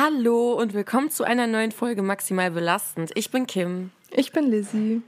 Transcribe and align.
Hallo 0.00 0.52
und 0.52 0.74
willkommen 0.74 1.10
zu 1.10 1.24
einer 1.24 1.48
neuen 1.48 1.72
Folge 1.72 2.02
Maximal 2.02 2.52
Belastend. 2.52 3.10
Ich 3.16 3.32
bin 3.32 3.48
Kim. 3.48 3.90
Ich 4.12 4.30
bin 4.30 4.48
Lizzie. 4.48 5.02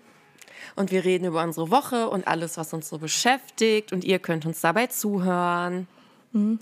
Und 0.74 0.90
wir 0.90 1.04
reden 1.04 1.26
über 1.26 1.44
unsere 1.44 1.70
Woche 1.70 2.10
und 2.10 2.26
alles, 2.26 2.56
was 2.56 2.72
uns 2.72 2.88
so 2.88 2.98
beschäftigt. 2.98 3.92
Und 3.92 4.02
ihr 4.02 4.18
könnt 4.18 4.46
uns 4.46 4.60
dabei 4.60 4.88
zuhören. 4.88 5.86
Mhm. 6.32 6.58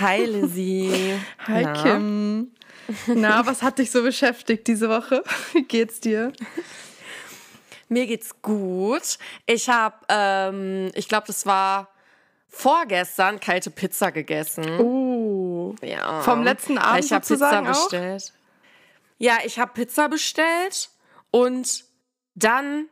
Hi 0.00 0.24
Lizzie. 0.24 1.14
Hi 1.46 1.62
Na? 1.62 1.72
Kim. 1.80 2.50
Na, 3.06 3.46
was 3.46 3.62
hat 3.62 3.78
dich 3.78 3.92
so 3.92 4.02
beschäftigt 4.02 4.66
diese 4.66 4.88
Woche? 4.88 5.22
Wie 5.52 5.62
geht's 5.62 6.00
dir? 6.00 6.32
Mir 7.88 8.08
geht's 8.08 8.42
gut. 8.42 9.18
Ich 9.46 9.68
habe, 9.68 9.94
ähm, 10.08 10.90
ich 10.94 11.06
glaube, 11.06 11.28
das 11.28 11.46
war 11.46 11.88
vorgestern 12.56 13.38
kalte 13.38 13.70
Pizza 13.70 14.10
gegessen. 14.10 14.80
Oh. 14.80 15.74
Ja. 15.82 16.22
Vom 16.22 16.42
letzten 16.42 16.78
Abend 16.78 17.04
ich 17.04 17.12
habe 17.12 17.26
Pizza 17.26 17.62
bestellt. 17.62 18.32
Ja, 19.18 19.38
ich 19.44 19.58
habe 19.58 19.72
Pizza 19.74 20.08
bestellt 20.08 20.90
und 21.30 21.84
dann 22.34 22.88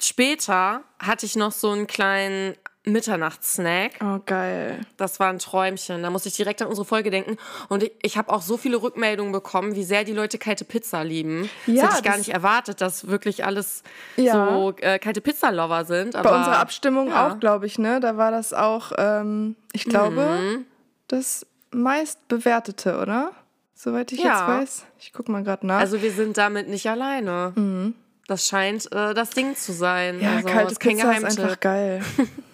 später 0.00 0.82
hatte 0.98 1.26
ich 1.26 1.36
noch 1.36 1.52
so 1.52 1.70
einen 1.70 1.86
kleinen 1.86 2.56
Mitternachtssnack. 2.84 3.92
Oh, 4.00 4.20
geil. 4.24 4.80
Das 4.96 5.20
war 5.20 5.28
ein 5.28 5.38
Träumchen. 5.38 6.02
Da 6.02 6.08
muss 6.08 6.24
ich 6.24 6.34
direkt 6.34 6.62
an 6.62 6.68
unsere 6.68 6.86
Folge 6.86 7.10
denken. 7.10 7.36
Und 7.68 7.82
ich, 7.82 7.92
ich 8.02 8.16
habe 8.16 8.32
auch 8.32 8.40
so 8.40 8.56
viele 8.56 8.80
Rückmeldungen 8.82 9.32
bekommen, 9.32 9.74
wie 9.74 9.84
sehr 9.84 10.04
die 10.04 10.14
Leute 10.14 10.38
kalte 10.38 10.64
Pizza 10.64 11.04
lieben. 11.04 11.50
Ja, 11.66 11.82
das 11.82 11.82
hätte 11.82 11.98
ich 11.98 12.10
gar 12.10 12.18
nicht 12.18 12.30
erwartet, 12.30 12.80
dass 12.80 13.08
wirklich 13.08 13.44
alles 13.44 13.82
ja. 14.16 14.50
so 14.50 14.74
äh, 14.78 14.98
kalte 14.98 15.20
Pizza-Lover 15.20 15.84
sind. 15.84 16.16
Aber, 16.16 16.30
Bei 16.30 16.36
unserer 16.38 16.58
Abstimmung 16.58 17.08
ja. 17.08 17.28
auch, 17.28 17.38
glaube 17.38 17.66
ich, 17.66 17.78
ne? 17.78 18.00
Da 18.00 18.16
war 18.16 18.30
das 18.30 18.54
auch, 18.54 18.92
ähm, 18.96 19.56
ich 19.72 19.84
glaube, 19.84 20.38
mhm. 20.40 20.64
das 21.08 21.46
meist 21.70 22.28
bewertete, 22.28 22.98
oder? 22.98 23.32
Soweit 23.74 24.12
ich 24.12 24.22
jetzt 24.22 24.46
weiß. 24.46 24.84
Ich 24.98 25.12
gucke 25.12 25.30
mal 25.30 25.42
gerade 25.42 25.66
nach. 25.66 25.80
Also 25.80 26.02
wir 26.02 26.12
sind 26.12 26.38
damit 26.38 26.68
nicht 26.68 26.88
alleine. 26.88 27.52
Mhm. 27.54 27.94
Das 28.26 28.46
scheint 28.46 28.90
äh, 28.92 29.12
das 29.12 29.30
Ding 29.30 29.56
zu 29.56 29.72
sein. 29.72 30.20
Ja, 30.20 30.36
also, 30.36 30.48
kalte 30.48 30.74
Pizza 30.76 31.12
ist 31.12 31.24
einfach 31.24 31.60
geil. 31.60 32.02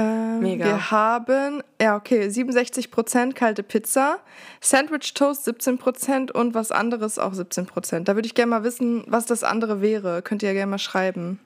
Ähm, 0.00 0.40
Mega. 0.40 0.64
Wir 0.64 0.90
haben, 0.90 1.62
ja, 1.80 1.94
okay, 1.94 2.26
67% 2.26 3.34
kalte 3.34 3.62
Pizza, 3.62 4.18
Sandwich 4.62 5.12
Toast 5.12 5.46
17% 5.46 6.32
und 6.32 6.54
was 6.54 6.72
anderes 6.72 7.18
auch 7.18 7.34
17%. 7.34 8.04
Da 8.04 8.14
würde 8.14 8.26
ich 8.26 8.34
gerne 8.34 8.50
mal 8.50 8.64
wissen, 8.64 9.04
was 9.06 9.26
das 9.26 9.44
andere 9.44 9.82
wäre. 9.82 10.22
Könnt 10.22 10.42
ihr 10.42 10.48
ja 10.48 10.54
gerne 10.54 10.70
mal 10.70 10.78
schreiben. 10.78 11.38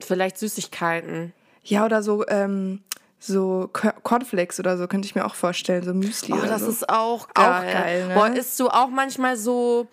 Vielleicht 0.00 0.38
Süßigkeiten. 0.38 1.32
Ja, 1.62 1.84
oder 1.84 2.02
so, 2.02 2.26
ähm, 2.26 2.80
so 3.20 3.70
Cornflakes 4.02 4.58
oder 4.58 4.76
so, 4.76 4.88
könnte 4.88 5.06
ich 5.06 5.14
mir 5.14 5.24
auch 5.24 5.36
vorstellen, 5.36 5.84
so 5.84 5.94
Müsli. 5.94 6.34
Oh, 6.34 6.44
das 6.44 6.62
so. 6.62 6.70
ist 6.70 6.88
auch 6.88 7.28
geil. 7.32 7.46
Auch 7.46 7.72
geil, 7.72 8.08
ne? 8.08 8.14
Boah, 8.14 8.32
isst 8.32 8.58
du 8.58 8.68
auch 8.68 8.88
manchmal 8.88 9.36
so 9.36 9.86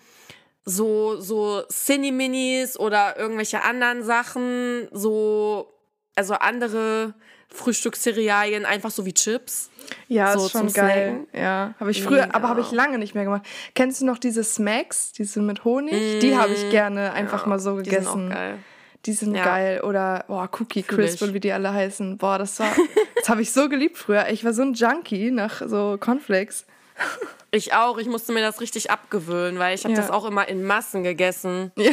so 0.64 1.18
so 1.20 1.62
Cine-Minis 1.70 2.78
oder 2.78 3.16
irgendwelche 3.16 3.62
anderen 3.62 4.02
Sachen, 4.02 4.88
so 4.92 5.72
also 6.16 6.34
andere 6.34 7.14
Frühstückscerealien, 7.48 8.64
einfach 8.64 8.90
so 8.90 9.06
wie 9.06 9.14
Chips. 9.14 9.70
Ja, 10.06 10.36
so 10.36 10.46
ist 10.46 10.52
schon 10.52 10.72
geil. 10.72 11.24
Snacken. 11.24 11.26
Ja, 11.32 11.74
habe 11.80 11.90
ich 11.90 12.02
früher, 12.02 12.26
Mega. 12.26 12.34
aber 12.34 12.48
habe 12.48 12.60
ich 12.60 12.70
lange 12.72 12.98
nicht 12.98 13.14
mehr 13.14 13.24
gemacht. 13.24 13.42
Kennst 13.74 14.00
du 14.00 14.06
noch 14.06 14.18
diese 14.18 14.44
Smacks, 14.44 15.12
diese 15.12 15.40
mit 15.40 15.64
Honig? 15.64 16.18
Mm. 16.18 16.20
Die 16.20 16.36
habe 16.36 16.52
ich 16.52 16.70
gerne 16.70 17.12
einfach 17.12 17.42
ja, 17.42 17.48
mal 17.48 17.58
so 17.58 17.76
gegessen. 17.76 17.96
Die 17.96 18.04
sind 18.04 18.32
auch 18.32 18.34
geil. 18.34 18.58
Die 19.06 19.12
sind 19.12 19.34
ja. 19.34 19.44
geil. 19.44 19.80
Oder 19.80 20.24
boah, 20.28 20.48
Cookie 20.58 20.82
Crisp 20.82 21.22
und 21.22 21.32
wie 21.32 21.40
die 21.40 21.52
alle 21.52 21.72
heißen. 21.72 22.18
Boah, 22.18 22.38
das 22.38 22.58
war, 22.60 22.70
das 23.16 23.28
habe 23.28 23.42
ich 23.42 23.52
so 23.52 23.68
geliebt 23.68 23.96
früher. 23.96 24.28
Ich 24.28 24.44
war 24.44 24.52
so 24.52 24.62
ein 24.62 24.74
Junkie 24.74 25.30
nach 25.30 25.62
so 25.66 25.96
Cornflakes. 25.98 26.66
Ich 27.50 27.72
auch. 27.72 27.96
Ich 27.96 28.06
musste 28.06 28.32
mir 28.32 28.42
das 28.42 28.60
richtig 28.60 28.90
abgewöhnen, 28.90 29.58
weil 29.58 29.74
ich 29.74 29.84
habe 29.84 29.94
ja. 29.94 30.00
das 30.00 30.10
auch 30.10 30.26
immer 30.26 30.46
in 30.48 30.64
Massen 30.64 31.02
gegessen. 31.02 31.72
Ja. 31.76 31.92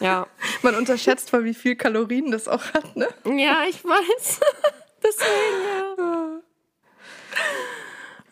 Ja. 0.00 0.26
Man 0.62 0.74
unterschätzt 0.74 1.32
mal, 1.32 1.44
wie 1.44 1.54
viel 1.54 1.76
Kalorien 1.76 2.32
das 2.32 2.48
auch 2.48 2.64
hat, 2.74 2.96
ne? 2.96 3.06
Ja, 3.24 3.62
ich 3.68 3.84
weiß. 3.84 4.40
Deswegen, 5.06 5.98
ja. 5.98 6.40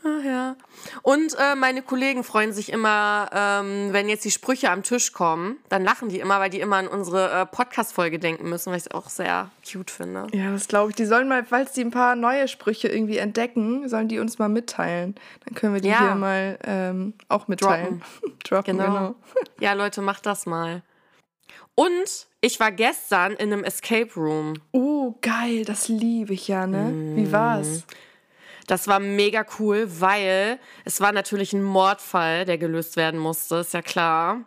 Ach 0.06 0.22
ja. 0.22 0.56
Und 1.02 1.34
äh, 1.38 1.54
meine 1.54 1.80
Kollegen 1.80 2.24
freuen 2.24 2.52
sich 2.52 2.70
immer, 2.70 3.30
ähm, 3.32 3.92
wenn 3.92 4.08
jetzt 4.08 4.24
die 4.24 4.30
Sprüche 4.30 4.70
am 4.70 4.82
Tisch 4.82 5.12
kommen, 5.12 5.56
dann 5.70 5.82
lachen 5.82 6.10
die 6.10 6.18
immer, 6.18 6.40
weil 6.40 6.50
die 6.50 6.60
immer 6.60 6.76
an 6.76 6.88
unsere 6.88 7.30
äh, 7.30 7.46
Podcast-Folge 7.46 8.18
denken 8.18 8.48
müssen, 8.50 8.70
was 8.70 8.86
ich 8.86 8.94
auch 8.94 9.08
sehr 9.08 9.50
cute 9.70 9.90
finde. 9.90 10.26
Ja, 10.32 10.50
das 10.50 10.68
glaube 10.68 10.90
ich. 10.90 10.96
Die 10.96 11.06
sollen 11.06 11.26
mal, 11.26 11.44
falls 11.44 11.72
die 11.72 11.80
ein 11.80 11.90
paar 11.90 12.16
neue 12.16 12.48
Sprüche 12.48 12.88
irgendwie 12.88 13.16
entdecken, 13.16 13.88
sollen 13.88 14.08
die 14.08 14.18
uns 14.18 14.38
mal 14.38 14.50
mitteilen. 14.50 15.14
Dann 15.46 15.54
können 15.54 15.72
wir 15.72 15.80
die 15.80 15.88
ja. 15.88 16.00
hier 16.00 16.14
mal 16.16 16.58
ähm, 16.64 17.14
auch 17.28 17.48
mitteilen. 17.48 18.02
Droppen. 18.20 18.38
Droppen 18.44 18.78
genau. 18.78 18.86
genau. 18.86 19.14
Ja, 19.58 19.72
Leute, 19.72 20.02
macht 20.02 20.26
das 20.26 20.44
mal. 20.44 20.82
Und 21.74 22.28
ich 22.44 22.60
war 22.60 22.70
gestern 22.72 23.32
in 23.32 23.52
einem 23.52 23.64
Escape 23.64 24.10
Room. 24.16 24.54
Oh, 24.72 25.14
geil, 25.22 25.64
das 25.64 25.88
liebe 25.88 26.34
ich 26.34 26.48
ja, 26.48 26.66
ne? 26.66 26.90
Mm. 26.90 27.16
Wie 27.16 27.32
war's? 27.32 27.84
Das 28.66 28.86
war 28.86 29.00
mega 29.00 29.44
cool, 29.58 29.86
weil 30.00 30.58
es 30.84 31.00
war 31.00 31.12
natürlich 31.12 31.54
ein 31.54 31.62
Mordfall, 31.62 32.44
der 32.44 32.58
gelöst 32.58 32.96
werden 32.96 33.18
musste, 33.18 33.56
ist 33.56 33.72
ja 33.72 33.82
klar. 33.82 34.42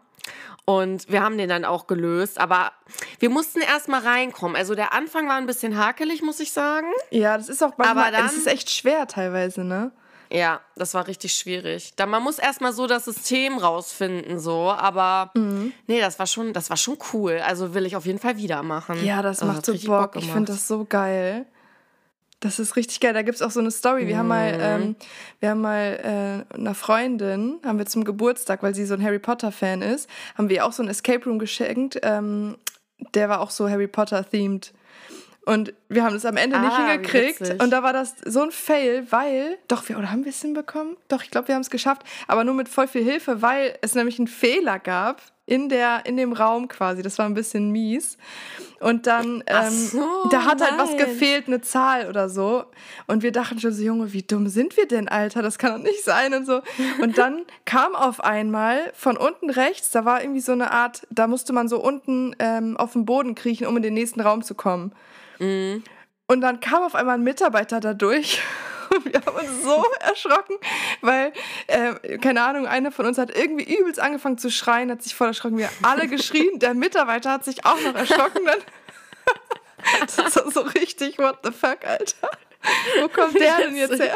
Und 0.65 1.09
wir 1.09 1.23
haben 1.23 1.37
den 1.37 1.49
dann 1.49 1.65
auch 1.65 1.87
gelöst, 1.87 2.39
aber 2.39 2.71
wir 3.19 3.29
mussten 3.29 3.61
erst 3.61 3.87
mal 3.87 4.01
reinkommen. 4.01 4.55
Also 4.55 4.75
der 4.75 4.93
Anfang 4.93 5.27
war 5.27 5.37
ein 5.37 5.45
bisschen 5.45 5.77
hakelig, 5.77 6.21
muss 6.21 6.39
ich 6.39 6.51
sagen. 6.51 6.87
Ja, 7.09 7.37
das 7.37 7.49
ist 7.49 7.63
auch 7.63 7.77
manchmal, 7.77 8.05
aber 8.05 8.11
dann, 8.11 8.25
das 8.25 8.35
ist 8.35 8.47
echt 8.47 8.69
schwer 8.69 9.07
teilweise, 9.07 9.63
ne? 9.63 9.91
Ja, 10.29 10.61
das 10.75 10.93
war 10.93 11.07
richtig 11.07 11.33
schwierig. 11.33 11.93
Da 11.95 12.05
man 12.05 12.23
muss 12.23 12.39
erstmal 12.39 12.73
so 12.73 12.87
das 12.87 13.05
System 13.05 13.57
rausfinden, 13.57 14.39
so, 14.39 14.71
aber 14.71 15.31
mhm. 15.35 15.73
nee, 15.87 15.99
das 15.99 16.19
war 16.19 16.27
schon, 16.27 16.53
das 16.53 16.69
war 16.69 16.77
schon 16.77 16.97
cool. 17.13 17.39
Also 17.45 17.73
will 17.73 17.85
ich 17.85 17.95
auf 17.95 18.05
jeden 18.05 18.19
Fall 18.19 18.37
wieder 18.37 18.63
machen. 18.63 19.03
Ja, 19.05 19.21
das, 19.21 19.39
das 19.39 19.47
macht 19.47 19.65
so 19.65 19.73
Bock. 19.73 20.13
Bock 20.13 20.15
ich 20.21 20.31
finde 20.31 20.51
das 20.51 20.67
so 20.67 20.85
geil. 20.85 21.45
Das 22.39 22.59
ist 22.59 22.75
richtig 22.75 22.99
geil. 22.99 23.13
Da 23.13 23.23
gibt 23.23 23.35
es 23.35 23.41
auch 23.41 23.49
so 23.49 23.59
eine 23.59 23.71
Story. 23.71 24.05
Wir 24.05 24.15
mhm. 24.15 24.19
haben 24.19 24.27
mal, 24.27 24.57
ähm, 24.59 24.95
wir 25.39 25.49
haben 25.49 25.61
mal 25.61 26.45
äh, 26.51 26.55
einer 26.55 26.75
Freundin, 26.75 27.59
haben 27.65 27.79
wir 27.79 27.87
zum 27.87 28.03
Geburtstag, 28.03 28.61
weil 28.61 28.75
sie 28.75 28.85
so 28.85 28.93
ein 28.93 29.03
Harry 29.03 29.19
Potter-Fan 29.19 29.81
ist, 29.81 30.07
haben 30.35 30.49
wir 30.49 30.65
auch 30.65 30.71
so 30.71 30.83
ein 30.83 30.89
Escape 30.89 31.25
Room 31.25 31.39
geschenkt. 31.39 31.99
Ähm, 32.03 32.57
der 33.15 33.29
war 33.29 33.41
auch 33.41 33.49
so 33.49 33.69
Harry 33.69 33.87
Potter-themed. 33.87 34.71
Und 35.47 35.73
wir 35.87 36.03
haben 36.03 36.17
es 36.17 36.25
am 36.25 36.35
Ende 36.35 36.57
ah, 36.57 36.59
nicht 36.59 36.75
hingekriegt. 36.75 37.63
Und 37.63 37.69
da 37.69 37.81
war 37.81 37.93
das 37.93 38.15
so 38.25 38.41
ein 38.41 38.51
Fail, 38.51 39.07
weil, 39.11 39.57
doch, 39.69 39.87
wir, 39.87 39.97
oder 39.97 40.11
haben 40.11 40.25
wir 40.25 40.31
es 40.31 40.41
hinbekommen? 40.41 40.97
Doch, 41.07 41.23
ich 41.23 41.31
glaube, 41.31 41.47
wir 41.47 41.55
haben 41.55 41.61
es 41.61 41.69
geschafft. 41.69 42.01
Aber 42.27 42.43
nur 42.43 42.53
mit 42.53 42.67
voll 42.67 42.85
viel 42.85 43.01
Hilfe, 43.01 43.41
weil 43.41 43.79
es 43.81 43.95
nämlich 43.95 44.19
einen 44.19 44.27
Fehler 44.27 44.77
gab 44.77 45.21
in, 45.45 45.69
der, 45.69 46.05
in 46.05 46.17
dem 46.17 46.33
Raum 46.33 46.67
quasi. 46.67 47.01
Das 47.01 47.17
war 47.17 47.25
ein 47.25 47.33
bisschen 47.33 47.71
mies. 47.71 48.17
Und 48.81 49.07
dann, 49.07 49.41
ähm, 49.47 49.69
so, 49.69 50.27
da 50.29 50.43
hat 50.43 50.61
halt 50.61 50.77
was 50.77 50.97
gefehlt, 50.97 51.47
eine 51.47 51.61
Zahl 51.61 52.09
oder 52.09 52.27
so. 52.27 52.65
Und 53.07 53.23
wir 53.23 53.31
dachten 53.31 53.57
schon 53.61 53.71
so, 53.71 53.81
Junge, 53.81 54.11
wie 54.11 54.23
dumm 54.23 54.49
sind 54.49 54.75
wir 54.75 54.85
denn, 54.85 55.07
Alter? 55.07 55.41
Das 55.41 55.57
kann 55.57 55.71
doch 55.71 55.81
nicht 55.81 56.03
sein 56.03 56.33
und 56.33 56.45
so. 56.45 56.61
Und 57.01 57.17
dann 57.17 57.45
kam 57.65 57.95
auf 57.95 58.21
einmal 58.21 58.91
von 58.93 59.15
unten 59.15 59.49
rechts, 59.49 59.91
da 59.91 60.03
war 60.03 60.21
irgendwie 60.21 60.41
so 60.41 60.51
eine 60.51 60.71
Art, 60.73 61.07
da 61.09 61.27
musste 61.27 61.53
man 61.53 61.69
so 61.69 61.81
unten 61.81 62.35
ähm, 62.39 62.75
auf 62.75 62.91
den 62.91 63.05
Boden 63.05 63.33
kriechen, 63.33 63.65
um 63.65 63.77
in 63.77 63.83
den 63.83 63.93
nächsten 63.93 64.19
Raum 64.19 64.43
zu 64.43 64.53
kommen. 64.53 64.91
Mhm. 65.39 65.83
Und 66.27 66.41
dann 66.41 66.59
kam 66.59 66.83
auf 66.83 66.95
einmal 66.95 67.15
ein 67.15 67.23
Mitarbeiter 67.23 67.79
da 67.79 67.93
durch 67.93 68.41
und 68.89 69.05
wir 69.05 69.21
haben 69.25 69.35
uns 69.35 69.63
so 69.63 69.85
erschrocken, 69.99 70.55
weil, 71.01 71.31
äh, 71.67 72.17
keine 72.17 72.43
Ahnung, 72.43 72.67
einer 72.67 72.91
von 72.91 73.05
uns 73.05 73.17
hat 73.17 73.35
irgendwie 73.35 73.63
übelst 73.77 73.99
angefangen 73.99 74.37
zu 74.37 74.51
schreien, 74.51 74.91
hat 74.91 75.01
sich 75.01 75.15
voll 75.15 75.27
erschrocken. 75.27 75.57
Wir 75.57 75.69
alle 75.81 76.07
geschrien. 76.07 76.59
Der 76.59 76.73
Mitarbeiter 76.73 77.31
hat 77.31 77.45
sich 77.45 77.65
auch 77.65 77.79
noch 77.81 77.95
erschrocken. 77.95 78.45
Dann 78.45 78.59
das 80.15 80.17
ist 80.17 80.53
so 80.53 80.61
richtig, 80.61 81.17
what 81.17 81.39
the 81.43 81.51
fuck, 81.51 81.85
Alter. 81.85 82.29
Wo 82.99 83.07
kommt 83.07 83.39
der 83.39 83.57
denn 83.57 83.75
jetzt 83.75 83.99
her? 83.99 84.15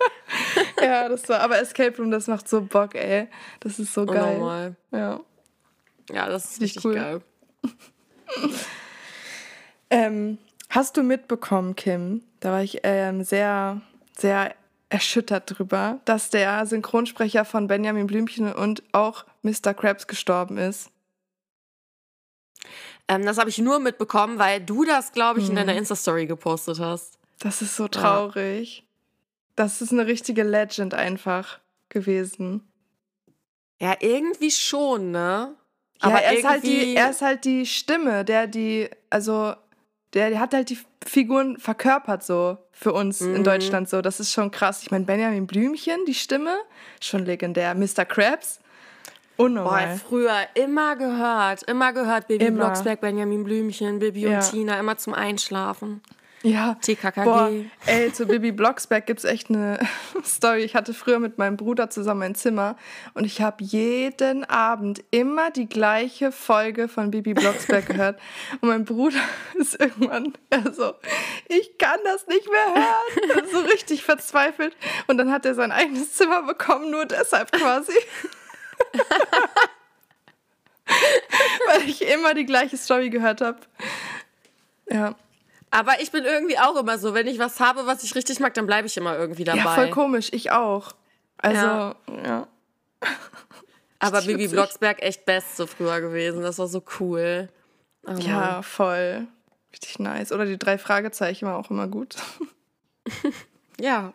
ja, 0.82 1.08
das 1.08 1.28
war, 1.28 1.40
aber 1.40 1.58
Escape 1.58 1.96
Room, 1.96 2.10
das 2.10 2.26
macht 2.26 2.48
so 2.48 2.60
Bock, 2.60 2.94
ey. 2.94 3.28
Das 3.60 3.78
ist 3.78 3.94
so 3.94 4.04
geil. 4.04 4.38
Normal. 4.38 4.76
Ja. 4.90 5.20
Ja, 6.10 6.28
das 6.28 6.44
ist 6.52 6.60
richtig 6.60 6.84
cool. 6.84 6.94
geil. 6.94 7.20
Ähm, 9.94 10.38
hast 10.70 10.96
du 10.96 11.04
mitbekommen, 11.04 11.76
Kim? 11.76 12.24
Da 12.40 12.50
war 12.50 12.62
ich 12.64 12.80
ähm, 12.82 13.22
sehr, 13.22 13.80
sehr 14.18 14.52
erschüttert 14.88 15.56
drüber, 15.56 16.00
dass 16.04 16.30
der 16.30 16.66
Synchronsprecher 16.66 17.44
von 17.44 17.68
Benjamin 17.68 18.08
Blümchen 18.08 18.52
und 18.52 18.82
auch 18.90 19.24
Mr. 19.42 19.72
Krabs 19.72 20.08
gestorben 20.08 20.58
ist. 20.58 20.90
Ähm, 23.06 23.24
das 23.24 23.38
habe 23.38 23.50
ich 23.50 23.58
nur 23.58 23.78
mitbekommen, 23.78 24.40
weil 24.40 24.60
du 24.60 24.84
das, 24.84 25.12
glaube 25.12 25.38
ich, 25.38 25.48
in 25.48 25.54
deiner 25.54 25.72
hm. 25.72 25.78
Insta-Story 25.78 26.26
gepostet 26.26 26.80
hast. 26.80 27.16
Das 27.38 27.62
ist 27.62 27.76
so 27.76 27.86
traurig. 27.86 28.78
Ja. 28.78 28.84
Das 29.54 29.80
ist 29.80 29.92
eine 29.92 30.08
richtige 30.08 30.42
Legend 30.42 30.94
einfach 30.94 31.60
gewesen. 31.88 32.66
Ja, 33.80 33.94
irgendwie 34.00 34.50
schon, 34.50 35.12
ne? 35.12 35.54
Aber 36.00 36.20
ja, 36.20 36.30
er, 36.30 36.38
ist 36.38 36.44
halt 36.44 36.64
die, 36.64 36.96
er 36.96 37.10
ist 37.10 37.22
halt 37.22 37.44
die 37.44 37.64
Stimme, 37.64 38.24
der 38.24 38.46
die, 38.46 38.90
also 39.08 39.54
der, 40.14 40.30
der 40.30 40.40
hat 40.40 40.54
halt 40.54 40.70
die 40.70 40.78
Figuren 41.04 41.58
verkörpert 41.58 42.22
so 42.22 42.58
für 42.72 42.92
uns 42.92 43.20
mhm. 43.20 43.36
in 43.36 43.44
Deutschland 43.44 43.88
so. 43.88 44.00
Das 44.00 44.20
ist 44.20 44.32
schon 44.32 44.50
krass. 44.50 44.82
Ich 44.82 44.90
meine, 44.90 45.04
Benjamin 45.04 45.46
Blümchen, 45.46 46.04
die 46.06 46.14
Stimme, 46.14 46.56
schon 47.00 47.24
legendär. 47.24 47.74
Mr. 47.74 48.04
Krabs, 48.04 48.60
unnormal. 49.36 49.86
Boah, 49.86 49.96
früher 49.96 50.38
immer 50.54 50.96
gehört, 50.96 51.64
immer 51.64 51.92
gehört 51.92 52.28
Baby 52.28 52.46
immer. 52.46 52.66
Blocksberg, 52.66 53.00
Benjamin 53.00 53.44
Blümchen, 53.44 53.98
Bibi 53.98 54.22
ja. 54.22 54.38
und 54.38 54.50
Tina, 54.50 54.78
immer 54.78 54.96
zum 54.96 55.14
Einschlafen. 55.14 56.00
Ja. 56.44 56.74
TKKG. 56.74 57.24
Boah, 57.24 57.50
ey, 57.86 58.12
zu 58.12 58.26
Bibi 58.26 58.52
Blocksberg 58.52 59.06
gibt 59.06 59.20
es 59.20 59.24
echt 59.24 59.48
eine 59.48 59.78
Story. 60.24 60.60
Ich 60.62 60.74
hatte 60.74 60.92
früher 60.92 61.18
mit 61.18 61.38
meinem 61.38 61.56
Bruder 61.56 61.88
zusammen 61.88 62.22
ein 62.22 62.34
Zimmer 62.34 62.76
und 63.14 63.24
ich 63.24 63.40
habe 63.40 63.64
jeden 63.64 64.44
Abend 64.44 65.02
immer 65.10 65.50
die 65.50 65.66
gleiche 65.66 66.32
Folge 66.32 66.88
von 66.88 67.10
Bibi 67.10 67.32
Blocksberg 67.32 67.86
gehört. 67.86 68.20
Und 68.60 68.68
mein 68.68 68.84
Bruder 68.84 69.20
ist 69.54 69.80
irgendwann 69.80 70.34
so, 70.72 70.92
ich 71.48 71.78
kann 71.78 71.98
das 72.04 72.26
nicht 72.26 72.46
mehr 72.50 72.74
hören. 72.74 73.48
So 73.50 73.60
richtig 73.60 74.04
verzweifelt. 74.04 74.76
Und 75.06 75.16
dann 75.16 75.32
hat 75.32 75.46
er 75.46 75.54
sein 75.54 75.72
eigenes 75.72 76.12
Zimmer 76.12 76.42
bekommen, 76.42 76.90
nur 76.90 77.06
deshalb 77.06 77.52
quasi. 77.52 77.92
Weil 81.68 81.88
ich 81.88 82.06
immer 82.06 82.34
die 82.34 82.44
gleiche 82.44 82.76
Story 82.76 83.08
gehört 83.08 83.40
habe. 83.40 83.60
Ja. 84.90 85.14
Aber 85.74 86.00
ich 86.00 86.12
bin 86.12 86.24
irgendwie 86.24 86.56
auch 86.56 86.76
immer 86.76 86.98
so, 86.98 87.14
wenn 87.14 87.26
ich 87.26 87.40
was 87.40 87.58
habe, 87.58 87.84
was 87.84 88.04
ich 88.04 88.14
richtig 88.14 88.38
mag, 88.38 88.54
dann 88.54 88.64
bleibe 88.64 88.86
ich 88.86 88.96
immer 88.96 89.18
irgendwie 89.18 89.42
dabei. 89.42 89.58
Ja, 89.58 89.74
voll 89.74 89.90
komisch, 89.90 90.28
ich 90.30 90.52
auch. 90.52 90.92
Also, 91.36 91.66
ja. 91.66 91.96
ja. 92.24 92.48
Aber 93.98 94.22
Bibi 94.22 94.46
Blocksberg 94.46 95.02
echt 95.02 95.24
best 95.24 95.56
so 95.56 95.66
früher 95.66 96.00
gewesen. 96.00 96.42
Das 96.42 96.60
war 96.60 96.68
so 96.68 96.80
cool. 97.00 97.48
Oh. 98.06 98.12
Ja, 98.20 98.62
voll. 98.62 99.26
Richtig 99.72 99.98
nice. 99.98 100.30
Oder 100.30 100.46
die 100.46 100.58
drei 100.58 100.78
Fragezeichen 100.78 101.46
war 101.46 101.56
auch 101.56 101.70
immer 101.70 101.88
gut. 101.88 102.14
ja, 103.80 104.12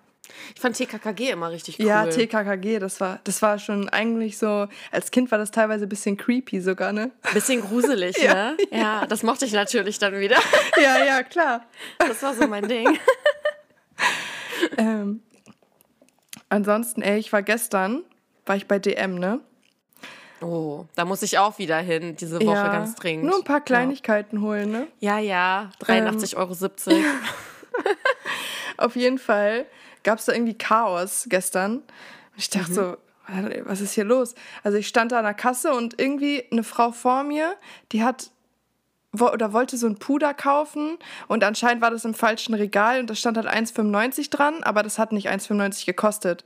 ich 0.56 0.62
fand 0.62 0.76
TKKG 0.76 1.32
immer 1.32 1.52
richtig 1.52 1.80
cool. 1.80 1.86
Ja, 1.86 2.06
TKKG, 2.06 2.80
das 2.80 3.00
war, 3.00 3.20
das 3.24 3.42
war 3.42 3.60
schon 3.60 3.90
eigentlich 3.90 4.38
so, 4.38 4.68
als 4.92 5.12
Kind 5.12 5.32
war 5.32 5.38
das 5.38 5.52
teilweise 5.52 5.86
ein 5.86 5.90
bisschen 5.90 6.18
creepy 6.18 6.62
sogar, 6.62 6.94
ne? 6.94 7.12
Bisschen 7.34 7.62
gruselig, 7.62 8.18
ja, 8.22 8.34
ne? 8.34 8.58
Ja. 8.72 8.78
ja, 8.78 9.06
das 9.08 9.24
mochte 9.24 9.46
ich 9.46 9.54
natürlich 9.54 10.00
dann 10.00 10.20
wieder. 10.20 10.38
ja, 10.82 11.04
ja, 11.04 11.24
klar. 11.24 11.66
Das 11.98 12.22
war 12.24 12.34
so 12.34 12.48
mein 12.48 12.68
Ding. 12.68 12.98
ähm, 14.78 15.22
ansonsten, 16.50 17.02
ey, 17.02 17.20
ich 17.20 17.32
war 17.32 17.44
gestern, 17.44 18.04
war 18.46 18.56
ich 18.56 18.68
bei 18.68 18.80
DM, 18.80 19.16
ne? 19.16 19.40
Oh, 20.42 20.86
da 20.96 21.04
muss 21.04 21.22
ich 21.22 21.38
auch 21.38 21.58
wieder 21.58 21.78
hin, 21.80 22.16
diese 22.16 22.38
Woche 22.38 22.56
ja, 22.56 22.70
ganz 22.70 22.96
dringend. 22.96 23.26
Nur 23.26 23.36
ein 23.36 23.44
paar 23.44 23.60
Kleinigkeiten 23.60 24.38
ja. 24.38 24.42
holen, 24.42 24.72
ne? 24.72 24.88
Ja, 25.00 25.20
ja, 25.20 25.70
83,70 25.82 26.92
ähm. 26.92 26.96
Euro. 26.96 27.06
Auf 28.78 28.96
jeden 28.96 29.18
Fall 29.18 29.66
gab 30.04 30.20
es 30.20 30.26
da 30.26 30.34
irgendwie 30.34 30.58
Chaos 30.58 31.26
gestern. 31.30 31.84
Ich 32.36 32.50
dachte 32.50 32.72
mhm. 32.72 32.76
so, 32.76 32.98
was 33.66 33.82
ist 33.82 33.94
hier 33.94 34.06
los? 34.06 34.36
Also 34.64 34.78
ich 34.78 34.88
stand 34.88 35.12
da 35.12 35.20
an 35.20 35.26
der 35.26 35.34
Kasse 35.34 35.74
und 35.74 36.00
irgendwie 36.00 36.44
eine 36.52 36.64
Frau 36.64 36.92
vor 36.92 37.24
mir, 37.24 37.56
die 37.92 38.04
hat 38.04 38.32
oder 39.18 39.54
wollte 39.54 39.76
so 39.78 39.88
ein 39.88 39.98
Puder 39.98 40.36
kaufen 40.36 40.98
und 41.28 41.44
anscheinend 41.44 41.82
war 41.82 41.90
das 41.90 42.06
im 42.06 42.14
falschen 42.14 42.54
Regal 42.54 43.00
und 43.00 43.10
da 43.10 43.16
stand 43.16 43.38
halt 43.38 43.48
1,95 43.48 44.30
dran, 44.30 44.64
aber 44.64 44.84
das 44.84 45.00
hat 45.00 45.12
nicht 45.12 45.30
1,95 45.30 45.86
gekostet. 45.86 46.46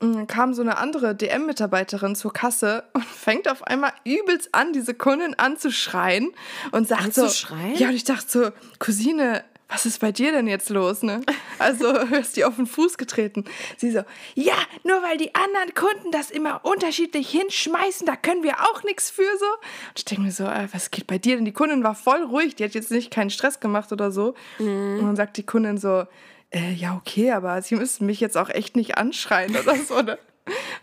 Und 0.00 0.14
dann 0.14 0.26
kam 0.28 0.54
so 0.54 0.62
eine 0.62 0.78
andere 0.78 1.14
DM-Mitarbeiterin 1.14 2.14
zur 2.14 2.32
Kasse 2.32 2.84
und 2.92 3.04
fängt 3.04 3.48
auf 3.48 3.64
einmal 3.64 3.92
übelst 4.04 4.54
an, 4.54 4.72
diese 4.72 4.94
Kundin 4.94 5.34
anzuschreien 5.34 6.32
und 6.72 6.86
sagt 6.86 7.04
anzuschreien? 7.04 7.76
so, 7.76 7.82
ja 7.82 7.88
und 7.88 7.94
ich 7.94 8.04
dachte 8.04 8.26
so, 8.28 8.50
Cousine, 8.78 9.44
was 9.68 9.84
ist 9.84 10.00
bei 10.00 10.12
dir 10.12 10.32
denn 10.32 10.46
jetzt 10.46 10.70
los, 10.70 11.02
ne? 11.02 11.20
Also 11.58 11.92
hörst 12.08 12.36
die 12.36 12.44
auf 12.44 12.56
den 12.56 12.66
Fuß 12.66 12.96
getreten. 12.96 13.44
Sie 13.76 13.90
so, 13.90 14.02
ja, 14.34 14.54
nur 14.82 15.02
weil 15.02 15.18
die 15.18 15.34
anderen 15.34 15.74
Kunden 15.74 16.10
das 16.10 16.30
immer 16.30 16.64
unterschiedlich 16.64 17.28
hinschmeißen, 17.30 18.06
da 18.06 18.16
können 18.16 18.42
wir 18.42 18.60
auch 18.60 18.82
nichts 18.82 19.10
für 19.10 19.30
so. 19.38 19.46
Und 19.46 19.98
ich 19.98 20.04
denke 20.06 20.22
mir 20.22 20.32
so, 20.32 20.44
äh, 20.44 20.68
was 20.72 20.90
geht 20.90 21.06
bei 21.06 21.18
dir 21.18 21.36
denn? 21.36 21.44
Die 21.44 21.52
Kundin 21.52 21.84
war 21.84 21.94
voll 21.94 22.22
ruhig, 22.22 22.56
die 22.56 22.64
hat 22.64 22.74
jetzt 22.74 22.90
nicht 22.90 23.10
keinen 23.10 23.30
Stress 23.30 23.60
gemacht 23.60 23.92
oder 23.92 24.10
so. 24.10 24.34
Mhm. 24.58 25.00
Und 25.00 25.06
dann 25.06 25.16
sagt 25.16 25.36
die 25.36 25.44
Kundin 25.44 25.76
so, 25.76 26.06
äh, 26.50 26.72
ja, 26.72 26.96
okay, 26.96 27.32
aber 27.32 27.60
sie 27.60 27.76
müssen 27.76 28.06
mich 28.06 28.20
jetzt 28.20 28.38
auch 28.38 28.48
echt 28.48 28.74
nicht 28.74 28.96
anschreien 28.96 29.54
oder 29.54 29.76
so. 29.76 30.00
Ne? 30.00 30.18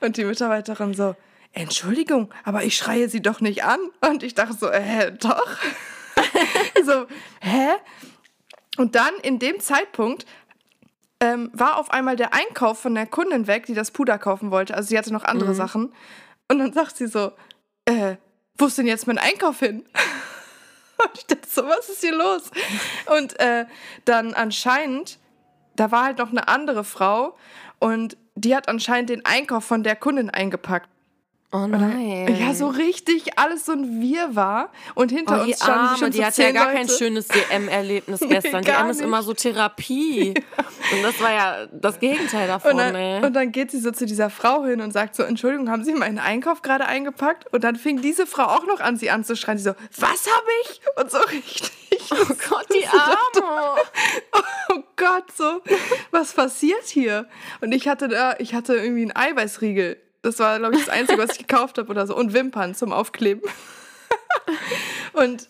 Und 0.01 0.17
die 0.17 0.25
Mitarbeiterin 0.25 0.93
so, 0.93 1.15
Entschuldigung, 1.53 2.31
aber 2.43 2.63
ich 2.63 2.75
schreie 2.75 3.09
sie 3.09 3.21
doch 3.21 3.41
nicht 3.41 3.63
an. 3.63 3.79
Und 4.07 4.21
ich 4.21 4.35
dachte 4.35 4.53
so, 4.53 4.67
äh, 4.67 5.11
doch. 5.13 5.57
so, 6.85 7.05
hä? 7.41 7.69
Und 8.77 8.95
dann 8.95 9.13
in 9.21 9.39
dem 9.39 9.59
Zeitpunkt 9.59 10.25
ähm, 11.19 11.49
war 11.53 11.77
auf 11.77 11.91
einmal 11.91 12.15
der 12.15 12.33
Einkauf 12.33 12.79
von 12.79 12.95
der 12.95 13.07
Kundin 13.07 13.47
weg, 13.47 13.65
die 13.65 13.73
das 13.73 13.91
Puder 13.91 14.17
kaufen 14.17 14.51
wollte. 14.51 14.75
Also 14.75 14.89
sie 14.89 14.97
hatte 14.97 15.13
noch 15.13 15.23
andere 15.23 15.51
mhm. 15.51 15.55
Sachen. 15.55 15.93
Und 16.49 16.59
dann 16.59 16.73
sagt 16.73 16.97
sie 16.97 17.07
so, 17.07 17.31
äh, 17.85 18.15
wo 18.57 18.65
ist 18.67 18.77
denn 18.77 18.87
jetzt 18.87 19.07
mein 19.07 19.17
Einkauf 19.17 19.59
hin? 19.59 19.85
Und 20.97 21.11
ich 21.15 21.25
dachte 21.25 21.47
so, 21.49 21.65
was 21.65 21.89
ist 21.89 22.01
hier 22.01 22.15
los? 22.15 22.51
Und 23.17 23.39
äh, 23.39 23.65
dann 24.05 24.33
anscheinend, 24.33 25.19
da 25.75 25.91
war 25.91 26.05
halt 26.05 26.19
noch 26.19 26.29
eine 26.29 26.47
andere 26.47 26.85
Frau 26.85 27.35
und 27.79 28.15
die 28.35 28.55
hat 28.55 28.69
anscheinend 28.69 29.09
den 29.09 29.25
Einkauf 29.25 29.65
von 29.65 29.83
der 29.83 29.97
Kundin 29.97 30.29
eingepackt. 30.29 30.89
Oh 31.55 31.67
nein. 31.67 32.35
Ja, 32.37 32.53
so 32.53 32.67
richtig 32.67 33.37
alles 33.39 33.65
so 33.65 33.71
ein 33.71 34.01
Wirrwarr. 34.01 34.69
Und 34.93 35.09
hinter 35.09 35.39
oh, 35.39 35.43
uns 35.43 35.55
standen 35.55 35.85
Arme, 35.85 35.97
schon 35.97 36.11
so 36.11 36.17
Die 36.17 36.25
hatte 36.25 36.43
ja 36.43 36.51
gar 36.51 36.65
Leute. 36.65 36.77
kein 36.77 36.89
schönes 36.89 37.27
DM-Erlebnis 37.29 38.19
gestern. 38.27 38.61
Nee, 38.61 38.71
DM 38.71 38.89
ist 38.89 38.99
immer 38.99 39.23
so 39.23 39.33
Therapie. 39.33 40.33
Und 40.91 41.03
das 41.03 41.21
war 41.21 41.31
ja 41.31 41.67
das 41.71 41.99
Gegenteil 41.99 42.47
davon. 42.47 42.71
Und 42.71 42.77
dann, 42.77 42.95
ey. 42.95 43.25
und 43.25 43.33
dann 43.33 43.51
geht 43.51 43.71
sie 43.71 43.79
so 43.79 43.89
zu 43.89 44.05
dieser 44.05 44.29
Frau 44.29 44.65
hin 44.65 44.81
und 44.81 44.91
sagt 44.91 45.15
so, 45.15 45.23
Entschuldigung, 45.23 45.71
haben 45.71 45.83
Sie 45.83 45.93
meinen 45.95 46.19
Einkauf 46.19 46.61
gerade 46.61 46.85
eingepackt? 46.85 47.51
Und 47.51 47.63
dann 47.63 47.75
fing 47.75 48.01
diese 48.01 48.27
Frau 48.27 48.43
auch 48.43 48.67
noch 48.67 48.81
an, 48.81 48.95
sie 48.95 49.09
anzuschreien. 49.09 49.57
Sie 49.57 49.63
so, 49.63 49.73
was 49.97 50.27
habe 50.27 50.47
ich? 50.63 50.81
Und 51.01 51.09
so 51.09 51.17
richtig. 51.17 51.71
Oh 52.11 52.15
Gott, 52.49 52.67
die 52.71 52.85
Arme. 52.85 53.81
oh 54.73 54.83
Gott, 54.95 55.31
so, 55.35 55.61
was 56.11 56.33
passiert 56.33 56.85
hier? 56.85 57.25
Und 57.61 57.71
ich 57.71 57.87
hatte 57.87 58.07
da, 58.07 58.35
ich 58.37 58.53
hatte 58.53 58.75
irgendwie 58.75 59.01
einen 59.01 59.15
Eiweißriegel 59.15 59.97
das 60.25 60.39
war, 60.39 60.57
glaube 60.59 60.75
ich, 60.75 60.85
das 60.85 60.89
Einzige, 60.89 61.21
was 61.21 61.31
ich 61.31 61.47
gekauft 61.47 61.77
habe 61.77 61.89
oder 61.89 62.07
so. 62.07 62.15
Und 62.15 62.33
Wimpern 62.33 62.75
zum 62.75 62.91
Aufkleben. 62.91 63.43
und 65.13 65.47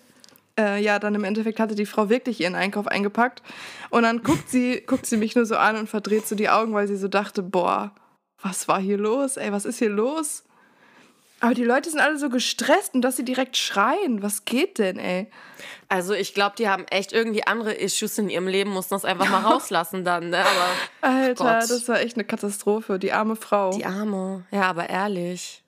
äh, 0.60 0.82
ja, 0.82 1.00
dann 1.00 1.16
im 1.16 1.24
Endeffekt 1.24 1.60
hatte 1.60 1.76
die 1.76 1.86
Frau 1.86 2.10
wirklich 2.10 2.42
ihren 2.42 2.56
Einkauf 2.56 2.88
eingepackt. 2.88 3.42
Und 3.90 4.04
dann 4.04 4.24
guckt 4.24 4.50
sie, 4.50 4.82
guckt 4.82 5.06
sie 5.06 5.18
mich 5.18 5.36
nur 5.36 5.46
so 5.46 5.58
an 5.58 5.78
und 5.78 5.90
verdreht 5.90 6.28
so 6.28 6.36
die 6.36 6.50
Augen, 6.50 6.74
weil 6.74 6.88
sie 6.88 6.98
so 6.98 7.08
dachte, 7.08 7.42
boah, 7.42 7.94
was 8.42 8.68
war 8.68 8.80
hier 8.80 8.98
los? 8.98 9.38
Ey, 9.38 9.52
was 9.52 9.66
ist 9.66 9.80
hier 9.80 9.90
los? 9.90 10.44
Aber 11.42 11.54
die 11.54 11.64
Leute 11.64 11.90
sind 11.90 12.00
alle 12.00 12.18
so 12.18 12.30
gestresst 12.30 12.94
und 12.94 13.02
dass 13.02 13.18
sie 13.18 13.26
direkt 13.26 13.58
schreien. 13.58 14.24
Was 14.24 14.46
geht 14.46 14.78
denn, 14.80 14.98
ey? 14.98 15.30
Also 15.90 16.14
ich 16.14 16.34
glaube, 16.34 16.56
die 16.58 16.70
haben 16.70 16.86
echt 16.86 17.14
irgendwie 17.14 17.46
andere 17.46 17.74
Issues 17.74 18.18
in 18.18 18.30
ihrem 18.30 18.48
Leben, 18.48 18.72
mussten 18.72 18.96
das 18.96 19.06
einfach 19.06 19.30
mal 19.30 19.42
rauslassen 19.52 20.04
dann. 20.04 20.30
Ne? 20.30 20.40
Aber, 20.40 21.14
Alter, 21.14 21.44
Gott. 21.44 21.70
das 21.70 21.88
war 21.88 22.00
echt 22.00 22.16
eine 22.16 22.24
Katastrophe. 22.24 23.00
Die 23.00 23.12
arme 23.12 23.36
Frau. 23.36 23.72
Die 23.72 23.86
arme. 23.86 24.46
Ja, 24.52 24.64
aber 24.64 24.90
ehrlich. 24.90 25.64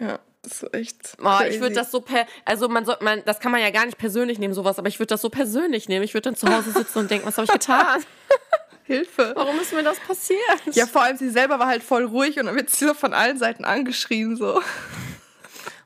ja. 0.00 0.18
Das 0.42 0.60
ist 0.64 0.74
echt. 0.74 1.16
Oh, 1.22 1.38
ich 1.48 1.60
würde 1.60 1.76
das 1.76 1.92
so 1.92 2.00
per. 2.00 2.26
Also, 2.44 2.68
man 2.68 2.84
soll, 2.84 2.96
man, 3.00 3.22
das 3.24 3.38
kann 3.38 3.52
man 3.52 3.60
ja 3.60 3.70
gar 3.70 3.86
nicht 3.86 3.96
persönlich 3.96 4.40
nehmen, 4.40 4.54
sowas, 4.54 4.76
aber 4.76 4.88
ich 4.88 4.98
würde 4.98 5.06
das 5.08 5.20
so 5.22 5.30
persönlich 5.30 5.88
nehmen. 5.88 6.04
Ich 6.04 6.14
würde 6.14 6.30
dann 6.30 6.36
zu 6.36 6.52
Hause 6.52 6.72
sitzen 6.72 6.98
und 6.98 7.10
denken, 7.12 7.26
was 7.28 7.36
habe 7.36 7.44
ich 7.44 7.52
getan? 7.52 8.02
Hilfe. 8.84 9.32
Warum 9.36 9.58
ist 9.60 9.72
mir 9.72 9.82
das 9.82 9.98
passiert? 10.00 10.40
Ja, 10.72 10.86
vor 10.86 11.02
allem 11.02 11.16
sie 11.16 11.30
selber 11.30 11.58
war 11.58 11.66
halt 11.66 11.82
voll 11.82 12.04
ruhig 12.04 12.38
und 12.38 12.46
dann 12.46 12.56
wird 12.56 12.70
sie 12.70 12.86
so 12.86 12.94
von 12.94 13.14
allen 13.14 13.38
Seiten 13.38 13.64
angeschrien, 13.64 14.36
so. 14.36 14.60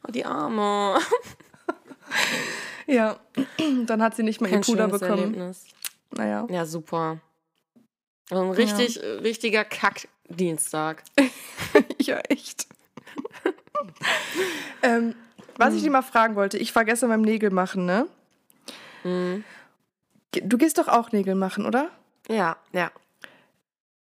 Oh, 0.06 0.10
die 0.10 0.24
Arme. 0.24 0.98
ja, 2.86 3.18
dann 3.86 4.02
hat 4.02 4.16
sie 4.16 4.22
nicht 4.22 4.40
mehr 4.40 4.50
Kein 4.50 4.60
ihr 4.60 4.64
Puder 4.64 4.88
bekommen. 4.88 5.18
Erlebnis. 5.18 5.64
Naja. 6.10 6.46
Ja, 6.50 6.64
super. 6.64 7.20
Also 8.30 8.42
ein 8.42 8.50
richtig, 8.50 8.96
ja. 8.96 9.02
richtiger 9.16 9.64
Kackdienstag. 9.64 11.02
ja, 12.00 12.18
echt. 12.28 12.66
ähm, 14.82 15.14
was 15.56 15.74
ich 15.74 15.82
dir 15.82 15.90
mal 15.90 16.02
fragen 16.02 16.34
wollte, 16.34 16.58
ich 16.58 16.74
war 16.74 16.84
gestern 16.84 17.10
beim 17.10 17.22
Nägel 17.22 17.50
machen, 17.50 17.86
ne? 17.86 18.06
Mhm. 19.04 19.44
Du 20.32 20.58
gehst 20.58 20.78
doch 20.78 20.88
auch 20.88 21.12
Nägel 21.12 21.34
machen, 21.34 21.64
oder? 21.64 21.90
Ja, 22.28 22.56
ja. 22.72 22.90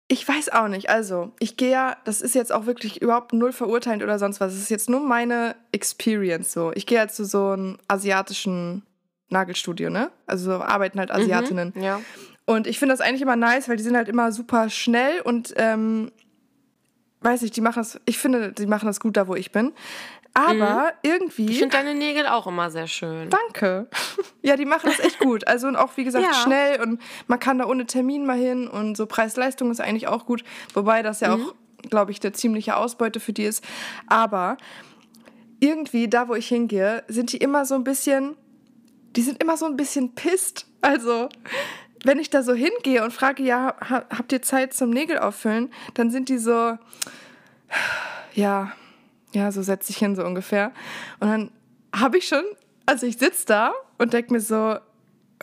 Ich 0.09 0.25
weiß 0.25 0.49
auch 0.49 0.69
nicht. 0.69 0.89
Also, 0.89 1.33
ich 1.39 1.57
gehe 1.57 1.71
ja, 1.71 1.97
das 2.05 2.21
ist 2.21 2.33
jetzt 2.33 2.53
auch 2.53 2.65
wirklich 2.65 3.01
überhaupt 3.01 3.33
null 3.33 3.51
verurteilend 3.51 4.03
oder 4.03 4.19
sonst 4.19 4.39
was. 4.39 4.53
Es 4.53 4.59
ist 4.59 4.69
jetzt 4.69 4.89
nur 4.89 5.01
meine 5.01 5.55
Experience 5.73 6.53
so. 6.53 6.71
Ich 6.75 6.85
gehe 6.85 6.99
halt 6.99 7.11
zu 7.11 7.25
so 7.25 7.49
einem 7.49 7.77
asiatischen 7.89 8.83
Nagelstudio, 9.29 9.89
ne? 9.89 10.11
Also 10.25 10.53
arbeiten 10.53 10.99
halt 10.99 11.09
mhm, 11.09 11.15
Asiatinnen. 11.15 11.73
Mhm, 11.75 11.81
ja. 11.81 12.01
Und 12.45 12.67
ich 12.67 12.79
finde 12.79 12.93
das 12.93 13.01
eigentlich 13.01 13.21
immer 13.21 13.35
nice, 13.35 13.67
weil 13.67 13.75
die 13.75 13.83
sind 13.83 13.97
halt 13.97 14.07
immer 14.07 14.31
super 14.31 14.69
schnell 14.69 15.19
und 15.19 15.53
ähm, 15.57 16.11
weiß 17.21 17.41
ich, 17.41 17.51
die 17.51 17.59
machen 17.61 17.79
das, 17.79 17.99
ich 18.05 18.17
finde, 18.17 18.53
die 18.53 18.67
machen 18.67 18.85
das 18.85 19.01
gut 19.01 19.17
da, 19.17 19.27
wo 19.27 19.35
ich 19.35 19.51
bin. 19.51 19.73
Aber 20.37 20.93
mhm. 20.93 21.09
irgendwie. 21.09 21.49
Ich 21.49 21.57
finde 21.57 21.75
deine 21.75 21.95
Nägel 21.95 22.27
auch 22.27 22.45
immer 22.45 22.69
sehr 22.69 22.87
schön. 22.87 23.29
Danke. 23.29 23.87
Ja, 24.43 24.55
die 24.55 24.63
machen 24.63 24.89
das 24.89 24.99
echt 25.01 25.19
gut. 25.19 25.45
Also 25.45 25.67
und 25.67 25.75
auch, 25.75 25.97
wie 25.97 26.05
gesagt, 26.05 26.25
ja. 26.25 26.33
schnell 26.33 26.81
und 26.81 27.01
man 27.27 27.37
kann 27.37 27.57
da 27.57 27.65
ohne 27.65 27.85
Termin 27.85 28.25
mal 28.25 28.37
hin 28.37 28.69
und 28.69 28.95
so 28.95 29.05
Preis-Leistung 29.05 29.71
ist 29.71 29.81
eigentlich 29.81 30.07
auch 30.07 30.25
gut. 30.25 30.41
Wobei 30.73 31.03
das 31.03 31.19
ja 31.19 31.35
mhm. 31.35 31.43
auch, 31.43 31.55
glaube 31.89 32.11
ich, 32.11 32.23
eine 32.23 32.31
ziemliche 32.31 32.77
Ausbeute 32.77 33.19
für 33.19 33.33
die 33.33 33.43
ist. 33.43 33.61
Aber 34.05 34.55
irgendwie, 35.59 36.07
da 36.07 36.29
wo 36.29 36.35
ich 36.35 36.47
hingehe, 36.47 37.03
sind 37.09 37.33
die 37.33 37.37
immer 37.37 37.65
so 37.65 37.75
ein 37.75 37.83
bisschen. 37.83 38.37
Die 39.17 39.21
sind 39.21 39.43
immer 39.43 39.57
so 39.57 39.65
ein 39.65 39.75
bisschen 39.75 40.15
pisst. 40.15 40.65
Also, 40.79 41.27
wenn 42.05 42.19
ich 42.19 42.29
da 42.29 42.41
so 42.41 42.53
hingehe 42.53 43.03
und 43.03 43.11
frage, 43.11 43.43
ja, 43.43 43.75
habt 43.81 44.31
ihr 44.31 44.41
Zeit 44.41 44.73
zum 44.73 44.91
Nägel 44.91 45.17
auffüllen, 45.17 45.73
dann 45.93 46.09
sind 46.09 46.29
die 46.29 46.37
so. 46.37 46.77
Ja, 48.33 48.71
ja, 49.37 49.51
so 49.51 49.61
setze 49.61 49.91
ich 49.91 49.97
hin, 49.97 50.15
so 50.15 50.25
ungefähr. 50.25 50.71
Und 51.19 51.29
dann 51.29 51.51
habe 51.95 52.17
ich 52.17 52.27
schon, 52.27 52.43
also 52.85 53.05
ich 53.05 53.17
sitze 53.17 53.45
da 53.45 53.73
und 53.97 54.13
denke 54.13 54.33
mir 54.33 54.41
so, 54.41 54.77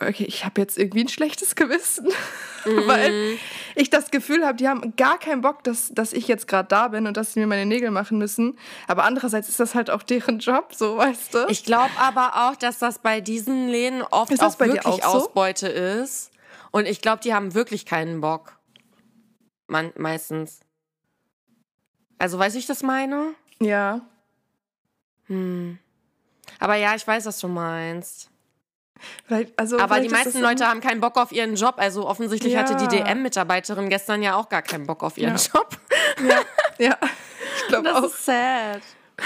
okay, 0.01 0.25
ich 0.25 0.43
habe 0.43 0.59
jetzt 0.59 0.77
irgendwie 0.77 1.01
ein 1.01 1.07
schlechtes 1.07 1.55
Gewissen, 1.55 2.07
mhm. 2.65 2.87
weil 2.87 3.37
ich 3.75 3.89
das 3.89 4.11
Gefühl 4.11 4.45
habe, 4.45 4.57
die 4.57 4.67
haben 4.67 4.95
gar 4.97 5.17
keinen 5.17 5.41
Bock, 5.41 5.63
dass, 5.63 5.93
dass 5.93 6.11
ich 6.11 6.27
jetzt 6.27 6.47
gerade 6.47 6.67
da 6.67 6.89
bin 6.89 7.07
und 7.07 7.15
dass 7.15 7.33
sie 7.33 7.39
mir 7.39 7.47
meine 7.47 7.65
Nägel 7.65 7.91
machen 7.91 8.17
müssen. 8.17 8.57
Aber 8.87 9.05
andererseits 9.05 9.47
ist 9.47 9.59
das 9.59 9.73
halt 9.73 9.89
auch 9.89 10.03
deren 10.03 10.39
Job, 10.39 10.73
so 10.75 10.97
weißt 10.97 11.33
du. 11.33 11.45
Ich 11.47 11.63
glaube 11.63 11.91
aber 11.97 12.49
auch, 12.49 12.55
dass 12.55 12.79
das 12.79 12.99
bei 12.99 13.21
diesen 13.21 13.69
Läden 13.69 14.01
oft 14.01 14.31
ist 14.31 14.43
auch 14.43 14.59
wirklich 14.59 14.85
auch 14.85 15.01
so? 15.01 15.07
Ausbeute 15.07 15.67
ist. 15.67 16.31
Und 16.71 16.85
ich 16.85 17.01
glaube, 17.01 17.21
die 17.23 17.33
haben 17.33 17.53
wirklich 17.53 17.85
keinen 17.85 18.19
Bock. 18.19 18.57
Man, 19.67 19.93
meistens. 19.97 20.59
Also, 22.17 22.37
weiß 22.37 22.55
ich 22.55 22.65
das 22.65 22.83
meine? 22.83 23.33
Ja. 23.65 24.01
Hm. 25.27 25.79
Aber 26.59 26.75
ja, 26.75 26.95
ich 26.95 27.05
weiß, 27.05 27.25
was 27.25 27.39
du 27.39 27.47
meinst. 27.47 28.29
Also 29.57 29.77
Aber 29.79 29.99
die 29.99 30.09
meisten 30.09 30.39
Leute 30.39 30.67
haben 30.67 30.81
keinen 30.81 31.01
Bock 31.01 31.17
auf 31.17 31.31
ihren 31.31 31.55
Job. 31.55 31.75
Also 31.77 32.07
offensichtlich 32.07 32.53
ja. 32.53 32.59
hatte 32.59 32.75
die 32.75 32.87
DM-Mitarbeiterin 32.87 33.89
gestern 33.89 34.23
ja 34.23 34.35
auch 34.35 34.49
gar 34.49 34.61
keinen 34.61 34.85
Bock 34.85 35.03
auf 35.03 35.17
ihren 35.17 35.35
ja. 35.35 35.41
Job. 35.53 35.77
Ja, 36.27 36.41
ja. 36.85 36.97
ich 37.57 37.67
glaube 37.67 37.93
auch. 37.93 38.01
Das 38.01 38.13
ist 38.13 38.25
sad. 38.25 38.81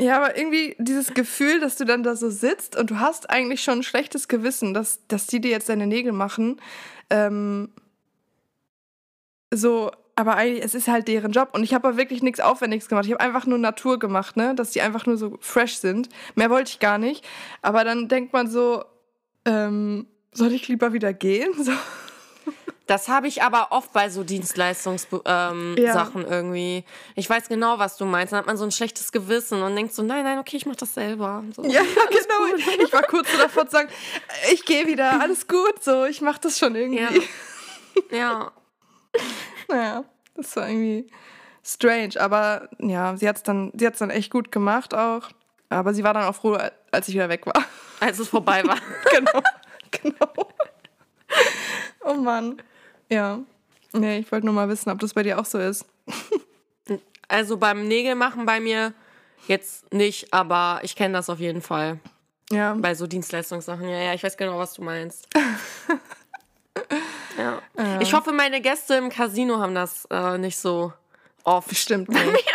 Ja, 0.00 0.16
aber 0.16 0.36
irgendwie 0.36 0.74
dieses 0.80 1.14
Gefühl, 1.14 1.60
dass 1.60 1.76
du 1.76 1.84
dann 1.84 2.02
da 2.02 2.16
so 2.16 2.28
sitzt 2.28 2.74
und 2.74 2.90
du 2.90 2.98
hast 2.98 3.30
eigentlich 3.30 3.62
schon 3.62 3.78
ein 3.78 3.82
schlechtes 3.84 4.26
Gewissen, 4.26 4.74
dass, 4.74 5.06
dass 5.06 5.28
die 5.28 5.40
dir 5.40 5.52
jetzt 5.52 5.68
deine 5.68 5.86
Nägel 5.86 6.10
machen. 6.10 6.60
Ähm, 7.10 7.72
so, 9.52 9.92
aber 10.16 10.36
eigentlich, 10.36 10.64
es 10.64 10.74
ist 10.74 10.88
halt 10.88 11.08
deren 11.08 11.32
Job. 11.32 11.50
Und 11.52 11.64
ich 11.64 11.74
habe 11.74 11.88
aber 11.88 11.96
wirklich 11.96 12.22
nichts 12.22 12.40
Aufwendiges 12.40 12.88
gemacht. 12.88 13.06
Ich 13.06 13.12
habe 13.12 13.20
einfach 13.20 13.46
nur 13.46 13.58
Natur 13.58 13.98
gemacht, 13.98 14.36
ne? 14.36 14.54
Dass 14.54 14.70
die 14.70 14.80
einfach 14.80 15.06
nur 15.06 15.16
so 15.16 15.36
fresh 15.40 15.76
sind. 15.76 16.08
Mehr 16.34 16.50
wollte 16.50 16.70
ich 16.70 16.78
gar 16.78 16.98
nicht. 16.98 17.24
Aber 17.62 17.84
dann 17.84 18.08
denkt 18.08 18.32
man 18.32 18.48
so, 18.48 18.84
ähm, 19.44 20.06
soll 20.32 20.52
ich 20.52 20.68
lieber 20.68 20.92
wieder 20.92 21.12
gehen? 21.12 21.52
So. 21.64 21.72
Das 22.86 23.08
habe 23.08 23.28
ich 23.28 23.42
aber 23.42 23.68
oft 23.70 23.94
bei 23.94 24.10
so 24.10 24.24
Dienstleistungssachen 24.24 25.22
ähm, 25.24 25.74
ja. 25.78 26.10
irgendwie. 26.28 26.84
Ich 27.14 27.30
weiß 27.30 27.48
genau, 27.48 27.78
was 27.78 27.96
du 27.96 28.04
meinst. 28.04 28.34
Dann 28.34 28.40
hat 28.40 28.46
man 28.46 28.58
so 28.58 28.64
ein 28.64 28.72
schlechtes 28.72 29.10
Gewissen 29.10 29.62
und 29.62 29.74
denkt 29.74 29.94
so, 29.94 30.02
nein, 30.02 30.22
nein, 30.22 30.38
okay, 30.38 30.58
ich 30.58 30.66
mache 30.66 30.76
das 30.76 30.92
selber. 30.92 31.42
So, 31.56 31.64
ja, 31.64 31.80
genau. 31.80 32.50
Gut. 32.50 32.84
Ich 32.84 32.92
war 32.92 33.02
kurz 33.04 33.32
so 33.32 33.38
davor 33.38 33.64
zu 33.64 33.72
sagen, 33.72 33.88
ich 34.52 34.66
gehe 34.66 34.86
wieder, 34.86 35.18
alles 35.18 35.48
gut, 35.48 35.82
so, 35.82 36.04
ich 36.04 36.20
mache 36.20 36.40
das 36.42 36.58
schon 36.58 36.74
irgendwie. 36.74 37.22
Ja. 38.10 38.16
ja. 38.16 38.52
Naja, 39.68 40.04
das 40.34 40.54
war 40.56 40.68
irgendwie 40.68 41.10
strange. 41.64 42.20
Aber 42.20 42.68
ja, 42.78 43.16
sie 43.16 43.28
hat 43.28 43.36
es 43.36 43.42
dann, 43.42 43.72
dann 43.72 44.10
echt 44.10 44.30
gut 44.30 44.52
gemacht 44.52 44.94
auch. 44.94 45.30
Aber 45.70 45.94
sie 45.94 46.04
war 46.04 46.12
dann 46.14 46.24
auch 46.24 46.34
froh, 46.34 46.58
als 46.90 47.08
ich 47.08 47.14
wieder 47.14 47.28
weg 47.28 47.46
war. 47.46 47.64
Als 48.00 48.18
es 48.18 48.28
vorbei 48.28 48.62
war. 48.64 48.76
genau, 49.10 49.42
genau. 49.90 50.48
Oh 52.04 52.14
Mann. 52.14 52.62
Ja. 53.08 53.40
Nee, 53.92 54.18
ich 54.18 54.30
wollte 54.30 54.46
nur 54.46 54.54
mal 54.54 54.68
wissen, 54.68 54.90
ob 54.90 54.98
das 54.98 55.14
bei 55.14 55.22
dir 55.22 55.38
auch 55.38 55.46
so 55.46 55.58
ist. 55.58 55.86
also 57.28 57.56
beim 57.56 57.88
Nägelmachen 57.88 58.44
bei 58.44 58.60
mir 58.60 58.92
jetzt 59.46 59.92
nicht, 59.92 60.32
aber 60.32 60.80
ich 60.82 60.96
kenne 60.96 61.14
das 61.14 61.30
auf 61.30 61.38
jeden 61.38 61.62
Fall. 61.62 62.00
Ja. 62.50 62.74
Bei 62.74 62.94
so 62.94 63.06
Dienstleistungssachen. 63.06 63.88
Ja, 63.88 63.98
ja, 63.98 64.14
ich 64.14 64.22
weiß 64.22 64.36
genau, 64.36 64.58
was 64.58 64.74
du 64.74 64.82
meinst. 64.82 65.28
Ja. 67.38 67.60
ja. 67.76 68.00
Ich 68.00 68.14
hoffe, 68.14 68.32
meine 68.32 68.60
Gäste 68.60 68.94
im 68.94 69.10
Casino 69.10 69.58
haben 69.58 69.74
das 69.74 70.06
äh, 70.10 70.38
nicht 70.38 70.56
so 70.56 70.92
oft. 71.44 71.68
Bestimmt 71.68 72.08
nicht. 72.10 72.52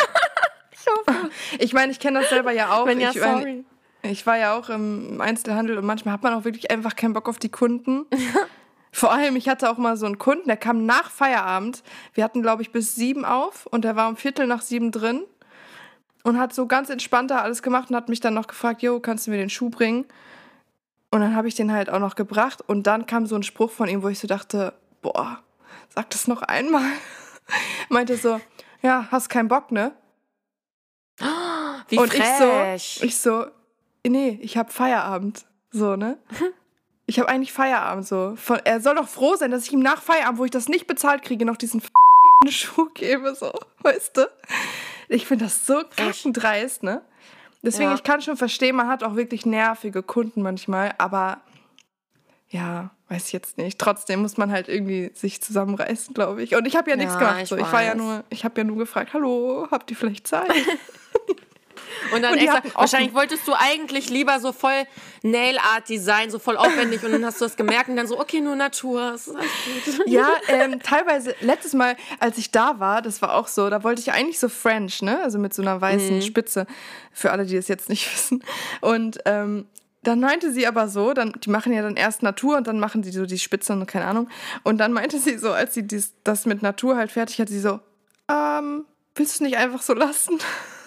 ich 0.71 0.85
hoffe. 0.87 1.29
Ich 1.59 1.73
meine, 1.73 1.91
ich 1.91 1.99
kenne 1.99 2.21
das 2.21 2.29
selber 2.29 2.51
ja 2.51 2.73
auch. 2.73 2.85
Wenn 2.85 2.99
ja, 2.99 3.09
ich, 3.09 3.19
sorry. 3.19 3.65
Ich 4.01 4.25
war 4.25 4.37
ja 4.37 4.57
auch 4.57 4.69
im 4.69 5.19
Einzelhandel 5.19 5.77
und 5.77 5.85
manchmal 5.85 6.13
hat 6.13 6.23
man 6.23 6.33
auch 6.33 6.45
wirklich 6.45 6.71
einfach 6.71 6.95
keinen 6.95 7.13
Bock 7.13 7.27
auf 7.27 7.37
die 7.37 7.49
Kunden. 7.49 8.05
Vor 8.91 9.11
allem, 9.11 9.35
ich 9.35 9.47
hatte 9.47 9.69
auch 9.69 9.77
mal 9.77 9.97
so 9.97 10.05
einen 10.05 10.17
Kunden, 10.17 10.47
der 10.47 10.57
kam 10.57 10.85
nach 10.85 11.11
Feierabend. 11.11 11.83
Wir 12.13 12.23
hatten, 12.23 12.41
glaube 12.41 12.63
ich, 12.63 12.71
bis 12.71 12.95
sieben 12.95 13.23
auf 13.23 13.67
und 13.67 13.85
der 13.85 13.95
war 13.95 14.09
um 14.09 14.17
Viertel 14.17 14.47
nach 14.47 14.61
sieben 14.61 14.91
drin 14.91 15.25
und 16.23 16.39
hat 16.39 16.53
so 16.53 16.65
ganz 16.65 16.89
entspannt 16.89 17.29
da 17.29 17.41
alles 17.41 17.61
gemacht 17.61 17.89
und 17.89 17.95
hat 17.95 18.09
mich 18.09 18.19
dann 18.19 18.33
noch 18.33 18.47
gefragt, 18.47 18.81
Jo, 18.81 18.99
kannst 18.99 19.27
du 19.27 19.31
mir 19.31 19.37
den 19.37 19.49
Schuh 19.49 19.69
bringen? 19.69 20.05
Und 21.11 21.21
dann 21.21 21.35
habe 21.35 21.47
ich 21.47 21.55
den 21.55 21.71
halt 21.71 21.89
auch 21.89 21.99
noch 21.99 22.15
gebracht 22.15 22.61
und 22.67 22.83
dann 22.83 23.05
kam 23.05 23.25
so 23.25 23.35
ein 23.35 23.43
Spruch 23.43 23.71
von 23.71 23.89
ihm, 23.89 24.03
wo 24.03 24.09
ich 24.09 24.19
so 24.19 24.27
dachte, 24.27 24.73
boah, 25.01 25.39
sag 25.89 26.09
das 26.11 26.27
noch 26.27 26.43
einmal. 26.43 26.91
Meinte 27.89 28.15
so, 28.15 28.39
ja, 28.81 29.07
hast 29.09 29.29
keinen 29.29 29.47
Bock, 29.47 29.71
ne? 29.71 29.93
Wie 31.89 31.97
und 31.97 32.13
frech. 32.13 32.19
ich 32.21 32.37
so, 32.37 33.05
ich 33.05 33.19
so, 33.19 33.45
nee, 34.07 34.39
ich 34.41 34.57
habe 34.57 34.71
Feierabend, 34.71 35.45
so, 35.71 35.95
ne? 35.95 36.17
Ich 37.05 37.17
habe 37.17 37.27
eigentlich 37.27 37.51
Feierabend 37.51 38.05
so. 38.05 38.35
Von, 38.35 38.59
er 38.65 38.81
soll 38.81 38.93
doch 38.93 39.07
froh 39.07 39.35
sein, 39.35 39.49
dass 39.49 39.65
ich 39.65 39.73
ihm 39.73 39.79
nach 39.79 39.99
Feierabend, 39.99 40.37
wo 40.37 40.45
ich 40.45 40.51
das 40.51 40.69
nicht 40.69 40.85
bezahlt 40.85 41.23
kriege, 41.23 41.43
noch 41.43 41.57
diesen 41.57 41.81
Schuh 42.49 42.87
gebe, 42.93 43.33
so, 43.33 43.51
weißt 43.81 44.15
du? 44.15 44.29
Ich 45.07 45.25
finde 45.25 45.45
das 45.45 45.65
so 45.65 45.81
kackendreist, 45.95 46.83
ne? 46.83 47.01
Deswegen, 47.61 47.89
ja. 47.89 47.95
ich 47.95 48.03
kann 48.03 48.21
schon 48.21 48.37
verstehen, 48.37 48.75
man 48.75 48.87
hat 48.87 49.03
auch 49.03 49.15
wirklich 49.15 49.45
nervige 49.45 50.01
Kunden 50.01 50.41
manchmal, 50.41 50.93
aber 50.97 51.41
ja, 52.47 52.91
weiß 53.09 53.27
ich 53.27 53.33
jetzt 53.33 53.57
nicht. 53.57 53.79
Trotzdem 53.79 54.21
muss 54.21 54.37
man 54.37 54.51
halt 54.51 54.69
irgendwie 54.69 55.11
sich 55.13 55.41
zusammenreißen, 55.41 56.13
glaube 56.13 56.41
ich. 56.41 56.55
Und 56.55 56.65
ich 56.65 56.75
habe 56.75 56.89
ja 56.89 56.95
nichts 56.95 57.13
ja, 57.13 57.19
gemacht. 57.19 57.47
So. 57.47 57.57
Ich, 57.57 57.63
ich 57.63 57.71
war 57.71 57.83
ja 57.83 57.95
nur, 57.95 58.23
ich 58.29 58.45
habe 58.45 58.61
ja 58.61 58.63
nur 58.63 58.77
gefragt, 58.77 59.13
hallo, 59.13 59.67
habt 59.71 59.91
ihr 59.91 59.97
vielleicht 59.97 60.27
Zeit? 60.27 60.51
Und 62.13 62.21
dann 62.21 62.33
und 62.33 62.39
extra, 62.39 62.61
wahrscheinlich 62.75 63.13
wolltest 63.13 63.47
du 63.47 63.53
eigentlich 63.53 64.09
lieber 64.09 64.39
so 64.39 64.51
voll 64.51 64.85
Nail 65.21 65.57
Art 65.57 65.89
Design, 65.89 66.31
so 66.31 66.39
voll 66.39 66.57
aufwendig 66.57 67.03
und 67.03 67.11
dann 67.11 67.25
hast 67.25 67.41
du 67.41 67.45
das 67.45 67.55
gemerkt 67.55 67.89
und 67.89 67.95
dann 67.95 68.07
so, 68.07 68.19
okay, 68.19 68.41
nur 68.41 68.55
Natur. 68.55 69.15
Ja, 70.05 70.29
ähm, 70.47 70.81
teilweise, 70.81 71.35
letztes 71.41 71.73
Mal, 71.73 71.95
als 72.19 72.37
ich 72.37 72.51
da 72.51 72.79
war, 72.79 73.01
das 73.01 73.21
war 73.21 73.35
auch 73.35 73.47
so, 73.47 73.69
da 73.69 73.83
wollte 73.83 74.01
ich 74.01 74.11
eigentlich 74.11 74.39
so 74.39 74.49
French, 74.49 75.01
ne? 75.01 75.21
Also 75.23 75.37
mit 75.37 75.53
so 75.53 75.61
einer 75.61 75.79
weißen 75.79 76.15
mhm. 76.15 76.21
Spitze, 76.21 76.65
für 77.11 77.31
alle, 77.31 77.45
die 77.45 77.55
das 77.55 77.67
jetzt 77.67 77.89
nicht 77.89 78.11
wissen. 78.13 78.43
Und 78.81 79.19
ähm, 79.25 79.67
dann 80.03 80.19
meinte 80.19 80.51
sie 80.51 80.65
aber 80.65 80.87
so, 80.87 81.13
dann, 81.13 81.33
die 81.43 81.49
machen 81.49 81.73
ja 81.73 81.81
dann 81.81 81.95
erst 81.95 82.23
Natur 82.23 82.57
und 82.57 82.67
dann 82.67 82.79
machen 82.79 83.03
sie 83.03 83.11
so 83.11 83.25
die 83.25 83.39
Spitze 83.39 83.73
und 83.73 83.85
keine 83.85 84.05
Ahnung. 84.05 84.29
Und 84.63 84.77
dann 84.77 84.93
meinte 84.93 85.19
sie 85.19 85.37
so, 85.37 85.51
als 85.51 85.73
sie 85.73 85.83
dies, 85.85 86.13
das 86.23 86.45
mit 86.45 86.61
Natur 86.61 86.95
halt 86.95 87.11
fertig 87.11 87.39
hat, 87.39 87.49
sie 87.49 87.59
so, 87.59 87.79
ähm, 88.29 88.85
willst 89.15 89.33
du 89.33 89.35
es 89.35 89.41
nicht 89.41 89.57
einfach 89.57 89.81
so 89.81 89.93
lassen? 89.93 90.39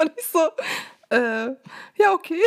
Und 0.00 0.12
ich 0.16 0.24
so, 0.26 0.48
äh, 1.10 1.50
ja, 1.96 2.12
okay. 2.12 2.42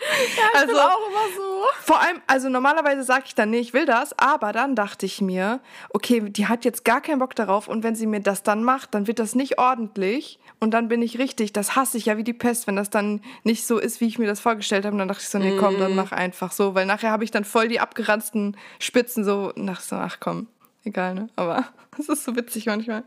Ja, 0.00 0.44
ich 0.54 0.60
also, 0.60 0.78
auch 0.78 1.08
immer 1.08 1.36
so. 1.36 1.64
Vor 1.82 2.00
allem, 2.00 2.22
also 2.28 2.48
normalerweise 2.48 3.02
sage 3.02 3.24
ich 3.26 3.34
dann, 3.34 3.50
nee, 3.50 3.58
ich 3.58 3.74
will 3.74 3.84
das, 3.84 4.16
aber 4.16 4.52
dann 4.52 4.76
dachte 4.76 5.06
ich 5.06 5.20
mir, 5.20 5.60
okay, 5.90 6.20
die 6.20 6.46
hat 6.46 6.64
jetzt 6.64 6.84
gar 6.84 7.00
keinen 7.00 7.18
Bock 7.18 7.34
darauf 7.34 7.66
und 7.66 7.82
wenn 7.82 7.96
sie 7.96 8.06
mir 8.06 8.20
das 8.20 8.44
dann 8.44 8.62
macht, 8.62 8.94
dann 8.94 9.08
wird 9.08 9.18
das 9.18 9.34
nicht 9.34 9.58
ordentlich 9.58 10.38
und 10.60 10.70
dann 10.70 10.86
bin 10.86 11.02
ich 11.02 11.18
richtig, 11.18 11.52
das 11.52 11.74
hasse 11.74 11.98
ich 11.98 12.06
ja 12.06 12.16
wie 12.16 12.22
die 12.22 12.32
Pest, 12.32 12.68
wenn 12.68 12.76
das 12.76 12.90
dann 12.90 13.22
nicht 13.42 13.66
so 13.66 13.78
ist, 13.78 14.00
wie 14.00 14.06
ich 14.06 14.20
mir 14.20 14.28
das 14.28 14.38
vorgestellt 14.38 14.84
habe. 14.84 14.94
Und 14.94 15.00
dann 15.00 15.08
dachte 15.08 15.22
ich 15.22 15.28
so, 15.28 15.38
nee, 15.38 15.56
komm, 15.58 15.80
dann 15.80 15.90
mhm. 15.90 15.96
mach 15.96 16.12
einfach 16.12 16.52
so, 16.52 16.76
weil 16.76 16.86
nachher 16.86 17.10
habe 17.10 17.24
ich 17.24 17.32
dann 17.32 17.44
voll 17.44 17.66
die 17.66 17.80
abgeranzten 17.80 18.56
Spitzen 18.78 19.24
so, 19.24 19.52
nach 19.56 19.80
so, 19.80 19.96
ach 19.96 20.18
komm, 20.20 20.46
egal, 20.84 21.14
ne? 21.14 21.28
Aber 21.34 21.64
es 21.98 22.08
ist 22.08 22.22
so 22.22 22.36
witzig 22.36 22.66
manchmal. 22.66 23.02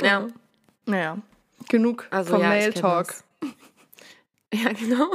Ja. 0.00 0.28
Naja, 0.88 1.18
genug 1.68 2.06
also, 2.10 2.32
vom 2.32 2.42
ja, 2.42 2.48
Nail 2.48 2.72
Talk. 2.72 3.14
Ja, 4.50 4.72
genau. 4.72 5.10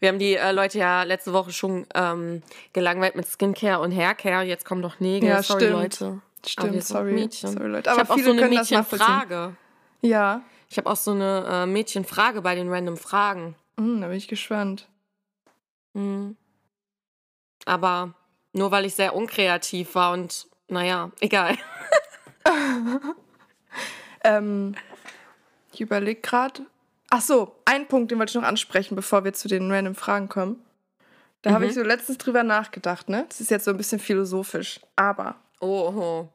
Wir 0.00 0.08
haben 0.08 0.18
die 0.18 0.36
äh, 0.36 0.52
Leute 0.52 0.78
ja 0.78 1.02
letzte 1.02 1.34
Woche 1.34 1.52
schon 1.52 1.84
ähm, 1.94 2.42
gelangweilt 2.72 3.14
mit 3.14 3.28
Skincare 3.28 3.82
und 3.82 3.94
Haircare. 3.94 4.42
Jetzt 4.44 4.64
kommen 4.64 4.80
doch 4.80 5.00
Nägel. 5.00 5.28
Ja, 5.28 5.42
sorry, 5.42 5.66
stimmt. 5.66 5.82
Leute. 5.82 6.20
Stimmt, 6.46 6.82
sorry. 6.82 7.12
Mädchen. 7.12 7.52
sorry, 7.52 7.68
Leute. 7.68 7.90
Aber 7.90 8.00
ich 8.00 8.08
habe 8.08 8.14
auch 8.14 8.24
so 8.24 8.30
eine 8.30 8.48
Mädchenfrage. 8.48 9.56
Ja. 10.00 10.40
Ich 10.70 10.78
habe 10.78 10.88
auch 10.88 10.96
so 10.96 11.10
eine 11.10 11.44
äh, 11.46 11.66
Mädchenfrage 11.66 12.40
bei 12.40 12.54
den 12.54 12.70
random 12.70 12.96
Fragen. 12.96 13.54
Mm, 13.76 14.00
da 14.00 14.08
bin 14.08 14.16
ich 14.16 14.28
gespannt. 14.28 14.88
Mhm. 15.92 16.38
Aber 17.66 18.14
nur 18.54 18.70
weil 18.70 18.86
ich 18.86 18.94
sehr 18.94 19.14
unkreativ 19.14 19.94
war 19.94 20.14
und 20.14 20.46
naja, 20.68 21.10
egal. 21.20 21.58
Ähm, 24.28 24.74
ich 25.72 25.80
überlege 25.80 26.20
gerade. 26.20 26.62
Ach 27.10 27.22
so, 27.22 27.56
ein 27.64 27.88
Punkt, 27.88 28.10
den 28.10 28.18
wollte 28.18 28.30
ich 28.30 28.34
noch 28.34 28.42
ansprechen, 28.42 28.94
bevor 28.94 29.24
wir 29.24 29.32
zu 29.32 29.48
den 29.48 29.70
random 29.70 29.94
Fragen 29.94 30.28
kommen. 30.28 30.62
Da 31.42 31.50
mhm. 31.50 31.54
habe 31.54 31.66
ich 31.66 31.74
so 31.74 31.82
letztens 31.82 32.18
drüber 32.18 32.42
nachgedacht, 32.42 33.08
ne? 33.08 33.24
Das 33.28 33.40
ist 33.40 33.50
jetzt 33.50 33.64
so 33.64 33.70
ein 33.70 33.76
bisschen 33.76 33.98
philosophisch. 33.98 34.80
Aber. 34.96 35.36
Oh. 35.60 36.28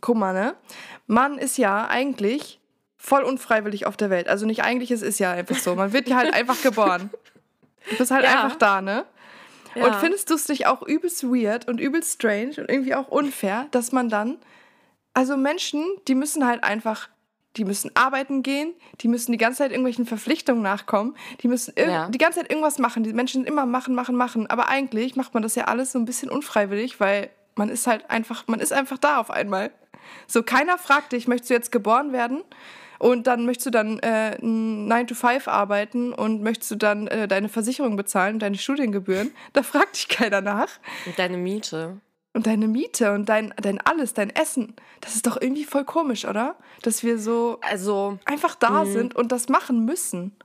Guck 0.00 0.16
mal, 0.16 0.32
ne? 0.32 0.54
Man 1.06 1.38
ist 1.38 1.58
ja 1.58 1.88
eigentlich 1.88 2.60
voll 2.96 3.22
unfreiwillig 3.22 3.86
auf 3.86 3.96
der 3.96 4.10
Welt. 4.10 4.28
Also 4.28 4.46
nicht 4.46 4.62
eigentlich, 4.62 4.90
es 4.90 5.02
ist 5.02 5.18
ja 5.18 5.32
einfach 5.32 5.56
so. 5.56 5.74
Man 5.74 5.92
wird 5.92 6.08
ja 6.08 6.16
halt 6.16 6.34
einfach 6.34 6.60
geboren. 6.62 7.10
Du 7.90 7.96
bist 7.96 8.10
halt 8.10 8.24
ja. 8.24 8.44
einfach 8.44 8.58
da, 8.58 8.80
ne? 8.80 9.04
Ja. 9.74 9.86
Und 9.86 9.94
findest 9.96 10.30
du 10.30 10.34
es 10.34 10.48
nicht 10.48 10.66
auch 10.66 10.82
übelst 10.82 11.24
weird 11.24 11.68
und 11.68 11.80
übelst 11.80 12.14
strange 12.14 12.54
und 12.58 12.70
irgendwie 12.70 12.94
auch 12.94 13.08
unfair, 13.08 13.66
dass 13.70 13.92
man 13.92 14.08
dann, 14.08 14.38
also 15.18 15.36
Menschen, 15.36 15.84
die 16.06 16.14
müssen 16.14 16.46
halt 16.46 16.62
einfach, 16.62 17.08
die 17.56 17.64
müssen 17.64 17.90
arbeiten 17.94 18.44
gehen, 18.44 18.72
die 19.00 19.08
müssen 19.08 19.32
die 19.32 19.38
ganze 19.38 19.58
Zeit 19.58 19.72
irgendwelchen 19.72 20.06
Verpflichtungen 20.06 20.62
nachkommen, 20.62 21.16
die 21.42 21.48
müssen 21.48 21.74
ja. 21.76 22.08
die 22.08 22.18
ganze 22.18 22.38
Zeit 22.38 22.52
irgendwas 22.52 22.78
machen. 22.78 23.02
Die 23.02 23.12
Menschen 23.12 23.44
immer 23.44 23.66
machen, 23.66 23.96
machen, 23.96 24.14
machen. 24.14 24.46
Aber 24.46 24.68
eigentlich 24.68 25.16
macht 25.16 25.34
man 25.34 25.42
das 25.42 25.56
ja 25.56 25.64
alles 25.64 25.90
so 25.90 25.98
ein 25.98 26.04
bisschen 26.04 26.30
unfreiwillig, 26.30 27.00
weil 27.00 27.30
man 27.56 27.68
ist 27.68 27.88
halt 27.88 28.08
einfach, 28.08 28.46
man 28.46 28.60
ist 28.60 28.72
einfach 28.72 28.96
da 28.96 29.18
auf 29.18 29.32
einmal. 29.32 29.72
So, 30.28 30.44
keiner 30.44 30.78
fragt 30.78 31.10
dich, 31.10 31.26
möchtest 31.26 31.50
du 31.50 31.54
jetzt 31.54 31.72
geboren 31.72 32.12
werden? 32.12 32.44
Und 33.00 33.26
dann 33.26 33.44
möchtest 33.44 33.66
du 33.66 33.70
dann 33.70 33.98
äh, 33.98 34.38
9 34.40 35.08
to 35.08 35.16
5 35.16 35.48
arbeiten 35.48 36.12
und 36.12 36.42
möchtest 36.44 36.70
du 36.70 36.76
dann 36.76 37.08
äh, 37.08 37.26
deine 37.26 37.48
Versicherung 37.48 37.96
bezahlen, 37.96 38.38
deine 38.38 38.56
Studiengebühren. 38.56 39.32
Da 39.52 39.64
fragt 39.64 39.96
dich 39.96 40.06
keiner 40.06 40.42
nach. 40.42 40.68
Und 41.06 41.18
deine 41.18 41.38
Miete. 41.38 42.00
Und 42.38 42.46
deine 42.46 42.68
Miete 42.68 43.14
und 43.14 43.28
dein, 43.28 43.52
dein 43.60 43.80
alles, 43.80 44.14
dein 44.14 44.30
Essen. 44.30 44.76
Das 45.00 45.16
ist 45.16 45.26
doch 45.26 45.40
irgendwie 45.40 45.64
voll 45.64 45.84
komisch, 45.84 46.24
oder? 46.24 46.54
Dass 46.82 47.02
wir 47.02 47.18
so 47.18 47.58
also, 47.62 48.20
einfach 48.26 48.54
da 48.54 48.84
mh. 48.84 48.92
sind 48.92 49.16
und 49.16 49.32
das 49.32 49.48
machen 49.48 49.84
müssen. 49.84 50.36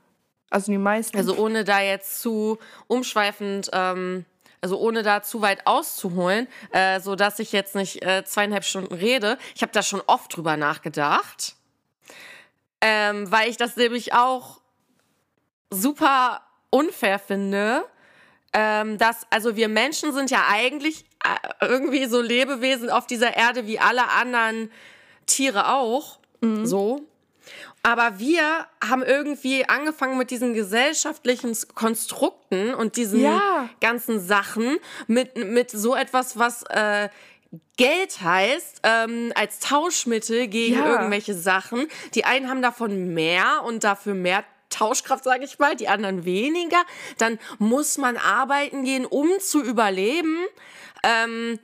Also 0.49 0.71
die 0.71 0.79
meisten. 0.79 1.15
Also 1.15 1.37
ohne 1.37 1.63
da 1.63 1.81
jetzt 1.81 2.19
zu 2.19 2.57
umschweifend 2.87 3.69
ähm, 3.73 4.25
also 4.59 4.79
ohne 4.79 5.03
da 5.03 5.21
zu 5.21 5.43
weit 5.43 5.67
auszuholen, 5.67 6.47
äh, 6.71 6.99
so 6.99 7.15
dass 7.15 7.37
ich 7.37 7.51
jetzt 7.51 7.75
nicht 7.75 8.01
äh, 8.01 8.23
zweieinhalb 8.25 8.63
Stunden 8.63 8.95
rede. 8.95 9.37
Ich 9.53 9.61
habe 9.61 9.71
da 9.71 9.83
schon 9.83 10.01
oft 10.07 10.35
drüber 10.35 10.57
nachgedacht, 10.57 11.55
ähm, 12.81 13.31
weil 13.31 13.51
ich 13.51 13.57
das 13.57 13.75
nämlich 13.75 14.15
auch 14.15 14.61
super 15.69 16.41
unfair 16.71 17.19
finde. 17.19 17.85
Ähm, 18.55 18.97
dass, 18.97 19.27
also 19.31 19.55
wir 19.55 19.67
Menschen 19.67 20.13
sind 20.13 20.31
ja 20.31 20.45
eigentlich 20.49 21.05
irgendwie 21.61 22.05
so 22.05 22.21
Lebewesen 22.21 22.89
auf 22.89 23.07
dieser 23.07 23.35
Erde 23.35 23.67
wie 23.67 23.79
alle 23.79 24.09
anderen 24.09 24.71
Tiere 25.25 25.73
auch. 25.73 26.19
Mhm. 26.41 26.65
So. 26.65 27.01
Aber 27.85 28.17
wir 28.17 28.65
haben 28.81 29.03
irgendwie 29.03 29.67
angefangen 29.67 30.17
mit 30.17 30.31
diesen 30.31 30.53
gesellschaftlichen 30.53 31.53
Konstrukten 31.75 32.73
und 32.73 32.95
diesen 32.95 33.21
ja. 33.21 33.69
ganzen 33.81 34.21
Sachen, 34.21 34.77
mit, 35.07 35.35
mit 35.35 35.69
so 35.69 35.93
etwas, 35.93 36.39
was 36.39 36.63
äh, 36.69 37.09
Geld 37.75 38.21
heißt, 38.21 38.81
ähm, 38.83 39.33
als 39.35 39.59
Tauschmittel 39.59 40.47
gegen 40.47 40.77
ja. 40.77 40.93
irgendwelche 40.93 41.33
Sachen. 41.33 41.87
Die 42.13 42.23
einen 42.23 42.49
haben 42.49 42.61
davon 42.61 43.13
mehr 43.13 43.63
und 43.65 43.83
dafür 43.83 44.13
mehr 44.13 44.45
Tauschkraft, 44.73 45.23
sage 45.23 45.45
ich 45.45 45.59
mal, 45.59 45.75
die 45.75 45.87
anderen 45.87 46.25
weniger. 46.25 46.83
Dann 47.17 47.39
muss 47.59 47.97
man 47.97 48.17
arbeiten 48.17 48.83
gehen, 48.83 49.05
um 49.05 49.29
zu 49.39 49.61
überleben. 49.61 50.37
Ähm, 51.03 51.59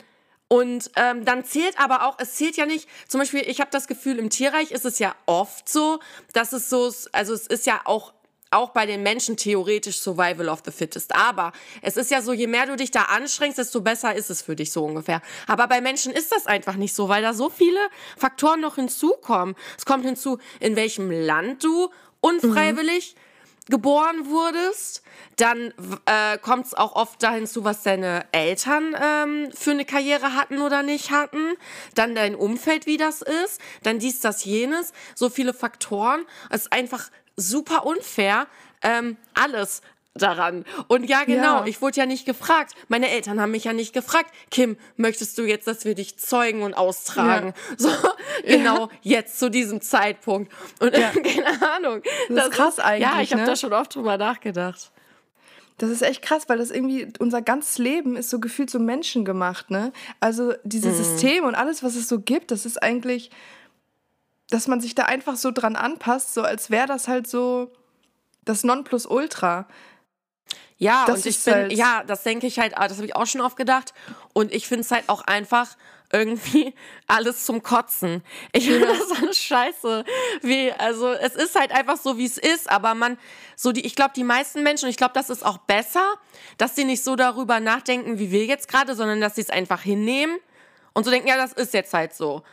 und 0.48 0.90
ähm, 0.96 1.26
dann 1.26 1.46
zählt 1.46 1.80
aber 1.80 2.08
auch, 2.08 2.18
es 2.20 2.34
zählt 2.36 2.58
ja 2.58 2.66
nicht, 2.66 2.90
zum 3.08 3.20
Beispiel, 3.20 3.42
ich 3.42 3.62
habe 3.62 3.70
das 3.72 3.88
Gefühl, 3.88 4.18
im 4.18 4.32
Tierreich 4.32 4.72
ist 4.72 4.84
es 4.84 4.98
ja 4.98 5.16
oft 5.28 5.70
so, 5.70 6.00
dass 6.34 6.54
es 6.54 6.70
so, 6.70 6.92
also 7.12 7.34
es 7.34 7.46
ist 7.46 7.68
ja 7.68 7.82
auch 7.86 8.14
auch 8.52 8.72
bei 8.72 8.86
den 8.86 9.04
Menschen 9.04 9.38
theoretisch 9.38 10.00
Survival 10.00 10.50
of 10.50 10.64
the 10.66 10.72
Fittest. 10.72 11.16
Aber 11.16 11.52
es 11.82 11.98
ist 11.98 12.12
ja 12.12 12.22
so, 12.22 12.34
je 12.34 12.48
mehr 12.48 12.66
du 12.66 12.76
dich 12.76 12.92
da 12.92 13.04
anstrengst, 13.04 13.58
desto 13.58 13.82
besser 13.82 14.16
ist 14.16 14.30
es 14.30 14.42
für 14.42 14.56
dich 14.56 14.72
so 14.72 14.86
ungefähr. 14.86 15.22
Aber 15.48 15.68
bei 15.68 15.82
Menschen 15.82 16.12
ist 16.12 16.32
das 16.32 16.48
einfach 16.48 16.76
nicht 16.76 16.96
so, 16.96 17.10
weil 17.10 17.22
da 17.22 17.34
so 17.34 17.50
viele 17.50 17.80
Faktoren 18.18 18.62
noch 18.62 18.76
hinzukommen. 18.76 19.56
Es 19.78 19.86
kommt 19.86 20.06
hinzu, 20.06 20.40
in 20.60 20.76
welchem 20.76 21.12
Land 21.12 21.64
du 21.64 21.90
unfreiwillig 22.22 23.16
mhm 23.16 23.30
geboren 23.70 24.30
wurdest. 24.30 25.04
Dann 25.38 25.74
äh, 26.06 26.38
kommt 26.40 26.66
es 26.66 26.74
auch 26.74 26.96
oft 26.96 27.24
dahin 27.24 27.48
zu, 27.48 27.64
was 27.64 27.84
deine 27.84 28.26
Eltern 28.34 28.96
ähm, 29.02 29.52
für 29.54 29.72
eine 29.72 29.86
Karriere 29.86 30.36
hatten 30.36 30.62
oder 30.62 30.84
nicht 30.84 31.12
hatten. 31.12 31.54
Dann 31.96 32.16
dein 32.16 32.36
Umfeld, 32.36 32.86
wie 32.88 32.98
das 32.98 33.22
ist. 33.22 33.62
Dann 33.84 34.00
dies, 34.00 34.20
das, 34.20 34.44
jenes. 34.44 34.92
So 35.16 35.30
viele 35.30 35.54
Faktoren. 35.54 36.26
Es 36.50 36.64
ist 36.64 36.74
einfach 36.74 37.10
super 37.38 37.86
unfair. 37.86 38.48
Ähm, 38.82 39.18
alles 39.34 39.82
daran. 40.22 40.66
Und 40.88 41.10
ja, 41.10 41.24
genau, 41.24 41.62
ja. 41.62 41.66
ich 41.66 41.82
wurde 41.82 41.98
ja 41.98 42.06
nicht 42.06 42.26
gefragt. 42.26 42.74
Meine 42.88 43.10
Eltern 43.10 43.42
haben 43.42 43.52
mich 43.52 43.64
ja 43.64 43.74
nicht 43.74 43.94
gefragt, 43.94 44.32
Kim, 44.52 44.78
möchtest 44.98 45.38
du 45.38 45.44
jetzt, 45.44 45.68
dass 45.68 45.86
wir 45.86 45.96
dich 45.96 46.18
zeugen 46.18 46.62
und 46.62 46.74
austragen? 46.74 47.54
Ja. 47.70 47.76
So, 47.78 47.90
genau 48.46 48.90
ja. 49.02 49.20
jetzt 49.20 49.40
zu 49.40 49.50
diesem 49.50 49.82
Zeitpunkt. 49.82 50.52
Und 50.80 50.94
keine 50.94 51.72
Ahnung. 51.76 52.02
Das, 52.28 52.36
das 52.36 52.46
ist 52.46 52.52
krass 52.52 52.74
ist, 52.76 52.84
eigentlich. 52.84 53.10
Ja, 53.10 53.22
ich 53.22 53.32
habe 53.32 53.42
ne? 53.42 53.48
da 53.48 53.56
schon 53.56 53.74
oft 53.74 53.96
drüber 53.96 54.18
nachgedacht. 54.18 54.92
Das 55.80 55.90
ist 55.90 56.02
echt 56.02 56.22
krass, 56.22 56.44
weil 56.48 56.58
das 56.58 56.72
irgendwie, 56.72 57.08
unser 57.20 57.42
ganzes 57.42 57.78
Leben 57.78 58.18
ist 58.18 58.30
so 58.30 58.40
gefühlt 58.40 58.70
so 58.70 58.80
menschengemacht, 58.80 59.72
ne? 59.72 59.94
Also 60.20 60.54
dieses 60.64 60.98
mhm. 60.98 61.04
System 61.04 61.44
und 61.46 61.56
alles, 61.56 61.84
was 61.84 61.96
es 61.96 62.10
so 62.10 62.20
gibt, 62.20 62.52
das 62.52 62.66
ist 62.66 62.84
eigentlich, 62.84 63.32
dass 64.50 64.68
man 64.68 64.82
sich 64.82 64.94
da 64.94 65.06
einfach 65.06 65.38
so 65.38 65.52
dran 65.52 65.78
anpasst, 65.78 66.34
so 66.34 66.42
als 66.42 66.70
wäre 66.70 66.86
das 66.86 67.08
halt 67.08 67.28
so 67.28 67.72
das 68.44 68.64
Nonplusultra. 68.64 69.68
Ja, 70.78 71.06
das 71.06 71.18
und 71.18 71.26
ich 71.26 71.44
bin, 71.44 71.54
halt 71.54 71.74
ja, 71.74 72.04
das 72.08 72.24
denke 72.24 72.48
ich 72.48 72.58
halt, 72.58 72.74
das 72.74 72.98
habe 72.98 73.06
ich 73.06 73.16
auch 73.16 73.26
schon 73.26 73.42
oft 73.42 73.58
gedacht. 73.58 73.94
Und 74.34 74.54
ich 74.54 74.68
finde 74.68 74.82
es 74.82 74.92
halt 74.92 75.10
auch 75.10 75.22
einfach 75.22 75.76
irgendwie 76.12 76.74
alles 77.08 77.46
zum 77.46 77.62
Kotzen. 77.64 78.24
Ich 78.54 78.66
finde 78.66 78.88
das 79.10 79.22
alles 79.22 79.38
scheiße. 79.38 80.06
Wie, 80.42 80.72
also 80.72 81.12
es 81.12 81.36
ist 81.36 81.60
halt 81.60 81.72
einfach 81.72 81.98
so, 81.98 82.18
wie 82.18 82.26
es 82.26 82.38
ist, 82.38 82.70
aber 82.70 82.96
man, 82.96 83.18
so 83.56 83.72
die, 83.72 83.86
ich 83.86 83.96
glaube, 83.96 84.12
die 84.16 84.24
meisten 84.24 84.64
Menschen, 84.64 84.86
und 84.86 84.92
ich 84.92 84.98
glaube, 84.98 85.14
das 85.14 85.30
ist 85.30 85.46
auch 85.46 85.58
besser, 85.60 86.16
dass 86.58 86.76
sie 86.76 86.86
nicht 86.86 87.04
so 87.04 87.16
darüber 87.16 87.60
nachdenken, 87.60 88.18
wie 88.18 88.32
wir 88.32 88.46
jetzt 88.46 88.68
gerade, 88.68 88.96
sondern 88.96 89.22
dass 89.22 89.36
sie 89.36 89.42
es 89.42 89.50
einfach 89.50 89.82
hinnehmen 89.82 90.38
und 90.94 91.04
so 91.04 91.12
denken, 91.12 91.28
ja, 91.28 91.38
das 91.38 91.54
ist 91.54 91.74
jetzt 91.74 91.94
halt 91.94 92.14
so. 92.14 92.44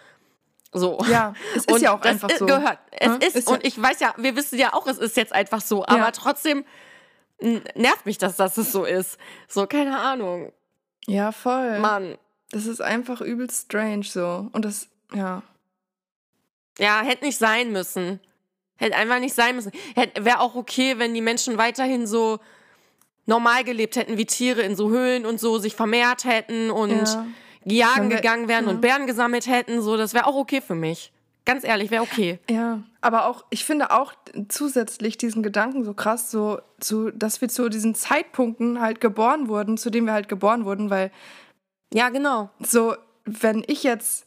So. 0.72 0.98
Ja, 1.09 1.32
es 1.52 1.64
ist 1.64 1.72
und 1.72 1.80
ja 1.80 1.96
auch 1.96 2.02
einfach 2.02 2.28
so. 2.37 2.44
Gehört. 2.44 2.78
Es 2.90 3.06
hm? 3.06 3.20
ist, 3.20 3.37
ist, 3.37 3.48
und 3.48 3.64
ich 3.64 3.80
weiß 3.80 4.00
ja, 4.00 4.14
wir 4.18 4.37
wissen 4.37 4.59
ja 4.59 4.74
auch, 4.74 4.87
es 4.87 4.98
ist 4.98 5.16
jetzt 5.16 5.32
einfach 5.32 5.61
so, 5.61 5.87
aber 5.87 5.98
ja. 5.98 6.11
trotzdem 6.11 6.64
nervt 7.40 8.07
mich 8.07 8.18
das, 8.18 8.37
dass 8.37 8.57
es 8.57 8.72
so 8.72 8.85
ist. 8.85 9.18
So, 9.49 9.66
keine 9.66 9.99
Ahnung. 9.99 10.53
Ja, 11.07 11.33
voll. 11.33 11.79
Mann. 11.79 12.16
Das 12.51 12.66
ist 12.66 12.81
einfach 12.81 13.20
übel 13.20 13.51
strange 13.51 14.05
so. 14.05 14.49
Und 14.53 14.64
das, 14.64 14.88
ja. 15.12 15.42
Ja, 16.79 17.03
hätte 17.03 17.25
nicht 17.25 17.38
sein 17.38 17.72
müssen. 17.72 18.20
Hätte 18.77 18.96
einfach 18.96 19.18
nicht 19.18 19.35
sein 19.35 19.57
müssen. 19.57 19.72
Wäre 20.18 20.40
auch 20.40 20.55
okay, 20.55 20.99
wenn 20.99 21.14
die 21.14 21.22
Menschen 21.22 21.59
weiterhin 21.59 22.07
so 22.07 22.38
normal 23.25 23.64
gelebt 23.64 23.96
hätten 23.96 24.18
wie 24.18 24.27
Tiere 24.27 24.62
in 24.62 24.77
so 24.77 24.90
Höhlen 24.90 25.27
und 25.27 25.40
so, 25.40 25.59
sich 25.59 25.75
vermehrt 25.75 26.25
hätten 26.25 26.70
und 26.70 26.90
ja. 26.90 27.27
jagen 27.64 28.11
gegangen 28.11 28.49
wären 28.49 28.66
ja. 28.66 28.70
und 28.70 28.81
Bären 28.81 29.07
gesammelt 29.07 29.46
hätten. 29.46 29.83
So, 29.83 29.96
das 29.96 30.14
wäre 30.14 30.27
auch 30.27 30.37
okay 30.37 30.61
für 30.61 30.75
mich. 30.75 31.12
Ganz 31.46 31.62
ehrlich, 31.62 31.92
wäre 31.92 32.02
okay. 32.02 32.40
Ja, 32.50 32.82
aber 33.00 33.26
auch, 33.26 33.44
ich 33.50 33.64
finde 33.64 33.92
auch 33.92 34.12
zusätzlich 34.48 35.16
diesen 35.16 35.44
Gedanken 35.44 35.85
so 35.85 35.94
krass, 35.94 36.30
so, 36.30 36.61
zu, 36.80 37.12
dass 37.12 37.40
wir 37.40 37.48
zu 37.48 37.68
diesen 37.68 37.94
Zeitpunkten 37.94 38.80
halt 38.80 39.00
geboren 39.00 39.48
wurden, 39.48 39.78
zu 39.78 39.90
denen 39.90 40.06
wir 40.06 40.12
halt 40.12 40.28
geboren 40.28 40.64
wurden, 40.64 40.90
weil. 40.90 41.12
Ja, 41.94 42.09
genau. 42.09 42.50
So, 42.59 42.96
wenn 43.24 43.62
ich 43.68 43.85
jetzt, 43.85 44.26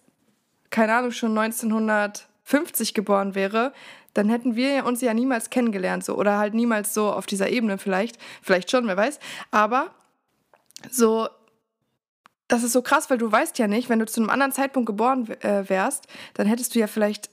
keine 0.70 0.96
Ahnung, 0.96 1.12
schon 1.12 1.38
1950 1.38 2.94
geboren 2.94 3.36
wäre, 3.36 3.74
dann 4.14 4.30
hätten 4.30 4.56
wir 4.56 4.86
uns 4.86 5.02
ja 5.02 5.14
niemals 5.14 5.50
kennengelernt, 5.50 6.06
so, 6.06 6.16
oder 6.16 6.38
halt 6.38 6.54
niemals 6.54 6.94
so 6.94 7.12
auf 7.12 7.26
dieser 7.26 7.50
Ebene 7.50 7.78
vielleicht. 7.78 8.18
Vielleicht 8.42 8.72
schon, 8.72 8.88
wer 8.88 8.96
weiß. 8.96 9.20
Aber 9.52 9.90
so, 10.90 11.28
das 12.50 12.64
ist 12.64 12.74
so 12.74 12.82
krass, 12.82 13.10
weil 13.10 13.18
du 13.18 13.32
weißt 13.32 13.58
ja 13.60 13.68
nicht, 13.68 13.88
wenn 13.88 14.00
du 14.00 14.06
zu 14.06 14.20
einem 14.20 14.30
anderen 14.30 14.52
Zeitpunkt 14.52 14.88
geboren 14.88 15.30
äh, 15.42 15.70
wärst, 15.70 16.08
dann 16.34 16.48
hättest 16.48 16.76
du 16.76 16.80
ja 16.80 16.88
vielleicht 16.88 17.30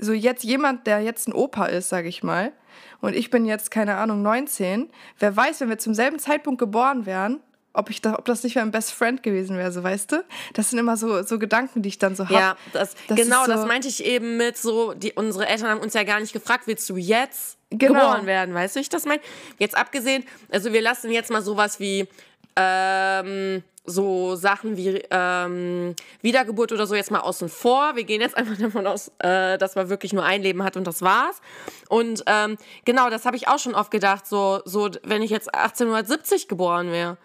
so 0.00 0.12
jetzt 0.12 0.44
jemand, 0.44 0.86
der 0.86 1.00
jetzt 1.00 1.28
ein 1.28 1.32
Opa 1.32 1.66
ist, 1.66 1.88
sage 1.88 2.08
ich 2.08 2.22
mal, 2.22 2.52
und 3.00 3.16
ich 3.16 3.30
bin 3.30 3.46
jetzt, 3.46 3.70
keine 3.70 3.96
Ahnung, 3.96 4.22
19, 4.22 4.90
wer 5.18 5.36
weiß, 5.36 5.60
wenn 5.60 5.68
wir 5.68 5.78
zum 5.78 5.94
selben 5.94 6.18
Zeitpunkt 6.18 6.58
geboren 6.58 7.06
wären, 7.06 7.40
ob, 7.72 7.88
ich 7.88 8.02
da, 8.02 8.14
ob 8.18 8.24
das 8.24 8.42
nicht 8.42 8.56
mein 8.56 8.70
Best 8.70 8.92
Friend 8.92 9.22
gewesen 9.22 9.56
wäre, 9.56 9.70
so 9.70 9.82
weißt 9.82 10.12
du? 10.12 10.24
Das 10.54 10.70
sind 10.70 10.78
immer 10.78 10.96
so, 10.96 11.22
so 11.22 11.38
Gedanken, 11.38 11.82
die 11.82 11.88
ich 11.88 11.98
dann 11.98 12.16
so 12.16 12.24
habe. 12.24 12.34
Ja, 12.34 12.56
das, 12.72 12.94
das 13.06 13.16
genau, 13.16 13.44
so 13.44 13.52
das 13.52 13.66
meinte 13.66 13.88
ich 13.88 14.04
eben 14.04 14.36
mit 14.36 14.58
so, 14.58 14.92
die, 14.92 15.12
unsere 15.12 15.46
Eltern 15.46 15.68
haben 15.68 15.80
uns 15.80 15.94
ja 15.94 16.02
gar 16.02 16.20
nicht 16.20 16.32
gefragt, 16.32 16.66
willst 16.66 16.88
du 16.90 16.96
jetzt 16.96 17.58
genau. 17.70 17.94
geboren 17.94 18.26
werden, 18.26 18.54
weißt 18.54 18.76
du, 18.76 18.80
ich 18.80 18.88
das 18.88 19.04
meine? 19.04 19.20
Jetzt 19.58 19.76
abgesehen, 19.76 20.24
also 20.50 20.72
wir 20.72 20.82
lassen 20.82 21.10
jetzt 21.10 21.30
mal 21.30 21.42
sowas 21.42 21.78
wie 21.78 22.08
ähm, 22.56 23.62
so 23.84 24.36
Sachen 24.36 24.76
wie 24.76 25.02
ähm, 25.10 25.94
Wiedergeburt 26.22 26.72
oder 26.72 26.86
so 26.86 26.94
jetzt 26.94 27.10
mal 27.10 27.20
außen 27.20 27.48
vor. 27.48 27.96
Wir 27.96 28.04
gehen 28.04 28.20
jetzt 28.20 28.36
einfach 28.36 28.56
davon 28.60 28.86
aus, 28.86 29.10
äh, 29.18 29.58
dass 29.58 29.74
man 29.74 29.88
wirklich 29.88 30.12
nur 30.12 30.24
ein 30.24 30.42
Leben 30.42 30.62
hat 30.62 30.76
und 30.76 30.86
das 30.86 31.02
war's. 31.02 31.40
Und 31.88 32.22
ähm, 32.26 32.56
genau, 32.84 33.10
das 33.10 33.24
habe 33.24 33.36
ich 33.36 33.48
auch 33.48 33.58
schon 33.58 33.74
oft 33.74 33.90
gedacht, 33.90 34.26
so, 34.26 34.60
so 34.64 34.90
wenn 35.02 35.22
ich 35.22 35.30
jetzt 35.30 35.54
1870 35.54 36.48
geboren 36.48 36.90
wäre. 36.92 37.16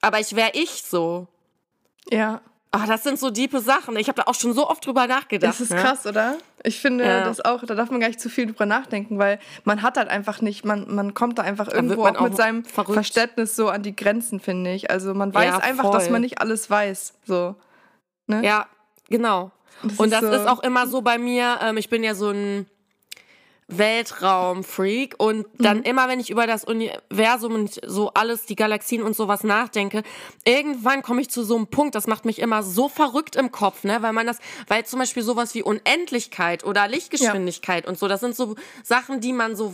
Aber 0.00 0.18
ich 0.18 0.34
wäre 0.34 0.50
ich 0.54 0.82
so. 0.82 1.28
Ja. 2.10 2.40
Ach, 2.74 2.86
das 2.86 3.02
sind 3.02 3.18
so 3.18 3.28
diepe 3.28 3.60
Sachen. 3.60 3.96
Ich 3.96 4.08
habe 4.08 4.22
da 4.22 4.30
auch 4.30 4.34
schon 4.34 4.54
so 4.54 4.66
oft 4.66 4.84
drüber 4.86 5.06
nachgedacht. 5.06 5.52
Das 5.52 5.60
ist 5.60 5.72
ne? 5.72 5.76
krass, 5.76 6.06
oder? 6.06 6.38
Ich 6.64 6.80
finde 6.80 7.04
ja. 7.04 7.22
das 7.22 7.44
auch, 7.44 7.62
da 7.64 7.74
darf 7.74 7.90
man 7.90 8.00
gar 8.00 8.06
nicht 8.06 8.18
zu 8.18 8.30
viel 8.30 8.46
drüber 8.46 8.64
nachdenken, 8.64 9.18
weil 9.18 9.38
man 9.64 9.82
hat 9.82 9.98
halt 9.98 10.08
einfach 10.08 10.40
nicht, 10.40 10.64
man, 10.64 10.92
man 10.92 11.12
kommt 11.12 11.38
da 11.38 11.42
einfach 11.42 11.68
irgendwo 11.68 12.06
auch, 12.06 12.16
auch 12.16 12.22
mit 12.22 12.36
seinem 12.36 12.64
verrückt. 12.64 12.94
Verständnis 12.94 13.56
so 13.56 13.68
an 13.68 13.82
die 13.82 13.94
Grenzen, 13.94 14.40
finde 14.40 14.72
ich. 14.72 14.90
Also 14.90 15.12
man 15.12 15.34
weiß 15.34 15.50
ja, 15.50 15.58
einfach, 15.58 15.90
dass 15.90 16.08
man 16.08 16.22
nicht 16.22 16.40
alles 16.40 16.70
weiß. 16.70 17.12
So. 17.26 17.56
Ne? 18.26 18.42
Ja, 18.42 18.66
genau. 19.10 19.50
Das 19.82 19.98
Und 19.98 20.10
das 20.10 20.22
so 20.22 20.30
ist 20.30 20.46
auch 20.48 20.62
immer 20.62 20.86
so 20.86 21.02
bei 21.02 21.18
mir, 21.18 21.58
ähm, 21.60 21.76
ich 21.76 21.90
bin 21.90 22.02
ja 22.02 22.14
so 22.14 22.30
ein 22.30 22.66
Weltraumfreak 23.78 25.14
und 25.18 25.46
dann 25.58 25.78
mhm. 25.78 25.84
immer, 25.84 26.08
wenn 26.08 26.20
ich 26.20 26.30
über 26.30 26.46
das 26.46 26.64
Universum 26.64 27.54
und 27.54 27.80
so 27.86 28.12
alles, 28.14 28.46
die 28.46 28.56
Galaxien 28.56 29.02
und 29.02 29.16
sowas 29.16 29.44
nachdenke, 29.44 30.02
irgendwann 30.44 31.02
komme 31.02 31.20
ich 31.20 31.30
zu 31.30 31.42
so 31.44 31.56
einem 31.56 31.66
Punkt, 31.66 31.94
das 31.94 32.06
macht 32.06 32.24
mich 32.24 32.38
immer 32.38 32.62
so 32.62 32.88
verrückt 32.88 33.36
im 33.36 33.52
Kopf, 33.52 33.84
ne, 33.84 34.02
weil 34.02 34.12
man 34.12 34.26
das, 34.26 34.38
weil 34.68 34.84
zum 34.84 34.98
Beispiel 34.98 35.22
sowas 35.22 35.54
wie 35.54 35.62
Unendlichkeit 35.62 36.64
oder 36.64 36.88
Lichtgeschwindigkeit 36.88 37.84
ja. 37.84 37.90
und 37.90 37.98
so, 37.98 38.08
das 38.08 38.20
sind 38.20 38.36
so 38.36 38.56
Sachen, 38.82 39.20
die 39.20 39.32
man 39.32 39.56
so 39.56 39.72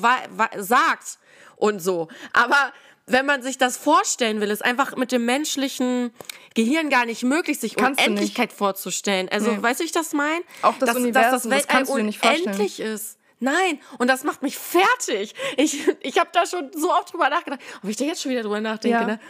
sagt 0.56 1.18
und 1.56 1.80
so, 1.80 2.08
aber 2.32 2.72
wenn 3.08 3.26
man 3.26 3.42
sich 3.42 3.58
das 3.58 3.76
vorstellen 3.76 4.40
will, 4.40 4.50
ist 4.50 4.64
einfach 4.64 4.96
mit 4.96 5.12
dem 5.12 5.24
menschlichen 5.24 6.12
Gehirn 6.54 6.90
gar 6.90 7.06
nicht 7.06 7.24
möglich, 7.24 7.58
sich 7.58 7.74
Kannst 7.74 8.00
Unendlichkeit 8.00 8.52
vorzustellen. 8.52 9.28
Also, 9.30 9.50
nee. 9.50 9.62
weißt 9.62 9.80
du, 9.80 9.84
ich 9.84 9.92
das 9.92 10.12
meine? 10.12 10.42
Auch 10.62 10.74
das 10.78 10.90
dass, 10.90 10.96
Universum, 10.96 11.32
dass 11.32 11.42
das 11.42 11.50
Weltall 11.50 11.80
das 11.80 11.90
unendlich 11.90 12.80
ist. 12.80 13.17
Nein, 13.40 13.80
und 13.98 14.08
das 14.08 14.24
macht 14.24 14.42
mich 14.42 14.58
fertig. 14.58 15.34
Ich, 15.56 15.86
ich 16.00 16.18
habe 16.18 16.30
da 16.32 16.46
schon 16.46 16.70
so 16.74 16.92
oft 16.92 17.12
drüber 17.12 17.28
nachgedacht, 17.28 17.60
ob 17.82 17.88
ich 17.88 17.96
da 17.96 18.04
jetzt 18.04 18.22
schon 18.22 18.32
wieder 18.32 18.42
drüber 18.42 18.60
nachdenke. 18.60 18.98
Ja. 18.98 19.06
Ne? 19.06 19.20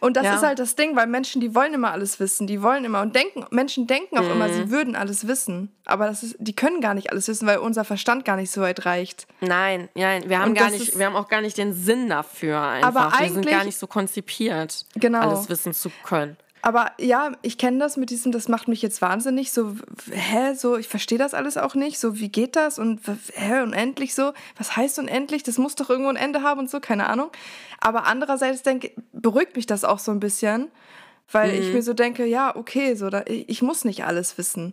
Und 0.00 0.16
das 0.16 0.24
ja. 0.24 0.36
ist 0.36 0.42
halt 0.42 0.58
das 0.58 0.74
Ding, 0.76 0.96
weil 0.96 1.06
Menschen, 1.06 1.40
die 1.40 1.54
wollen 1.54 1.74
immer 1.74 1.92
alles 1.92 2.20
wissen, 2.20 2.46
die 2.46 2.62
wollen 2.62 2.84
immer 2.84 3.00
und 3.00 3.14
denken, 3.14 3.46
Menschen 3.50 3.86
denken 3.86 4.18
auch 4.18 4.22
mhm. 4.22 4.32
immer, 4.32 4.48
sie 4.48 4.64
mhm. 4.64 4.70
würden 4.70 4.96
alles 4.96 5.26
wissen. 5.26 5.74
Aber 5.84 6.06
das 6.06 6.22
ist, 6.22 6.36
die 6.38 6.54
können 6.54 6.80
gar 6.80 6.94
nicht 6.94 7.10
alles 7.10 7.28
wissen, 7.28 7.46
weil 7.46 7.58
unser 7.58 7.84
Verstand 7.84 8.24
gar 8.24 8.36
nicht 8.36 8.50
so 8.50 8.60
weit 8.60 8.84
reicht. 8.84 9.26
Nein, 9.40 9.88
nein, 9.94 10.28
wir 10.28 10.38
haben 10.40 10.54
gar 10.54 10.70
nicht, 10.70 10.98
wir 10.98 11.06
haben 11.06 11.16
auch 11.16 11.28
gar 11.28 11.40
nicht 11.40 11.56
den 11.56 11.72
Sinn 11.72 12.08
dafür 12.08 12.60
einfach. 12.60 12.88
Aber 12.88 13.18
wir 13.18 13.32
sind 13.32 13.46
gar 13.46 13.64
nicht 13.64 13.78
so 13.78 13.86
konzipiert, 13.86 14.84
genau. 14.94 15.20
alles 15.20 15.48
wissen 15.48 15.72
zu 15.72 15.90
können. 16.04 16.36
Aber 16.62 16.92
ja, 16.98 17.32
ich 17.42 17.58
kenne 17.58 17.78
das 17.78 17.96
mit 17.96 18.10
diesem, 18.10 18.32
das 18.32 18.48
macht 18.48 18.68
mich 18.68 18.82
jetzt 18.82 19.00
wahnsinnig. 19.00 19.52
So, 19.52 19.76
hä, 20.10 20.54
so, 20.54 20.76
ich 20.76 20.88
verstehe 20.88 21.18
das 21.18 21.34
alles 21.34 21.56
auch 21.56 21.74
nicht. 21.74 21.98
So, 21.98 22.18
wie 22.18 22.28
geht 22.28 22.56
das? 22.56 22.78
Und 22.78 23.00
hä, 23.34 23.62
unendlich 23.62 24.14
so? 24.14 24.32
Was 24.56 24.76
heißt 24.76 24.98
unendlich? 24.98 25.42
Das 25.42 25.58
muss 25.58 25.74
doch 25.74 25.90
irgendwo 25.90 26.10
ein 26.10 26.16
Ende 26.16 26.42
haben 26.42 26.60
und 26.60 26.70
so, 26.70 26.80
keine 26.80 27.08
Ahnung. 27.08 27.30
Aber 27.80 28.06
andererseits 28.06 28.62
denke, 28.62 28.92
beruhigt 29.12 29.56
mich 29.56 29.66
das 29.66 29.84
auch 29.84 29.98
so 29.98 30.10
ein 30.10 30.20
bisschen, 30.20 30.68
weil 31.30 31.52
mhm. 31.52 31.62
ich 31.62 31.72
mir 31.72 31.82
so 31.82 31.94
denke, 31.94 32.26
ja, 32.26 32.54
okay, 32.56 32.94
so, 32.94 33.10
da, 33.10 33.24
ich 33.26 33.62
muss 33.62 33.84
nicht 33.84 34.04
alles 34.04 34.36
wissen. 34.38 34.72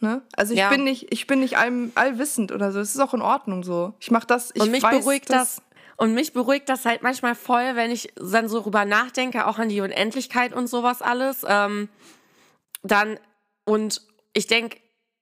Ne? 0.00 0.22
Also 0.36 0.52
ich 0.52 0.60
ja. 0.60 0.68
bin 0.68 0.84
nicht, 0.84 1.12
ich 1.12 1.26
bin 1.26 1.40
nicht 1.40 1.56
all, 1.56 1.90
allwissend 1.94 2.52
oder 2.52 2.72
so. 2.72 2.80
Es 2.80 2.94
ist 2.94 3.00
auch 3.00 3.14
in 3.14 3.22
Ordnung 3.22 3.64
so. 3.64 3.94
Ich 4.00 4.10
mache 4.10 4.26
das. 4.26 4.50
Ich 4.54 4.62
und 4.62 4.70
mich 4.70 4.82
weiß, 4.82 4.98
beruhigt 4.98 5.30
das 5.30 5.62
und 5.96 6.14
mich 6.14 6.32
beruhigt 6.32 6.68
das 6.68 6.84
halt 6.84 7.02
manchmal 7.02 7.34
voll, 7.34 7.76
wenn 7.76 7.90
ich 7.90 8.12
dann 8.16 8.48
so 8.48 8.60
rüber 8.60 8.84
nachdenke, 8.84 9.46
auch 9.46 9.58
an 9.58 9.68
die 9.68 9.80
Unendlichkeit 9.80 10.52
und 10.52 10.66
sowas 10.66 11.02
alles. 11.02 11.44
Ähm, 11.46 11.88
dann, 12.82 13.18
und 13.64 14.02
ich 14.32 14.46
denke 14.46 14.78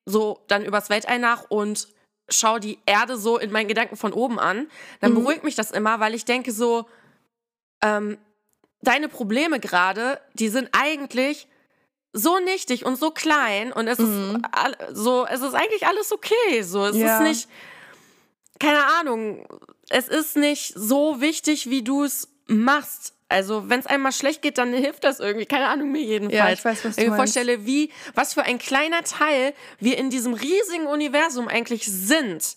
so 0.07 0.41
dann 0.49 0.65
übers 0.65 0.91
Weltall 0.91 1.19
nach 1.19 1.45
und 1.49 1.89
schaue 2.29 2.61
die 2.61 2.79
Erde 2.87 3.17
so 3.17 3.39
in 3.39 3.53
meinen 3.53 3.69
Gedanken 3.69 3.97
von 3.97 4.13
oben 4.13 4.39
an. 4.39 4.69
Dann 5.01 5.13
mhm. 5.13 5.17
beruhigt 5.17 5.45
mich 5.45 5.55
das 5.55 5.71
immer, 5.71 6.01
weil 6.01 6.15
ich 6.15 6.25
denke 6.25 6.53
so, 6.53 6.89
ähm, 7.83 8.19
deine 8.81 9.09
Probleme 9.09 9.61
gerade, 9.61 10.21
die 10.35 10.49
sind 10.49 10.71
eigentlich 10.73 11.49
so 12.13 12.39
nichtig 12.41 12.85
und 12.85 12.97
so 12.97 13.11
klein 13.11 13.73
und 13.73 13.89
es 13.89 13.99
mhm. 13.99 14.43
ist 14.43 14.97
so, 14.97 15.27
es 15.27 15.41
ist 15.41 15.55
eigentlich 15.55 15.87
alles 15.87 16.13
okay. 16.13 16.63
So, 16.63 16.85
es 16.87 16.97
ja. 16.97 17.17
ist 17.17 17.23
nicht, 17.23 17.49
keine 18.59 18.85
Ahnung, 18.99 19.47
es 19.93 20.09
ist 20.09 20.37
nicht 20.37 20.73
so 20.75 21.21
wichtig, 21.21 21.69
wie 21.69 21.83
du 21.83 22.05
es 22.05 22.29
machst. 22.47 23.15
Also, 23.29 23.69
wenn 23.69 23.81
es 23.81 23.87
einmal 23.87 24.13
schlecht 24.13 24.43
geht, 24.43 24.59
dann 24.59 24.73
hilft 24.73 25.05
das 25.05 25.21
irgendwie. 25.21 25.47
Keine 25.47 25.69
Ahnung, 25.69 25.91
mir 25.91 26.03
jedenfalls. 26.03 26.39
Ja, 26.39 26.53
ich 26.53 26.65
weiß, 26.65 26.85
was 26.85 26.93
du 26.93 26.97
Wenn 26.99 27.05
ich 27.05 27.11
mir 27.11 27.17
vorstelle, 27.17 27.67
wie, 27.67 27.91
was 28.15 28.35
für 28.35 28.43
ein 28.43 28.59
kleiner 28.59 29.03
Teil 29.05 29.55
wir 29.79 29.97
in 29.97 30.11
diesem 30.11 30.35
riesigen 30.35 30.87
Universum 30.87 31.49
eigentlich 31.49 31.87
sind. 31.87 32.57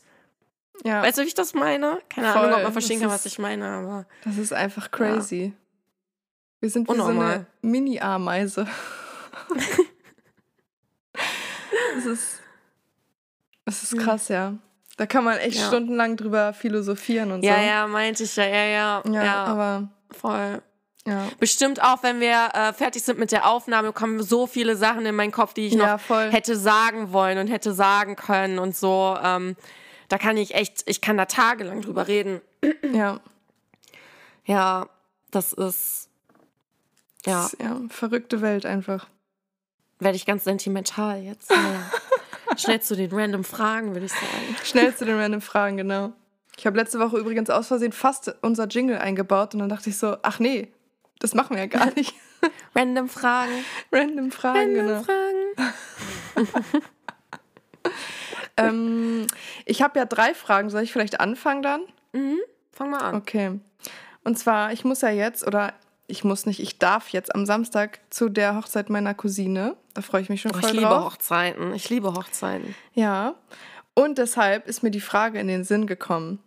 Ja. 0.83 1.01
Weißt 1.01 1.17
du, 1.17 1.21
wie 1.23 1.27
ich 1.27 1.33
das 1.33 1.53
meine? 1.53 2.01
Keine 2.09 2.31
Voll. 2.31 2.43
Ahnung, 2.43 2.57
ob 2.57 2.63
man 2.63 2.73
verstehen 2.73 2.99
kann, 2.99 3.09
was 3.09 3.25
ich 3.25 3.39
meine, 3.39 3.65
aber. 3.65 4.05
Das 4.25 4.37
ist 4.37 4.51
einfach 4.51 4.91
crazy. 4.91 5.45
Ja. 5.45 5.51
Wir 6.59 6.69
sind 6.69 6.87
wie 6.87 6.91
Unnormal. 6.91 7.15
so 7.15 7.21
eine 7.21 7.45
Mini-Ameise. 7.61 8.67
das 11.95 12.05
ist. 12.05 12.39
Das 13.65 13.83
ist 13.83 13.97
krass, 13.97 14.27
ja. 14.27 14.57
Da 14.97 15.05
kann 15.05 15.23
man 15.23 15.37
echt 15.37 15.59
ja. 15.59 15.67
stundenlang 15.67 16.15
drüber 16.15 16.53
philosophieren 16.53 17.31
und 17.31 17.43
ja, 17.43 17.55
so. 17.55 17.59
Ja, 17.59 17.65
ja, 17.65 17.87
meinte 17.87 18.23
ich 18.23 18.35
ja, 18.35 18.45
ja, 18.45 18.65
ja. 18.65 19.03
Ja, 19.05 19.23
ja. 19.23 19.43
aber. 19.45 19.89
Voll. 20.11 20.61
Ja. 21.07 21.27
Bestimmt 21.39 21.83
auch, 21.83 22.01
wenn 22.01 22.19
wir 22.19 22.49
äh, 22.53 22.73
fertig 22.73 23.03
sind 23.03 23.19
mit 23.19 23.31
der 23.31 23.47
Aufnahme, 23.47 23.93
kommen 23.93 24.23
so 24.23 24.47
viele 24.47 24.75
Sachen 24.75 25.05
in 25.05 25.15
meinen 25.15 25.31
Kopf, 25.31 25.53
die 25.53 25.67
ich 25.67 25.75
noch 25.75 25.99
ja, 26.09 26.19
hätte 26.31 26.55
sagen 26.55 27.13
wollen 27.13 27.37
und 27.37 27.47
hätte 27.47 27.73
sagen 27.73 28.15
können 28.15 28.57
und 28.57 28.75
so. 28.75 29.15
Ähm, 29.21 29.55
da 30.07 30.17
kann 30.17 30.37
ich 30.37 30.55
echt, 30.55 30.83
ich 30.87 31.01
kann 31.01 31.17
da 31.17 31.25
tagelang 31.25 31.81
drüber 31.81 32.07
reden. 32.07 32.41
Ja. 32.91 33.19
Ja, 34.45 34.87
das 35.31 35.53
ist. 35.53 36.09
Ja. 37.25 37.43
Das 37.43 37.53
ist, 37.53 37.61
ja, 37.61 37.81
verrückte 37.89 38.41
Welt 38.41 38.65
einfach. 38.65 39.07
Werde 39.99 40.15
ich 40.15 40.25
ganz 40.25 40.43
sentimental 40.43 41.21
jetzt. 41.21 41.51
Schnell 42.57 42.81
zu 42.81 42.95
den 42.95 43.11
random 43.11 43.43
Fragen, 43.43 43.93
würde 43.93 44.05
ich 44.05 44.13
sagen. 44.13 44.55
Schnell 44.63 44.95
zu 44.95 45.05
den 45.05 45.17
random 45.17 45.41
Fragen, 45.41 45.77
genau. 45.77 46.13
Ich 46.57 46.65
habe 46.65 46.77
letzte 46.77 46.99
Woche 46.99 47.17
übrigens 47.17 47.49
aus 47.49 47.67
Versehen 47.67 47.91
fast 47.91 48.33
unser 48.41 48.67
Jingle 48.67 48.97
eingebaut 48.97 49.53
und 49.53 49.59
dann 49.59 49.69
dachte 49.69 49.89
ich 49.89 49.97
so, 49.97 50.17
ach 50.21 50.39
nee, 50.39 50.71
das 51.19 51.33
machen 51.33 51.55
wir 51.55 51.63
ja 51.63 51.67
gar 51.67 51.93
nicht. 51.95 52.13
Random 52.75 53.09
Fragen. 53.09 53.65
Random 53.91 54.31
Fragen, 54.31 54.77
Random 54.77 54.85
genau. 54.85 55.03
Fragen. 55.03 56.55
ähm, 58.57 59.27
ich 59.65 59.81
habe 59.81 59.99
ja 59.99 60.05
drei 60.05 60.33
Fragen. 60.33 60.69
Soll 60.69 60.83
ich 60.83 60.91
vielleicht 60.91 61.19
anfangen 61.19 61.61
dann? 61.61 61.81
Mhm. 62.13 62.39
Fang 62.71 62.89
mal 62.89 62.99
an. 62.99 63.15
Okay. 63.15 63.59
Und 64.23 64.37
zwar, 64.37 64.73
ich 64.73 64.83
muss 64.83 65.01
ja 65.01 65.09
jetzt, 65.09 65.45
oder 65.47 65.73
ich 66.07 66.23
muss 66.23 66.45
nicht, 66.45 66.59
ich 66.59 66.77
darf 66.77 67.09
jetzt 67.09 67.33
am 67.33 67.45
Samstag 67.45 67.99
zu 68.09 68.29
der 68.29 68.55
Hochzeit 68.55 68.89
meiner 68.89 69.13
Cousine. 69.13 69.75
Da 69.93 70.01
freue 70.01 70.21
ich 70.21 70.29
mich 70.29 70.41
schon 70.41 70.51
oh, 70.51 70.59
voll 70.59 70.69
Ich 70.69 70.75
liebe 70.75 70.87
drauf. 70.87 71.13
Hochzeiten. 71.13 71.73
Ich 71.73 71.89
liebe 71.89 72.13
Hochzeiten. 72.13 72.75
Ja. 72.93 73.35
Und 73.93 74.17
deshalb 74.17 74.67
ist 74.67 74.83
mir 74.83 74.91
die 74.91 75.01
Frage 75.01 75.39
in 75.39 75.47
den 75.47 75.63
Sinn 75.63 75.87
gekommen. 75.87 76.39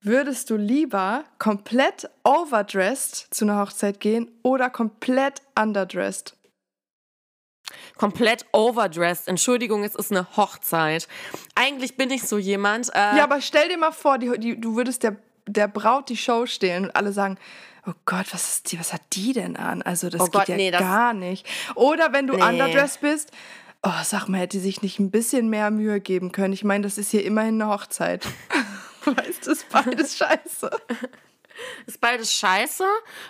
Würdest 0.00 0.50
du 0.50 0.56
lieber 0.56 1.24
komplett 1.38 2.10
overdressed 2.24 3.28
zu 3.30 3.44
einer 3.44 3.58
Hochzeit 3.60 4.00
gehen 4.00 4.30
oder 4.42 4.70
komplett 4.70 5.42
underdressed? 5.58 6.36
Komplett 7.96 8.44
overdressed. 8.52 9.28
Entschuldigung, 9.28 9.82
es 9.82 9.94
ist 9.94 10.10
eine 10.10 10.36
Hochzeit. 10.36 11.08
Eigentlich 11.54 11.96
bin 11.96 12.10
ich 12.10 12.24
so 12.24 12.38
jemand. 12.38 12.90
Äh 12.94 13.16
ja, 13.16 13.24
aber 13.24 13.40
stell 13.40 13.68
dir 13.68 13.78
mal 13.78 13.92
vor, 13.92 14.18
die, 14.18 14.38
die, 14.38 14.60
du 14.60 14.76
würdest 14.76 15.02
der, 15.02 15.16
der 15.46 15.68
Braut 15.68 16.08
die 16.10 16.16
Show 16.16 16.46
stehlen 16.46 16.84
und 16.84 16.96
alle 16.96 17.12
sagen, 17.12 17.38
oh 17.86 17.92
Gott, 18.04 18.26
was 18.32 18.48
ist 18.48 18.72
die, 18.72 18.80
was 18.80 18.92
hat 18.92 19.02
die 19.12 19.32
denn 19.32 19.56
an? 19.56 19.82
Also 19.82 20.08
das 20.08 20.20
oh 20.20 20.24
geht 20.24 20.32
Gott, 20.32 20.48
ja 20.48 20.56
nee, 20.56 20.70
gar 20.70 21.14
nicht. 21.14 21.46
Oder 21.74 22.12
wenn 22.12 22.26
du 22.26 22.34
nee. 22.34 22.42
underdressed 22.42 23.00
bist, 23.00 23.30
oh, 23.82 23.90
sag 24.02 24.28
mal, 24.28 24.40
hätte 24.40 24.58
sie 24.58 24.64
sich 24.64 24.82
nicht 24.82 24.98
ein 24.98 25.10
bisschen 25.10 25.48
mehr 25.50 25.70
Mühe 25.70 26.00
geben 26.00 26.32
können. 26.32 26.52
Ich 26.52 26.64
meine, 26.64 26.84
das 26.84 26.98
ist 26.98 27.10
hier 27.10 27.24
immerhin 27.24 27.60
eine 27.60 27.70
Hochzeit. 27.70 28.26
weißt 29.04 29.46
du, 29.46 29.50
ist 29.52 29.68
beides 29.68 30.16
scheiße. 30.18 30.70
Ist 31.86 32.00
beides 32.00 32.32
scheiße. 32.32 32.84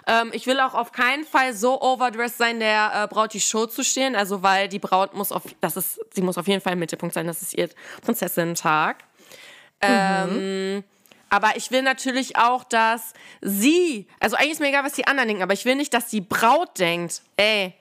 Ähm, 0.06 0.30
ich 0.32 0.46
will 0.46 0.58
auch 0.60 0.74
auf 0.74 0.92
keinen 0.92 1.24
Fall 1.24 1.54
so 1.54 1.80
overdressed 1.82 2.38
sein, 2.38 2.60
der 2.60 2.92
äh, 2.94 3.06
Braut 3.12 3.34
die 3.34 3.40
Show 3.40 3.66
zu 3.66 3.84
stehen. 3.84 4.16
Also, 4.16 4.42
weil 4.42 4.68
die 4.68 4.78
Braut 4.78 5.14
muss 5.14 5.32
auf, 5.32 5.42
das 5.60 5.76
ist, 5.76 6.00
sie 6.14 6.22
muss 6.22 6.38
auf 6.38 6.48
jeden 6.48 6.60
Fall 6.60 6.72
im 6.74 6.78
Mittelpunkt 6.78 7.14
sein. 7.14 7.26
Das 7.26 7.42
ist 7.42 7.54
ihr 7.54 7.68
Prinzessinnen-Tag. 8.02 9.04
Mhm. 9.82 9.88
Ähm, 9.88 10.84
aber 11.34 11.56
ich 11.56 11.72
will 11.72 11.82
natürlich 11.82 12.36
auch, 12.36 12.62
dass 12.62 13.12
sie, 13.40 14.06
also 14.20 14.36
eigentlich 14.36 14.52
ist 14.52 14.60
mir 14.60 14.68
egal, 14.68 14.84
was 14.84 14.92
die 14.92 15.08
anderen 15.08 15.26
denken, 15.26 15.42
aber 15.42 15.52
ich 15.52 15.64
will 15.64 15.74
nicht, 15.74 15.92
dass 15.92 16.06
die 16.06 16.20
Braut 16.20 16.78
denkt, 16.78 17.22
ey, 17.36 17.74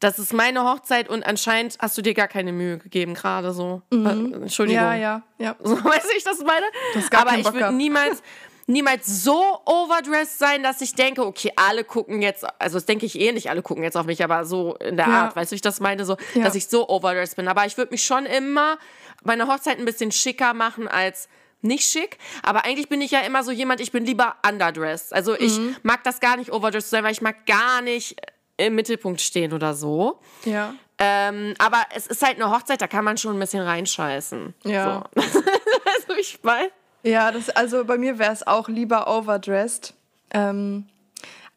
das 0.00 0.18
ist 0.18 0.32
meine 0.32 0.64
Hochzeit 0.64 1.10
und 1.10 1.22
anscheinend 1.26 1.76
hast 1.80 1.98
du 1.98 2.02
dir 2.02 2.14
gar 2.14 2.28
keine 2.28 2.52
Mühe 2.52 2.78
gegeben, 2.78 3.12
gerade 3.12 3.52
so. 3.52 3.82
Mhm. 3.90 4.44
Entschuldigung. 4.44 4.82
Ja, 4.82 4.94
ja, 4.94 5.22
ja. 5.36 5.56
So 5.62 5.76
weiß 5.76 6.06
ich, 6.16 6.24
das 6.24 6.38
meine. 6.38 6.64
Das 6.94 7.12
aber 7.12 7.36
ich 7.36 7.44
würde 7.44 7.72
niemals, 7.74 8.22
niemals 8.66 9.22
so 9.22 9.60
overdressed 9.66 10.38
sein, 10.38 10.62
dass 10.62 10.80
ich 10.80 10.94
denke, 10.94 11.26
okay, 11.26 11.52
alle 11.56 11.84
gucken 11.84 12.22
jetzt, 12.22 12.46
also 12.58 12.78
das 12.78 12.86
denke 12.86 13.04
ich 13.04 13.20
eh 13.20 13.32
nicht, 13.32 13.50
alle 13.50 13.60
gucken 13.60 13.84
jetzt 13.84 13.98
auf 13.98 14.06
mich, 14.06 14.24
aber 14.24 14.46
so 14.46 14.76
in 14.76 14.96
der 14.96 15.08
ja. 15.08 15.24
Art, 15.24 15.36
weißt 15.36 15.52
du, 15.52 15.56
ich 15.56 15.62
das 15.62 15.80
meine, 15.80 16.06
so, 16.06 16.16
ja. 16.34 16.44
dass 16.44 16.54
ich 16.54 16.68
so 16.68 16.88
overdressed 16.88 17.36
bin. 17.36 17.48
Aber 17.48 17.66
ich 17.66 17.76
würde 17.76 17.90
mich 17.90 18.02
schon 18.02 18.24
immer 18.24 18.78
meine 19.24 19.46
Hochzeit 19.46 19.78
ein 19.78 19.84
bisschen 19.84 20.10
schicker 20.10 20.54
machen 20.54 20.88
als 20.88 21.28
nicht 21.66 21.90
schick, 21.90 22.18
aber 22.42 22.64
eigentlich 22.64 22.88
bin 22.88 23.00
ich 23.00 23.10
ja 23.10 23.20
immer 23.20 23.42
so 23.44 23.50
jemand, 23.50 23.80
ich 23.80 23.92
bin 23.92 24.04
lieber 24.04 24.36
underdressed. 24.48 25.12
Also 25.12 25.34
ich 25.38 25.58
mhm. 25.58 25.76
mag 25.82 26.04
das 26.04 26.20
gar 26.20 26.36
nicht 26.36 26.52
overdressed 26.52 26.90
sein, 26.90 27.04
weil 27.04 27.12
ich 27.12 27.22
mag 27.22 27.46
gar 27.46 27.82
nicht 27.82 28.16
im 28.56 28.74
Mittelpunkt 28.74 29.20
stehen 29.20 29.52
oder 29.52 29.74
so. 29.74 30.20
Ja. 30.44 30.74
Ähm, 30.98 31.54
aber 31.58 31.82
es 31.94 32.06
ist 32.06 32.24
halt 32.24 32.36
eine 32.40 32.50
Hochzeit, 32.50 32.80
da 32.80 32.86
kann 32.86 33.04
man 33.04 33.18
schon 33.18 33.36
ein 33.36 33.40
bisschen 33.40 33.62
reinscheißen. 33.62 34.54
Ja. 34.64 35.04
So. 35.14 35.20
also 35.22 36.18
ich 36.18 36.38
weiß. 36.42 36.70
Ja, 37.02 37.30
das, 37.30 37.50
also 37.50 37.84
bei 37.84 37.98
mir 37.98 38.18
wäre 38.18 38.32
es 38.32 38.46
auch 38.46 38.68
lieber 38.68 39.06
overdressed. 39.06 39.94
Ähm, 40.30 40.86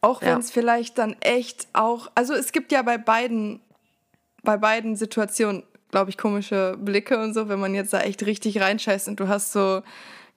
auch 0.02 0.22
wenn 0.22 0.40
es 0.40 0.50
ja. 0.50 0.54
vielleicht 0.54 0.98
dann 0.98 1.16
echt 1.22 1.68
auch, 1.74 2.10
also 2.16 2.34
es 2.34 2.52
gibt 2.52 2.72
ja 2.72 2.82
bei 2.82 2.98
beiden, 2.98 3.62
bei 4.44 4.58
beiden 4.58 4.96
Situationen, 4.96 5.64
glaube 5.92 6.10
ich, 6.10 6.18
komische 6.18 6.76
Blicke 6.80 7.18
und 7.20 7.34
so, 7.34 7.50
wenn 7.50 7.60
man 7.60 7.74
jetzt 7.74 7.94
da 7.94 8.02
echt 8.02 8.26
richtig 8.26 8.62
reinscheißt 8.62 9.08
und 9.08 9.20
du 9.20 9.28
hast 9.28 9.52
so, 9.52 9.82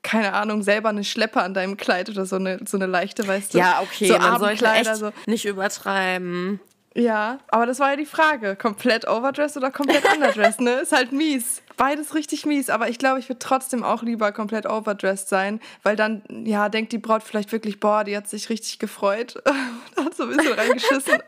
keine 0.03 0.33
Ahnung, 0.33 0.63
selber 0.63 0.89
eine 0.89 1.05
Schleppe 1.05 1.43
an 1.43 1.55
deinem 1.55 1.77
Kleid 1.77 2.09
oder 2.09 2.27
so 2.27 2.37
eine, 2.37 2.59
so 2.67 2.77
eine 2.77 2.87
leichte, 2.87 3.27
weißt 3.27 3.55
du? 3.55 3.59
Ja, 3.59 3.81
okay, 3.83 4.09
so 4.09 4.19
man 4.19 4.39
sollte 4.39 4.67
echt 4.67 4.97
so. 4.97 5.13
nicht 5.27 5.45
übertreiben. 5.45 6.61
Ja, 6.95 7.39
aber 7.49 7.65
das 7.67 7.81
war 7.81 7.91
ja 7.91 7.97
die 7.97 8.07
Frage. 8.07 8.55
Komplett 8.55 9.09
overdressed 9.09 9.57
oder 9.57 9.71
komplett 9.71 10.05
underdressed, 10.13 10.61
ne? 10.61 10.81
Ist 10.81 10.93
halt 10.93 11.13
mies. 11.13 11.63
Beides 11.77 12.15
richtig 12.15 12.45
mies. 12.45 12.69
Aber 12.69 12.89
ich 12.89 12.99
glaube, 12.99 13.19
ich 13.19 13.29
würde 13.29 13.39
trotzdem 13.39 13.83
auch 13.83 14.03
lieber 14.03 14.31
komplett 14.33 14.67
overdressed 14.67 15.29
sein, 15.29 15.61
weil 15.83 15.97
dann, 15.97 16.23
ja, 16.45 16.69
denkt 16.69 16.93
die 16.93 16.99
Braut 16.99 17.23
vielleicht 17.23 17.51
wirklich, 17.51 17.81
boah, 17.81 18.05
die 18.05 18.15
hat 18.17 18.29
sich 18.29 18.51
richtig 18.51 18.79
gefreut. 18.79 19.43
hat 19.97 20.15
so 20.15 20.25
ein 20.25 20.37
bisschen 20.37 20.53
reingeschissen. 20.53 21.15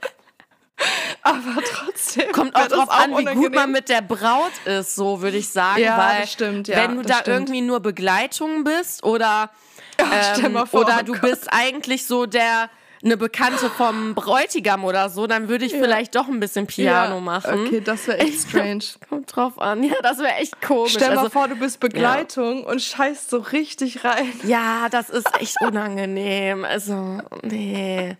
Aber 1.23 1.63
trotzdem. 1.65 2.33
Kommt 2.33 2.55
auch 2.55 2.67
drauf 2.69 2.91
an, 2.91 3.17
wie 3.17 3.25
gut 3.25 3.55
man 3.55 3.71
mit 3.71 3.89
der 3.89 4.03
Braut 4.03 4.53
ist, 4.65 4.95
so 4.95 5.23
würde 5.23 5.37
ich 5.37 5.49
sagen. 5.49 5.81
Ja, 5.81 5.97
weil 5.97 6.21
das 6.23 6.33
stimmt, 6.33 6.69
ja. 6.69 6.77
Wenn 6.77 6.97
du 6.97 7.03
da 7.03 7.19
stimmt. 7.21 7.29
irgendwie 7.29 7.61
nur 7.61 7.81
Begleitung 7.81 8.65
bist 8.65 9.05
oder, 9.05 9.51
ähm, 9.99 10.67
vor, 10.67 10.83
oder 10.83 10.99
oh 11.01 11.05
du 11.05 11.13
Gott. 11.13 11.23
bist 11.23 11.49
eigentlich 11.51 12.07
so 12.07 12.27
der 12.27 12.69
eine 13.05 13.17
Bekannte 13.17 13.69
vom 13.69 14.15
Bräutigam 14.15 14.85
oder 14.85 15.11
so, 15.11 15.27
dann 15.27 15.49
würde 15.49 15.65
ich 15.65 15.73
ja. 15.73 15.79
vielleicht 15.79 16.15
doch 16.15 16.27
ein 16.29 16.41
bisschen 16.41 16.67
Piano 16.67 17.17
ja, 17.17 17.21
machen. 17.21 17.67
Okay, 17.67 17.81
das 17.81 18.07
wäre 18.07 18.19
echt 18.19 18.49
strange. 18.49 18.85
Kommt 19.09 19.35
drauf 19.35 19.59
an. 19.59 19.83
Ja, 19.83 19.95
das 20.03 20.19
wäre 20.19 20.35
echt 20.37 20.61
komisch. 20.63 20.93
Stell 20.93 21.11
mal 21.11 21.19
also, 21.19 21.31
vor, 21.31 21.49
du 21.49 21.57
bist 21.57 21.81
Begleitung 21.81 22.63
ja. 22.63 22.69
und 22.69 22.81
scheißt 22.81 23.29
so 23.29 23.39
richtig 23.39 24.05
rein. 24.05 24.33
Ja, 24.45 24.89
das 24.89 25.11
ist 25.11 25.29
echt 25.39 25.57
unangenehm. 25.61 26.65
Also, 26.65 27.21
nee. 27.43 28.17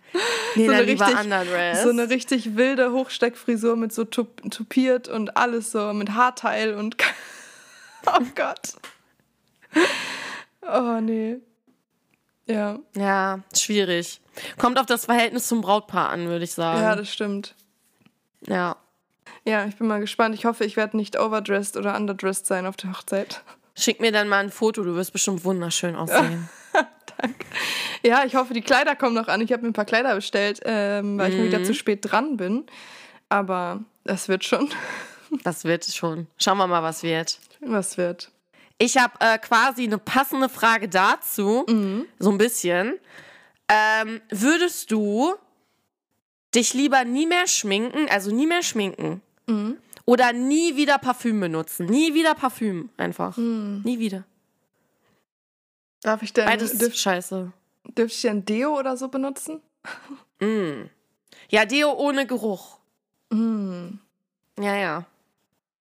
Nee, 0.55 0.65
so 0.65 0.71
dann 0.71 0.75
eine 0.75 0.83
lieber 0.83 1.07
richtig, 1.07 1.81
So 1.81 1.89
eine 1.89 2.09
richtig 2.09 2.55
wilde 2.55 2.91
Hochsteckfrisur 2.91 3.75
mit 3.75 3.91
so 3.91 4.05
tupiert 4.05 5.07
und 5.07 5.35
alles 5.35 5.71
so 5.71 5.93
mit 5.93 6.11
Haarteil 6.11 6.75
und 6.75 6.97
Oh 8.05 8.21
Gott. 8.35 8.73
Oh 10.61 10.99
nee. 11.01 11.37
Ja. 12.47 12.79
Ja, 12.95 13.39
schwierig. 13.55 14.21
Kommt 14.57 14.79
auf 14.79 14.85
das 14.85 15.05
Verhältnis 15.05 15.47
zum 15.47 15.61
Brautpaar 15.61 16.09
an, 16.09 16.27
würde 16.27 16.45
ich 16.45 16.51
sagen. 16.51 16.81
Ja, 16.81 16.95
das 16.95 17.11
stimmt. 17.11 17.55
Ja. 18.47 18.77
Ja, 19.45 19.65
ich 19.65 19.75
bin 19.75 19.87
mal 19.87 19.99
gespannt. 19.99 20.35
Ich 20.35 20.45
hoffe, 20.45 20.65
ich 20.65 20.75
werde 20.75 20.97
nicht 20.97 21.19
overdressed 21.19 21.77
oder 21.77 21.95
underdressed 21.95 22.45
sein 22.45 22.65
auf 22.65 22.77
der 22.77 22.91
Hochzeit. 22.91 23.41
Schick 23.75 23.99
mir 23.99 24.11
dann 24.11 24.27
mal 24.27 24.43
ein 24.43 24.51
Foto, 24.51 24.83
du 24.83 24.95
wirst 24.95 25.13
bestimmt 25.13 25.43
wunderschön 25.43 25.95
aussehen. 25.95 26.49
Danke. 27.17 27.45
Ja, 28.03 28.23
ich 28.25 28.35
hoffe, 28.35 28.53
die 28.53 28.61
Kleider 28.61 28.95
kommen 28.95 29.15
noch 29.15 29.27
an. 29.27 29.41
Ich 29.41 29.51
habe 29.51 29.63
mir 29.63 29.69
ein 29.69 29.73
paar 29.73 29.85
Kleider 29.85 30.15
bestellt, 30.15 30.61
ähm, 30.65 31.17
weil 31.17 31.29
mhm. 31.29 31.33
ich 31.33 31.41
mir 31.41 31.47
wieder 31.47 31.63
zu 31.63 31.73
spät 31.73 31.99
dran 32.01 32.37
bin. 32.37 32.65
Aber 33.29 33.81
das 34.03 34.27
wird 34.27 34.43
schon. 34.43 34.69
Das 35.43 35.63
wird 35.63 35.85
schon. 35.85 36.27
Schauen 36.37 36.57
wir 36.57 36.67
mal, 36.67 36.83
was 36.83 37.03
wird. 37.03 37.39
Was 37.61 37.97
wird. 37.97 38.31
Ich 38.77 38.97
habe 38.97 39.13
äh, 39.19 39.37
quasi 39.37 39.83
eine 39.83 39.97
passende 39.97 40.49
Frage 40.49 40.89
dazu, 40.89 41.65
mhm. 41.67 42.05
so 42.19 42.31
ein 42.31 42.37
bisschen. 42.37 42.99
Ähm, 43.69 44.21
würdest 44.29 44.91
du 44.91 45.35
dich 46.53 46.73
lieber 46.73 47.03
nie 47.05 47.25
mehr 47.25 47.47
schminken, 47.47 48.07
also 48.09 48.31
nie 48.31 48.47
mehr 48.47 48.63
schminken? 48.63 49.21
Mhm. 49.47 49.77
Oder 50.05 50.33
nie 50.33 50.75
wieder 50.75 50.97
Parfüm 50.99 51.39
benutzen? 51.39 51.87
Nie 51.87 52.13
wieder 52.13 52.35
Parfüm, 52.35 52.89
einfach. 52.97 53.37
Mhm. 53.37 53.81
Nie 53.83 53.99
wieder. 53.99 54.23
Darf 56.01 56.21
ich 56.21 56.33
denn. 56.33 56.45
Beides 56.45 56.77
dürf, 56.77 56.95
scheiße. 56.95 57.51
Dürfte 57.97 58.15
ich 58.15 58.21
denn 58.21 58.45
Deo 58.45 58.77
oder 58.77 58.95
so 58.97 59.07
benutzen? 59.07 59.61
Mm. 60.39 60.89
Ja, 61.49 61.65
Deo 61.65 61.93
ohne 61.93 62.27
Geruch. 62.27 62.77
Mm. 63.31 63.99
Ja, 64.59 64.75
ja. 64.75 65.05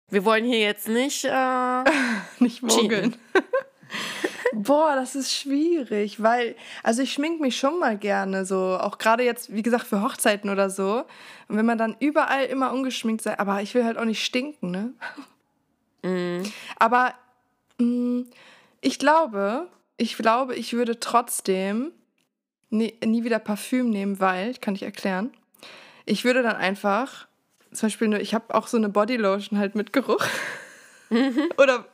Wir 0.08 0.24
wollen 0.24 0.44
hier 0.44 0.60
jetzt 0.60 0.88
nicht. 0.88 1.24
Äh, 1.24 1.30
nicht 2.40 2.62
mogeln. 2.62 3.16
Boah, 4.52 4.94
das 4.94 5.14
ist 5.14 5.34
schwierig, 5.34 6.22
weil, 6.22 6.56
also 6.82 7.02
ich 7.02 7.12
schmink 7.12 7.40
mich 7.40 7.56
schon 7.56 7.78
mal 7.78 7.98
gerne, 7.98 8.46
so, 8.46 8.78
auch 8.80 8.98
gerade 8.98 9.22
jetzt, 9.22 9.52
wie 9.52 9.62
gesagt, 9.62 9.86
für 9.86 10.02
Hochzeiten 10.02 10.50
oder 10.50 10.70
so. 10.70 11.04
Und 11.48 11.56
wenn 11.56 11.66
man 11.66 11.78
dann 11.78 11.96
überall 12.00 12.44
immer 12.46 12.72
ungeschminkt 12.72 13.22
sei, 13.22 13.38
aber 13.38 13.60
ich 13.60 13.74
will 13.74 13.84
halt 13.84 13.98
auch 13.98 14.04
nicht 14.04 14.24
stinken, 14.24 14.70
ne? 14.70 14.92
Mm. 16.02 16.48
Aber 16.78 17.14
mh, 17.78 18.24
ich 18.80 18.98
glaube, 18.98 19.68
ich 19.96 20.16
glaube, 20.16 20.54
ich 20.54 20.72
würde 20.72 21.00
trotzdem 21.00 21.92
nie, 22.70 22.94
nie 23.04 23.24
wieder 23.24 23.38
Parfüm 23.38 23.90
nehmen, 23.90 24.20
weil, 24.20 24.54
kann 24.54 24.74
ich 24.74 24.82
erklären, 24.82 25.32
ich 26.04 26.24
würde 26.24 26.42
dann 26.42 26.56
einfach, 26.56 27.26
zum 27.72 27.86
Beispiel, 27.88 28.12
ich 28.14 28.34
habe 28.34 28.54
auch 28.54 28.68
so 28.68 28.76
eine 28.76 28.88
Bodylotion 28.88 29.58
halt 29.58 29.74
mit 29.74 29.92
Geruch. 29.92 30.24
oder 31.58 31.86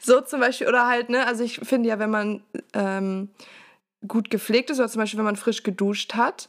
so 0.00 0.20
zum 0.20 0.40
Beispiel, 0.40 0.68
oder 0.68 0.86
halt, 0.86 1.08
ne, 1.10 1.26
also 1.26 1.44
ich 1.44 1.60
finde 1.62 1.88
ja, 1.88 1.98
wenn 1.98 2.10
man 2.10 2.42
ähm, 2.74 3.30
gut 4.06 4.30
gepflegt 4.30 4.70
ist, 4.70 4.78
oder 4.78 4.88
zum 4.88 5.00
Beispiel, 5.00 5.18
wenn 5.18 5.24
man 5.24 5.36
frisch 5.36 5.62
geduscht 5.62 6.14
hat, 6.14 6.48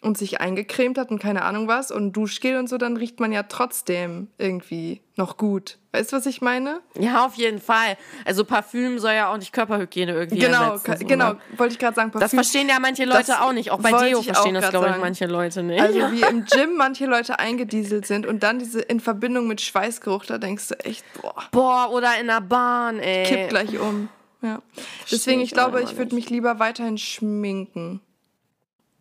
und 0.00 0.16
sich 0.16 0.40
eingecremt 0.40 0.96
hat 0.96 1.10
und 1.10 1.18
keine 1.18 1.42
Ahnung 1.42 1.66
was 1.66 1.90
und 1.90 2.12
Duschgel 2.12 2.56
und 2.56 2.68
so, 2.68 2.78
dann 2.78 2.96
riecht 2.96 3.18
man 3.18 3.32
ja 3.32 3.42
trotzdem 3.42 4.28
irgendwie 4.38 5.00
noch 5.16 5.36
gut. 5.36 5.78
Weißt 5.90 6.12
du, 6.12 6.16
was 6.16 6.26
ich 6.26 6.40
meine? 6.40 6.80
Ja, 6.96 7.26
auf 7.26 7.34
jeden 7.34 7.60
Fall. 7.60 7.96
Also 8.24 8.44
Parfüm 8.44 9.00
soll 9.00 9.14
ja 9.14 9.32
auch 9.32 9.38
nicht 9.38 9.52
Körperhygiene 9.52 10.12
irgendwie 10.12 10.38
genau, 10.38 10.74
ersetzen. 10.74 11.00
So, 11.00 11.06
genau, 11.06 11.32
ne? 11.32 11.38
wollte 11.56 11.72
ich 11.72 11.80
gerade 11.80 11.96
sagen. 11.96 12.12
Parfüm, 12.12 12.20
das 12.20 12.32
verstehen 12.32 12.68
ja 12.68 12.78
manche 12.78 13.06
Leute 13.06 13.40
auch 13.42 13.52
nicht. 13.52 13.72
Auch 13.72 13.80
bei 13.80 13.90
Deo 13.90 14.22
verstehen 14.22 14.54
das, 14.54 14.70
glaube 14.70 14.90
ich, 14.90 15.00
manche 15.00 15.26
Leute 15.26 15.64
nicht. 15.64 15.80
Also 15.80 15.98
wie 16.12 16.22
im 16.22 16.44
Gym 16.52 16.76
manche 16.76 17.06
Leute 17.06 17.40
eingedieselt 17.40 18.06
sind 18.06 18.24
und 18.24 18.44
dann 18.44 18.60
diese 18.60 18.80
in 18.80 19.00
Verbindung 19.00 19.48
mit 19.48 19.60
Schweißgeruch, 19.60 20.26
da 20.26 20.38
denkst 20.38 20.68
du 20.68 20.74
echt, 20.84 21.04
boah. 21.20 21.34
Boah, 21.50 21.90
oder 21.90 22.20
in 22.20 22.28
der 22.28 22.40
Bahn, 22.40 23.00
ey. 23.00 23.24
Kipp 23.24 23.48
gleich 23.48 23.76
um. 23.80 24.08
Ja. 24.42 24.62
Deswegen, 25.10 25.40
ich, 25.40 25.46
ich 25.46 25.52
glaube, 25.54 25.82
ich 25.82 25.96
würde 25.96 26.14
mich 26.14 26.30
lieber 26.30 26.60
weiterhin 26.60 26.98
schminken. 26.98 28.00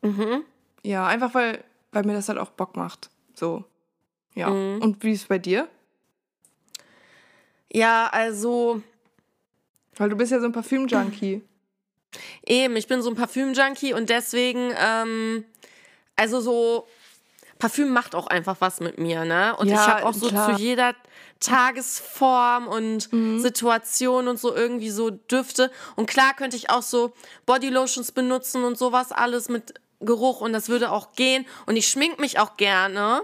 Mhm. 0.02 0.44
Ja, 0.84 1.06
einfach 1.08 1.34
weil, 1.34 1.64
weil 1.92 2.04
mir 2.04 2.14
das 2.14 2.30
halt 2.30 2.38
auch 2.38 2.52
Bock 2.52 2.76
macht. 2.76 3.10
So. 3.34 3.66
Ja. 4.36 4.50
Mhm. 4.50 4.82
Und 4.82 5.04
wie 5.04 5.12
ist 5.12 5.22
es 5.22 5.28
bei 5.28 5.40
dir? 5.40 5.68
Ja, 7.72 8.08
also. 8.12 8.82
Weil 9.96 10.10
du 10.10 10.16
bist 10.16 10.32
ja 10.32 10.40
so 10.40 10.46
ein 10.46 10.52
Parfüm-Junkie. 10.52 11.42
Eben, 12.46 12.76
ich 12.76 12.88
bin 12.88 13.02
so 13.02 13.10
ein 13.10 13.16
Parfüm-Junkie 13.16 13.94
und 13.94 14.10
deswegen, 14.10 14.72
ähm, 14.78 15.44
also 16.16 16.40
so, 16.40 16.88
Parfüm 17.60 17.92
macht 17.92 18.16
auch 18.16 18.28
einfach 18.28 18.58
was 18.60 18.80
mit 18.80 19.00
mir, 19.00 19.26
ne? 19.26 19.56
Und 19.58 19.68
ja, 19.68 19.76
ich 19.76 19.88
habe 19.88 20.06
auch 20.06 20.14
so 20.14 20.28
klar. 20.30 20.56
zu 20.56 20.62
jeder 20.62 20.94
Tagesform 21.40 22.68
und 22.68 23.12
mhm. 23.12 23.40
Situation 23.40 24.28
und 24.28 24.40
so 24.40 24.56
irgendwie 24.56 24.90
so 24.90 25.10
Düfte. 25.10 25.72
Und 25.96 26.08
klar 26.08 26.36
könnte 26.36 26.56
ich 26.56 26.70
auch 26.70 26.84
so 26.84 27.14
Bodylotions 27.46 28.12
benutzen 28.12 28.64
und 28.64 28.78
sowas 28.78 29.12
alles 29.12 29.50
mit 29.50 29.74
Geruch 30.00 30.42
und 30.42 30.54
das 30.54 30.70
würde 30.70 30.92
auch 30.92 31.14
gehen. 31.14 31.46
Und 31.66 31.76
ich 31.76 31.88
schmink 31.88 32.20
mich 32.20 32.40
auch 32.40 32.58
gerne. 32.58 33.22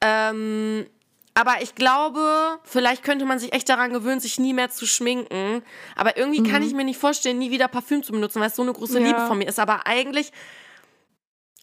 Ähm, 0.00 0.86
aber 1.34 1.62
ich 1.62 1.74
glaube, 1.74 2.58
vielleicht 2.64 3.02
könnte 3.02 3.24
man 3.24 3.38
sich 3.38 3.52
echt 3.52 3.68
daran 3.68 3.92
gewöhnen, 3.92 4.20
sich 4.20 4.38
nie 4.38 4.52
mehr 4.52 4.70
zu 4.70 4.86
schminken. 4.86 5.62
Aber 5.96 6.16
irgendwie 6.16 6.40
mhm. 6.40 6.50
kann 6.50 6.62
ich 6.62 6.74
mir 6.74 6.84
nicht 6.84 6.98
vorstellen, 6.98 7.38
nie 7.38 7.50
wieder 7.50 7.68
Parfüm 7.68 8.02
zu 8.02 8.12
benutzen, 8.12 8.40
weil 8.40 8.48
es 8.48 8.56
so 8.56 8.62
eine 8.62 8.72
große 8.72 9.00
ja. 9.00 9.06
Liebe 9.06 9.26
von 9.26 9.38
mir 9.38 9.48
ist. 9.48 9.58
Aber 9.58 9.86
eigentlich, 9.86 10.32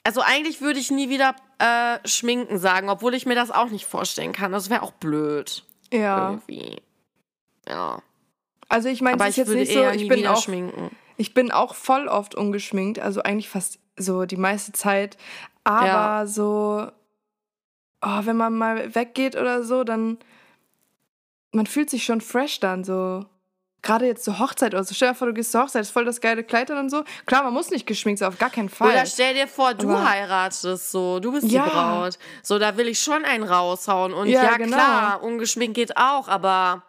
also 0.03 0.21
eigentlich 0.21 0.61
würde 0.61 0.79
ich 0.79 0.89
nie 0.89 1.09
wieder 1.09 1.35
äh, 1.59 1.99
schminken 2.07 2.59
sagen, 2.59 2.89
obwohl 2.89 3.13
ich 3.13 3.25
mir 3.25 3.35
das 3.35 3.51
auch 3.51 3.69
nicht 3.69 3.85
vorstellen 3.85 4.31
kann. 4.31 4.51
Das 4.51 4.69
wäre 4.69 4.83
auch 4.83 4.93
blöd. 4.93 5.63
Ja. 5.91 6.31
Irgendwie. 6.31 6.81
Ja. 7.67 8.01
Also 8.69 8.89
ich 8.89 9.01
meine, 9.01 9.27
ist 9.27 9.37
jetzt 9.37 9.49
nicht 9.49 9.73
so, 9.73 9.87
ich 9.89 10.07
bin 10.07 10.25
auch 10.27 10.41
schminken. 10.41 10.91
Ich 11.17 11.33
bin 11.33 11.51
auch 11.51 11.73
voll 11.75 12.07
oft 12.07 12.35
ungeschminkt, 12.35 12.99
also 12.99 13.23
eigentlich 13.23 13.49
fast 13.49 13.79
so 13.97 14.25
die 14.25 14.37
meiste 14.37 14.71
Zeit. 14.71 15.17
Aber 15.63 15.85
ja. 15.85 16.25
so, 16.25 16.89
oh, 18.01 18.19
wenn 18.23 18.37
man 18.37 18.55
mal 18.55 18.95
weggeht 18.95 19.35
oder 19.35 19.63
so, 19.63 19.83
dann 19.83 20.17
man 21.51 21.65
fühlt 21.65 21.89
sich 21.89 22.05
schon 22.05 22.21
fresh 22.21 22.59
dann 22.59 22.83
so. 22.83 23.25
gerade 23.81 24.05
jetzt 24.05 24.23
zur 24.23 24.39
Hochzeit 24.39 24.73
oder 24.73 24.83
so, 24.83 24.93
stell 24.93 25.09
dir 25.09 25.15
vor, 25.15 25.27
du 25.27 25.33
gehst 25.33 25.51
zur 25.51 25.63
Hochzeit, 25.63 25.81
ist 25.81 25.91
voll 25.91 26.05
das 26.05 26.21
geile 26.21 26.43
Kleid 26.43 26.69
und 26.71 26.89
so. 26.89 27.03
Klar, 27.25 27.43
man 27.43 27.53
muss 27.53 27.69
nicht 27.69 27.87
geschminkt 27.87 28.19
sein, 28.19 28.29
auf 28.29 28.37
gar 28.37 28.49
keinen 28.49 28.69
Fall. 28.69 28.91
Oder 28.91 29.05
stell 29.05 29.33
dir 29.33 29.47
vor, 29.47 29.73
du 29.73 29.89
Aber 29.89 30.09
heiratest 30.09 30.91
so, 30.91 31.19
du 31.19 31.31
bist 31.31 31.49
ja. 31.49 31.63
die 31.63 31.69
Braut. 31.69 32.19
So, 32.43 32.59
da 32.59 32.77
will 32.77 32.87
ich 32.87 32.99
schon 32.99 33.25
einen 33.25 33.43
raushauen. 33.43 34.13
Und 34.13 34.27
ja, 34.27 34.43
ja 34.43 34.57
genau. 34.57 34.77
klar, 34.77 35.23
ungeschminkt 35.23 35.75
geht 35.75 35.97
auch, 35.97 36.27
aber, 36.27 36.83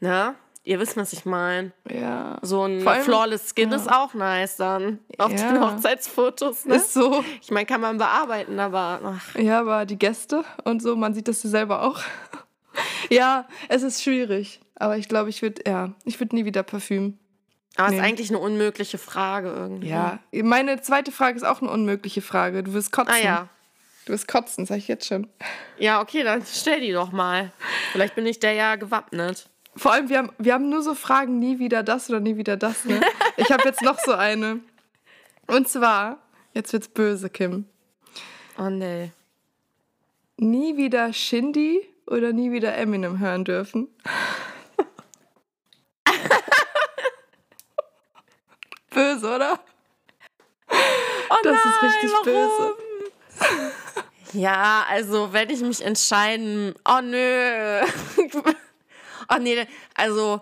ne? 0.00 0.34
Ihr 0.68 0.78
wisst, 0.80 0.98
was 0.98 1.14
ich 1.14 1.24
meine. 1.24 1.72
Ja. 1.90 2.36
So 2.42 2.64
ein 2.64 2.86
allem, 2.86 3.02
flawless 3.02 3.54
Skin 3.54 3.70
ja. 3.70 3.76
ist 3.76 3.90
auch 3.90 4.12
nice 4.12 4.56
dann. 4.56 4.98
Auf 5.16 5.32
ja. 5.32 5.50
den 5.50 5.62
Hochzeitsfotos. 5.62 6.66
Ne? 6.66 6.74
Ist 6.74 6.92
so. 6.92 7.24
Ich 7.40 7.50
meine, 7.50 7.64
kann 7.64 7.80
man 7.80 7.96
bearbeiten, 7.96 8.60
aber. 8.60 9.00
Ach. 9.02 9.34
Ja, 9.34 9.60
aber 9.60 9.86
die 9.86 9.98
Gäste 9.98 10.44
und 10.64 10.82
so, 10.82 10.94
man 10.94 11.14
sieht 11.14 11.26
das 11.26 11.42
ja 11.42 11.48
selber 11.48 11.84
auch. 11.84 12.02
ja, 13.08 13.48
es 13.70 13.82
ist 13.82 14.02
schwierig. 14.02 14.60
Aber 14.74 14.98
ich 14.98 15.08
glaube, 15.08 15.30
ich 15.30 15.40
würde, 15.40 15.62
ja, 15.66 15.94
ich 16.04 16.20
würde 16.20 16.36
nie 16.36 16.44
wieder 16.44 16.62
Parfüm. 16.62 17.16
Aber 17.76 17.86
es 17.86 17.92
nee. 17.92 18.00
ist 18.00 18.04
eigentlich 18.04 18.28
eine 18.28 18.38
unmögliche 18.38 18.98
Frage 18.98 19.48
irgendwie. 19.48 19.88
Ja, 19.88 20.18
meine 20.32 20.82
zweite 20.82 21.12
Frage 21.12 21.38
ist 21.38 21.44
auch 21.44 21.62
eine 21.62 21.70
unmögliche 21.70 22.20
Frage. 22.20 22.62
Du 22.62 22.74
wirst 22.74 22.92
kotzen. 22.92 23.14
Ah 23.16 23.24
ja. 23.24 23.48
Du 24.04 24.12
wirst 24.12 24.28
kotzen, 24.28 24.66
sag 24.66 24.76
ich 24.76 24.88
jetzt 24.88 25.06
schon. 25.06 25.28
Ja, 25.78 26.02
okay, 26.02 26.24
dann 26.24 26.42
stell 26.44 26.82
die 26.82 26.92
doch 26.92 27.10
mal. 27.10 27.52
Vielleicht 27.92 28.16
bin 28.16 28.26
ich 28.26 28.38
der 28.38 28.52
ja 28.52 28.76
gewappnet. 28.76 29.48
Vor 29.78 29.92
allem, 29.92 30.08
wir 30.08 30.18
haben, 30.18 30.30
wir 30.38 30.54
haben 30.54 30.68
nur 30.68 30.82
so 30.82 30.94
Fragen, 30.94 31.38
nie 31.38 31.60
wieder 31.60 31.84
das 31.84 32.10
oder 32.10 32.18
nie 32.18 32.36
wieder 32.36 32.56
das. 32.56 32.84
Ne? 32.84 33.00
Ich 33.36 33.52
habe 33.52 33.62
jetzt 33.64 33.80
noch 33.82 33.98
so 34.00 34.12
eine. 34.12 34.58
Und 35.46 35.68
zwar, 35.68 36.18
jetzt 36.52 36.72
wird's 36.72 36.88
böse, 36.88 37.30
Kim. 37.30 37.64
Oh 38.58 38.70
nee. 38.70 39.12
Nie 40.36 40.76
wieder 40.76 41.12
Shindy 41.12 41.88
oder 42.06 42.32
nie 42.32 42.50
wieder 42.50 42.76
Eminem 42.76 43.20
hören 43.20 43.44
dürfen. 43.44 43.86
böse, 48.90 49.32
oder? 49.32 49.60
Oh 51.30 51.36
das 51.44 51.56
nein, 51.64 51.72
ist 51.72 51.82
richtig 51.82 52.10
warum? 52.10 52.24
böse. 52.24 52.74
Ja, 54.32 54.84
also 54.88 55.32
wenn 55.32 55.50
ich 55.50 55.60
mich 55.60 55.84
entscheiden, 55.84 56.74
oh 56.84 57.00
nö. 57.00 57.82
Ach 59.28 59.38
nee, 59.38 59.66
also. 59.94 60.40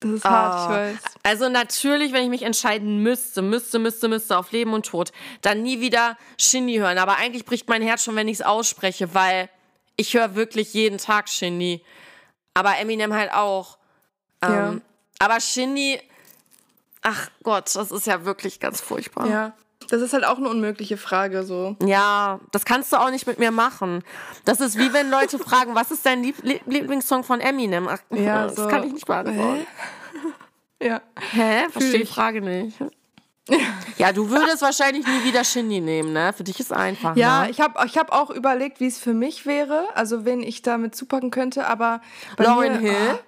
Das 0.00 0.10
ist 0.12 0.24
hart, 0.24 0.70
ich 0.70 0.76
weiß. 0.76 1.14
Also 1.24 1.48
natürlich, 1.48 2.12
wenn 2.12 2.22
ich 2.22 2.28
mich 2.28 2.42
entscheiden 2.42 3.02
müsste, 3.02 3.42
müsste, 3.42 3.80
müsste, 3.80 4.06
müsste, 4.06 4.38
auf 4.38 4.52
Leben 4.52 4.72
und 4.72 4.86
Tod, 4.86 5.10
dann 5.42 5.62
nie 5.62 5.80
wieder 5.80 6.16
Shindy 6.38 6.76
hören. 6.76 6.98
Aber 6.98 7.16
eigentlich 7.16 7.44
bricht 7.44 7.68
mein 7.68 7.82
Herz 7.82 8.04
schon, 8.04 8.14
wenn 8.14 8.28
ich 8.28 8.34
es 8.34 8.42
ausspreche, 8.42 9.12
weil 9.14 9.48
ich 9.96 10.14
höre 10.14 10.36
wirklich 10.36 10.72
jeden 10.72 10.98
Tag 10.98 11.28
Shindy. 11.28 11.84
Aber 12.54 12.78
Eminem 12.78 13.12
halt 13.12 13.32
auch. 13.32 13.78
Ähm, 14.40 14.52
ja. 14.52 14.74
Aber 15.18 15.40
Shindy, 15.40 16.00
ach 17.02 17.28
Gott, 17.42 17.74
das 17.74 17.90
ist 17.90 18.06
ja 18.06 18.24
wirklich 18.24 18.60
ganz 18.60 18.80
furchtbar. 18.80 19.26
Ja. 19.26 19.52
Das 19.88 20.02
ist 20.02 20.12
halt 20.12 20.24
auch 20.24 20.36
eine 20.36 20.48
unmögliche 20.48 20.96
Frage 20.96 21.44
so. 21.44 21.76
Ja, 21.82 22.40
das 22.52 22.64
kannst 22.64 22.92
du 22.92 22.96
auch 22.98 23.10
nicht 23.10 23.26
mit 23.26 23.38
mir 23.38 23.50
machen. 23.50 24.04
Das 24.44 24.60
ist 24.60 24.78
wie 24.78 24.92
wenn 24.92 25.10
Leute 25.10 25.38
fragen, 25.38 25.74
was 25.74 25.90
ist 25.90 26.04
dein 26.04 26.22
Lieb 26.22 26.36
Lieblingssong 26.66 27.24
von 27.24 27.40
Eminem? 27.40 27.88
Ach, 27.88 27.98
ja, 28.10 28.46
das 28.46 28.56
so. 28.56 28.68
kann 28.68 28.84
ich 28.84 28.92
nicht 28.92 29.06
beantworten. 29.06 29.66
Ja. 30.80 31.00
Hä? 31.32 31.68
Verstehe 31.70 31.98
die 31.98 32.06
Frage 32.06 32.40
nicht. 32.40 32.78
Ja, 33.96 34.12
du 34.12 34.28
würdest 34.28 34.60
wahrscheinlich 34.60 35.06
nie 35.06 35.24
wieder 35.24 35.42
Shindy 35.42 35.80
nehmen, 35.80 36.12
ne? 36.12 36.34
Für 36.34 36.44
dich 36.44 36.60
ist 36.60 36.70
einfach. 36.70 37.16
Ja, 37.16 37.44
ne? 37.44 37.50
ich 37.50 37.60
habe 37.60 37.84
ich 37.86 37.96
hab 37.96 38.12
auch 38.12 38.30
überlegt, 38.30 38.78
wie 38.78 38.86
es 38.86 38.98
für 38.98 39.14
mich 39.14 39.46
wäre, 39.46 39.86
also 39.94 40.26
wen 40.26 40.42
ich 40.42 40.60
damit 40.60 40.94
zupacken 40.94 41.30
könnte, 41.30 41.66
aber. 41.66 42.02
Lauren 42.36 42.78
Hill? 42.78 42.94
Oh, 43.14 43.18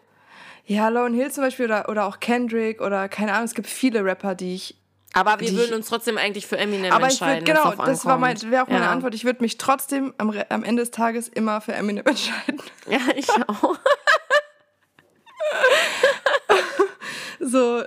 ja, 0.67 0.89
Lauren 0.89 1.15
Hill 1.15 1.33
zum 1.33 1.43
Beispiel 1.43 1.65
oder, 1.65 1.89
oder 1.89 2.05
auch 2.05 2.21
Kendrick 2.21 2.81
oder 2.81 3.09
keine 3.09 3.33
Ahnung, 3.33 3.47
es 3.47 3.55
gibt 3.55 3.67
viele 3.67 4.05
Rapper, 4.05 4.35
die 4.35 4.55
ich 4.55 4.77
aber 5.13 5.41
wir 5.41 5.53
würden 5.53 5.75
uns 5.75 5.89
trotzdem 5.89 6.19
eigentlich 6.19 6.47
für 6.47 6.57
Eminem 6.57 6.93
aber 6.93 7.07
entscheiden. 7.07 7.49
Aber 7.49 7.61
ich 7.61 7.65
würde, 7.65 7.75
genau, 7.75 7.87
das 7.87 8.05
war 8.05 8.17
mein, 8.17 8.41
wäre 8.51 8.63
auch 8.63 8.69
meine 8.69 8.85
ja. 8.85 8.93
Antwort. 8.93 9.15
Ich 9.15 9.25
würde 9.25 9.43
mich 9.43 9.59
trotzdem 9.59 10.15
am, 10.19 10.33
am 10.49 10.63
Ende 10.63 10.83
des 10.83 10.93
Tages 10.93 11.29
immer 11.29 11.61
für 11.61 11.73
Eminem 11.73 12.05
entscheiden. 12.07 12.63
Ja, 12.89 13.01
ich 13.17 13.29
auch. 13.29 13.77
so, 17.41 17.83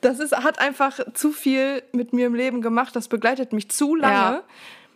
das 0.00 0.20
ist, 0.20 0.36
hat 0.36 0.60
einfach 0.60 1.00
zu 1.14 1.32
viel 1.32 1.82
mit 1.92 2.12
mir 2.12 2.26
im 2.26 2.34
Leben 2.34 2.62
gemacht. 2.62 2.94
Das 2.94 3.08
begleitet 3.08 3.52
mich 3.52 3.70
zu 3.70 3.96
lange. 3.96 4.42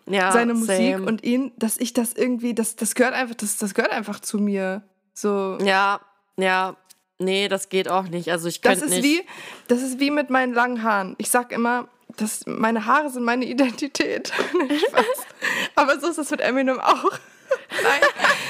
Ja. 0.06 0.12
ja 0.12 0.32
seine 0.32 0.54
Musik 0.54 0.96
same. 0.96 1.06
und 1.06 1.24
ihn, 1.24 1.52
dass 1.56 1.78
ich 1.78 1.92
das 1.92 2.12
irgendwie, 2.12 2.54
das, 2.54 2.76
das 2.76 2.94
gehört 2.94 3.14
einfach, 3.14 3.34
das, 3.34 3.56
das 3.56 3.74
gehört 3.74 3.92
einfach 3.92 4.20
zu 4.20 4.38
mir. 4.38 4.82
So. 5.12 5.58
Ja, 5.60 6.00
ja, 6.36 6.76
Nee, 7.18 7.48
das 7.48 7.68
geht 7.68 7.88
auch 7.88 8.04
nicht. 8.04 8.30
Also 8.30 8.48
ich 8.48 8.60
könnte 8.60 8.88
nicht. 8.88 9.02
Wie, 9.02 9.22
das 9.68 9.82
ist 9.82 10.00
wie 10.00 10.10
mit 10.10 10.30
meinen 10.30 10.52
langen 10.52 10.82
Haaren. 10.82 11.14
Ich 11.18 11.30
sag 11.30 11.52
immer, 11.52 11.88
das, 12.16 12.46
meine 12.46 12.86
Haare 12.86 13.10
sind 13.10 13.24
meine 13.24 13.44
Identität. 13.44 14.32
Aber 15.74 15.98
so 16.00 16.08
ist 16.08 16.18
das 16.18 16.30
mit 16.30 16.40
Eminem 16.40 16.80
auch. 16.80 17.04
Nein, 17.82 18.00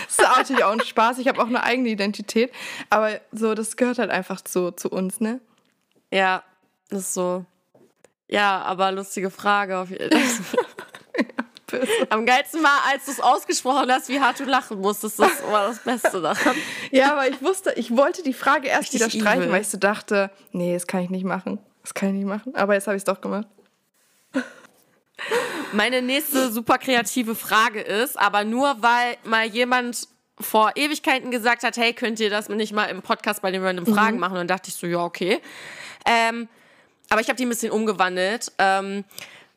das 0.07 0.19
ist 0.19 0.37
natürlich 0.39 0.65
auch 0.65 0.73
ein 0.73 0.81
Spaß. 0.81 1.19
Ich 1.19 1.29
habe 1.29 1.43
auch 1.43 1.47
eine 1.47 1.63
eigene 1.63 1.89
Identität. 1.91 2.53
Aber 2.91 3.21
so, 3.33 3.55
das 3.55 3.77
gehört 3.77 3.99
halt 3.99 4.11
einfach 4.11 4.41
zu, 4.41 4.71
zu 4.71 4.89
uns, 4.89 5.21
ne? 5.21 5.41
Ja, 6.11 6.43
das 6.89 7.01
ist 7.01 7.15
so. 7.15 7.45
Ja, 8.29 8.63
aber 8.63 8.93
lustige 8.93 9.31
Frage 9.31 9.79
auf 9.79 9.91
jeden 9.91 10.11
Fall. 10.11 10.65
Böse. 11.79 11.91
Am 12.11 12.27
geilsten 12.27 12.63
war, 12.63 12.83
als 12.91 13.07
du 13.07 13.13
es 13.13 13.21
ausgesprochen 13.21 13.91
hast, 13.91 14.09
wie 14.09 14.21
hart 14.21 14.41
du 14.41 14.45
lachen 14.45 14.81
musstest. 14.81 15.19
Das 15.19 15.43
war 15.51 15.69
das 15.69 15.79
Beste 15.81 16.21
daran. 16.21 16.57
ja, 16.91 17.13
aber 17.13 17.29
ich 17.29 17.41
wusste, 17.43 17.73
ich 17.77 17.97
wollte 17.97 18.23
die 18.23 18.33
Frage 18.33 18.69
erst 18.69 18.93
Richtig 18.93 19.01
wieder 19.01 19.11
streichen, 19.11 19.43
evil. 19.43 19.53
weil 19.53 19.61
ich 19.63 19.69
so 19.69 19.79
dachte, 19.79 20.31
nee, 20.53 20.75
das 20.75 20.87
kann 20.87 21.03
ich 21.03 21.11
nicht 21.11 21.25
machen. 21.25 21.59
Das 21.83 21.95
kann 21.95 22.11
ich 22.11 22.15
nicht 22.17 22.27
machen. 22.27 22.55
Aber 22.55 22.75
jetzt 22.75 22.87
habe 22.87 22.97
ich 22.97 23.01
es 23.01 23.05
doch 23.05 23.21
gemacht. 23.21 23.47
Meine 25.73 26.03
nächste 26.03 26.53
super 26.53 26.79
kreative 26.79 27.35
Frage 27.35 27.81
ist, 27.81 28.19
aber 28.19 28.45
nur 28.45 28.77
weil 28.81 29.17
mal 29.25 29.47
jemand 29.47 30.09
vor 30.41 30.73
Ewigkeiten 30.77 31.31
gesagt 31.31 31.63
hat, 31.63 31.77
hey, 31.77 31.93
könnt 31.93 32.21
ihr 32.21 32.31
das 32.31 32.49
nicht 32.49 32.73
mal 32.73 32.87
im 32.87 33.03
Podcast 33.03 33.43
bei 33.43 33.51
den 33.51 33.63
Random 33.63 33.87
Fragen 33.87 34.15
mhm. 34.15 34.21
machen? 34.21 34.33
Und 34.33 34.39
dann 34.39 34.49
dachte 34.49 34.69
ich 34.69 34.75
so, 34.75 34.87
ja, 34.87 35.05
okay. 35.05 35.41
Ähm, 36.07 36.49
aber 37.11 37.21
ich 37.21 37.29
habe 37.29 37.37
die 37.37 37.47
ein 37.47 37.49
bisschen 37.49 37.71
umgewandelt. 37.71 38.53
Ähm, 38.59 39.05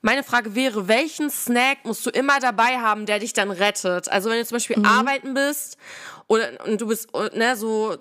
meine 0.02 0.24
Frage 0.24 0.56
wäre, 0.56 0.88
welchen 0.88 1.30
Snack 1.30 1.80
musst 1.84 2.06
du 2.06 2.10
immer 2.10 2.40
dabei 2.40 2.78
haben, 2.78 3.06
der 3.06 3.20
dich 3.20 3.34
dann 3.34 3.52
rettet? 3.52 4.10
Also 4.10 4.30
wenn 4.30 4.40
du 4.40 4.46
zum 4.46 4.56
Beispiel 4.56 4.78
mhm. 4.78 4.86
arbeiten 4.86 5.34
bist 5.34 5.78
oder 6.28 6.66
und 6.66 6.80
du 6.80 6.88
bist 6.88 7.10
ne 7.34 7.56
so 7.56 7.98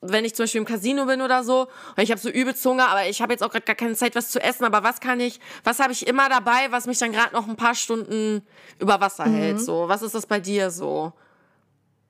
wenn 0.00 0.24
ich 0.24 0.34
zum 0.34 0.44
Beispiel 0.44 0.60
im 0.60 0.66
Casino 0.66 1.06
bin 1.06 1.22
oder 1.22 1.42
so 1.42 1.68
und 1.96 2.02
ich 2.02 2.10
habe 2.10 2.20
so 2.20 2.28
übelst 2.28 2.64
Hunger, 2.64 2.88
aber 2.88 3.06
ich 3.06 3.22
habe 3.22 3.32
jetzt 3.32 3.42
auch 3.42 3.50
gerade 3.50 3.64
gar 3.64 3.76
keine 3.76 3.94
Zeit, 3.94 4.14
was 4.14 4.30
zu 4.30 4.42
essen. 4.42 4.64
Aber 4.64 4.82
was 4.82 5.00
kann 5.00 5.20
ich, 5.20 5.40
was 5.64 5.78
habe 5.78 5.92
ich 5.92 6.06
immer 6.06 6.28
dabei, 6.28 6.70
was 6.70 6.86
mich 6.86 6.98
dann 6.98 7.12
gerade 7.12 7.34
noch 7.34 7.48
ein 7.48 7.56
paar 7.56 7.74
Stunden 7.74 8.42
über 8.78 9.00
Wasser 9.00 9.26
mhm. 9.26 9.34
hält? 9.34 9.60
So, 9.60 9.88
was 9.88 10.02
ist 10.02 10.14
das 10.14 10.26
bei 10.26 10.38
dir 10.38 10.70
so? 10.70 11.12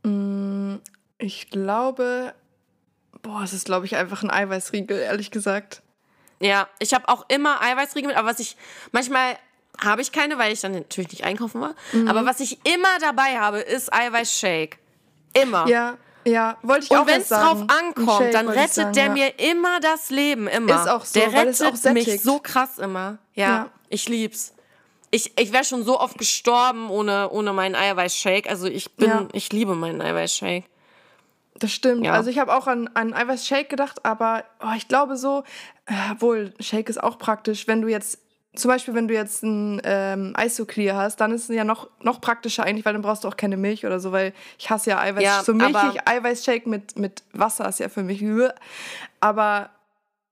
Mm, 0.02 0.76
ich 1.18 1.50
glaube, 1.50 2.34
boah, 3.22 3.42
es 3.42 3.52
ist 3.52 3.66
glaube 3.66 3.86
ich 3.86 3.96
einfach 3.96 4.22
ein 4.22 4.30
Eiweißriegel, 4.30 4.98
ehrlich 4.98 5.30
gesagt. 5.30 5.82
Ja, 6.40 6.68
ich 6.78 6.92
habe 6.92 7.08
auch 7.08 7.24
immer 7.28 7.62
Eiweißriegel 7.62 8.08
mit, 8.08 8.16
aber 8.16 8.28
was 8.28 8.38
ich 8.40 8.56
manchmal 8.92 9.38
habe 9.78 10.02
ich 10.02 10.12
keine, 10.12 10.38
weil 10.38 10.52
ich 10.52 10.60
dann 10.60 10.72
natürlich 10.72 11.10
nicht 11.10 11.24
einkaufen 11.24 11.60
war. 11.60 11.74
Mhm. 11.92 12.08
Aber 12.08 12.24
was 12.24 12.40
ich 12.40 12.58
immer 12.64 12.98
dabei 13.00 13.38
habe, 13.38 13.58
ist 13.58 13.92
Eiweißshake. 13.92 14.78
Immer. 15.34 15.66
Ja, 15.68 15.98
ja, 16.26 16.56
wollte 16.62 16.86
ich 16.86 16.90
und 16.90 16.96
auch 16.96 17.06
wenn 17.06 17.20
es 17.20 17.28
drauf 17.28 17.62
ankommt, 17.68 18.34
dann 18.34 18.48
rettet 18.48 18.74
sagen, 18.74 18.92
der 18.94 19.06
ja. 19.06 19.12
mir 19.12 19.38
immer 19.38 19.78
das 19.80 20.10
Leben, 20.10 20.48
immer. 20.48 20.74
Ist 20.74 20.88
auch 20.88 21.04
so, 21.04 21.20
der 21.20 21.32
rettet 21.32 21.94
mich 21.94 22.20
so 22.20 22.40
krass 22.40 22.78
immer. 22.78 23.18
Ja, 23.34 23.48
ja. 23.48 23.70
ich 23.88 24.08
lieb's. 24.08 24.52
Ich, 25.12 25.38
ich 25.38 25.52
wäre 25.52 25.62
schon 25.62 25.84
so 25.84 26.00
oft 26.00 26.18
gestorben 26.18 26.90
ohne, 26.90 27.30
ohne 27.30 27.52
meinen 27.52 27.76
Eiweißshake. 27.76 28.50
Also 28.50 28.66
ich 28.66 28.96
bin, 28.96 29.08
ja. 29.08 29.28
ich 29.32 29.52
liebe 29.52 29.76
meinen 29.76 30.02
Eiweißshake. 30.02 30.64
Das 31.58 31.72
stimmt. 31.72 32.04
Ja. 32.04 32.12
Also 32.12 32.30
ich 32.30 32.38
habe 32.38 32.54
auch 32.54 32.66
an, 32.66 32.88
an 32.94 33.14
Eiweiß-Shake 33.14 33.68
gedacht, 33.68 34.04
aber 34.04 34.44
oh, 34.60 34.74
ich 34.76 34.88
glaube 34.88 35.16
so, 35.16 35.42
äh, 35.86 35.94
obwohl 36.12 36.52
Shake 36.60 36.88
ist 36.88 37.02
auch 37.02 37.18
praktisch, 37.18 37.66
wenn 37.66 37.82
du 37.82 37.88
jetzt 37.88 38.18
zum 38.56 38.70
Beispiel, 38.70 38.94
wenn 38.94 39.06
du 39.06 39.14
jetzt 39.14 39.42
ein 39.42 39.80
ähm, 39.84 40.34
Isoclear 40.38 40.96
hast, 40.96 41.20
dann 41.20 41.30
ist 41.30 41.50
es 41.50 41.54
ja 41.54 41.64
noch, 41.64 41.88
noch 42.02 42.20
praktischer 42.20 42.64
eigentlich, 42.64 42.84
weil 42.84 42.94
dann 42.94 43.02
brauchst 43.02 43.24
du 43.24 43.28
auch 43.28 43.36
keine 43.36 43.56
Milch 43.56 43.84
oder 43.84 44.00
so, 44.00 44.12
weil 44.12 44.32
ich 44.58 44.70
hasse 44.70 44.90
ja 44.90 44.98
Eiweiß. 44.98 45.22
Ja, 45.22 45.42
so 45.44 45.52
milchig 45.52 46.00
Eiweißshake 46.06 46.68
mit, 46.68 46.98
mit 46.98 47.22
Wasser 47.32 47.68
ist 47.68 47.80
ja 47.80 47.88
für 47.88 48.02
mich. 48.02 48.24
Aber 49.20 49.70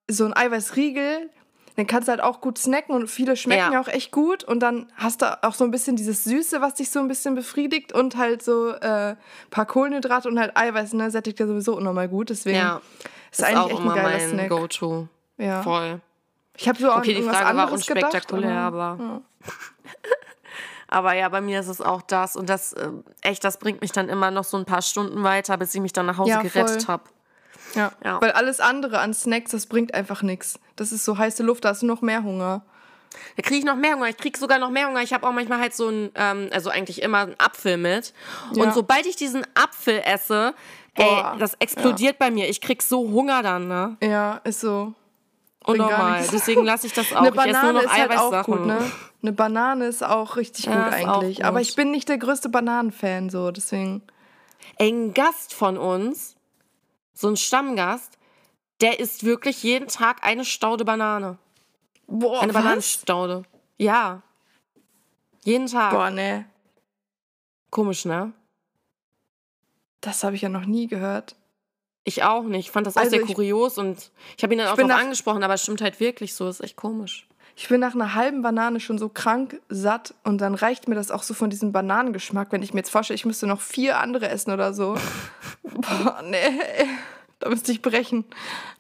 so 0.09 0.25
ein 0.25 0.35
Eiweißriegel, 0.35 1.31
den 1.77 1.87
kannst 1.87 2.09
du 2.09 2.13
halt 2.13 2.23
auch 2.23 2.41
gut 2.41 2.59
snacken 2.59 2.95
und 2.95 3.09
viele 3.09 3.37
schmecken 3.37 3.73
ja. 3.73 3.81
auch 3.81 3.89
echt 3.89 4.13
gut. 4.13 4.45
Und 4.45 4.61
dann 4.61 4.87
hast 4.95 5.23
du 5.23 5.43
auch 5.43 5.55
so 5.55 5.65
ein 5.65 5.71
bisschen 5.73 5.97
dieses 5.97 6.23
Süße, 6.25 6.61
was 6.61 6.75
dich 6.75 6.91
so 6.91 7.01
ein 7.01 7.09
bisschen 7.09 7.35
befriedigt 7.35 7.93
und 7.93 8.17
halt 8.17 8.43
so 8.43 8.71
äh, 8.71 9.17
paar 9.51 9.67
Kohlenhydrate 9.67 10.29
und 10.29 10.39
halt 10.39 10.57
Eiweiß, 10.57 10.93
ne, 10.93 11.11
sättigt 11.11 11.41
ja 11.41 11.47
sowieso 11.47 11.77
unnormal 11.77 12.09
gut. 12.09 12.31
Deswegen 12.31 12.59
ja. 12.59 12.81
ist, 13.33 13.41
ist 13.41 13.45
eigentlich 13.45 13.73
echt 13.73 13.81
ein 13.81 13.89
geiler 13.89 14.19
mein 14.19 14.31
Snack. 14.31 14.49
Go-To. 14.51 15.09
Ja. 15.39 15.63
Voll. 15.63 16.01
Ich 16.57 16.69
habe 16.69 16.79
so 16.79 16.91
auch 16.91 16.99
okay, 16.99 17.15
die 17.15 17.23
Frage 17.23 17.57
war 17.57 17.73
unspektakulär, 17.73 18.49
gedacht, 18.49 18.67
aber. 18.67 18.99
Ja. 19.01 19.21
aber 20.89 21.15
ja, 21.15 21.29
bei 21.29 21.41
mir 21.41 21.59
ist 21.59 21.67
es 21.67 21.81
auch 21.81 22.03
das. 22.03 22.37
Und 22.37 22.49
das, 22.49 22.73
äh, 22.75 22.91
echt, 23.23 23.43
das 23.43 23.59
bringt 23.59 23.81
mich 23.81 23.91
dann 23.91 24.09
immer 24.09 24.31
noch 24.31 24.45
so 24.45 24.57
ein 24.57 24.65
paar 24.65 24.83
Stunden 24.83 25.25
weiter, 25.25 25.57
bis 25.57 25.75
ich 25.75 25.81
mich 25.81 25.93
dann 25.93 26.07
nach 26.07 26.19
Hause 26.19 26.31
ja, 26.31 26.43
gerettet 26.43 26.87
habe. 26.87 27.03
Ja. 27.75 27.93
ja. 28.05 28.21
Weil 28.21 28.33
alles 28.33 28.61
andere 28.61 28.99
an 28.99 29.15
Snacks, 29.15 29.51
das 29.51 29.67
bringt 29.67 29.95
einfach 29.95 30.23
nichts. 30.23 30.59
Das 30.77 30.93
ist 30.93 31.05
so 31.05 31.19
heiße 31.19 31.43
Luft, 31.43 31.65
da 31.65 31.71
hast 31.71 31.83
du 31.83 31.87
noch 31.87 32.03
mehr 32.03 32.23
Hunger. 32.23 32.63
Da 33.37 33.43
kriege 33.43 33.59
ich 33.59 33.65
noch 33.65 33.77
mehr 33.77 33.95
Hunger. 33.95 34.09
Ich 34.09 34.17
kriege 34.17 34.39
sogar 34.39 34.59
noch 34.59 34.71
mehr 34.71 34.89
Hunger. 34.89 35.03
Ich 35.03 35.13
habe 35.13 35.27
auch 35.27 35.33
manchmal 35.33 35.61
halt 35.61 35.75
so 35.75 35.89
ein, 35.89 36.11
ähm, 36.15 36.51
also 36.53 36.71
eigentlich 36.71 37.03
immer 37.03 37.19
einen 37.19 37.35
Apfel 37.39 37.77
mit. 37.77 38.13
Ja. 38.53 38.65
Und 38.65 38.75
sobald 38.75 39.07
ich 39.07 39.17
diesen 39.17 39.47
Apfel 39.55 40.03
esse, 40.05 40.55
Boah. 40.95 41.33
ey, 41.35 41.39
das 41.39 41.55
explodiert 41.55 42.17
ja. 42.21 42.27
bei 42.27 42.31
mir. 42.31 42.49
Ich 42.49 42.61
krieg 42.61 42.83
so 42.83 43.11
Hunger 43.11 43.43
dann, 43.43 43.69
ne? 43.69 43.97
Ja, 44.03 44.41
ist 44.45 44.61
so. 44.61 44.95
Und 45.65 45.79
normal. 45.79 46.27
Deswegen 46.31 46.65
lasse 46.65 46.87
ich 46.87 46.93
das 46.93 47.13
auch. 47.15 47.21
Eine 47.21 47.33
Banane 47.33 47.81
ist 47.81 47.93
halt 47.93 48.17
auch 48.17 48.45
gut, 48.45 48.67
ne? 48.67 48.79
Eine 49.23 49.33
Banane 49.33 49.87
ist 49.87 50.05
auch 50.05 50.37
richtig 50.37 50.67
ja, 50.67 50.85
gut 50.85 50.93
eigentlich. 50.93 51.37
Gut. 51.37 51.47
Aber 51.47 51.61
ich 51.61 51.75
bin 51.75 51.91
nicht 51.91 52.09
der 52.09 52.19
größte 52.19 52.51
Bananenfan, 52.51 53.31
so, 53.31 53.51
deswegen. 53.51 54.03
Ey, 54.77 54.91
ein 54.91 55.15
Gast 55.15 55.55
von 55.55 55.79
uns, 55.79 56.34
so 57.15 57.29
ein 57.29 57.37
Stammgast, 57.37 58.19
der 58.81 59.01
isst 59.01 59.25
wirklich 59.25 59.63
jeden 59.63 59.89
Tag 59.89 60.25
eine 60.25 60.45
Staude 60.45 60.85
Banane. 60.85 61.39
Boah, 62.07 62.43
Eine 62.43 62.53
was? 62.53 62.63
Bananenstaude. 62.63 63.45
Ja. 63.79 64.23
Jeden 65.45 65.67
Tag. 65.67 65.93
Boah, 65.93 66.11
ne. 66.11 66.47
Komisch, 67.71 68.05
ne? 68.05 68.33
Das 70.01 70.23
habe 70.23 70.37
ich 70.37 70.43
ja 70.43 70.49
noch 70.49 70.67
nie 70.67 70.87
gehört. 70.87 71.37
Ich 72.05 72.23
auch 72.23 72.43
nicht. 72.43 72.67
Ich 72.67 72.71
fand 72.71 72.87
das 72.87 72.97
auch 72.97 73.03
also 73.03 73.17
sehr 73.17 73.25
kurios 73.25 73.79
und 73.79 74.11
ich 74.37 74.43
habe 74.43 74.53
ihn 74.53 74.59
dann 74.59 74.69
auch 74.69 74.77
darauf 74.77 74.93
angesprochen, 74.93 75.43
aber 75.43 75.55
es 75.55 75.63
stimmt 75.63 75.81
halt 75.81 75.99
wirklich 76.01 76.35
so. 76.35 76.47
Ist 76.49 76.61
echt 76.61 76.77
komisch. 76.77 77.27
Ich 77.57 77.69
bin 77.69 77.81
nach 77.81 77.95
einer 77.95 78.15
halben 78.15 78.43
Banane 78.43 78.81
schon 78.81 78.99
so 78.99 79.09
krank 79.09 79.61
satt 79.69 80.15
und 80.25 80.41
dann 80.41 80.55
reicht 80.55 80.89
mir 80.89 80.97
das 80.97 81.11
auch 81.11 81.23
so 81.23 81.33
von 81.35 81.51
diesem 81.51 81.73
Bananengeschmack, 81.73 82.53
wenn 82.53 82.63
ich 82.63 82.75
mir 82.75 82.81
jetzt 82.81 82.91
vorstelle, 82.91 83.15
ich 83.15 83.25
müsste 83.25 83.47
noch 83.47 83.61
vier 83.61 83.99
andere 83.99 84.29
essen 84.29 84.53
oder 84.53 84.75
so. 84.75 84.99
Boah, 85.65 86.23
nee. 86.23 86.39
Da 87.41 87.51
müsste 87.51 87.73
ich 87.73 87.83
brechen. 87.83 88.25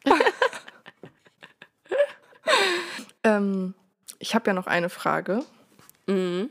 ähm, 3.24 3.74
ich 4.18 4.35
habe 4.35 4.47
ja 4.47 4.55
noch 4.55 4.66
eine 4.68 4.89
Frage. 4.89 5.45
Mhm. 6.07 6.49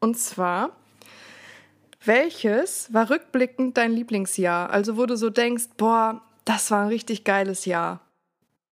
Und 0.00 0.18
zwar, 0.18 0.76
welches 2.04 2.92
war 2.92 3.08
rückblickend 3.08 3.78
dein 3.78 3.92
Lieblingsjahr? 3.92 4.68
Also, 4.68 4.98
wo 4.98 5.06
du 5.06 5.16
so 5.16 5.30
denkst, 5.30 5.68
boah, 5.78 6.20
das 6.44 6.70
war 6.70 6.82
ein 6.82 6.88
richtig 6.88 7.24
geiles 7.24 7.64
Jahr. 7.64 8.00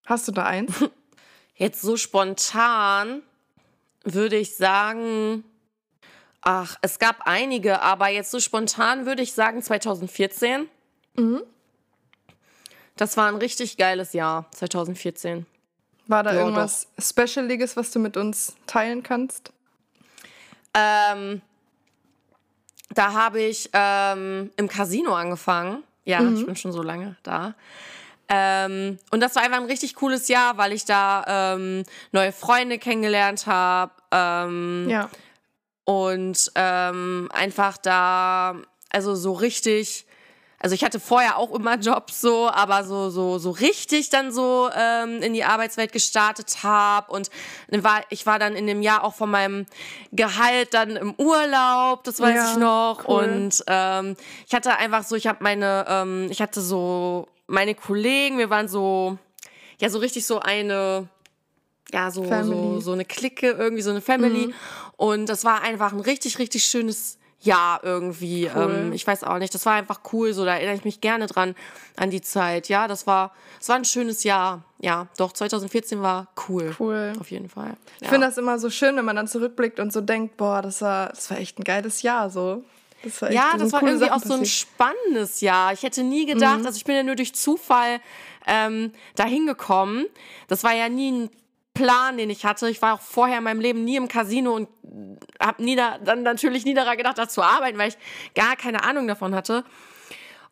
Hast 0.05 0.29
du 0.29 0.33
da 0.33 0.45
eins? 0.45 0.85
Jetzt 1.55 1.81
so 1.81 1.97
spontan 1.97 3.23
würde 4.05 4.37
ich 4.37 4.57
sagen, 4.57 5.45
ach, 6.43 6.77
es 6.83 6.99
gab 6.99 7.23
einige, 7.27 7.81
aber 7.83 8.09
jetzt 8.09 8.33
so 8.33 8.41
spontan 8.41 9.07
würde 9.07 9.23
ich 9.23 9.33
sagen 9.33 9.63
2014. 9.63 10.69
Mhm. 11.15 11.43
Das 12.97 13.17
war 13.17 13.29
ein 13.29 13.37
richtig 13.37 13.77
geiles 13.77 14.13
Jahr, 14.13 14.47
2014. 14.53 15.47
War 16.07 16.23
da 16.23 16.33
ja, 16.33 16.41
irgendwas 16.41 16.89
doch. 16.97 17.05
Specialiges, 17.05 17.77
was 17.77 17.91
du 17.91 17.99
mit 17.99 18.17
uns 18.17 18.55
teilen 18.67 19.03
kannst? 19.03 19.53
Ähm, 20.75 21.43
da 22.91 23.13
habe 23.13 23.41
ich 23.41 23.71
ähm, 23.73 24.51
im 24.57 24.69
Casino 24.69 25.15
angefangen. 25.15 25.83
Ja, 26.05 26.21
mhm. 26.21 26.37
ich 26.37 26.47
bin 26.47 26.57
schon 26.57 26.73
so 26.73 26.83
lange 26.83 27.17
da. 27.23 27.55
Ähm, 28.29 28.99
und 29.11 29.21
das 29.21 29.35
war 29.37 29.43
einfach 29.43 29.59
ein 29.59 29.67
richtig 29.67 29.95
cooles 29.95 30.29
Jahr, 30.29 30.57
weil 30.57 30.73
ich 30.73 30.85
da 30.85 31.55
ähm, 31.55 31.85
neue 32.13 32.33
Freunde 32.33 32.79
kennengelernt 32.79 33.47
habe. 33.47 33.93
Ähm, 34.11 34.89
ja. 34.89 35.09
Und 35.85 36.51
ähm, 36.55 37.29
einfach 37.33 37.77
da, 37.77 38.57
also 38.91 39.15
so 39.15 39.33
richtig 39.33 40.07
also 40.63 40.75
ich 40.75 40.85
hatte 40.85 41.01
vorher 41.01 41.39
auch 41.39 41.53
immer 41.53 41.77
Jobs 41.77 42.21
so, 42.21 42.49
aber 42.49 42.85
so 42.85 43.11
so 43.11 43.39
so 43.39 43.51
richtig 43.51 44.11
dann 44.11 44.31
so 44.33 44.71
ähm, 44.75 45.21
in 45.21 45.35
die 45.35 45.43
Arbeitswelt 45.43 45.93
gestartet 45.93 46.63
habe 46.63 47.13
und 47.13 47.31
war 47.69 48.03
ich 48.11 48.27
war 48.27 48.39
dann 48.39 48.55
in 48.55 48.69
dem 48.69 48.81
Jahr 48.81 49.03
auch 49.03 49.15
von 49.15 49.31
meinem 49.31 49.67
Gehalt 50.13 50.73
dann 50.73 50.97
im 50.97 51.15
Urlaub, 51.19 52.05
das 52.05 52.21
weiß 52.21 52.35
ja, 52.35 52.53
ich 52.53 52.59
noch 52.59 53.09
cool. 53.09 53.25
und 53.25 53.65
ähm, 53.67 54.17
ich 54.47 54.55
hatte 54.55 54.77
einfach 54.77 55.03
so, 55.03 55.17
ich 55.17 55.27
habe 55.27 55.43
meine, 55.43 55.85
ähm, 55.89 56.29
ich 56.31 56.41
hatte 56.41 56.61
so 56.61 57.27
meine 57.49 57.75
Kollegen, 57.75 58.39
wir 58.39 58.49
waren 58.49 58.69
so 58.69 59.19
ja 59.81 59.89
so 59.91 59.99
richtig 59.99 60.25
so 60.27 60.39
eine 60.39 61.09
ja, 61.93 62.11
so, 62.11 62.25
so, 62.25 62.81
so 62.81 62.93
eine 62.93 63.05
Clique, 63.05 63.51
irgendwie 63.51 63.83
so 63.83 63.91
eine 63.91 64.01
Family. 64.01 64.47
Mhm. 64.47 64.55
Und 64.97 65.27
das 65.29 65.45
war 65.45 65.63
einfach 65.63 65.93
ein 65.93 66.01
richtig, 66.01 66.39
richtig 66.39 66.65
schönes 66.65 67.19
ja, 67.43 67.81
irgendwie. 67.83 68.49
Cool. 68.55 68.75
Ähm, 68.75 68.93
ich 68.93 69.07
weiß 69.07 69.25
auch 69.25 69.39
nicht. 69.39 69.53
Das 69.55 69.67
war 69.67 69.75
einfach 69.75 70.01
cool. 70.13 70.33
So, 70.33 70.45
da 70.45 70.55
erinnere 70.55 70.77
ich 70.77 70.85
mich 70.85 71.01
gerne 71.01 71.27
dran 71.27 71.55
an 71.97 72.11
die 72.11 72.21
Zeit. 72.21 72.69
Ja, 72.69 72.87
das 72.87 73.07
war, 73.07 73.33
das 73.59 73.69
war 73.69 73.77
ein 73.77 73.85
schönes 73.85 74.23
Jahr. 74.23 74.63
Ja, 74.79 75.09
doch, 75.17 75.33
2014 75.33 76.01
war 76.03 76.29
cool. 76.49 76.75
Cool. 76.79 77.13
Auf 77.21 77.31
jeden 77.31 77.49
Fall. 77.49 77.71
Ja. 77.71 77.77
Ich 78.01 78.09
finde 78.09 78.27
das 78.29 78.39
immer 78.39 78.59
so 78.59 78.71
schön, 78.71 78.97
wenn 78.97 79.05
man 79.05 79.17
dann 79.17 79.27
zurückblickt 79.27 79.81
und 79.81 79.93
so 79.93 80.01
denkt, 80.01 80.37
boah, 80.37 80.63
das 80.63 80.83
war, 80.83 81.09
das 81.09 81.31
war 81.31 81.39
echt 81.39 81.59
ein 81.59 81.65
geiles 81.65 82.03
Jahr. 82.03 82.31
So. 82.31 82.65
Das 83.03 83.21
war 83.21 83.31
echt, 83.31 83.37
ja, 83.37 83.57
das 83.59 83.73
war 83.73 83.83
irgendwie 83.83 84.07
Sachen 84.07 84.23
auch 84.23 84.25
so 84.25 84.35
ein 84.35 84.47
spannendes 84.47 85.41
Jahr. 85.41 85.73
Ich 85.73 85.83
hätte 85.83 86.05
nie 86.05 86.27
gedacht, 86.27 86.61
mhm. 86.61 86.67
also 86.67 86.77
ich 86.77 86.85
bin 86.85 86.95
ja 86.95 87.03
nur 87.03 87.17
durch 87.17 87.35
Zufall 87.35 88.01
ähm, 88.47 88.93
dahin 89.17 89.47
gekommen. 89.47 90.07
Das 90.47 90.63
war 90.63 90.75
ja 90.75 90.89
nie 90.89 91.11
ein 91.11 91.31
Plan, 91.75 92.17
den 92.19 92.31
ich 92.31 92.45
hatte. 92.45 92.69
Ich 92.69 92.83
war 92.83 92.95
auch 92.95 93.01
vorher 93.01 93.39
in 93.39 93.45
meinem 93.45 93.61
Leben 93.61 93.85
nie 93.85 93.97
im 93.97 94.09
Casino 94.09 94.55
und 94.55 94.69
habe 95.41 95.63
nie 95.63 95.77
da, 95.77 95.99
dann 95.99 96.23
natürlich 96.23 96.65
nie 96.65 96.75
daran 96.75 96.97
gedacht, 96.97 97.19
da 97.19 97.29
zu 97.29 97.43
arbeiten, 97.43 97.79
weil 97.79 97.89
ich 97.89 97.99
gar 98.35 98.57
keine 98.57 98.85
Ahnung 98.85 99.07
davon 99.09 99.35
hatte. 99.35 99.65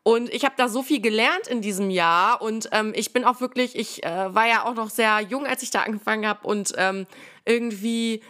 Und 0.03 0.33
ich 0.33 0.45
habe 0.47 0.55
da 0.57 0.68
so 0.68 0.83
viel 0.83 1.01
gelernt 1.01 1.47
in 1.47 1.61
diesem 1.61 1.91
Jahr 1.91 2.41
und 2.41 2.71
ähm, 2.73 2.93
ich 2.97 3.12
bin 3.12 3.25
auch 3.25 3.43
wirklich, 3.43 3.77
ich 3.77 4.03
äh, 4.03 4.35
war 4.35 4.47
ja 4.47 4.64
auch 4.64 4.75
noch 4.75 4.89
sehr 4.89 5.21
jung, 5.21 5.47
als 5.47 5.62
ich 5.62 5.71
da 5.71 5.83
angefangen 5.83 6.27
habe 6.27 6.47
und 6.47 6.73
ähm, 6.79 7.07
irgendwie 7.45 8.23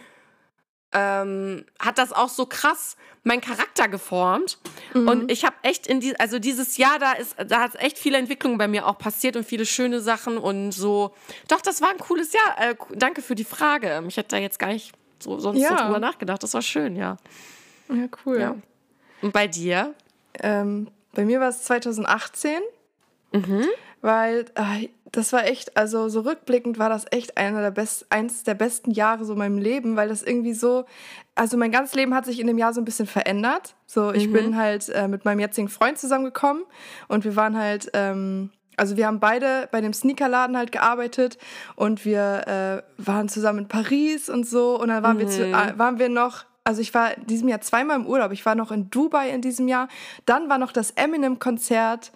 ähm, 0.93 1.65
hat 1.79 1.97
das 1.97 2.13
auch 2.13 2.29
so 2.29 2.45
krass 2.45 2.97
meinen 3.23 3.41
Charakter 3.41 3.87
geformt. 3.87 4.57
Mhm. 4.93 5.07
Und 5.07 5.31
ich 5.31 5.45
habe 5.45 5.55
echt 5.63 5.87
in 5.87 5.99
die, 5.99 6.19
also 6.19 6.39
dieses 6.39 6.77
Jahr, 6.77 6.99
da 6.99 7.13
ist, 7.13 7.35
da 7.47 7.61
hat 7.61 7.75
echt 7.75 7.97
viele 7.97 8.17
Entwicklungen 8.17 8.57
bei 8.57 8.67
mir 8.67 8.87
auch 8.87 8.97
passiert 8.97 9.35
und 9.35 9.45
viele 9.45 9.65
schöne 9.65 10.01
Sachen 10.01 10.37
und 10.37 10.71
so. 10.71 11.13
Doch, 11.47 11.61
das 11.61 11.81
war 11.81 11.89
ein 11.89 11.97
cooles 11.97 12.33
Jahr. 12.33 12.69
Äh, 12.71 12.75
danke 12.95 13.21
für 13.21 13.35
die 13.35 13.43
Frage. 13.43 14.03
Ich 14.07 14.17
hätte 14.17 14.35
da 14.35 14.37
jetzt 14.37 14.59
gar 14.59 14.69
nicht 14.69 14.93
so 15.19 15.39
sonst 15.39 15.59
ja. 15.59 15.85
drüber 15.85 15.99
nachgedacht. 15.99 16.41
Das 16.41 16.53
war 16.53 16.61
schön, 16.61 16.95
ja. 16.95 17.17
Ja, 17.89 18.07
cool. 18.25 18.39
Ja. 18.39 18.55
Und 19.21 19.33
bei 19.33 19.47
dir? 19.47 19.93
Ähm, 20.39 20.87
bei 21.13 21.25
mir 21.25 21.39
war 21.39 21.49
es 21.49 21.63
2018. 21.63 22.61
Mhm. 23.33 23.65
Weil 24.01 24.45
äh, 24.55 24.89
das 25.11 25.33
war 25.33 25.45
echt, 25.45 25.75
also 25.75 26.07
so 26.07 26.21
rückblickend 26.21 26.79
war 26.79 26.89
das 26.89 27.05
echt 27.11 27.37
einer 27.37 27.61
der 27.61 27.71
best, 27.71 28.05
eins 28.09 28.43
der 28.43 28.53
besten 28.53 28.91
Jahre 28.91 29.25
so 29.25 29.33
in 29.33 29.39
meinem 29.39 29.57
Leben, 29.57 29.97
weil 29.97 30.07
das 30.07 30.23
irgendwie 30.23 30.53
so, 30.53 30.85
also 31.35 31.57
mein 31.57 31.71
ganzes 31.71 31.95
Leben 31.95 32.15
hat 32.15 32.25
sich 32.25 32.39
in 32.39 32.47
dem 32.47 32.57
Jahr 32.57 32.73
so 32.73 32.79
ein 32.79 32.85
bisschen 32.85 33.07
verändert. 33.07 33.75
So, 33.85 34.13
ich 34.13 34.27
mhm. 34.27 34.33
bin 34.33 34.57
halt 34.57 34.87
äh, 34.89 35.07
mit 35.07 35.25
meinem 35.25 35.39
jetzigen 35.39 35.67
Freund 35.67 35.97
zusammengekommen 35.97 36.63
und 37.09 37.25
wir 37.25 37.35
waren 37.35 37.57
halt, 37.57 37.89
ähm, 37.93 38.51
also 38.77 38.95
wir 38.95 39.05
haben 39.05 39.19
beide 39.19 39.67
bei 39.71 39.81
dem 39.81 39.91
Sneakerladen 39.91 40.55
halt 40.55 40.71
gearbeitet 40.71 41.37
und 41.75 42.05
wir 42.05 42.83
äh, 42.97 43.05
waren 43.05 43.27
zusammen 43.27 43.59
in 43.59 43.67
Paris 43.67 44.29
und 44.29 44.47
so 44.47 44.79
und 44.79 44.87
dann 44.87 45.03
waren 45.03 45.17
mhm. 45.17 45.21
wir 45.21 45.27
zu, 45.27 45.45
äh, 45.45 45.77
waren 45.77 45.99
wir 45.99 46.09
noch 46.09 46.45
also 46.63 46.79
ich 46.79 46.93
war 46.93 47.17
in 47.17 47.25
diesem 47.25 47.49
Jahr 47.49 47.61
zweimal 47.61 47.97
im 47.97 48.05
Urlaub. 48.05 48.31
Ich 48.31 48.45
war 48.45 48.53
noch 48.53 48.71
in 48.71 48.91
Dubai 48.91 49.31
in 49.31 49.41
diesem 49.41 49.67
Jahr. 49.67 49.87
Dann 50.27 50.47
war 50.47 50.59
noch 50.59 50.71
das 50.71 50.91
Eminem-Konzert 50.91 52.11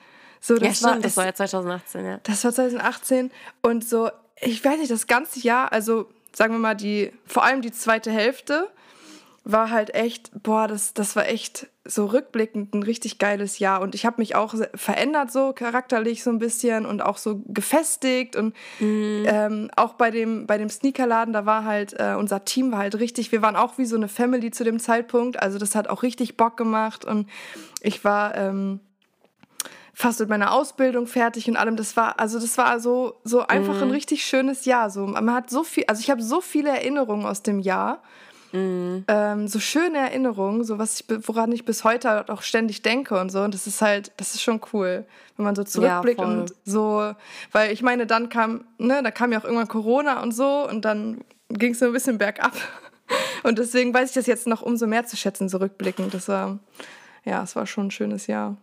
so, 0.46 0.54
das 0.60 0.62
ja, 0.62 0.74
stimmt, 0.76 0.94
war, 0.94 1.00
das 1.00 1.18
war 1.18 1.26
ja 1.26 1.34
2018, 1.34 2.06
ja. 2.06 2.20
Das 2.22 2.44
war 2.44 2.54
2018 2.54 3.32
und 3.64 3.84
so, 3.84 4.12
ich 4.40 4.64
weiß 4.64 4.78
nicht, 4.78 4.92
das 4.92 5.08
ganze 5.08 5.40
Jahr, 5.40 5.74
also 5.74 6.08
sagen 6.34 6.54
wir 6.54 6.60
mal, 6.60 6.76
die, 6.76 7.12
vor 7.26 7.44
allem 7.44 7.64
die 7.64 7.72
zweite 7.72 8.12
Hälfte 8.12 8.70
war 9.44 9.72
halt 9.72 9.96
echt, 9.96 10.30
boah, 10.44 10.68
das, 10.68 10.94
das 10.94 11.16
war 11.16 11.28
echt 11.28 11.66
so 11.84 12.06
rückblickend 12.06 12.76
ein 12.76 12.84
richtig 12.84 13.18
geiles 13.18 13.58
Jahr. 13.58 13.82
Und 13.82 13.96
ich 13.96 14.06
habe 14.06 14.22
mich 14.22 14.36
auch 14.36 14.54
verändert, 14.76 15.32
so 15.32 15.52
charakterlich 15.52 16.22
so 16.22 16.30
ein 16.30 16.38
bisschen 16.38 16.86
und 16.86 17.02
auch 17.02 17.18
so 17.18 17.42
gefestigt. 17.48 18.36
Und 18.36 18.56
mhm. 18.80 19.26
ähm, 19.28 19.72
auch 19.76 19.94
bei 19.94 20.12
dem, 20.12 20.46
bei 20.46 20.60
dem 20.60 20.70
Sneakerladen, 20.70 21.34
da 21.34 21.48
war 21.48 21.66
halt, 21.66 22.00
äh, 22.00 22.14
unser 22.16 22.46
Team 22.46 22.72
war 22.72 22.80
halt 22.80 23.00
richtig, 23.00 23.32
wir 23.32 23.42
waren 23.42 23.56
auch 23.56 23.80
wie 23.80 23.86
so 23.86 23.96
eine 23.96 24.10
Family 24.10 24.52
zu 24.52 24.64
dem 24.64 24.80
Zeitpunkt. 24.80 25.42
Also 25.42 25.58
das 25.58 25.74
hat 25.74 25.88
auch 25.88 26.04
richtig 26.04 26.38
Bock 26.38 26.56
gemacht. 26.56 27.04
Und 27.04 27.28
ich 27.82 28.04
war, 28.04 28.36
ähm, 28.36 28.80
fast 29.96 30.20
mit 30.20 30.30
meiner 30.30 30.52
Ausbildung 30.52 31.08
fertig 31.08 31.48
und 31.48 31.56
allem. 31.56 31.78
Das 31.78 31.96
war, 31.96 32.20
also 32.20 32.38
das 32.38 32.58
war 32.58 32.80
so, 32.80 33.16
so 33.24 33.48
einfach 33.48 33.76
mhm. 33.76 33.84
ein 33.84 33.92
richtig 33.92 34.26
schönes 34.26 34.66
Jahr. 34.66 34.90
So, 34.90 35.08
man 35.08 35.34
hat 35.34 35.50
so 35.50 35.64
viel, 35.64 35.86
also 35.88 36.02
ich 36.02 36.12
habe 36.12 36.22
so 36.22 36.42
viele 36.42 36.70
Erinnerungen 36.70 37.26
aus 37.26 37.42
dem 37.42 37.60
Jahr. 37.60 38.04
Mhm. 38.52 39.06
Ähm, 39.08 39.48
so 39.48 39.60
schöne 39.60 39.98
Erinnerungen, 39.98 40.64
so 40.66 40.78
was 40.78 41.00
ich, 41.00 41.06
woran 41.28 41.52
ich 41.52 41.66
bis 41.66 41.84
heute 41.84 42.30
auch 42.30 42.42
ständig 42.42 42.82
denke 42.82 43.20
und 43.20 43.32
so. 43.32 43.42
Und 43.42 43.54
das 43.54 43.68
ist 43.68 43.82
halt, 43.82 44.12
das 44.18 44.36
ist 44.36 44.44
schon 44.44 44.60
cool, 44.74 45.06
wenn 45.38 45.46
man 45.46 45.56
so 45.56 45.64
zurückblickt 45.64 46.20
ja, 46.20 46.26
und 46.26 46.54
so, 46.66 47.14
weil 47.54 47.72
ich 47.72 47.82
meine, 47.82 48.06
dann 48.06 48.28
kam, 48.30 48.66
ne, 48.78 49.02
da 49.02 49.12
kam 49.12 49.32
ja 49.32 49.40
auch 49.40 49.46
irgendwann 49.46 49.70
Corona 49.70 50.22
und 50.22 50.34
so 50.34 50.68
und 50.70 50.84
dann 50.84 51.24
ging 51.50 51.72
es 51.72 51.80
so 51.80 51.86
ein 51.86 51.94
bisschen 51.94 52.18
bergab. 52.18 52.54
Und 53.44 53.60
deswegen 53.60 53.94
weiß 53.94 54.10
ich 54.10 54.16
das 54.16 54.26
jetzt 54.26 54.48
noch 54.48 54.64
umso 54.64 54.88
mehr 54.88 55.06
zu 55.06 55.16
schätzen, 55.16 55.48
zurückblickend. 55.48 56.16
Das 56.16 56.28
war, 56.28 56.58
ja, 57.24 57.44
es 57.44 57.56
war 57.56 57.68
schon 57.68 57.88
ein 57.88 57.92
schönes 57.92 58.26
Jahr 58.26 58.58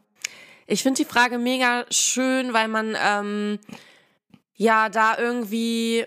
Ich 0.73 0.83
finde 0.83 0.97
die 0.97 1.05
Frage 1.05 1.37
mega 1.37 1.85
schön, 1.91 2.55
weil 2.55 2.67
man 2.67 2.97
ähm, 2.99 3.59
ja 4.55 4.89
da 4.89 5.19
irgendwie, 5.19 6.07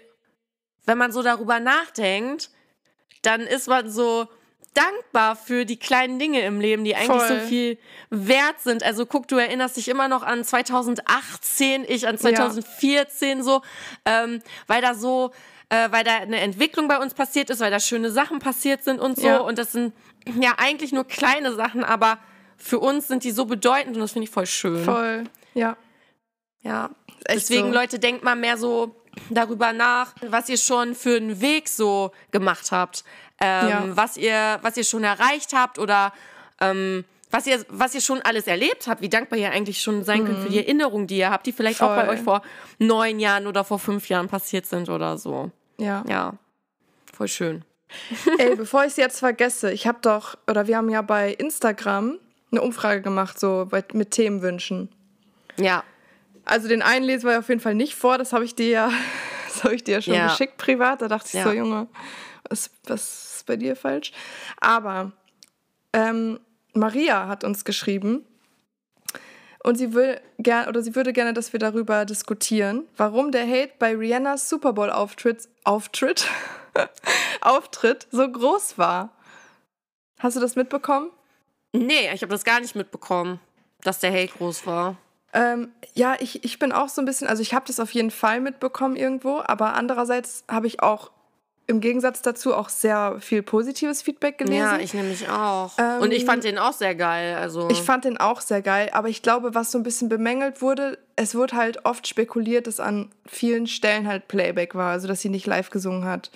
wenn 0.86 0.97
man 0.97 1.11
so 1.11 1.22
darüber 1.22 1.59
nachdenkt, 1.59 2.49
dann 3.22 3.41
ist 3.41 3.68
man 3.68 3.91
so 3.91 4.28
dankbar 4.74 5.36
für 5.36 5.66
die 5.66 5.78
kleinen 5.78 6.18
Dinge 6.18 6.41
im 6.41 6.59
Leben, 6.59 6.84
die 6.84 6.95
eigentlich 6.95 7.28
Voll. 7.28 7.41
so 7.41 7.47
viel 7.47 7.78
wert 8.09 8.59
sind. 8.59 8.82
Also 8.82 9.05
guck, 9.05 9.28
du 9.28 9.36
erinnerst 9.36 9.78
dich 9.78 9.88
immer 9.88 10.07
noch 10.07 10.24
an 10.24 10.43
2018, 10.43 11.86
ich 11.88 12.07
an 12.07 12.18
2014 12.18 13.38
ja. 13.38 13.43
so, 13.43 13.61
ähm, 14.05 14.41
weil 14.66 14.82
da 14.82 14.95
so, 14.95 15.30
äh, 15.70 15.91
weil 15.91 16.03
da 16.03 16.16
eine 16.16 16.39
Entwicklung 16.39 16.88
bei 16.88 16.97
uns 16.97 17.13
passiert 17.13 17.51
ist, 17.51 17.59
weil 17.59 17.70
da 17.70 17.80
schöne 17.80 18.09
Sachen 18.09 18.39
passiert 18.39 18.84
sind 18.84 18.99
und 18.99 19.18
so. 19.18 19.28
Ja. 19.28 19.38
Und 19.38 19.59
das 19.59 19.74
sind 19.74 19.93
ja 20.41 20.55
eigentlich 20.57 20.91
nur 20.91 21.05
kleine 21.05 21.53
Sachen, 21.53 21.84
aber 21.84 22.18
für 22.58 22.80
uns 22.80 23.08
sind 23.08 23.24
die 23.24 23.32
so 23.32 23.45
bedeutend 23.45 23.95
und 23.95 24.01
das 24.01 24.12
finde 24.12 24.26
ich 24.26 24.32
voll 24.32 24.45
schön. 24.45 24.84
Voll, 24.84 25.24
ja. 25.53 25.78
Ja. 26.62 26.89
Deswegen, 27.28 27.68
so. 27.68 27.74
Leute, 27.74 27.99
denkt 27.99 28.24
mal 28.24 28.36
mehr 28.36 28.58
so 28.58 28.95
darüber 29.30 29.74
nach, 29.74 30.14
was 30.28 30.49
ihr 30.49 30.58
schon 30.58 30.95
für 30.95 31.16
einen 31.18 31.41
Weg 31.41 31.70
so 31.70 32.12
gemacht 32.32 32.72
habt, 32.72 33.03
ähm, 33.39 33.70
ja. 33.70 33.84
was 33.89 34.18
ihr, 34.18 34.60
was 34.62 34.78
ihr 34.78 34.84
schon 34.84 35.03
erreicht 35.03 35.53
habt 35.53 35.80
oder 35.80 36.14
ähm, 36.60 37.06
was 37.32 37.47
ihr, 37.47 37.66
was 37.70 37.95
ihr 37.95 38.01
schon 38.01 38.22
alles 38.22 38.47
erlebt 38.47 38.88
habt, 38.88 39.01
wie 39.01 39.10
dankbar 39.10 39.38
ihr 39.39 39.51
eigentlich 39.51 39.82
schon 39.82 40.03
sein 40.03 40.22
mhm. 40.22 40.26
könnt 40.26 40.39
für 40.39 40.49
die 40.49 40.58
mhm. 40.58 40.64
Erinnerungen, 40.64 41.08
die 41.08 41.18
ihr 41.18 41.30
habt, 41.30 41.45
die 41.45 41.51
vielleicht 41.51 41.80
Voll. 41.80 41.89
auch 41.89 41.95
bei 41.95 42.10
euch 42.10 42.22
vor 42.22 42.41
neun 42.80 43.20
Jahren 43.20 43.47
oder 43.47 43.64
vor 43.64 43.80
fünf 43.80 44.10
Jahren 44.10 44.28
passiert 44.28 44.66
sind 44.66 44.89
oder 44.89 45.18
so. 45.18 45.51
Ja. 45.78 46.03
Ja. 46.08 46.34
Voll 47.14 47.28
schön. 47.28 47.66
Ey, 48.38 48.56
bevor 48.56 48.84
ich 48.84 48.91
es 48.91 48.97
jetzt 48.97 49.20
vergesse, 49.20 49.72
ich 49.72 49.88
habe 49.88 49.99
doch, 50.01 50.38
oder 50.47 50.68
wir 50.68 50.78
haben 50.78 50.89
ja 50.89 51.01
bei 51.01 51.34
Instagram 51.34 52.20
eine 52.52 52.62
Umfrage 52.62 53.02
gemacht, 53.02 53.39
so 53.39 53.68
mit 53.93 54.12
Themenwünschen. 54.12 54.89
Ja. 55.58 55.84
Also 56.46 56.68
den 56.68 56.82
einen 56.82 57.06
lesen 57.06 57.28
wir 57.28 57.39
auf 57.39 57.50
jeden 57.50 57.62
Fall 57.62 57.76
nicht 57.76 57.96
vor, 57.96 58.18
das 58.18 58.34
habe 58.34 58.46
ich 58.46 58.56
dir 58.56 58.70
ja, 58.70 58.91
das 59.48 59.64
habe 59.64 59.76
ich 59.76 59.84
dir 59.84 59.96
ja 59.96 60.02
schon 60.02 60.14
ja. 60.14 60.28
geschickt 60.28 60.58
privat. 60.58 61.02
Da 61.02 61.08
dachte 61.08 61.28
ich 61.28 61.34
ja. 61.34 61.43
so, 61.43 61.52
Junge, 61.52 61.88
was, 62.50 62.70
was 62.86 63.36
ist 63.38 63.46
bei 63.46 63.58
dir 63.58 63.76
falsch? 63.76 64.12
Aber 64.60 65.12
ähm, 65.93 66.39
Maria 66.74 67.28
hat 67.28 67.43
uns 67.43 67.66
geschrieben 67.66 68.26
und 69.64 69.78
sie 69.78 69.93
will 69.93 70.20
gern 70.38 70.68
oder 70.68 70.82
sie 70.84 70.96
würde 70.96 71.14
gerne, 71.14 71.34
dass 71.34 71.52
wir 71.52 71.60
darüber 71.60 72.06
diskutieren, 72.06 72.84
warum 72.98 73.32
der 73.32 73.48
Hate 73.48 73.72
bei 73.80 73.96
Rihannas 73.96 74.48
Super 74.50 74.74
Bowl 74.74 74.91
Auftritt 74.91 75.48
Auftritt 75.64 76.28
Auftritt 77.41 78.08
so 78.12 78.30
groß 78.30 78.78
war. 78.78 79.12
Hast 80.20 80.36
du 80.36 80.39
das 80.39 80.56
mitbekommen? 80.56 81.10
Nee, 81.80 82.11
ich 82.13 82.21
habe 82.21 82.32
das 82.32 82.43
gar 82.43 82.59
nicht 82.59 82.76
mitbekommen, 82.76 83.39
dass 83.82 83.99
der 83.99 84.11
Hate 84.11 84.34
groß 84.38 84.65
war. 84.65 84.97
Ähm, 85.34 85.71
ja, 85.93 86.15
ich, 86.19 86.43
ich 86.45 86.59
bin 86.59 86.71
auch 86.71 86.88
so 86.88 87.01
ein 87.01 87.05
bisschen, 87.05 87.28
also 87.28 87.41
ich 87.41 87.53
habe 87.53 87.65
das 87.67 87.80
auf 87.80 87.91
jeden 87.91 88.11
Fall 88.11 88.39
mitbekommen 88.39 88.95
irgendwo, 88.95 89.41
aber 89.45 89.73
andererseits 89.73 90.45
habe 90.47 90.67
ich 90.67 90.82
auch 90.82 91.11
im 91.67 91.82
Gegensatz 91.82 92.21
dazu 92.21 92.53
auch 92.53 92.69
sehr 92.69 93.17
viel 93.19 93.41
positives 93.41 94.01
Feedback 94.01 94.38
gelesen. 94.38 94.59
Ja, 94.59 94.78
ich 94.78 94.93
nämlich 94.93 95.28
auch. 95.30 95.73
Ähm, 95.78 96.01
Und 96.01 96.11
ich 96.11 96.23
fand 96.23 96.43
den 96.43 96.57
auch 96.57 96.73
sehr 96.73 96.95
geil. 96.95 97.36
Also. 97.36 97.69
Ich 97.69 97.82
fand 97.82 98.05
den 98.05 98.17
auch 98.17 98.39
sehr 98.41 98.61
geil, 98.61 98.89
aber 98.93 99.09
ich 99.09 99.23
glaube, 99.23 99.55
was 99.55 99.71
so 99.71 99.80
ein 99.80 99.84
bisschen 99.84 100.07
bemängelt 100.07 100.61
wurde, 100.61 100.99
es 101.15 101.34
wurde 101.34 101.55
halt 101.55 101.86
oft 101.86 102.07
spekuliert, 102.07 102.67
dass 102.67 102.80
an 102.80 103.11
vielen 103.26 103.67
Stellen 103.67 104.07
halt 104.07 104.28
Playback 104.28 104.76
war, 104.76 104.91
also 104.91 105.07
dass 105.07 105.21
sie 105.21 105.30
nicht 105.30 105.47
live 105.47 105.69
gesungen 105.69 106.05
hat. 106.05 106.30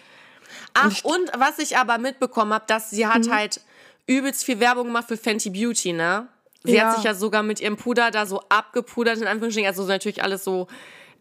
Ach, 0.73 0.85
und, 0.85 0.91
ich, 0.93 1.05
und 1.05 1.31
was 1.37 1.59
ich 1.59 1.77
aber 1.77 1.99
mitbekommen 1.99 2.53
habe, 2.53 2.65
dass 2.67 2.89
sie 2.89 3.05
hat 3.05 3.27
mhm. 3.27 3.33
halt 3.33 3.61
übelst 4.09 4.43
viel 4.43 4.59
Werbung 4.59 4.87
gemacht 4.87 5.07
für 5.07 5.17
Fenty 5.17 5.49
Beauty, 5.49 5.93
ne? 5.93 6.27
Sie 6.63 6.75
ja. 6.75 6.87
hat 6.87 6.95
sich 6.95 7.05
ja 7.05 7.13
sogar 7.13 7.43
mit 7.43 7.61
ihrem 7.61 7.77
Puder 7.77 8.11
da 8.11 8.25
so 8.25 8.41
abgepudert, 8.49 9.17
in 9.17 9.27
Anführungsstrichen, 9.27 9.67
also 9.67 9.85
natürlich 9.85 10.23
alles 10.23 10.43
so 10.43 10.67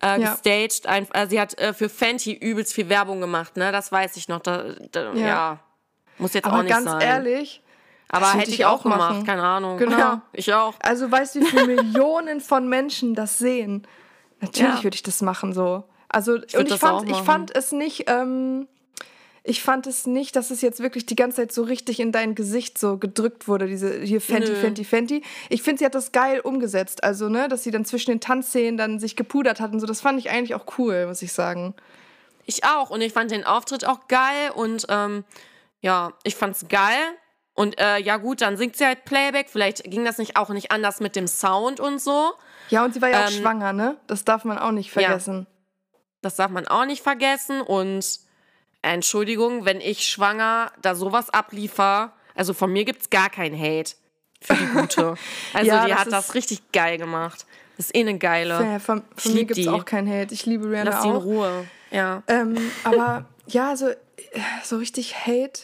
äh, 0.01 0.19
gestaged. 0.19 0.85
Ja. 0.85 0.99
Äh, 1.13 1.29
sie 1.29 1.41
hat 1.41 1.59
äh, 1.59 1.73
für 1.73 1.89
Fenty 1.89 2.33
übelst 2.33 2.75
viel 2.75 2.89
Werbung 2.89 3.21
gemacht, 3.21 3.57
ne? 3.57 3.71
Das 3.71 3.93
weiß 3.93 4.17
ich 4.17 4.29
noch. 4.29 4.41
Da, 4.41 4.75
da, 4.91 5.13
ja. 5.13 5.27
ja. 5.27 5.61
Muss 6.19 6.35
jetzt 6.35 6.47
Aber 6.47 6.57
auch 6.57 6.63
nicht 6.63 6.71
ganz 6.71 6.85
sein. 6.85 6.99
ganz 6.99 7.05
ehrlich, 7.05 7.63
aber 8.09 8.33
hätte 8.33 8.51
ich 8.51 8.65
auch 8.65 8.83
gemacht, 8.83 8.99
machen. 8.99 9.27
keine 9.27 9.43
Ahnung. 9.43 9.77
Genau. 9.77 9.99
Ja, 9.99 10.23
ich 10.33 10.53
auch. 10.53 10.75
Also 10.81 11.11
weißt 11.11 11.37
du, 11.37 11.41
wie 11.41 11.47
viele 11.47 11.67
Millionen 11.67 12.41
von 12.41 12.69
Menschen 12.69 13.15
das 13.15 13.39
sehen? 13.39 13.87
Natürlich 14.41 14.83
würde 14.83 14.95
ich 14.95 15.03
das 15.03 15.21
machen 15.21 15.53
so. 15.53 15.85
Also 16.09 16.43
ich 16.43 16.57
und 16.57 16.69
ich 16.69 16.77
fand, 16.77 17.09
ich 17.09 17.19
fand 17.19 17.55
es 17.55 17.71
nicht, 17.71 18.05
ähm, 18.09 18.67
ich 19.49 19.63
fand 19.63 19.87
es 19.87 20.07
nicht, 20.07 20.37
dass 20.37 20.51
es 20.51 20.61
jetzt 20.61 20.81
wirklich 20.81 21.07
die 21.07 21.17
ganze 21.17 21.39
Zeit 21.39 21.53
so 21.53 21.63
richtig 21.63 22.01
in 22.01 22.13
dein 22.13 22.35
Gesicht 22.35 22.77
so 22.77 22.99
gedrückt 22.99 23.49
wurde, 23.49 23.67
diese 23.67 23.99
hier 24.03 24.21
Fenty, 24.21 24.53
Nö. 24.53 24.57
Fenty, 24.57 24.85
Fenty. 24.85 25.23
Ich 25.49 25.63
finde, 25.63 25.79
sie 25.79 25.87
hat 25.87 25.95
das 25.95 26.13
geil 26.13 26.41
umgesetzt. 26.41 27.03
Also, 27.03 27.31
ne, 27.31 27.49
dass 27.49 27.65
sie 27.65 27.71
dann 27.71 27.87
zwischen 27.87 28.11
den 28.11 28.21
Tanzszenen 28.21 28.77
dann 28.77 28.99
sich 28.99 29.17
gepudert 29.17 29.59
hat 29.59 29.73
und 29.73 29.81
so, 29.81 29.87
das 29.87 30.03
fand 30.03 30.19
ich 30.19 30.29
eigentlich 30.29 30.55
auch 30.55 30.67
cool, 30.77 31.07
muss 31.07 31.23
ich 31.23 31.33
sagen. 31.33 31.75
Ich 32.45 32.65
auch. 32.65 32.91
Und 32.91 33.01
ich 33.01 33.15
fand 33.15 33.31
den 33.31 33.45
Auftritt 33.45 33.87
auch 33.87 34.07
geil 34.09 34.51
und 34.55 34.85
ähm, 34.91 35.25
ja, 35.81 36.13
ich 36.25 36.37
fand's 36.37 36.67
geil. 36.69 37.01
Und 37.55 37.81
äh, 37.81 37.99
ja 38.01 38.19
gut, 38.19 38.43
dann 38.43 38.59
singt 38.59 38.77
sie 38.77 38.85
halt 38.85 39.07
Playback. 39.07 39.49
Vielleicht 39.49 39.83
ging 39.85 40.05
das 40.05 40.19
nicht 40.19 40.37
auch 40.37 40.51
nicht 40.51 40.73
anders 40.73 41.01
mit 41.01 41.17
dem 41.17 41.27
Sound 41.27 41.81
und 41.81 42.03
so. 42.03 42.33
Ja, 42.69 42.85
und 42.85 42.93
sie 42.93 43.01
war 43.01 43.09
ja 43.09 43.25
auch 43.25 43.31
ähm, 43.31 43.41
schwanger, 43.41 43.73
ne? 43.73 43.97
Das 44.09 44.27
darf 44.27 44.45
man 44.45 44.59
auch 44.59 44.73
nicht 44.73 44.91
vergessen. 44.91 45.47
Ja, 45.49 46.01
das 46.21 46.37
darf 46.37 46.51
man 46.51 46.69
auch 46.69 46.85
nicht 46.85 47.03
vergessen. 47.03 47.63
Und 47.63 48.28
Entschuldigung, 48.83 49.65
wenn 49.65 49.81
ich 49.81 50.07
schwanger 50.07 50.73
da 50.81 50.95
sowas 50.95 51.31
abliefer, 51.31 52.13
also 52.35 52.55
von 52.55 52.73
mir 52.73 52.85
gibt 52.85 53.03
es 53.03 53.11
gar 53.11 53.31
keinen 53.31 53.59
Hate 53.59 53.95
für 54.41 54.55
die 54.55 54.67
Gute. 54.67 55.15
Also 55.53 55.71
ja, 55.71 55.87
die 55.87 55.95
hat 55.95 56.13
das 56.13 56.35
richtig 56.35 56.73
geil 56.73 56.99
gemacht. 56.99 57.47
Das 57.77 57.87
ist 57.87 57.97
eh 57.97 58.01
eine 58.01 58.19
geile. 58.19 58.55
Ja, 58.55 58.79
von, 58.79 59.03
von 59.17 59.35
mir 59.35 59.45
gibt 59.45 59.59
es 59.59 59.69
auch 59.69 59.85
keinen 59.85 60.09
Hate. 60.09 60.35
Ich 60.35 60.47
liebe 60.47 60.69
Rihanna 60.69 60.91
Lass 60.91 61.03
sie 61.03 61.09
in 61.09 61.17
Ruhe. 61.17 61.65
Ja. 61.91 62.23
Ähm, 62.27 62.57
aber 62.85 63.25
ja, 63.47 63.77
so, 63.77 63.91
so 64.63 64.77
richtig 64.77 65.27
Hate. 65.27 65.63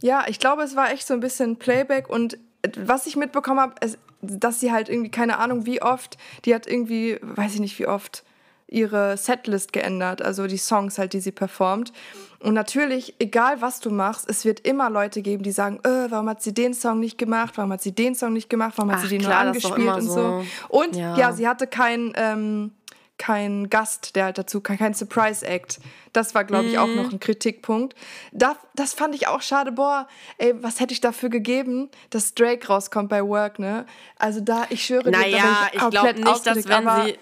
Ja, 0.00 0.24
ich 0.28 0.38
glaube, 0.38 0.62
es 0.62 0.76
war 0.76 0.92
echt 0.92 1.06
so 1.06 1.14
ein 1.14 1.20
bisschen 1.20 1.56
Playback 1.56 2.08
und 2.08 2.38
was 2.76 3.06
ich 3.06 3.16
mitbekommen 3.16 3.60
habe, 3.60 3.74
dass 4.22 4.60
sie 4.60 4.72
halt 4.72 4.88
irgendwie, 4.88 5.10
keine 5.10 5.38
Ahnung 5.38 5.66
wie 5.66 5.82
oft, 5.82 6.18
die 6.44 6.54
hat 6.54 6.66
irgendwie, 6.66 7.18
weiß 7.22 7.54
ich 7.54 7.60
nicht 7.60 7.78
wie 7.78 7.86
oft, 7.86 8.24
ihre 8.70 9.16
Setlist 9.16 9.72
geändert, 9.72 10.22
also 10.22 10.46
die 10.46 10.56
Songs 10.56 10.98
halt, 10.98 11.12
die 11.12 11.20
sie 11.20 11.32
performt. 11.32 11.92
Und 12.38 12.54
natürlich, 12.54 13.14
egal 13.18 13.60
was 13.60 13.80
du 13.80 13.90
machst, 13.90 14.28
es 14.30 14.44
wird 14.44 14.60
immer 14.60 14.88
Leute 14.88 15.20
geben, 15.20 15.42
die 15.42 15.52
sagen, 15.52 15.78
äh, 15.84 16.10
warum 16.10 16.28
hat 16.28 16.42
sie 16.42 16.54
den 16.54 16.72
Song 16.72 16.98
nicht 17.00 17.18
gemacht, 17.18 17.58
warum 17.58 17.72
hat 17.72 17.82
sie 17.82 17.92
den 17.92 18.14
Song 18.14 18.32
nicht 18.32 18.48
gemacht, 18.48 18.74
warum 18.76 18.92
hat 18.92 19.00
sie 19.00 19.08
den 19.08 19.20
klar, 19.20 19.44
nur 19.44 19.48
angespielt 19.48 19.94
und 19.94 20.06
so. 20.06 20.12
so. 20.12 20.44
Und 20.68 20.96
ja. 20.96 21.16
ja, 21.16 21.32
sie 21.32 21.46
hatte 21.46 21.66
keinen 21.66 22.12
ähm, 22.16 22.72
kein 23.20 23.68
Gast, 23.68 24.16
der 24.16 24.24
halt 24.24 24.38
dazu 24.38 24.62
kam, 24.62 24.78
kein 24.78 24.94
Surprise 24.94 25.46
Act. 25.46 25.78
Das 26.14 26.34
war, 26.34 26.44
glaube 26.44 26.68
ich, 26.68 26.78
auch 26.78 26.86
noch 26.86 27.08
mhm. 27.08 27.16
ein 27.16 27.20
Kritikpunkt. 27.20 27.94
Da, 28.32 28.56
das 28.74 28.94
fand 28.94 29.14
ich 29.14 29.28
auch 29.28 29.42
schade. 29.42 29.72
Boah, 29.72 30.08
ey, 30.38 30.54
was 30.62 30.80
hätte 30.80 30.94
ich 30.94 31.02
dafür 31.02 31.28
gegeben, 31.28 31.90
dass 32.08 32.34
Drake 32.34 32.66
rauskommt 32.66 33.10
bei 33.10 33.22
Work, 33.22 33.58
ne? 33.58 33.84
Also 34.18 34.40
da, 34.40 34.64
ich 34.70 34.86
schwöre 34.86 35.10
naja, 35.10 35.26
dir, 35.26 35.42
da 35.42 35.66
ich, 35.66 35.82
ich 35.82 35.90
glaube 35.90 36.14
nicht, 36.14 36.46
dass 36.46 36.66
wenn 36.66 37.04
sie 37.04 37.18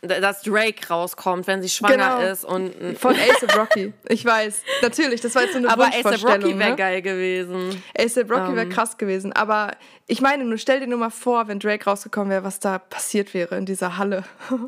dass 0.00 0.42
Drake 0.42 0.88
rauskommt, 0.88 1.46
wenn 1.46 1.62
sie 1.62 1.68
schwanger 1.68 2.16
genau. 2.16 2.32
ist 2.32 2.44
und 2.44 2.98
von 2.98 3.14
ASAP 3.36 3.56
Rocky. 3.56 3.92
Ich 4.08 4.24
weiß, 4.24 4.62
natürlich, 4.82 5.20
das 5.20 5.34
war 5.34 5.42
jetzt 5.42 5.52
so 5.52 5.58
eine 5.58 5.70
aber 5.70 5.86
ASAP 5.86 6.24
Rocky 6.24 6.58
wäre 6.58 6.70
ne? 6.70 6.76
geil 6.76 7.02
gewesen. 7.02 7.82
ASAP 7.98 8.30
Rocky 8.30 8.48
um. 8.48 8.56
wäre 8.56 8.66
ähm. 8.66 8.72
krass 8.72 8.98
gewesen, 8.98 9.32
aber 9.32 9.72
ich 10.06 10.20
meine, 10.20 10.44
nur 10.44 10.58
stell 10.58 10.80
dir 10.80 10.86
nur 10.86 10.98
mal 10.98 11.10
vor, 11.10 11.48
wenn 11.48 11.58
Drake 11.58 11.84
rausgekommen 11.84 12.30
wäre, 12.30 12.44
was 12.44 12.60
da 12.60 12.78
passiert 12.78 13.34
wäre 13.34 13.56
in 13.56 13.66
dieser 13.66 13.98
Halle. 13.98 14.24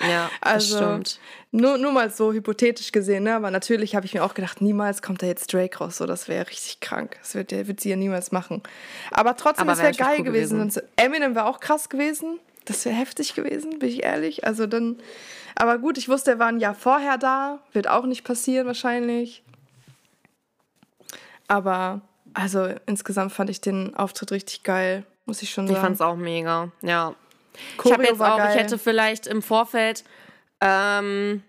Ja, 0.00 0.30
also, 0.42 0.76
stimmt. 0.76 1.20
Nur, 1.52 1.78
nur 1.78 1.90
mal 1.90 2.10
so 2.10 2.32
hypothetisch 2.32 2.92
gesehen, 2.92 3.24
ne? 3.24 3.34
aber 3.34 3.50
natürlich 3.50 3.94
habe 3.94 4.04
ich 4.04 4.12
mir 4.12 4.24
auch 4.24 4.34
gedacht, 4.34 4.60
niemals 4.60 5.00
kommt 5.00 5.22
da 5.22 5.26
jetzt 5.26 5.52
Drake 5.52 5.78
raus, 5.78 5.96
so 5.96 6.06
das 6.06 6.28
wäre 6.28 6.46
richtig 6.48 6.80
krank. 6.80 7.16
Das 7.22 7.34
wird, 7.34 7.50
wird 7.50 7.80
sie 7.80 7.90
ja 7.90 7.96
niemals 7.96 8.30
machen. 8.30 8.62
Aber 9.10 9.36
trotzdem, 9.36 9.68
es 9.70 9.78
wäre 9.78 9.92
geil 9.92 10.16
cool 10.18 10.24
gewesen. 10.24 10.58
gewesen. 10.58 10.82
Eminem 10.96 11.34
wäre 11.34 11.46
auch 11.46 11.60
krass 11.60 11.88
gewesen. 11.88 12.38
Das 12.66 12.84
wäre 12.84 12.94
heftig 12.94 13.34
gewesen, 13.34 13.78
bin 13.78 13.88
ich 13.88 14.02
ehrlich. 14.02 14.44
Also 14.44 14.66
dann, 14.66 14.98
aber 15.54 15.78
gut, 15.78 15.96
ich 15.96 16.08
wusste, 16.08 16.32
er 16.32 16.38
war 16.38 16.48
ein 16.48 16.60
Jahr 16.60 16.74
vorher 16.74 17.16
da. 17.16 17.60
Wird 17.72 17.88
auch 17.88 18.04
nicht 18.04 18.24
passieren 18.24 18.66
wahrscheinlich. 18.66 19.42
Aber 21.48 22.02
also 22.34 22.68
insgesamt 22.86 23.32
fand 23.32 23.48
ich 23.48 23.60
den 23.60 23.94
Auftritt 23.94 24.32
richtig 24.32 24.62
geil, 24.62 25.04
muss 25.24 25.42
ich 25.42 25.50
schon 25.50 25.66
sagen. 25.66 25.76
Ich 25.76 25.82
fand 25.82 25.94
es 25.94 26.00
auch 26.00 26.16
mega, 26.16 26.70
ja. 26.82 27.14
Choreo 27.78 27.88
ich 27.88 27.92
habe 27.92 28.04
jetzt 28.04 28.20
auch, 28.20 28.36
geil. 28.36 28.50
ich 28.50 28.60
hätte 28.60 28.78
vielleicht 28.78 29.26
im 29.26 29.40
Vorfeld 29.40 30.04
ähm, 30.60 31.42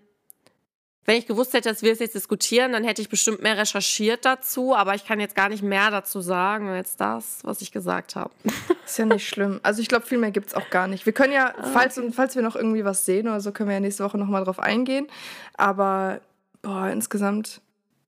wenn 1.08 1.16
ich 1.16 1.26
gewusst 1.26 1.54
hätte, 1.54 1.70
dass 1.70 1.80
wir 1.80 1.90
es 1.90 2.00
jetzt 2.00 2.14
diskutieren, 2.14 2.72
dann 2.72 2.84
hätte 2.84 3.00
ich 3.00 3.08
bestimmt 3.08 3.42
mehr 3.42 3.56
recherchiert 3.56 4.26
dazu, 4.26 4.76
aber 4.76 4.94
ich 4.94 5.06
kann 5.06 5.20
jetzt 5.20 5.34
gar 5.34 5.48
nicht 5.48 5.62
mehr 5.62 5.90
dazu 5.90 6.20
sagen 6.20 6.68
als 6.68 6.96
das, 6.96 7.38
was 7.44 7.62
ich 7.62 7.72
gesagt 7.72 8.14
habe. 8.14 8.30
Ist 8.84 8.98
ja 8.98 9.06
nicht 9.06 9.26
schlimm. 9.26 9.58
Also 9.62 9.80
ich 9.80 9.88
glaube, 9.88 10.04
viel 10.04 10.18
mehr 10.18 10.32
gibt 10.32 10.48
es 10.48 10.54
auch 10.54 10.68
gar 10.68 10.86
nicht. 10.86 11.06
Wir 11.06 11.14
können 11.14 11.32
ja, 11.32 11.54
ah, 11.56 11.62
falls, 11.72 11.96
okay. 11.96 12.10
falls 12.12 12.36
wir 12.36 12.42
noch 12.42 12.56
irgendwie 12.56 12.84
was 12.84 13.06
sehen 13.06 13.26
oder 13.26 13.40
so, 13.40 13.52
können 13.52 13.70
wir 13.70 13.74
ja 13.74 13.80
nächste 13.80 14.04
Woche 14.04 14.18
nochmal 14.18 14.44
drauf 14.44 14.60
eingehen. 14.60 15.06
Aber 15.54 16.20
boah, 16.60 16.90
insgesamt 16.90 17.62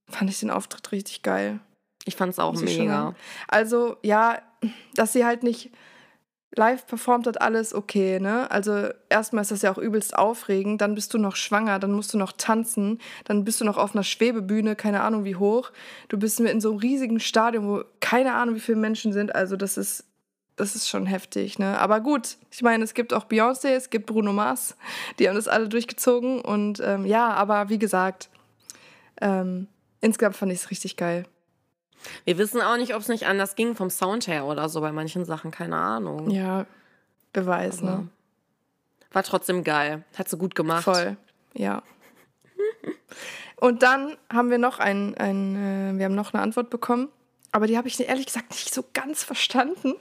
fand 0.07 0.29
ich 0.29 0.39
den 0.41 0.51
Auftritt 0.51 0.93
richtig 0.93 1.23
geil. 1.23 1.59
Ich 2.05 2.17
fand 2.17 2.35
es 2.35 2.39
auch 2.39 2.53
mega. 2.53 3.15
Also 3.49 3.97
ja, 4.03 4.43
dass 4.95 5.15
sie 5.15 5.25
halt 5.25 5.43
nicht 5.43 5.71
live 6.57 6.87
performt 6.87 7.27
hat 7.27 7.41
alles 7.41 7.75
okay, 7.75 8.19
ne? 8.19 8.51
Also 8.51 8.89
erstmal 9.09 9.43
ist 9.43 9.53
das 9.53 9.63
ja 9.63 9.73
auch 9.73 9.79
übelst 9.79 10.17
aufregend, 10.17 10.81
dann 10.81 10.95
bist 10.95 11.15
du 11.15 11.19
noch 11.19 11.37
schwanger, 11.37 11.79
dann 11.79 11.93
musst 11.93 12.13
du 12.13 12.19
noch 12.19 12.33
tanzen, 12.33 12.99
dann 13.25 13.45
bist 13.45 13.61
du 13.61 13.65
noch 13.65 13.77
auf 13.77 13.95
einer 13.95 14.03
Schwebebühne, 14.03 14.75
keine 14.75 15.03
Ahnung 15.03 15.25
wie 15.25 15.37
hoch. 15.37 15.71
Du 16.09 16.19
bist 16.19 16.41
in 16.41 16.61
so 16.61 16.71
einem 16.71 16.79
riesigen 16.79 17.21
Stadion, 17.21 17.67
wo 17.67 17.85
keine 18.01 18.35
Ahnung 18.35 18.57
wie 18.57 18.61
viele 18.61 18.79
Menschen 18.79 19.13
sind. 19.13 19.35
Also 19.35 19.57
das 19.57 19.77
ist, 19.77 20.05
das 20.57 20.75
ist 20.75 20.89
schon 20.89 21.07
heftig, 21.07 21.59
ne? 21.59 21.79
Aber 21.79 22.01
gut, 22.01 22.37
ich 22.51 22.63
meine, 22.63 22.83
es 22.83 22.95
gibt 22.95 23.15
auch 23.15 23.27
Beyoncé, 23.27 23.69
es 23.69 23.91
gibt 23.91 24.07
Bruno 24.07 24.33
Mars, 24.33 24.77
die 25.19 25.29
haben 25.29 25.37
das 25.37 25.49
alle 25.49 25.69
durchgezogen 25.69 26.41
und 26.41 26.81
ähm, 26.85 27.07
ja, 27.07 27.31
aber 27.31 27.69
wie 27.69 27.79
gesagt, 27.79 28.29
ähm, 29.21 29.69
insgesamt 30.01 30.37
fand 30.37 30.53
ich 30.53 30.59
es 30.59 30.71
richtig 30.71 30.97
geil. 30.97 31.27
Wir 32.25 32.39
wissen 32.39 32.61
auch 32.61 32.77
nicht, 32.77 32.95
ob 32.95 33.03
es 33.03 33.09
nicht 33.09 33.27
anders 33.27 33.57
ging 33.57 33.75
vom 33.75 33.91
Sound 33.91 34.27
her 34.27 34.45
oder 34.47 34.69
so 34.69 34.81
bei 34.81 34.93
manchen 34.93 35.25
Sachen, 35.25 35.51
keine 35.51 35.77
Ahnung. 35.77 36.31
Ja, 36.31 36.67
Beweis, 37.33 37.83
Aber 37.83 37.91
ne? 37.91 38.09
War 39.13 39.23
trotzdem 39.23 39.65
geil. 39.65 40.05
Hat 40.17 40.29
sie 40.29 40.37
gut 40.37 40.55
gemacht. 40.55 40.85
Voll, 40.85 41.17
ja. 41.55 41.83
Und 43.57 43.83
dann 43.83 44.17
haben 44.33 44.51
wir 44.51 44.59
noch 44.59 44.79
ein, 44.79 45.17
ein 45.17 45.57
äh, 45.57 45.99
wir 45.99 46.07
haben 46.07 46.15
noch 46.15 46.33
eine 46.33 46.43
Antwort 46.43 46.71
bekommen, 46.71 47.09
aber 47.53 47.67
die 47.67 47.77
habe 47.77 47.89
ich 47.89 48.01
ehrlich 48.01 48.27
gesagt 48.27 48.51
nicht 48.51 48.73
so 48.73 48.85
ganz 48.95 49.23
verstanden. 49.23 49.95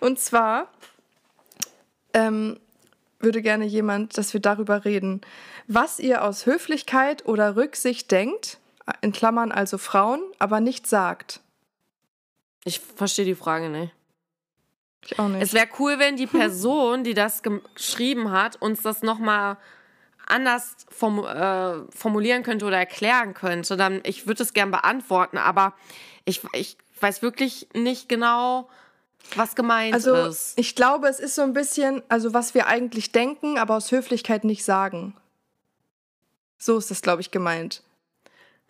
Und 0.00 0.18
zwar 0.18 0.68
ähm, 2.12 2.58
würde 3.20 3.42
gerne 3.42 3.64
jemand, 3.66 4.18
dass 4.18 4.32
wir 4.32 4.40
darüber 4.40 4.84
reden, 4.84 5.20
was 5.68 5.98
ihr 5.98 6.24
aus 6.24 6.46
Höflichkeit 6.46 7.26
oder 7.26 7.56
Rücksicht 7.56 8.10
denkt, 8.10 8.58
in 9.00 9.12
Klammern 9.12 9.52
also 9.52 9.78
Frauen, 9.78 10.20
aber 10.38 10.60
nicht 10.60 10.86
sagt. 10.86 11.40
Ich 12.64 12.80
verstehe 12.80 13.24
die 13.24 13.34
Frage 13.34 13.68
nicht. 13.68 13.92
Ich 15.04 15.18
auch 15.18 15.28
nicht. 15.28 15.42
Es 15.42 15.52
wäre 15.52 15.68
cool, 15.78 15.98
wenn 15.98 16.16
die 16.16 16.26
Person, 16.26 17.04
die 17.04 17.14
das 17.14 17.42
geschrieben 17.42 18.30
hat, 18.30 18.60
uns 18.60 18.82
das 18.82 19.02
nochmal 19.02 19.58
anders 20.26 20.76
form 20.88 21.24
äh, 21.24 21.92
formulieren 21.92 22.42
könnte 22.42 22.64
oder 22.64 22.78
erklären 22.78 23.34
könnte. 23.34 23.76
Dann, 23.76 24.00
ich 24.04 24.26
würde 24.26 24.42
es 24.42 24.54
gern 24.54 24.70
beantworten, 24.70 25.36
aber 25.36 25.74
ich, 26.24 26.40
ich 26.52 26.78
weiß 27.00 27.20
wirklich 27.20 27.68
nicht 27.74 28.08
genau, 28.08 28.68
was 29.34 29.54
gemeint 29.54 29.94
also, 29.94 30.14
ist. 30.14 30.58
Ich 30.58 30.74
glaube, 30.74 31.08
es 31.08 31.20
ist 31.20 31.34
so 31.34 31.42
ein 31.42 31.52
bisschen, 31.52 32.02
also 32.08 32.32
was 32.32 32.54
wir 32.54 32.66
eigentlich 32.66 33.12
denken, 33.12 33.58
aber 33.58 33.76
aus 33.76 33.90
Höflichkeit 33.90 34.44
nicht 34.44 34.64
sagen. 34.64 35.14
So 36.58 36.78
ist 36.78 36.90
das, 36.90 37.02
glaube 37.02 37.20
ich, 37.20 37.30
gemeint. 37.30 37.82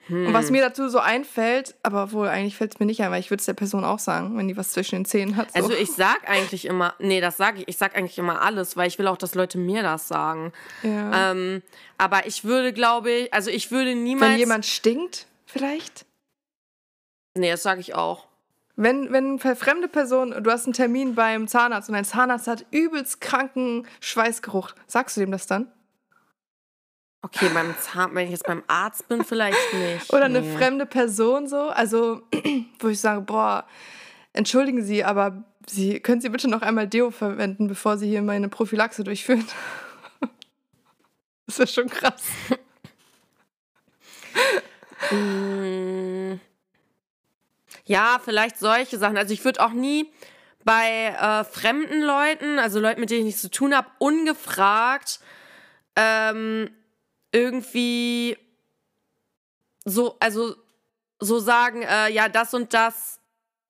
Hm. 0.06 0.26
Und 0.26 0.34
was 0.34 0.46
hm. 0.46 0.52
mir 0.52 0.62
dazu 0.62 0.88
so 0.88 0.98
einfällt, 0.98 1.74
aber 1.82 2.12
wohl 2.12 2.28
eigentlich 2.28 2.56
fällt 2.56 2.74
es 2.74 2.80
mir 2.80 2.86
nicht 2.86 3.02
ein, 3.02 3.10
weil 3.10 3.20
ich 3.20 3.30
würde 3.30 3.40
es 3.40 3.46
der 3.46 3.54
Person 3.54 3.84
auch 3.84 3.98
sagen, 3.98 4.36
wenn 4.36 4.48
die 4.48 4.56
was 4.56 4.72
zwischen 4.72 4.96
den 4.96 5.04
Zähnen 5.04 5.36
hat. 5.36 5.52
So. 5.52 5.62
Also 5.62 5.72
ich 5.72 5.92
sag 5.92 6.28
eigentlich 6.28 6.66
immer, 6.66 6.94
nee, 6.98 7.20
das 7.20 7.36
sage 7.36 7.60
ich, 7.60 7.68
ich 7.68 7.76
sag 7.76 7.96
eigentlich 7.96 8.18
immer 8.18 8.42
alles, 8.42 8.76
weil 8.76 8.88
ich 8.88 8.98
will 8.98 9.06
auch, 9.06 9.16
dass 9.16 9.34
Leute 9.34 9.58
mir 9.58 9.82
das 9.82 10.08
sagen. 10.08 10.52
Ja. 10.82 11.30
Ähm, 11.30 11.62
aber 11.96 12.26
ich 12.26 12.44
würde, 12.44 12.72
glaube 12.72 13.10
ich, 13.10 13.34
also 13.34 13.50
ich 13.50 13.70
würde 13.70 13.94
niemals. 13.94 14.32
Wenn 14.32 14.38
jemand 14.38 14.66
stinkt, 14.66 15.26
vielleicht? 15.46 16.04
Nee, 17.34 17.50
das 17.50 17.62
sage 17.62 17.80
ich 17.80 17.94
auch. 17.94 18.26
Wenn, 18.76 19.12
wenn 19.12 19.40
eine 19.40 19.56
fremde 19.56 19.86
Person, 19.86 20.42
du 20.42 20.50
hast 20.50 20.64
einen 20.64 20.72
Termin 20.72 21.14
beim 21.14 21.46
Zahnarzt 21.46 21.88
und 21.88 21.94
dein 21.94 22.04
Zahnarzt 22.04 22.48
hat 22.48 22.66
übelst 22.72 23.20
kranken 23.20 23.86
Schweißgeruch, 24.00 24.72
sagst 24.86 25.16
du 25.16 25.20
dem 25.20 25.30
das 25.30 25.46
dann? 25.46 25.70
Okay, 27.24 27.48
beim 27.54 27.74
Zahn, 27.78 28.14
wenn 28.14 28.26
ich 28.26 28.32
jetzt 28.32 28.46
beim 28.46 28.62
Arzt 28.66 29.08
bin, 29.08 29.24
vielleicht 29.24 29.72
nicht. 29.72 30.12
Oder 30.12 30.28
nee. 30.28 30.38
eine 30.38 30.58
fremde 30.58 30.84
Person 30.84 31.48
so, 31.48 31.70
also 31.70 32.20
wo 32.80 32.88
ich 32.88 33.00
sage, 33.00 33.22
boah, 33.22 33.66
entschuldigen 34.34 34.84
Sie, 34.84 35.02
aber 35.04 35.42
Sie 35.66 36.00
können 36.00 36.20
Sie 36.20 36.28
bitte 36.28 36.48
noch 36.48 36.60
einmal 36.60 36.86
Deo 36.86 37.10
verwenden, 37.10 37.66
bevor 37.66 37.96
Sie 37.96 38.08
hier 38.08 38.20
meine 38.20 38.50
Prophylaxe 38.50 39.04
durchführen. 39.04 39.48
das 41.46 41.58
ist 41.58 41.58
ja 41.58 41.66
schon 41.66 41.88
krass. 41.88 42.24
Mm. 45.10 46.34
ja, 47.86 48.20
vielleicht 48.22 48.58
solche 48.58 48.98
Sachen. 48.98 49.16
Also 49.16 49.32
ich 49.32 49.42
würde 49.46 49.64
auch 49.64 49.72
nie 49.72 50.12
bei 50.62 51.16
äh, 51.18 51.44
fremden 51.44 52.02
Leuten, 52.02 52.58
also 52.58 52.80
Leuten, 52.80 53.00
mit 53.00 53.08
denen 53.08 53.20
ich 53.20 53.26
nichts 53.26 53.40
zu 53.40 53.50
tun 53.50 53.74
habe, 53.74 53.88
ungefragt 53.98 55.20
ähm, 55.96 56.68
irgendwie 57.34 58.38
so, 59.84 60.16
also 60.20 60.54
so 61.18 61.40
sagen, 61.40 61.82
äh, 61.82 62.10
ja, 62.10 62.28
das 62.28 62.54
und 62.54 62.72
das 62.72 63.20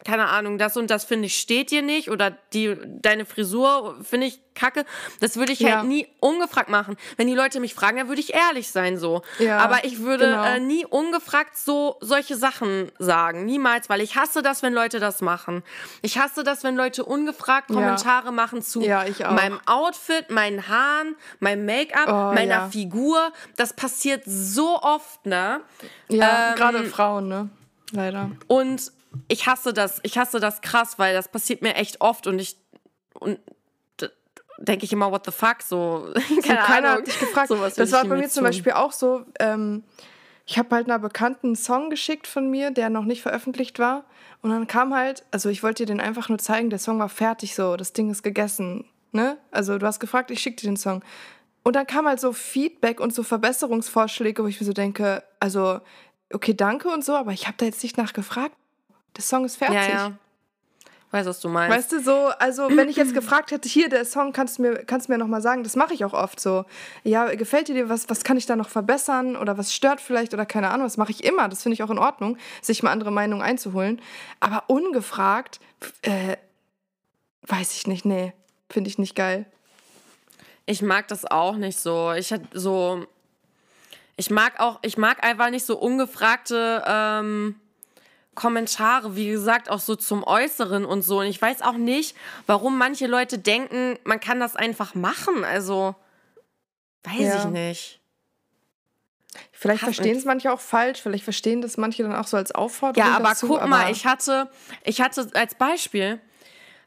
keine 0.04 0.28
Ahnung, 0.28 0.58
das 0.58 0.76
und 0.76 0.90
das 0.90 1.04
finde 1.04 1.26
ich 1.26 1.38
steht 1.38 1.70
dir 1.70 1.82
nicht 1.82 2.10
oder 2.10 2.36
die, 2.52 2.76
deine 2.84 3.24
Frisur 3.24 3.96
finde 4.02 4.26
ich 4.26 4.40
kacke. 4.54 4.84
Das 5.20 5.36
würde 5.36 5.52
ich 5.52 5.60
halt 5.60 5.70
ja. 5.70 5.78
halt 5.78 5.88
nie 5.88 6.06
ungefragt 6.20 6.68
machen. 6.68 6.96
Wenn 7.16 7.26
die 7.26 7.34
Leute 7.34 7.60
mich 7.60 7.74
fragen, 7.74 7.98
dann 7.98 8.08
würde 8.08 8.20
ich 8.20 8.34
ehrlich 8.34 8.70
sein 8.70 8.96
so. 8.96 9.22
Ja, 9.38 9.58
Aber 9.58 9.84
ich 9.84 10.00
würde 10.00 10.26
genau. 10.26 10.44
äh, 10.44 10.60
nie 10.60 10.86
ungefragt 10.86 11.56
so 11.56 11.96
solche 12.00 12.36
Sachen 12.36 12.90
sagen. 12.98 13.44
Niemals, 13.44 13.88
weil 13.88 14.00
ich 14.00 14.16
hasse 14.16 14.42
das, 14.42 14.62
wenn 14.62 14.72
Leute 14.72 15.00
das 15.00 15.20
machen. 15.20 15.62
Ich 16.02 16.18
hasse 16.18 16.44
das, 16.44 16.64
wenn 16.64 16.76
Leute 16.76 17.04
ungefragt 17.04 17.68
Kommentare 17.68 18.26
ja. 18.26 18.32
machen 18.32 18.62
zu 18.62 18.80
meinem 18.80 19.60
Outfit, 19.66 20.30
meinen 20.30 20.68
Haaren, 20.68 21.16
meinem 21.40 21.64
Make-up, 21.66 22.08
oh, 22.08 22.34
meiner 22.34 22.70
Figur. 22.70 23.32
Das 23.56 23.72
passiert 23.72 24.22
so 24.26 24.80
oft, 24.80 25.26
ne? 25.26 25.60
Ja, 26.08 26.50
ähm, 26.50 26.54
gerade 26.56 26.84
Frauen, 26.84 27.28
ne? 27.28 27.48
Leider. 27.92 28.30
Und 28.46 28.92
ich 29.28 29.46
hasse 29.46 29.72
das, 29.72 30.00
ich 30.02 30.18
hasse 30.18 30.40
das 30.40 30.60
krass, 30.60 30.98
weil 30.98 31.14
das 31.14 31.28
passiert 31.28 31.62
mir 31.62 31.74
echt 31.74 32.00
oft 32.00 32.26
und 32.26 32.38
ich 32.38 32.56
und 33.14 33.38
denke 34.58 34.84
ich 34.84 34.92
immer, 34.92 35.10
what 35.10 35.24
the 35.26 35.32
fuck, 35.32 35.62
so. 35.62 36.12
Keine 36.42 36.60
so, 36.60 36.66
keiner 36.66 36.88
hat 36.90 37.06
dich 37.06 37.18
gefragt. 37.18 37.48
So, 37.48 37.56
das 37.56 37.92
war 37.92 38.04
bei 38.04 38.16
mir 38.16 38.28
zum 38.28 38.44
Beispiel 38.44 38.72
auch 38.72 38.92
so, 38.92 39.24
ähm, 39.38 39.84
ich 40.46 40.58
habe 40.58 40.74
halt 40.74 40.86
einer 40.86 40.98
Bekannten 40.98 41.48
einen 41.48 41.56
Song 41.56 41.90
geschickt 41.90 42.26
von 42.26 42.50
mir, 42.50 42.70
der 42.70 42.90
noch 42.90 43.04
nicht 43.04 43.22
veröffentlicht 43.22 43.78
war. 43.78 44.04
Und 44.42 44.50
dann 44.50 44.66
kam 44.66 44.94
halt, 44.94 45.24
also 45.30 45.48
ich 45.48 45.62
wollte 45.62 45.84
dir 45.84 45.94
den 45.94 46.00
einfach 46.00 46.28
nur 46.28 46.38
zeigen, 46.38 46.68
der 46.68 46.78
Song 46.78 46.98
war 46.98 47.08
fertig 47.08 47.54
so, 47.54 47.76
das 47.76 47.94
Ding 47.94 48.10
ist 48.10 48.22
gegessen. 48.22 48.84
Ne? 49.12 49.38
Also 49.50 49.78
du 49.78 49.86
hast 49.86 50.00
gefragt, 50.00 50.30
ich 50.30 50.40
schicke 50.40 50.56
dir 50.56 50.70
den 50.70 50.76
Song. 50.76 51.02
Und 51.62 51.76
dann 51.76 51.86
kam 51.86 52.06
halt 52.06 52.20
so 52.20 52.32
Feedback 52.32 53.00
und 53.00 53.14
so 53.14 53.22
Verbesserungsvorschläge, 53.22 54.42
wo 54.42 54.48
ich 54.48 54.60
mir 54.60 54.66
so 54.66 54.74
denke, 54.74 55.24
also, 55.40 55.80
okay, 56.30 56.52
danke 56.52 56.88
und 56.88 57.02
so, 57.02 57.14
aber 57.14 57.32
ich 57.32 57.46
habe 57.46 57.56
da 57.56 57.64
jetzt 57.64 57.82
nicht 57.82 57.96
nachgefragt. 57.96 58.54
Der 59.16 59.22
Song 59.22 59.44
ist 59.44 59.56
fertig. 59.56 59.76
Ja, 59.76 59.88
ja. 59.88 60.12
Weiß, 61.14 61.26
was 61.26 61.38
du 61.38 61.48
meinst. 61.48 61.76
Weißt 61.76 61.92
du, 61.92 62.00
so, 62.00 62.32
also 62.40 62.68
wenn 62.76 62.88
ich 62.88 62.96
jetzt 62.96 63.14
gefragt 63.14 63.52
hätte, 63.52 63.68
hier, 63.68 63.88
der 63.88 64.04
Song, 64.04 64.32
kannst 64.32 64.58
du 64.58 64.62
mir, 64.62 64.84
kannst 64.84 65.06
du 65.06 65.12
mir 65.12 65.18
nochmal 65.18 65.40
sagen, 65.40 65.62
das 65.62 65.76
mache 65.76 65.94
ich 65.94 66.04
auch 66.04 66.12
oft 66.12 66.40
so. 66.40 66.64
Ja, 67.04 67.32
gefällt 67.36 67.68
dir 67.68 67.88
was, 67.88 68.10
was 68.10 68.24
kann 68.24 68.36
ich 68.36 68.46
da 68.46 68.56
noch 68.56 68.68
verbessern 68.68 69.36
oder 69.36 69.56
was 69.56 69.72
stört 69.72 70.00
vielleicht 70.00 70.34
oder 70.34 70.44
keine 70.44 70.70
Ahnung, 70.70 70.86
das 70.86 70.96
mache 70.96 71.12
ich 71.12 71.22
immer, 71.22 71.48
das 71.48 71.62
finde 71.62 71.74
ich 71.74 71.84
auch 71.84 71.90
in 71.90 71.98
Ordnung, 71.98 72.36
sich 72.62 72.82
mal 72.82 72.90
andere 72.90 73.12
Meinungen 73.12 73.42
einzuholen. 73.42 74.02
Aber 74.40 74.64
ungefragt, 74.66 75.60
äh, 76.02 76.36
weiß 77.42 77.76
ich 77.76 77.86
nicht, 77.86 78.04
nee, 78.04 78.32
finde 78.68 78.90
ich 78.90 78.98
nicht 78.98 79.14
geil. 79.14 79.46
Ich 80.66 80.82
mag 80.82 81.06
das 81.06 81.30
auch 81.30 81.54
nicht 81.54 81.78
so. 81.78 82.10
Ich 82.10 82.32
hatte 82.32 82.48
so, 82.54 83.06
ich 84.16 84.30
mag 84.30 84.58
auch, 84.58 84.80
ich 84.82 84.96
mag 84.96 85.24
einfach 85.24 85.50
nicht 85.50 85.64
so 85.64 85.78
ungefragte, 85.78 86.82
ähm, 86.88 87.54
Kommentare, 88.34 89.16
wie 89.16 89.28
gesagt, 89.28 89.70
auch 89.70 89.80
so 89.80 89.96
zum 89.96 90.24
Äußeren 90.24 90.84
und 90.84 91.02
so. 91.02 91.20
Und 91.20 91.26
ich 91.26 91.40
weiß 91.40 91.62
auch 91.62 91.76
nicht, 91.76 92.16
warum 92.46 92.78
manche 92.78 93.06
Leute 93.06 93.38
denken, 93.38 93.98
man 94.04 94.20
kann 94.20 94.40
das 94.40 94.56
einfach 94.56 94.94
machen. 94.94 95.44
Also, 95.44 95.94
weiß 97.04 97.20
ja. 97.20 97.38
ich 97.38 97.44
nicht. 97.46 98.00
Vielleicht 99.52 99.82
verstehen 99.82 100.16
es 100.16 100.24
manche 100.24 100.52
auch 100.52 100.60
falsch, 100.60 101.00
vielleicht 101.00 101.24
verstehen 101.24 101.60
das 101.60 101.76
manche 101.76 102.02
dann 102.02 102.14
auch 102.14 102.26
so 102.26 102.36
als 102.36 102.52
Aufforderung. 102.52 103.08
Ja, 103.08 103.16
aber 103.16 103.30
dazu, 103.30 103.48
guck 103.48 103.58
aber 103.58 103.68
mal, 103.68 103.90
ich 103.90 104.06
hatte, 104.06 104.48
ich 104.84 105.00
hatte 105.00 105.28
als 105.34 105.54
Beispiel, 105.56 106.20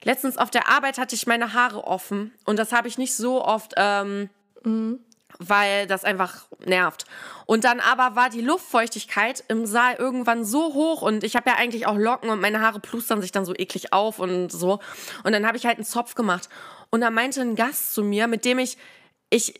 letztens 0.04 0.38
auf 0.38 0.50
der 0.50 0.70
Arbeit 0.70 0.98
hatte 0.98 1.16
ich 1.16 1.28
meine 1.28 1.54
Haare 1.54 1.84
offen 1.84 2.34
und 2.46 2.58
das 2.58 2.72
habe 2.72 2.88
ich 2.88 2.98
nicht 2.98 3.16
so 3.16 3.44
oft 3.44 3.74
ähm, 3.76 4.30
mhm 4.64 5.00
weil 5.40 5.88
das 5.88 6.04
einfach 6.04 6.46
nervt. 6.66 7.06
Und 7.46 7.64
dann 7.64 7.80
aber 7.80 8.16
war 8.16 8.30
die 8.30 8.42
Luftfeuchtigkeit 8.42 9.44
im 9.48 9.66
Saal 9.66 9.96
irgendwann 9.96 10.44
so 10.46 10.74
hoch 10.74 11.02
und 11.02 11.24
ich 11.24 11.36
habe 11.36 11.50
ja 11.50 11.56
eigentlich 11.58 11.86
auch 11.86 11.98
Locken 11.98 12.30
und 12.30 12.42
meine 12.42 12.62
Haare 12.62 12.80
plustern 12.80 13.22
sich 13.22 13.32
dann 13.32 13.46
so 13.46 13.54
eklig 13.54 13.94
auf 13.94 14.20
und 14.20 14.52
so. 14.52 14.80
Und 15.24 15.32
dann 15.34 15.46
habe 15.46 15.58
ich 15.58 15.66
halt 15.66 15.78
einen 15.78 15.86
Zopf 15.86 16.16
gemacht. 16.16 16.50
Und 16.90 17.02
da 17.02 17.10
meinte 17.10 17.42
ein 17.42 17.56
Gast 17.56 17.94
zu 17.94 18.04
mir, 18.04 18.28
mit 18.28 18.46
dem 18.46 18.60
ich, 18.60 18.78
ich, 19.30 19.60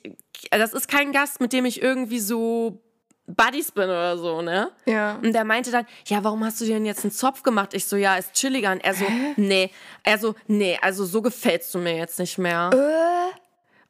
das 0.50 0.74
ist 0.74 0.88
kein 0.88 1.12
Gast, 1.12 1.42
mit 1.42 1.54
dem 1.54 1.66
ich 1.66 1.82
irgendwie 1.82 2.20
so 2.20 2.82
Buddies 3.28 3.74
bin 3.74 3.84
oder 3.84 4.18
so, 4.18 4.42
ne? 4.42 4.72
Ja. 4.86 5.16
Und 5.22 5.34
der 5.34 5.44
meinte 5.44 5.70
dann, 5.70 5.86
ja, 6.06 6.24
warum 6.24 6.46
hast 6.46 6.62
du 6.62 6.66
dir 6.66 6.76
denn 6.76 6.86
jetzt 6.86 7.04
einen 7.04 7.12
Zopf 7.12 7.44
gemacht? 7.44 7.74
Ich 7.74 7.86
so, 7.86 7.98
ja, 7.98 8.16
ist 8.16 8.34
chilliger. 8.34 8.72
Und 8.72 8.84
er 8.84 8.94
so, 8.94 9.06
Hä? 9.06 9.34
nee. 9.36 9.72
Er 10.04 10.18
so, 10.18 10.36
nee, 10.48 10.80
also 10.82 11.06
so 11.06 11.22
gefällst 11.22 11.74
du 11.76 11.80
mir 11.80 11.98
jetzt 11.98 12.20
nicht 12.20 12.38
mehr. 12.38 12.70
Äh? 12.74 13.38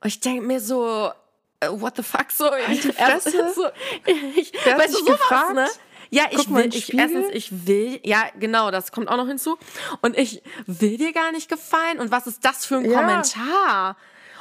Und 0.02 0.08
ich 0.08 0.20
denke 0.20 0.42
mir 0.42 0.60
so, 0.60 1.12
what 1.66 1.96
the 1.96 2.04
fuck, 2.04 2.32
so. 2.32 2.52
Halt 2.52 2.84
die 2.84 2.92
Fresse. 2.92 3.54
so 3.54 3.68
ich, 4.36 4.54
weißt 4.54 4.94
du, 4.94 5.00
sowas, 5.00 5.20
gefragt? 5.20 5.54
ne? 5.54 5.68
Ja, 6.10 6.24
ich 6.32 6.50
will, 6.50 6.74
ich, 6.74 6.94
erstens, 6.94 7.28
ich 7.34 7.68
will, 7.68 8.00
ja, 8.04 8.28
genau, 8.40 8.72
das 8.72 8.92
kommt 8.94 9.10
auch 9.10 9.18
noch 9.18 9.28
hinzu. 9.28 9.58
Und 10.02 10.18
ich 10.18 10.42
will 10.66 10.98
dir 10.98 11.12
gar 11.12 11.32
nicht 11.32 11.50
gefallen. 11.50 12.00
Und 12.00 12.12
was 12.12 12.28
ist 12.28 12.46
das 12.46 12.66
für 12.66 12.78
ein 12.78 12.90
ja. 12.90 13.02
Kommentar? 13.02 13.98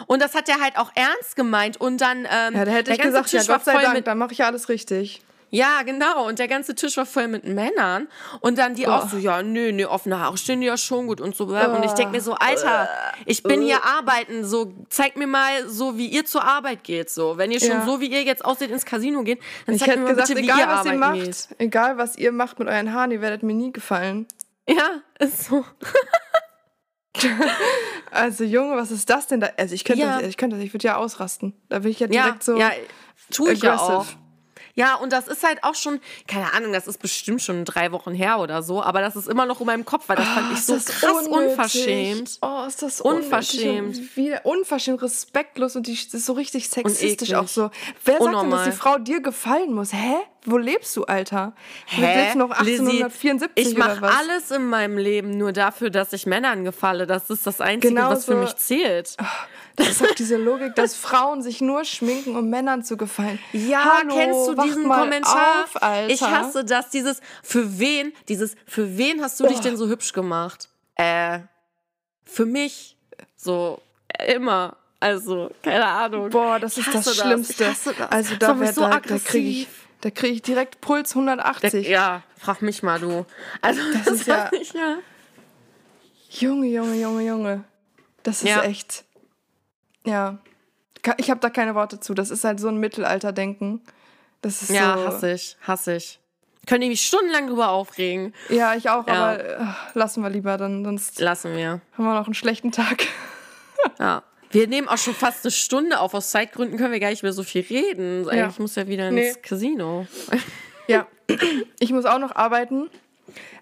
Und 0.07 0.23
das 0.23 0.35
hat 0.35 0.49
er 0.49 0.61
halt 0.61 0.79
auch 0.79 0.93
ernst 0.95 1.35
gemeint. 1.35 1.81
Und 1.81 2.01
dann, 2.01 2.19
ähm, 2.31 2.55
ja, 2.55 2.65
da 2.65 2.71
hätte 2.71 2.93
ich 2.93 3.01
gesagt, 3.01 3.33
ja, 3.33 3.43
Gott 3.43 3.65
sei 3.65 3.83
Dank, 3.83 4.05
dann 4.05 4.19
mache 4.19 4.33
ich 4.33 4.45
alles 4.45 4.69
richtig. 4.69 5.23
Ja, 5.51 5.83
genau. 5.83 6.27
Und 6.27 6.39
der 6.39 6.49
ganze 6.49 6.75
Tisch 6.75 6.97
war 6.97 7.07
voll 7.07 7.29
mit 7.29 7.45
Männern. 7.45 8.09
Und 8.41 8.59
dann 8.59 8.75
die 8.75 8.87
oh. 8.87 8.91
auch 8.91 9.09
so, 9.09 9.17
ja, 9.17 9.43
nö, 9.43 9.73
nö, 9.73 9.87
offene 9.87 10.19
Haare 10.19 10.37
stehen 10.37 10.61
ja 10.63 10.77
schon 10.77 11.07
gut 11.07 11.21
und 11.21 11.37
so. 11.37 11.45
Und 11.45 11.85
ich 11.85 11.93
denke 11.93 12.13
mir 12.13 12.21
so, 12.21 12.35
Alter, 12.35 12.89
ich 13.25 13.43
bin 13.43 13.63
hier 13.63 13.85
arbeiten, 13.85 14.45
so, 14.45 14.73
zeig 14.89 15.17
mir 15.17 15.27
mal 15.27 15.69
so, 15.69 15.97
wie 15.97 16.07
ihr 16.07 16.25
zur 16.25 16.45
Arbeit 16.45 16.85
geht, 16.85 17.11
so. 17.11 17.39
Wenn 17.39 17.51
ihr 17.53 17.61
schon 17.61 17.71
ja. 17.71 17.87
so, 17.87 18.01
wie 18.01 18.07
ihr 18.07 18.23
jetzt 18.23 18.45
aussieht, 18.45 18.71
ins 18.71 18.85
Casino 18.85 19.23
geht, 19.23 19.41
dann 19.67 19.79
zeigt 19.79 19.99
mir 19.99 20.09
gesagt, 20.11 20.29
bitte, 20.29 20.41
egal, 20.41 20.57
wie 20.57 20.61
ihr 20.61 20.69
was 20.69 20.87
ihr 20.87 20.93
macht, 20.95 21.15
geht. 21.15 21.49
Egal, 21.59 21.99
was 21.99 22.17
ihr 22.17 22.33
macht 22.33 22.59
mit 22.59 22.69
euren 22.69 22.93
Haaren, 22.93 23.11
ihr 23.13 23.21
werdet 23.21 23.43
mir 23.43 23.55
nie 23.55 23.73
gefallen. 23.73 24.27
Ja, 24.69 25.01
ist 25.19 25.45
so. 25.45 25.65
also 28.11 28.45
Junge, 28.45 28.77
was 28.77 28.91
ist 28.91 29.09
das 29.09 29.27
denn 29.29 29.41
da? 29.41 29.51
Also 29.57 29.75
ich 29.75 29.85
könnte 29.85 30.03
ja. 30.03 30.19
das, 30.19 30.29
ich 30.29 30.37
könnte 30.37 30.57
das, 30.57 30.65
ich 30.65 30.75
würde 30.75 30.87
ja 30.87 30.97
ausrasten. 30.97 31.55
Da 31.69 31.85
will 31.85 31.91
ich 31.91 32.01
ja 32.01 32.09
direkt 32.09 32.39
ja, 32.39 32.43
so. 32.43 32.57
Ja, 32.57 32.73
tue 33.31 33.53
ich 33.53 33.65
aggressive. 33.65 33.93
ja 33.93 33.99
auch. 33.99 34.07
Ja, 34.77 34.95
und 34.97 35.11
das 35.11 35.27
ist 35.27 35.43
halt 35.43 35.65
auch 35.65 35.75
schon, 35.75 36.01
keine 36.29 36.53
Ahnung, 36.53 36.73
das 36.73 36.87
ist 36.87 36.99
bestimmt 36.99 37.43
schon 37.43 37.65
drei 37.65 37.93
Wochen 37.93 38.13
her 38.13 38.39
oder 38.39 38.63
so, 38.63 38.83
aber 38.83 39.01
das 39.01 39.17
ist 39.17 39.27
immer 39.27 39.47
noch 39.47 39.61
in 39.61 39.67
meinem 39.67 39.87
Kopf, 39.87 40.05
weil 40.09 40.17
das 40.17 40.27
oh, 40.27 40.35
fand 40.35 40.53
ich 40.53 40.65
so 40.65 40.75
krass 40.75 41.27
unnötig. 41.27 41.51
unverschämt. 41.51 42.39
Oh, 42.43 42.65
ist 42.69 42.83
das 42.83 43.01
unverschämt. 43.01 44.17
Wieder 44.17 44.45
unverschämt, 44.45 45.03
respektlos 45.03 45.77
und 45.77 45.87
die, 45.87 45.95
das 45.95 46.13
ist 46.13 46.27
so 46.27 46.35
richtig 46.35 46.69
sexistisch 46.69 47.33
auch 47.33 47.49
so. 47.49 47.71
Wer 48.05 48.23
sagt 48.23 48.43
denn, 48.43 48.51
dass 48.51 48.65
die 48.65 48.73
Frau 48.73 48.99
dir 48.99 49.21
gefallen 49.21 49.73
muss? 49.73 49.95
Hä? 49.95 50.17
Wo 50.47 50.57
lebst 50.57 50.97
du, 50.97 51.05
Alter? 51.05 51.53
Hä? 51.87 52.01
Du 52.01 52.07
lebst 52.07 52.37
noch 52.37 52.51
1874 52.51 53.51
Lizzie, 53.57 53.71
Ich 53.71 53.77
mache 53.77 54.07
alles 54.07 54.51
in 54.51 54.67
meinem 54.67 54.97
Leben 54.97 55.37
nur 55.37 55.53
dafür, 55.53 55.91
dass 55.91 56.13
ich 56.13 56.25
Männern 56.25 56.65
gefalle. 56.65 57.07
Das 57.07 57.29
ist 57.31 57.47
das 57.47 57.61
Einzige, 57.61 57.95
genau 57.95 58.11
was 58.11 58.25
für 58.25 58.37
mich 58.37 58.57
zählt. 58.57 59.17
Oh. 59.21 59.25
Das 59.77 59.89
ist 59.89 60.03
auch 60.03 60.15
diese 60.15 60.37
Logik, 60.37 60.75
dass 60.75 60.97
Frauen 60.97 61.43
sich 61.43 61.61
nur 61.61 61.85
schminken, 61.85 62.35
um 62.35 62.49
Männern 62.49 62.83
zu 62.83 62.97
gefallen. 62.97 63.39
Ja, 63.53 63.99
Hallo, 63.99 64.15
kennst 64.15 64.49
du 64.49 64.55
diesen 64.63 64.89
Kommentar? 64.89 65.65
Auf, 65.65 65.83
Alter. 65.83 66.13
Ich 66.13 66.23
hasse 66.23 66.65
das, 66.65 66.89
dieses 66.91 67.21
für 67.43 67.79
wen, 67.79 68.13
dieses 68.29 68.55
für 68.67 68.97
wen 68.97 69.23
hast 69.23 69.39
du 69.39 69.45
oh. 69.45 69.49
dich 69.49 69.61
denn 69.61 69.77
so 69.77 69.87
hübsch 69.87 70.13
gemacht? 70.13 70.71
Äh, 70.95 71.41
für 72.25 72.47
mich. 72.47 72.97
So, 73.37 73.81
immer. 74.27 74.77
Also, 74.99 75.51
keine 75.63 75.87
Ahnung. 75.87 76.31
Boah, 76.31 76.59
das 76.59 76.79
ist 76.79 76.93
das 76.93 77.15
Schlimmste. 77.17 77.65
Das. 77.65 77.85
Das. 77.85 78.11
Also 78.11 78.37
da, 78.37 78.55
das 78.55 78.75
so 78.75 78.81
da, 78.81 79.01
da 79.01 79.19
kriege 79.19 79.49
ich, 79.49 79.69
da 80.01 80.11
krieg 80.11 80.35
ich 80.35 80.43
direkt 80.43 80.81
Puls 80.81 81.15
180. 81.15 81.71
Der, 81.71 81.83
ja, 81.83 82.23
frag 82.37 82.63
mich 82.63 82.83
mal, 82.83 83.01
du. 83.01 83.27
Also, 83.63 83.81
das, 83.93 84.05
das 84.05 84.15
ist 84.21 84.27
ja, 84.27 84.51
ich, 84.53 84.73
ja. 84.73 84.99
Junge, 86.31 86.67
Junge, 86.67 86.95
Junge, 86.97 87.23
Junge. 87.23 87.65
Das 88.23 88.43
ist 88.43 88.49
ja. 88.49 88.63
echt. 88.63 89.05
Ja. 90.05 90.39
Ich 91.19 91.31
habe 91.31 91.41
da 91.41 91.51
keine 91.51 91.75
Worte 91.75 92.01
zu. 92.01 92.15
Das 92.15 92.31
ist 92.31 92.45
halt 92.45 92.59
so 92.59 92.69
ein 92.69 92.79
Mittelalterdenken. 92.79 93.81
Das 94.43 94.63
ist 94.63 94.71
ja, 94.71 94.97
so 94.97 95.07
hasse 95.07 95.33
ich, 95.33 95.57
hasse 95.63 95.97
ich. 95.97 96.21
Können 96.67 96.81
die 96.81 96.89
mich 96.89 97.07
stundenlang 97.07 97.47
drüber 97.47 97.69
aufregen. 97.69 98.35
Ja, 98.49 98.75
ich 98.75 98.91
auch, 98.91 99.07
ja. 99.07 99.15
aber 99.15 99.45
ach, 99.61 99.95
lassen 99.95 100.23
wir 100.23 100.31
lieber, 100.31 100.57
dann 100.57 100.85
sonst 100.85 101.21
lassen 101.21 101.57
wir. 101.57 101.81
Haben 101.93 102.05
wir 102.05 102.15
noch 102.15 102.27
einen 102.27 102.35
schlechten 102.35 102.73
Tag. 102.73 103.07
ja. 103.99 104.23
Wir 104.57 104.69
nehmen 104.69 104.89
auch 104.89 104.97
schon 104.97 105.13
fast 105.13 105.45
eine 105.45 105.51
Stunde 105.51 106.01
auf. 106.01 106.15
Aus 106.15 106.31
Zeitgründen 106.31 106.79
können 106.79 106.91
wir 106.91 106.99
gar 106.99 107.11
nicht 107.11 107.23
mehr 107.23 107.35
so 107.35 107.43
viel 107.43 107.61
reden. 107.61 108.27
Eigentlich 108.27 108.57
ja. 108.57 108.63
muss 108.63 108.75
ja 108.75 108.89
wieder 108.89 109.09
ins 109.09 109.15
nee. 109.15 109.35
Casino. 109.43 110.07
Ja, 110.89 111.09
ich 111.81 111.93
muss 111.93 112.05
auch 112.05 112.21
noch 112.21 112.37
arbeiten. 112.37 112.89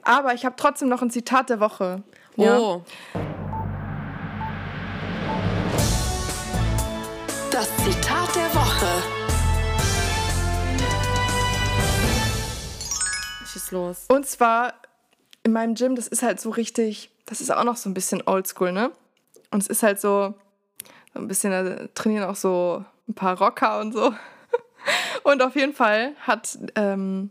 Aber 0.03 0.35
ich 0.35 0.45
habe 0.45 0.55
trotzdem 0.57 0.89
noch 0.91 1.01
ein 1.01 1.11
Zitat 1.11 1.49
der 1.51 1.59
Woche. 1.59 2.03
Oh. 2.37 2.45
Ja. 2.45 2.81
Das 7.51 7.69
Zitat 7.79 8.37
der 8.37 8.55
Woche. 8.55 8.87
Schieß 13.53 13.71
los. 13.73 14.05
Und 14.09 14.27
zwar 14.27 14.75
in 15.43 15.53
meinem 15.53 15.75
Gym, 15.75 15.97
das 15.97 16.07
ist 16.07 16.23
halt 16.23 16.41
so 16.41 16.51
richtig, 16.51 17.11
das 17.25 17.41
ist 17.41 17.51
auch 17.51 17.65
noch 17.65 17.79
so 17.79 17.89
ein 17.89 17.95
bisschen 17.95 18.23
oldschool, 18.27 18.71
ne? 18.71 18.93
Und 19.51 19.63
es 19.63 19.69
ist 19.69 19.83
halt 19.83 19.99
so 19.99 20.35
ein 21.15 21.29
bisschen, 21.29 21.89
trainieren 21.95 22.25
auch 22.25 22.37
so 22.37 22.85
ein 23.09 23.15
paar 23.15 23.39
Rocker 23.39 23.81
und 23.81 23.93
so. 23.93 24.15
Und 25.23 25.43
auf 25.43 25.57
jeden 25.57 25.73
Fall 25.73 26.15
hat, 26.21 26.59
ähm, 26.75 27.31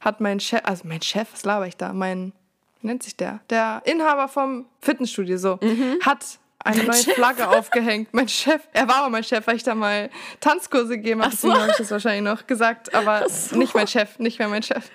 hat 0.00 0.20
mein 0.20 0.40
Chef, 0.40 0.60
also 0.64 0.86
mein 0.86 1.00
Chef, 1.00 1.32
was 1.32 1.44
laber 1.44 1.66
ich 1.66 1.76
da? 1.78 1.94
Mein, 1.94 2.34
wie 2.80 2.88
nennt 2.88 3.02
sich 3.02 3.16
der? 3.16 3.40
Der 3.48 3.80
Inhaber 3.86 4.28
vom 4.28 4.66
Fitnessstudio, 4.82 5.38
so, 5.38 5.58
mhm. 5.62 5.98
hat 6.02 6.38
eine 6.66 6.84
neue 6.84 6.96
Chef? 6.96 7.14
Flagge 7.14 7.48
aufgehängt. 7.48 8.12
Mein 8.12 8.28
Chef, 8.28 8.60
er 8.72 8.88
war 8.88 9.04
auch 9.04 9.10
mein 9.10 9.24
Chef, 9.24 9.46
weil 9.46 9.56
ich 9.56 9.62
da 9.62 9.74
mal 9.74 10.10
Tanzkurse 10.40 10.96
gegeben 10.96 11.22
habe. 11.22 11.34
So. 11.34 11.48
Deswegen 11.48 11.62
habe 11.62 11.70
ich 11.72 11.78
das 11.78 11.90
wahrscheinlich 11.90 12.22
noch 12.22 12.46
gesagt. 12.46 12.94
Aber 12.94 13.28
so. 13.28 13.56
nicht 13.56 13.74
mein 13.74 13.86
Chef, 13.86 14.18
nicht 14.18 14.38
mehr 14.38 14.48
mein 14.48 14.62
Chef. 14.62 14.90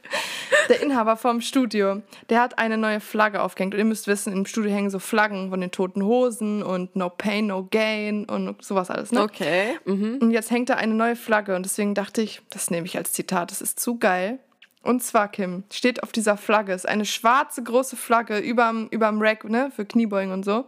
Der 0.70 0.82
Inhaber 0.82 1.18
vom 1.18 1.42
Studio, 1.42 2.02
der 2.30 2.42
hat 2.42 2.60
eine 2.60 2.78
neue 2.78 3.00
Flagge 3.00 3.42
aufgehängt. 3.42 3.74
Und 3.74 3.80
ihr 3.80 3.86
müsst 3.86 4.08
wissen, 4.08 4.34
im 4.34 4.46
Studio 4.46 4.72
hängen 4.72 4.90
so 4.90 5.00
Flaggen 5.00 5.50
von 5.50 5.62
den 5.62 5.72
Toten 5.72 6.04
Hosen 6.04 6.64
und 6.64 6.96
No 6.96 7.10
Pain, 7.10 7.48
No 7.48 7.68
Gain 7.70 8.26
und 8.26 8.64
sowas 8.64 8.90
alles. 8.90 9.12
Ne? 9.12 9.22
Okay. 9.22 9.78
Mhm. 9.86 10.20
Und 10.22 10.32
jetzt 10.32 10.52
hängt 10.52 10.70
da 10.70 10.76
eine 10.76 10.94
neue 10.94 11.16
Flagge. 11.16 11.56
Und 11.56 11.64
deswegen 11.64 11.96
dachte 11.96 12.22
ich, 12.22 12.42
das 12.50 12.70
nehme 12.70 12.86
ich 12.86 12.98
als 12.98 13.14
Zitat. 13.14 13.52
Das 13.52 13.62
ist 13.62 13.80
zu 13.80 13.98
geil. 13.98 14.40
Und 14.84 15.04
zwar, 15.04 15.28
Kim, 15.28 15.64
steht 15.72 16.02
auf 16.02 16.12
dieser 16.12 16.38
Flagge, 16.38 16.74
ist 16.74 16.88
eine 16.88 17.06
schwarze 17.06 17.62
große 17.62 17.96
Flagge 17.96 18.40
überm, 18.40 18.88
überm 18.90 19.22
Rack, 19.22 19.44
ne, 19.44 19.72
für 19.76 19.86
Kniebeugen 19.86 20.34
und 20.34 20.44
so 20.44 20.66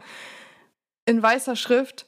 in 1.06 1.22
weißer 1.22 1.56
Schrift, 1.56 2.06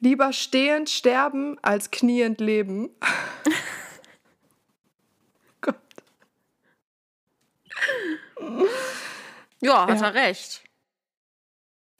lieber 0.00 0.32
stehend 0.32 0.90
sterben 0.90 1.58
als 1.62 1.90
kniend 1.90 2.40
leben. 2.40 2.90
Gott. 5.60 5.76
Ja, 9.60 9.88
hat 9.88 10.00
ja. 10.00 10.06
er 10.06 10.14
recht. 10.14 10.62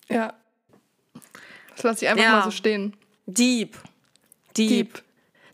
Ja. 0.09 0.35
Das 1.71 1.83
lasse 1.83 2.05
ich 2.05 2.11
einfach 2.11 2.25
ja. 2.25 2.33
mal 2.33 2.45
so 2.45 2.51
stehen. 2.51 2.95
Deep. 3.27 3.77
Deep. 4.57 4.69
Deep. 4.69 5.03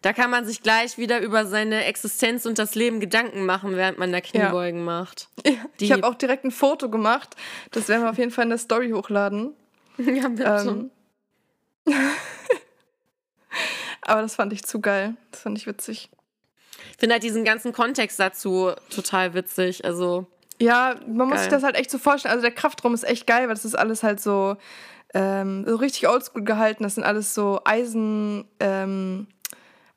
Da 0.03 0.15
kann 0.15 0.31
man 0.31 0.47
sich 0.47 0.63
gleich 0.63 0.97
wieder 0.97 1.21
über 1.21 1.45
seine 1.45 1.85
Existenz 1.85 2.47
und 2.47 2.59
das 2.59 2.75
Leben 2.75 3.01
Gedanken 3.01 3.45
machen, 3.45 3.77
während 3.77 3.99
man 3.99 4.11
da 4.13 4.21
Kniebeugen 4.21 4.81
ja. 4.81 4.87
macht. 4.87 5.29
Ja. 5.45 5.53
Ich 5.79 5.93
habe 5.93 6.07
auch 6.07 6.15
direkt 6.15 6.45
ein 6.45 6.51
Foto 6.51 6.89
gemacht. 6.89 7.37
Das 7.71 7.89
werden 7.89 8.03
wir 8.03 8.11
auf 8.11 8.19
jeden 8.19 8.31
Fall 8.31 8.45
in 8.45 8.51
der 8.51 8.59
Story 8.59 8.91
hochladen. 8.91 9.55
Ja, 10.07 10.29
bitte. 10.29 10.91
Ähm, 11.87 11.95
aber 14.03 14.23
das 14.23 14.35
fand 14.35 14.53
ich 14.53 14.63
zu 14.65 14.81
geil. 14.81 15.15
Das 15.31 15.41
fand 15.43 15.59
ich 15.59 15.67
witzig. 15.67 16.11
Ich 16.93 16.97
finde 16.99 17.15
halt 17.15 17.23
diesen 17.23 17.45
ganzen 17.45 17.73
Kontext 17.73 18.19
dazu 18.19 18.73
total 18.95 19.35
witzig. 19.35 19.85
Also. 19.85 20.27
Ja, 20.59 20.97
man 21.07 21.17
geil. 21.17 21.27
muss 21.29 21.41
sich 21.41 21.49
das 21.49 21.63
halt 21.63 21.77
echt 21.77 21.91
so 21.91 21.99
vorstellen. 21.99 22.33
Also 22.33 22.43
der 22.43 22.55
Kraftraum 22.55 22.95
ist 22.95 23.05
echt 23.05 23.27
geil, 23.27 23.43
weil 23.43 23.55
das 23.55 23.65
ist 23.65 23.75
alles 23.75 24.03
halt 24.03 24.21
so, 24.21 24.57
ähm, 25.15 25.65
so 25.67 25.77
richtig 25.77 26.09
oldschool 26.09 26.45
gehalten. 26.45 26.83
Das 26.83 26.95
sind 26.95 27.05
alles 27.05 27.35
so 27.35 27.61
Eisen. 27.65 28.47
Ähm, 28.61 29.27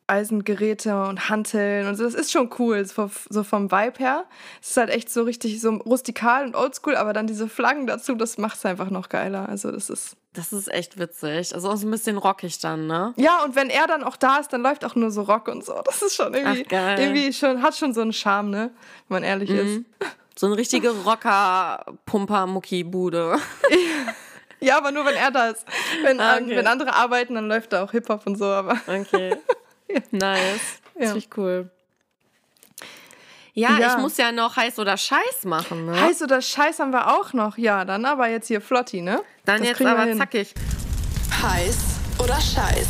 Eisengeräte 0.08 1.04
und 1.04 1.30
Hanteln 1.30 1.88
und 1.88 1.96
so. 1.96 2.04
Das 2.04 2.14
ist 2.14 2.32
schon 2.32 2.50
cool, 2.60 2.86
so, 2.86 3.44
vom 3.44 3.72
Vibe 3.72 4.00
her. 4.00 4.26
Es 4.62 4.72
ist 4.72 4.78
halt 4.78 4.90
echt 4.90 5.10
so 5.10 5.24
richtig 5.24 5.62
so 5.62 5.72
rustikal 5.72 6.46
und 6.46 6.56
oldschool, 6.56 6.96
aber 6.96 7.14
dann 7.14 7.28
diese 7.28 7.48
Flaggen 7.48 7.88
dazu, 7.88 8.16
das 8.16 8.38
macht 8.38 8.58
es 8.58 8.66
einfach 8.66 8.90
noch 8.90 9.08
geiler. 9.10 9.48
Also 9.50 9.72
das 9.72 9.90
ist. 9.90 10.18
Das 10.34 10.52
ist 10.52 10.74
echt 10.74 10.98
witzig. 10.98 11.54
Also 11.54 11.70
auch 11.70 11.76
so 11.76 11.88
ein 11.88 11.92
bisschen 11.92 12.18
rockig 12.18 12.58
dann, 12.60 12.88
ne? 12.88 13.14
Ja, 13.18 13.44
und 13.44 13.56
wenn 13.56 13.70
er 13.70 13.86
dann 13.86 14.04
auch 14.04 14.18
da 14.18 14.38
ist, 14.38 14.52
dann 14.52 14.64
läuft 14.64 14.84
auch 14.84 14.96
nur 14.96 15.12
so 15.12 15.22
Rock 15.22 15.48
und 15.48 15.64
so. 15.64 15.80
Das 15.86 16.02
ist 16.02 16.16
schon 16.16 16.34
irgendwie, 16.34 16.66
Ach, 16.76 16.98
irgendwie 16.98 17.32
schon, 17.32 17.62
hat 17.62 17.78
schon 17.78 17.94
so 17.94 18.02
einen 18.02 18.14
Charme, 18.14 18.50
ne? 18.50 18.72
Wenn 19.08 19.18
man 19.18 19.24
ehrlich 19.24 19.52
mhm. 19.52 19.60
ist. 19.60 19.82
So 20.36 20.48
eine 20.48 20.58
richtige 20.58 20.90
Rocker-Pumper-Mucki-Bude. 20.90 23.38
Ja, 24.64 24.78
aber 24.78 24.94
nur 24.94 25.06
wenn 25.06 25.16
er 25.16 25.30
da 25.30 25.50
ist. 25.50 25.66
Wenn, 26.04 26.22
ah, 26.22 26.36
okay. 26.36 26.44
ähm, 26.44 26.50
wenn 26.52 26.68
andere 26.68 26.94
arbeiten, 26.94 27.36
dann 27.36 27.50
läuft 27.50 27.74
da 27.74 27.84
auch 27.84 27.92
Hip-Hop 27.92 28.26
und 28.26 28.38
so, 28.38 28.46
aber. 28.46 28.80
Okay. 28.88 29.36
Nice. 30.12 30.80
Ja. 30.96 31.08
Finde 31.08 31.18
ich 31.18 31.30
cool. 31.38 31.70
Ja, 33.56 33.78
ja, 33.78 33.94
ich 33.94 34.02
muss 34.02 34.18
ja 34.18 34.32
noch 34.32 34.56
heiß 34.56 34.80
oder 34.80 34.98
Scheiß 34.98 35.46
machen, 35.46 35.86
ne? 35.86 36.02
Heiß 36.02 36.24
oder 36.24 36.42
Scheiß 36.42 36.80
haben 36.80 36.92
wir 36.92 37.16
auch 37.16 37.34
noch. 37.34 37.58
Ja, 37.58 37.86
dann 37.86 38.04
aber 38.06 38.28
jetzt 38.28 38.48
hier 38.48 38.62
Flotti, 38.62 39.02
ne? 39.02 39.22
Dann 39.46 39.60
das 39.60 39.70
jetzt 39.70 39.82
aber 39.86 40.12
zackig. 40.18 40.56
Heiß 41.40 41.78
oder 42.18 42.40
Scheiß. 42.42 42.88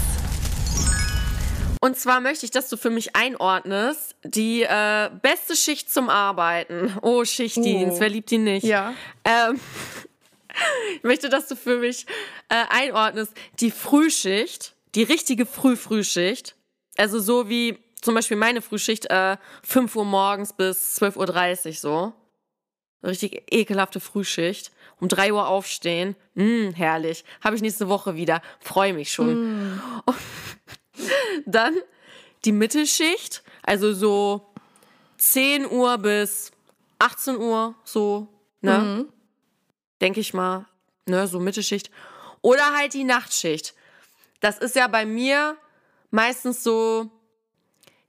Und 1.81 1.97
zwar 1.97 2.21
möchte 2.21 2.45
ich, 2.45 2.51
dass 2.51 2.69
du 2.69 2.77
für 2.77 2.89
mich 2.89 3.13
einordnest, 3.13 4.15
die 4.23 4.63
äh, 4.63 5.09
beste 5.21 5.57
Schicht 5.57 5.91
zum 5.91 6.09
Arbeiten. 6.09 6.97
Oh, 7.01 7.25
Schichtdienst, 7.25 7.97
oh. 7.97 7.99
wer 7.99 8.07
liebt 8.07 8.31
die 8.31 8.37
nicht? 8.37 8.63
Ja. 8.63 8.93
Ähm, 9.25 9.59
ich 10.95 11.03
möchte, 11.03 11.27
dass 11.27 11.49
du 11.49 11.57
für 11.57 11.79
mich 11.79 12.05
äh, 12.47 12.63
einordnest, 12.69 13.33
die 13.59 13.69
Frühschicht, 13.69 14.75
die 14.95 15.03
richtige 15.03 15.45
Früh-Frühschicht 15.45 16.55
also 16.97 17.19
so 17.19 17.49
wie 17.49 17.77
zum 18.01 18.15
Beispiel 18.15 18.37
meine 18.37 18.61
Frühschicht 18.61 19.09
äh, 19.09 19.37
5 19.63 19.95
Uhr 19.95 20.05
morgens 20.05 20.53
bis 20.53 21.01
12.30 21.01 21.67
Uhr 21.67 21.73
so. 21.73 22.13
Richtig 23.03 23.43
ekelhafte 23.51 23.99
Frühschicht. 23.99 24.71
Um 24.99 25.07
3 25.07 25.33
Uhr 25.33 25.47
aufstehen. 25.47 26.15
Mm, 26.35 26.69
herrlich. 26.71 27.25
Habe 27.43 27.55
ich 27.55 27.61
nächste 27.61 27.89
Woche 27.89 28.15
wieder. 28.15 28.41
Freue 28.59 28.93
mich 28.93 29.11
schon. 29.11 29.73
Mm. 29.73 29.81
Dann 31.45 31.75
die 32.45 32.51
Mittelschicht. 32.51 33.43
Also 33.63 33.93
so 33.93 34.53
10 35.17 35.69
Uhr 35.69 35.97
bis 35.97 36.51
18 36.99 37.37
Uhr, 37.37 37.75
so, 37.83 38.27
ne? 38.61 38.77
Mhm. 38.79 39.09
Denke 40.01 40.19
ich 40.19 40.33
mal. 40.33 40.65
Ne, 41.05 41.27
so 41.27 41.39
Mittelschicht. 41.39 41.91
Oder 42.41 42.73
halt 42.75 42.93
die 42.93 43.03
Nachtschicht. 43.03 43.73
Das 44.39 44.57
ist 44.57 44.75
ja 44.75 44.87
bei 44.87 45.05
mir 45.05 45.57
meistens 46.13 46.63
so, 46.63 47.09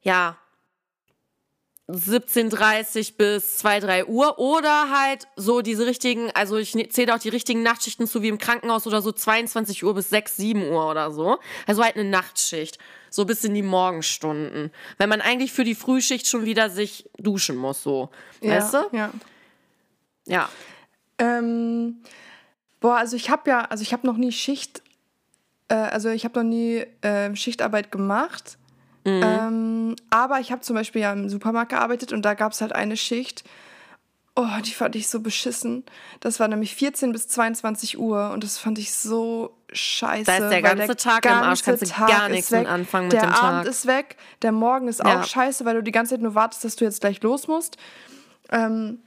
ja, 0.02 0.36
17.30 1.88 3.16
bis 3.16 3.58
2, 3.58 3.80
3 3.80 4.06
Uhr 4.06 4.38
oder 4.38 4.90
halt 4.90 5.26
so 5.36 5.60
diese 5.60 5.86
richtigen, 5.86 6.30
also 6.32 6.56
ich 6.56 6.74
ne, 6.74 6.88
zähle 6.88 7.14
auch 7.14 7.18
die 7.18 7.28
richtigen 7.28 7.62
Nachtschichten 7.62 8.06
zu 8.06 8.22
wie 8.22 8.28
im 8.28 8.38
Krankenhaus 8.38 8.86
oder 8.86 9.02
so 9.02 9.12
22 9.12 9.84
Uhr 9.84 9.94
bis 9.94 10.08
6, 10.08 10.36
7 10.36 10.68
Uhr 10.68 10.88
oder 10.90 11.10
so. 11.10 11.38
Also 11.66 11.82
halt 11.82 11.96
eine 11.96 12.08
Nachtschicht. 12.08 12.78
So 13.10 13.26
bis 13.26 13.44
in 13.44 13.54
die 13.54 13.62
Morgenstunden. 13.62 14.70
Wenn 14.96 15.08
man 15.08 15.20
eigentlich 15.20 15.52
für 15.52 15.64
die 15.64 15.74
Frühschicht 15.74 16.26
schon 16.26 16.46
wieder 16.46 16.70
sich 16.70 17.08
duschen 17.18 17.56
muss, 17.56 17.82
so. 17.82 18.10
Ja, 18.40 18.56
weißt 18.56 18.74
du? 18.74 18.78
Ja. 18.92 19.10
Ja. 20.26 20.48
Ähm, 21.18 22.02
boah, 22.80 22.96
also 22.96 23.14
ich 23.14 23.28
habe 23.30 23.50
ja, 23.50 23.66
also 23.66 23.82
ich 23.82 23.92
habe 23.92 24.06
noch 24.06 24.16
nie 24.16 24.32
Schicht, 24.32 24.82
äh, 25.68 25.74
also 25.74 26.10
ich 26.10 26.24
habe 26.24 26.40
noch 26.40 26.48
nie 26.48 26.84
äh, 27.02 27.34
Schichtarbeit 27.34 27.90
gemacht. 27.90 28.58
Mhm. 29.04 29.22
Ähm, 29.22 29.96
aber 30.10 30.40
ich 30.40 30.50
habe 30.50 30.62
zum 30.62 30.76
Beispiel 30.76 31.02
ja 31.02 31.12
im 31.12 31.28
Supermarkt 31.28 31.70
gearbeitet 31.70 32.12
und 32.12 32.22
da 32.22 32.34
gab 32.34 32.52
es 32.52 32.60
halt 32.60 32.74
eine 32.74 32.96
Schicht. 32.96 33.44
Oh, 34.36 34.60
die 34.64 34.72
fand 34.72 34.96
ich 34.96 35.08
so 35.08 35.20
beschissen. 35.20 35.84
Das 36.18 36.40
war 36.40 36.48
nämlich 36.48 36.74
14 36.74 37.12
bis 37.12 37.28
22 37.28 37.98
Uhr 37.98 38.30
und 38.30 38.42
das 38.42 38.58
fand 38.58 38.78
ich 38.80 38.92
so 38.92 39.56
scheiße. 39.72 40.24
Da 40.24 40.38
ist 40.38 40.50
der 40.50 40.62
ganze 40.62 40.86
der 40.86 40.96
Tag 40.96 41.22
ganze 41.22 41.38
im 41.38 41.48
Arsch, 41.50 41.62
kannst 41.62 41.82
du 41.82 41.86
Tag 41.86 42.08
gar 42.08 42.28
nichts 42.28 42.50
mit 42.50 42.66
anfangen 42.66 43.06
mit 43.06 43.12
der 43.12 43.20
dem 43.22 43.30
Tag. 43.30 43.40
Der 43.40 43.48
Abend 43.48 43.68
ist 43.68 43.86
weg, 43.86 44.16
der 44.42 44.50
Morgen 44.50 44.88
ist 44.88 44.98
ja. 44.98 45.20
auch 45.20 45.24
scheiße, 45.24 45.64
weil 45.64 45.76
du 45.76 45.82
die 45.82 45.92
ganze 45.92 46.14
Zeit 46.14 46.22
nur 46.22 46.34
wartest, 46.34 46.64
dass 46.64 46.74
du 46.74 46.84
jetzt 46.84 47.00
gleich 47.00 47.22
los 47.22 47.46
musst. 47.46 47.76
Ähm, 48.50 48.98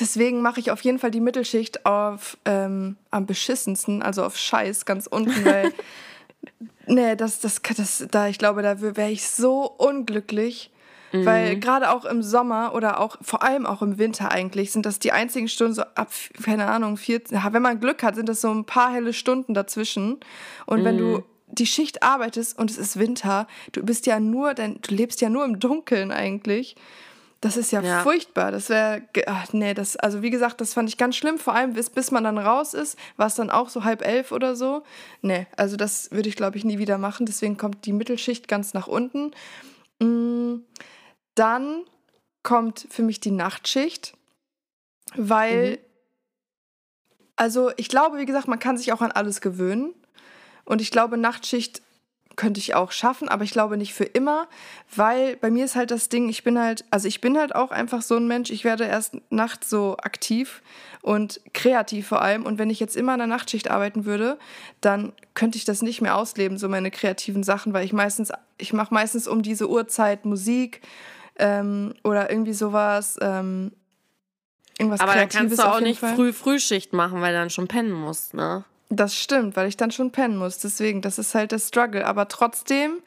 deswegen 0.00 0.42
mache 0.42 0.60
ich 0.60 0.70
auf 0.70 0.80
jeden 0.82 0.98
Fall 0.98 1.10
die 1.10 1.20
Mittelschicht 1.20 1.86
auf 1.86 2.36
ähm, 2.44 2.96
am 3.10 3.26
beschissensten, 3.26 4.02
also 4.02 4.24
auf 4.24 4.36
Scheiß 4.36 4.84
ganz 4.84 5.06
unten, 5.06 5.44
weil 5.44 5.72
Nee, 6.86 7.16
das, 7.16 7.40
das, 7.40 7.60
das, 7.76 8.06
da, 8.10 8.28
ich 8.28 8.38
glaube, 8.38 8.62
da 8.62 8.80
wäre 8.80 9.10
ich 9.10 9.28
so 9.28 9.64
unglücklich. 9.64 10.70
Mhm. 11.12 11.24
Weil 11.24 11.56
gerade 11.60 11.90
auch 11.90 12.04
im 12.04 12.22
Sommer 12.22 12.74
oder 12.74 13.00
auch 13.00 13.16
vor 13.20 13.42
allem 13.42 13.66
auch 13.66 13.82
im 13.82 13.98
Winter 13.98 14.32
eigentlich 14.32 14.72
sind 14.72 14.86
das 14.86 14.98
die 14.98 15.12
einzigen 15.12 15.48
Stunden 15.48 15.74
so 15.74 15.82
ab, 15.82 16.10
keine 16.42 16.66
Ahnung, 16.66 16.96
14, 16.96 17.38
wenn 17.50 17.62
man 17.62 17.80
Glück 17.80 18.02
hat, 18.02 18.16
sind 18.16 18.28
das 18.28 18.40
so 18.40 18.50
ein 18.50 18.64
paar 18.64 18.92
helle 18.92 19.12
Stunden 19.12 19.54
dazwischen. 19.54 20.18
Und 20.66 20.80
mhm. 20.80 20.84
wenn 20.84 20.98
du 20.98 21.04
mhm. 21.04 21.24
die 21.48 21.66
Schicht 21.66 22.02
arbeitest 22.02 22.58
und 22.58 22.70
es 22.70 22.78
ist 22.78 22.98
Winter, 22.98 23.46
du 23.72 23.84
bist 23.84 24.06
ja 24.06 24.18
nur, 24.18 24.54
denn 24.54 24.78
du 24.82 24.94
lebst 24.94 25.20
ja 25.20 25.28
nur 25.28 25.44
im 25.44 25.58
Dunkeln 25.58 26.10
eigentlich. 26.10 26.76
Das 27.46 27.56
ist 27.56 27.70
ja, 27.70 27.80
ja. 27.80 28.02
furchtbar. 28.02 28.50
Das 28.50 28.68
wäre, 28.68 29.02
nee, 29.52 29.72
das, 29.72 29.96
also 29.96 30.22
wie 30.22 30.30
gesagt, 30.30 30.60
das 30.60 30.74
fand 30.74 30.88
ich 30.88 30.96
ganz 30.96 31.16
schlimm. 31.16 31.38
Vor 31.38 31.54
allem 31.54 31.74
bis, 31.74 31.90
bis 31.90 32.10
man 32.10 32.24
dann 32.24 32.38
raus 32.38 32.74
ist, 32.74 32.98
war 33.16 33.28
es 33.28 33.36
dann 33.36 33.50
auch 33.50 33.68
so 33.68 33.84
halb 33.84 34.04
elf 34.04 34.32
oder 34.32 34.56
so. 34.56 34.82
Nee, 35.22 35.46
also 35.56 35.76
das 35.76 36.10
würde 36.10 36.28
ich, 36.28 36.36
glaube 36.36 36.56
ich, 36.56 36.64
nie 36.64 36.78
wieder 36.78 36.98
machen. 36.98 37.26
Deswegen 37.26 37.56
kommt 37.56 37.86
die 37.86 37.92
Mittelschicht 37.92 38.48
ganz 38.48 38.74
nach 38.74 38.88
unten. 38.88 39.32
Mm, 40.00 40.62
dann 41.34 41.84
kommt 42.42 42.86
für 42.90 43.02
mich 43.02 43.20
die 43.20 43.30
Nachtschicht, 43.30 44.14
weil, 45.14 45.72
mhm. 45.72 45.78
also 47.36 47.70
ich 47.76 47.88
glaube, 47.88 48.18
wie 48.18 48.26
gesagt, 48.26 48.48
man 48.48 48.58
kann 48.58 48.76
sich 48.76 48.92
auch 48.92 49.02
an 49.02 49.12
alles 49.12 49.40
gewöhnen. 49.40 49.94
Und 50.64 50.80
ich 50.80 50.90
glaube, 50.90 51.16
Nachtschicht 51.16 51.82
könnte 52.36 52.60
ich 52.60 52.74
auch 52.74 52.92
schaffen, 52.92 53.28
aber 53.28 53.44
ich 53.44 53.50
glaube 53.50 53.76
nicht 53.76 53.94
für 53.94 54.04
immer, 54.04 54.46
weil 54.94 55.36
bei 55.36 55.50
mir 55.50 55.64
ist 55.64 55.74
halt 55.74 55.90
das 55.90 56.08
Ding, 56.08 56.28
ich 56.28 56.44
bin 56.44 56.58
halt, 56.58 56.84
also 56.90 57.08
ich 57.08 57.20
bin 57.20 57.36
halt 57.38 57.54
auch 57.54 57.70
einfach 57.70 58.02
so 58.02 58.16
ein 58.16 58.28
Mensch, 58.28 58.50
ich 58.50 58.64
werde 58.64 58.84
erst 58.84 59.16
nachts 59.30 59.70
so 59.70 59.96
aktiv 59.96 60.62
und 61.02 61.40
kreativ 61.54 62.06
vor 62.06 62.20
allem 62.20 62.44
und 62.44 62.58
wenn 62.58 62.70
ich 62.70 62.78
jetzt 62.78 62.96
immer 62.96 63.14
in 63.14 63.18
der 63.18 63.26
Nachtschicht 63.26 63.70
arbeiten 63.70 64.04
würde, 64.04 64.38
dann 64.80 65.12
könnte 65.34 65.56
ich 65.56 65.64
das 65.64 65.82
nicht 65.82 66.02
mehr 66.02 66.16
ausleben, 66.16 66.58
so 66.58 66.68
meine 66.68 66.90
kreativen 66.90 67.42
Sachen, 67.42 67.72
weil 67.72 67.84
ich 67.84 67.92
meistens, 67.92 68.30
ich 68.58 68.72
mache 68.72 68.92
meistens 68.92 69.26
um 69.26 69.42
diese 69.42 69.68
Uhrzeit 69.68 70.24
Musik 70.26 70.82
ähm, 71.38 71.94
oder 72.04 72.30
irgendwie 72.30 72.54
sowas, 72.54 73.16
ähm, 73.20 73.72
irgendwas 74.78 75.00
Aber 75.00 75.12
Kreatives 75.12 75.32
dann 75.32 75.48
kannst 75.48 75.58
du 75.58 75.68
auch 75.68 75.80
nicht 75.80 76.00
Fall. 76.00 76.14
früh 76.14 76.32
Frühschicht 76.32 76.92
machen, 76.92 77.20
weil 77.22 77.32
du 77.32 77.38
dann 77.38 77.50
schon 77.50 77.68
pennen 77.68 77.92
musst, 77.92 78.34
ne? 78.34 78.64
Das 78.88 79.16
stimmt, 79.16 79.56
weil 79.56 79.68
ich 79.68 79.76
dann 79.76 79.90
schon 79.90 80.12
pennen 80.12 80.36
muss. 80.36 80.58
Deswegen, 80.58 81.02
das 81.02 81.18
ist 81.18 81.34
halt 81.34 81.52
der 81.52 81.58
Struggle. 81.58 82.06
Aber 82.06 82.28
trotzdem 82.28 82.98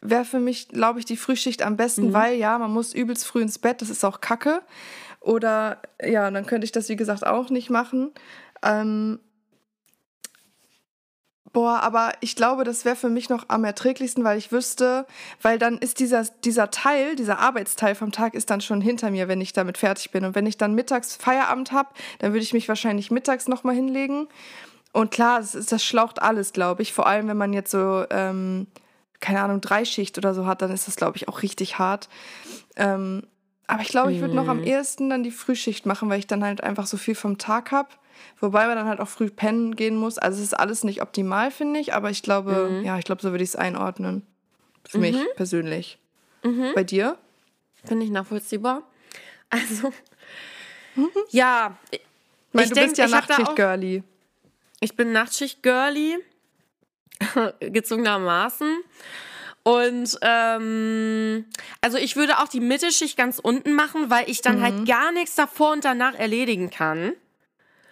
wäre 0.00 0.24
für 0.24 0.40
mich, 0.40 0.68
glaube 0.68 0.98
ich, 0.98 1.04
die 1.04 1.16
Frühschicht 1.16 1.62
am 1.62 1.76
besten, 1.76 2.08
mhm. 2.08 2.12
weil 2.12 2.36
ja, 2.36 2.58
man 2.58 2.72
muss 2.72 2.94
übelst 2.94 3.26
früh 3.26 3.42
ins 3.42 3.58
Bett, 3.58 3.82
das 3.82 3.90
ist 3.90 4.04
auch 4.04 4.20
Kacke. 4.20 4.62
Oder 5.20 5.78
ja, 6.02 6.30
dann 6.30 6.46
könnte 6.46 6.64
ich 6.64 6.72
das, 6.72 6.88
wie 6.88 6.96
gesagt, 6.96 7.26
auch 7.26 7.50
nicht 7.50 7.70
machen. 7.70 8.10
Ähm, 8.62 9.20
Boah, 11.52 11.80
aber 11.80 12.12
ich 12.20 12.36
glaube, 12.36 12.62
das 12.62 12.84
wäre 12.84 12.94
für 12.94 13.08
mich 13.08 13.28
noch 13.28 13.46
am 13.48 13.64
erträglichsten, 13.64 14.22
weil 14.22 14.38
ich 14.38 14.52
wüsste, 14.52 15.04
weil 15.42 15.58
dann 15.58 15.78
ist 15.78 15.98
dieser, 15.98 16.22
dieser 16.44 16.70
Teil, 16.70 17.16
dieser 17.16 17.40
Arbeitsteil 17.40 17.96
vom 17.96 18.12
Tag 18.12 18.34
ist 18.34 18.50
dann 18.50 18.60
schon 18.60 18.80
hinter 18.80 19.10
mir, 19.10 19.26
wenn 19.26 19.40
ich 19.40 19.52
damit 19.52 19.76
fertig 19.76 20.12
bin. 20.12 20.24
Und 20.24 20.36
wenn 20.36 20.46
ich 20.46 20.58
dann 20.58 20.76
mittags 20.76 21.16
Feierabend 21.16 21.72
habe, 21.72 21.88
dann 22.20 22.32
würde 22.32 22.44
ich 22.44 22.52
mich 22.52 22.68
wahrscheinlich 22.68 23.10
mittags 23.10 23.48
nochmal 23.48 23.74
hinlegen 23.74 24.28
und 24.92 25.10
klar, 25.10 25.38
das, 25.38 25.54
ist, 25.54 25.72
das 25.72 25.84
schlaucht 25.84 26.20
alles, 26.20 26.52
glaube 26.52 26.82
ich. 26.82 26.92
Vor 26.92 27.06
allem, 27.06 27.28
wenn 27.28 27.36
man 27.36 27.52
jetzt 27.52 27.70
so, 27.70 28.04
ähm, 28.10 28.66
keine 29.20 29.40
Ahnung, 29.42 29.60
Dreischicht 29.60 30.18
oder 30.18 30.34
so 30.34 30.46
hat, 30.46 30.62
dann 30.62 30.70
ist 30.70 30.88
das, 30.88 30.96
glaube 30.96 31.16
ich, 31.16 31.28
auch 31.28 31.42
richtig 31.42 31.78
hart. 31.78 32.08
Ähm, 32.76 33.22
aber 33.66 33.82
ich 33.82 33.88
glaube, 33.88 34.12
ich 34.12 34.20
würde 34.20 34.34
noch 34.34 34.48
am 34.48 34.58
mhm. 34.58 34.64
ehesten 34.64 35.10
dann 35.10 35.22
die 35.22 35.30
Frühschicht 35.30 35.86
machen, 35.86 36.10
weil 36.10 36.18
ich 36.18 36.26
dann 36.26 36.42
halt 36.42 36.62
einfach 36.64 36.86
so 36.86 36.96
viel 36.96 37.14
vom 37.14 37.38
Tag 37.38 37.70
habe. 37.70 37.90
Wobei 38.40 38.66
man 38.66 38.76
dann 38.76 38.88
halt 38.88 39.00
auch 39.00 39.08
früh 39.08 39.30
pennen 39.30 39.76
gehen 39.76 39.96
muss. 39.96 40.18
Also 40.18 40.38
es 40.38 40.48
ist 40.48 40.54
alles 40.54 40.82
nicht 40.82 41.02
optimal, 41.02 41.50
finde 41.50 41.78
ich, 41.78 41.94
aber 41.94 42.10
ich 42.10 42.22
glaube, 42.22 42.68
mhm. 42.70 42.84
ja, 42.84 42.98
ich 42.98 43.04
glaube, 43.04 43.22
so 43.22 43.30
würde 43.30 43.44
ich 43.44 43.50
es 43.50 43.56
einordnen. 43.56 44.26
Für 44.88 44.98
mhm. 44.98 45.02
mich 45.02 45.16
persönlich. 45.36 45.98
Mhm. 46.42 46.72
Bei 46.74 46.82
dir? 46.82 47.16
Finde 47.84 48.04
ich 48.04 48.10
nachvollziehbar. 48.10 48.82
Also, 49.50 49.92
ja. 51.30 51.76
Ich, 51.90 52.00
meine, 52.52 52.64
ich 52.64 52.68
du 52.70 52.74
denk, 52.74 52.88
bist 52.88 52.98
ja 52.98 53.06
Nachtschicht-Girlie. 53.06 54.02
Ich 54.80 54.96
bin 54.96 55.12
Nachtschicht-Girlie, 55.12 56.18
gezwungenermaßen. 57.60 58.82
Und 59.62 60.18
ähm, 60.22 61.44
also 61.82 61.98
ich 61.98 62.16
würde 62.16 62.38
auch 62.38 62.48
die 62.48 62.60
Mittelschicht 62.60 63.16
ganz 63.16 63.38
unten 63.38 63.74
machen, 63.74 64.08
weil 64.08 64.28
ich 64.28 64.40
dann 64.40 64.62
halt 64.62 64.72
mhm. 64.72 64.78
halt 64.78 64.88
gar 64.88 65.12
nichts 65.12 65.34
davor 65.34 65.72
und 65.72 65.84
danach 65.84 66.14
erledigen 66.14 66.70
kann. 66.70 67.12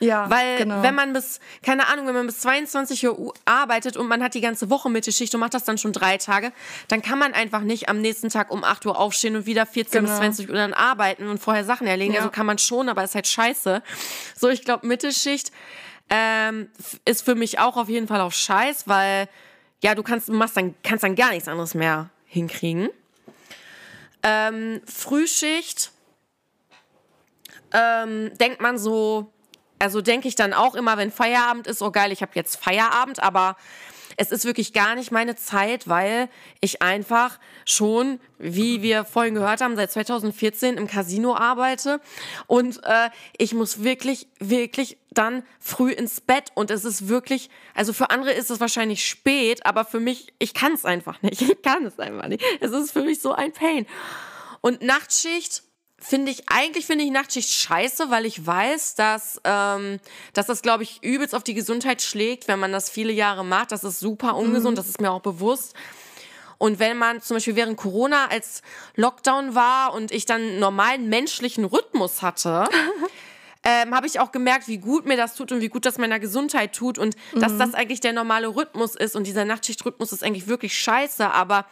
Ja, 0.00 0.30
Weil 0.30 0.58
genau. 0.58 0.82
wenn 0.82 0.94
man 0.94 1.12
bis, 1.12 1.40
keine 1.62 1.88
Ahnung, 1.88 2.06
wenn 2.06 2.14
man 2.14 2.26
bis 2.26 2.40
22 2.40 3.08
Uhr 3.08 3.34
arbeitet 3.44 3.96
und 3.96 4.06
man 4.06 4.22
hat 4.22 4.34
die 4.34 4.40
ganze 4.40 4.70
Woche 4.70 4.88
Mittelschicht 4.88 5.34
und 5.34 5.40
macht 5.40 5.54
das 5.54 5.64
dann 5.64 5.76
schon 5.76 5.92
drei 5.92 6.18
Tage, 6.18 6.52
dann 6.86 7.02
kann 7.02 7.18
man 7.18 7.34
einfach 7.34 7.62
nicht 7.62 7.88
am 7.88 8.00
nächsten 8.00 8.28
Tag 8.28 8.50
um 8.50 8.62
8 8.62 8.86
Uhr 8.86 8.98
aufstehen 8.98 9.34
und 9.34 9.46
wieder 9.46 9.66
14 9.66 10.02
genau. 10.04 10.12
bis 10.12 10.18
20 10.18 10.48
Uhr 10.50 10.54
dann 10.54 10.72
arbeiten 10.72 11.26
und 11.28 11.38
vorher 11.38 11.64
Sachen 11.64 11.86
erledigen. 11.86 12.14
Ja. 12.14 12.20
Also 12.20 12.30
kann 12.30 12.46
man 12.46 12.58
schon, 12.58 12.88
aber 12.88 13.02
ist 13.02 13.16
halt 13.16 13.26
scheiße. 13.26 13.82
So, 14.36 14.48
ich 14.48 14.64
glaube, 14.64 14.86
Mittelschicht 14.86 15.50
ähm, 16.10 16.68
ist 17.04 17.24
für 17.24 17.34
mich 17.34 17.58
auch 17.58 17.76
auf 17.76 17.88
jeden 17.88 18.08
Fall 18.08 18.20
auch 18.20 18.32
scheiß, 18.32 18.88
weil 18.88 19.28
ja, 19.82 19.94
du 19.94 20.02
kannst, 20.02 20.28
machst 20.28 20.56
dann, 20.56 20.74
kannst 20.82 21.04
dann 21.04 21.14
gar 21.14 21.30
nichts 21.30 21.48
anderes 21.48 21.74
mehr 21.74 22.10
hinkriegen. 22.26 22.90
Ähm, 24.22 24.80
Frühschicht 24.86 25.92
ähm, 27.72 28.36
denkt 28.38 28.60
man 28.60 28.78
so, 28.78 29.32
also 29.78 30.00
denke 30.00 30.26
ich 30.28 30.34
dann 30.34 30.52
auch 30.52 30.74
immer, 30.74 30.96
wenn 30.96 31.12
Feierabend 31.12 31.66
ist, 31.66 31.82
oh 31.82 31.90
geil, 31.90 32.10
ich 32.10 32.22
habe 32.22 32.32
jetzt 32.34 32.56
Feierabend, 32.56 33.22
aber 33.22 33.56
es 34.18 34.32
ist 34.32 34.44
wirklich 34.44 34.72
gar 34.72 34.96
nicht 34.96 35.12
meine 35.12 35.36
Zeit, 35.36 35.88
weil 35.88 36.28
ich 36.60 36.82
einfach 36.82 37.38
schon, 37.64 38.20
wie 38.38 38.82
wir 38.82 39.04
vorhin 39.04 39.34
gehört 39.34 39.60
haben, 39.60 39.76
seit 39.76 39.92
2014 39.92 40.76
im 40.76 40.88
Casino 40.88 41.36
arbeite 41.36 42.00
und 42.48 42.82
äh, 42.84 43.10
ich 43.38 43.54
muss 43.54 43.84
wirklich, 43.84 44.26
wirklich 44.40 44.98
dann 45.10 45.44
früh 45.60 45.92
ins 45.92 46.20
Bett 46.20 46.50
und 46.54 46.72
es 46.72 46.84
ist 46.84 47.08
wirklich, 47.08 47.48
also 47.74 47.92
für 47.92 48.10
andere 48.10 48.32
ist 48.32 48.50
es 48.50 48.60
wahrscheinlich 48.60 49.06
spät, 49.06 49.64
aber 49.64 49.84
für 49.84 50.00
mich, 50.00 50.34
ich 50.40 50.52
kann 50.52 50.72
es 50.72 50.84
einfach 50.84 51.22
nicht. 51.22 51.42
Ich 51.48 51.62
kann 51.62 51.86
es 51.86 51.98
einfach 51.98 52.28
nicht. 52.28 52.42
Es 52.60 52.72
ist 52.72 52.92
für 52.92 53.02
mich 53.02 53.20
so 53.20 53.32
ein 53.32 53.52
Pain. 53.52 53.86
Und 54.60 54.82
Nachtschicht, 54.82 55.62
finde 55.98 56.30
ich, 56.30 56.48
eigentlich 56.48 56.86
finde 56.86 57.04
ich 57.04 57.10
Nachtschicht 57.10 57.50
scheiße, 57.50 58.10
weil 58.10 58.24
ich 58.24 58.46
weiß, 58.46 58.94
dass, 58.94 59.40
ähm, 59.44 59.98
dass 60.32 60.46
das, 60.46 60.62
glaube 60.62 60.84
ich, 60.84 61.02
übelst 61.02 61.34
auf 61.34 61.42
die 61.42 61.54
Gesundheit 61.54 62.02
schlägt, 62.02 62.48
wenn 62.48 62.58
man 62.58 62.72
das 62.72 62.88
viele 62.88 63.12
Jahre 63.12 63.44
macht. 63.44 63.72
Das 63.72 63.84
ist 63.84 63.98
super 63.98 64.36
ungesund, 64.36 64.76
mhm. 64.76 64.76
das 64.76 64.88
ist 64.88 65.00
mir 65.00 65.10
auch 65.10 65.20
bewusst. 65.20 65.74
Und 66.56 66.78
wenn 66.78 66.98
man 66.98 67.20
zum 67.20 67.36
Beispiel 67.36 67.56
während 67.56 67.76
Corona 67.76 68.26
als 68.26 68.62
Lockdown 68.96 69.54
war 69.54 69.94
und 69.94 70.10
ich 70.10 70.26
dann 70.26 70.40
einen 70.40 70.58
normalen 70.58 71.08
menschlichen 71.08 71.64
Rhythmus 71.64 72.22
hatte, 72.22 72.68
ähm, 73.64 73.94
habe 73.94 74.06
ich 74.06 74.20
auch 74.20 74.32
gemerkt, 74.32 74.68
wie 74.68 74.78
gut 74.78 75.06
mir 75.06 75.16
das 75.16 75.34
tut 75.34 75.52
und 75.52 75.60
wie 75.60 75.68
gut 75.68 75.84
das 75.84 75.98
meiner 75.98 76.18
Gesundheit 76.18 76.74
tut 76.74 76.98
und 76.98 77.16
mhm. 77.32 77.40
dass 77.40 77.56
das 77.58 77.74
eigentlich 77.74 78.00
der 78.00 78.12
normale 78.12 78.48
Rhythmus 78.48 78.94
ist 78.94 79.14
und 79.14 79.26
dieser 79.26 79.44
Nachtschichtrhythmus 79.44 80.12
ist 80.12 80.24
eigentlich 80.24 80.48
wirklich 80.48 80.76
scheiße, 80.78 81.30
aber 81.30 81.64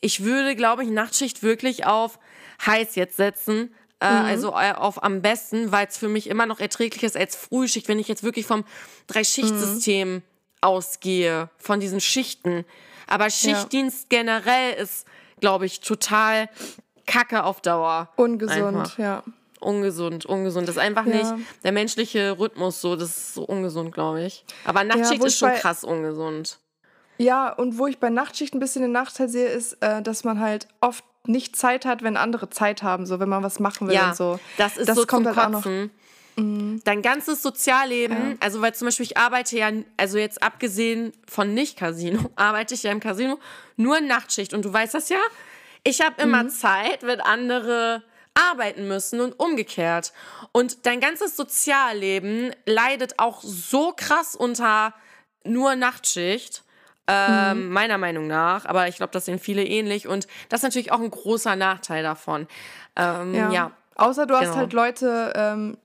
ich 0.00 0.24
würde, 0.24 0.56
glaube 0.56 0.82
ich, 0.82 0.90
Nachtschicht 0.90 1.42
wirklich 1.42 1.86
auf 1.86 2.18
heiß 2.66 2.94
jetzt 2.94 3.16
setzen. 3.16 3.74
Äh, 4.00 4.10
mhm. 4.10 4.24
Also 4.26 4.48
äh, 4.50 4.72
auf 4.72 5.02
am 5.02 5.22
besten, 5.22 5.72
weil 5.72 5.86
es 5.86 5.96
für 5.96 6.08
mich 6.08 6.28
immer 6.28 6.46
noch 6.46 6.60
erträglich 6.60 7.02
ist 7.02 7.16
als 7.16 7.36
Frühschicht, 7.36 7.88
wenn 7.88 7.98
ich 7.98 8.08
jetzt 8.08 8.22
wirklich 8.22 8.46
vom 8.46 8.64
Drei-Schicht-System 9.06 10.14
mhm. 10.14 10.22
ausgehe, 10.60 11.50
von 11.58 11.80
diesen 11.80 12.00
Schichten. 12.00 12.64
Aber 13.06 13.30
Schichtdienst 13.30 14.12
ja. 14.12 14.18
generell 14.18 14.74
ist, 14.74 15.06
glaube 15.40 15.66
ich, 15.66 15.80
total 15.80 16.48
kacke 17.06 17.44
auf 17.44 17.60
Dauer. 17.60 18.08
Ungesund, 18.16 18.76
einfach. 18.76 18.98
ja 18.98 19.22
ungesund, 19.62 20.26
ungesund. 20.26 20.68
Das 20.68 20.76
ist 20.76 20.82
einfach 20.82 21.06
ja. 21.06 21.16
nicht 21.16 21.46
der 21.64 21.72
menschliche 21.72 22.38
Rhythmus 22.38 22.80
so. 22.80 22.96
Das 22.96 23.08
ist 23.08 23.34
so 23.34 23.44
ungesund, 23.44 23.92
glaube 23.92 24.24
ich. 24.24 24.44
Aber 24.64 24.84
Nachtschicht 24.84 25.20
ja, 25.20 25.26
ist 25.26 25.38
schon 25.38 25.52
krass 25.54 25.84
ungesund. 25.84 26.58
Ja, 27.18 27.52
und 27.52 27.78
wo 27.78 27.86
ich 27.86 27.98
bei 27.98 28.10
Nachtschicht 28.10 28.54
ein 28.54 28.60
bisschen 28.60 28.82
den 28.82 28.92
Nachteil 28.92 29.28
sehe, 29.28 29.46
ist, 29.46 29.74
äh, 29.80 30.02
dass 30.02 30.24
man 30.24 30.40
halt 30.40 30.66
oft 30.80 31.04
nicht 31.26 31.56
Zeit 31.56 31.84
hat, 31.84 32.02
wenn 32.02 32.16
andere 32.16 32.50
Zeit 32.50 32.82
haben, 32.82 33.06
so 33.06 33.20
wenn 33.20 33.28
man 33.28 33.42
was 33.42 33.60
machen 33.60 33.88
will 33.88 33.94
ja, 33.94 34.10
und 34.10 34.16
so. 34.16 34.40
Das 34.56 34.76
ist 34.76 34.88
das 34.88 34.96
so 34.96 35.06
kommt 35.06 35.26
zum 35.26 35.36
halt 35.36 35.54
Kotzen. 35.54 35.90
Mhm. 36.36 36.80
Dein 36.84 37.02
ganzes 37.02 37.42
Sozialleben, 37.42 38.30
ja. 38.30 38.36
also 38.40 38.62
weil 38.62 38.74
zum 38.74 38.86
Beispiel 38.86 39.06
ich 39.06 39.16
arbeite 39.16 39.56
ja, 39.56 39.70
also 39.96 40.18
jetzt 40.18 40.42
abgesehen 40.42 41.12
von 41.28 41.54
Nicht-Casino, 41.54 42.30
arbeite 42.36 42.74
ich 42.74 42.82
ja 42.82 42.90
im 42.90 43.00
Casino 43.00 43.38
nur 43.76 44.00
Nachtschicht 44.00 44.54
und 44.54 44.64
du 44.64 44.72
weißt 44.72 44.94
das 44.94 45.08
ja. 45.08 45.20
Ich 45.84 46.00
habe 46.00 46.22
immer 46.22 46.44
mhm. 46.44 46.50
Zeit, 46.50 47.02
wenn 47.02 47.20
andere 47.20 48.02
arbeiten 48.34 48.88
müssen 48.88 49.20
und 49.20 49.38
umgekehrt. 49.38 50.12
Und 50.52 50.86
dein 50.86 51.00
ganzes 51.00 51.36
Sozialleben 51.36 52.54
leidet 52.64 53.18
auch 53.18 53.42
so 53.42 53.92
krass 53.94 54.34
unter 54.34 54.94
nur 55.44 55.76
Nachtschicht. 55.76 56.64
Ähm, 57.08 57.66
mhm. 57.66 57.72
Meiner 57.72 57.98
Meinung 57.98 58.28
nach, 58.28 58.64
aber 58.64 58.86
ich 58.86 58.96
glaube, 58.96 59.12
das 59.12 59.24
sehen 59.24 59.40
viele 59.40 59.64
ähnlich 59.64 60.06
und 60.06 60.28
das 60.48 60.60
ist 60.60 60.64
natürlich 60.64 60.92
auch 60.92 61.00
ein 61.00 61.10
großer 61.10 61.56
Nachteil 61.56 62.02
davon. 62.02 62.46
Ähm, 62.96 63.34
ja. 63.34 63.50
ja. 63.50 63.70
Außer 63.96 64.26
du 64.26 64.34
genau. 64.34 64.46
hast 64.46 64.56
halt 64.56 64.72
Leute, 64.72 65.32
ähm, 65.34 65.76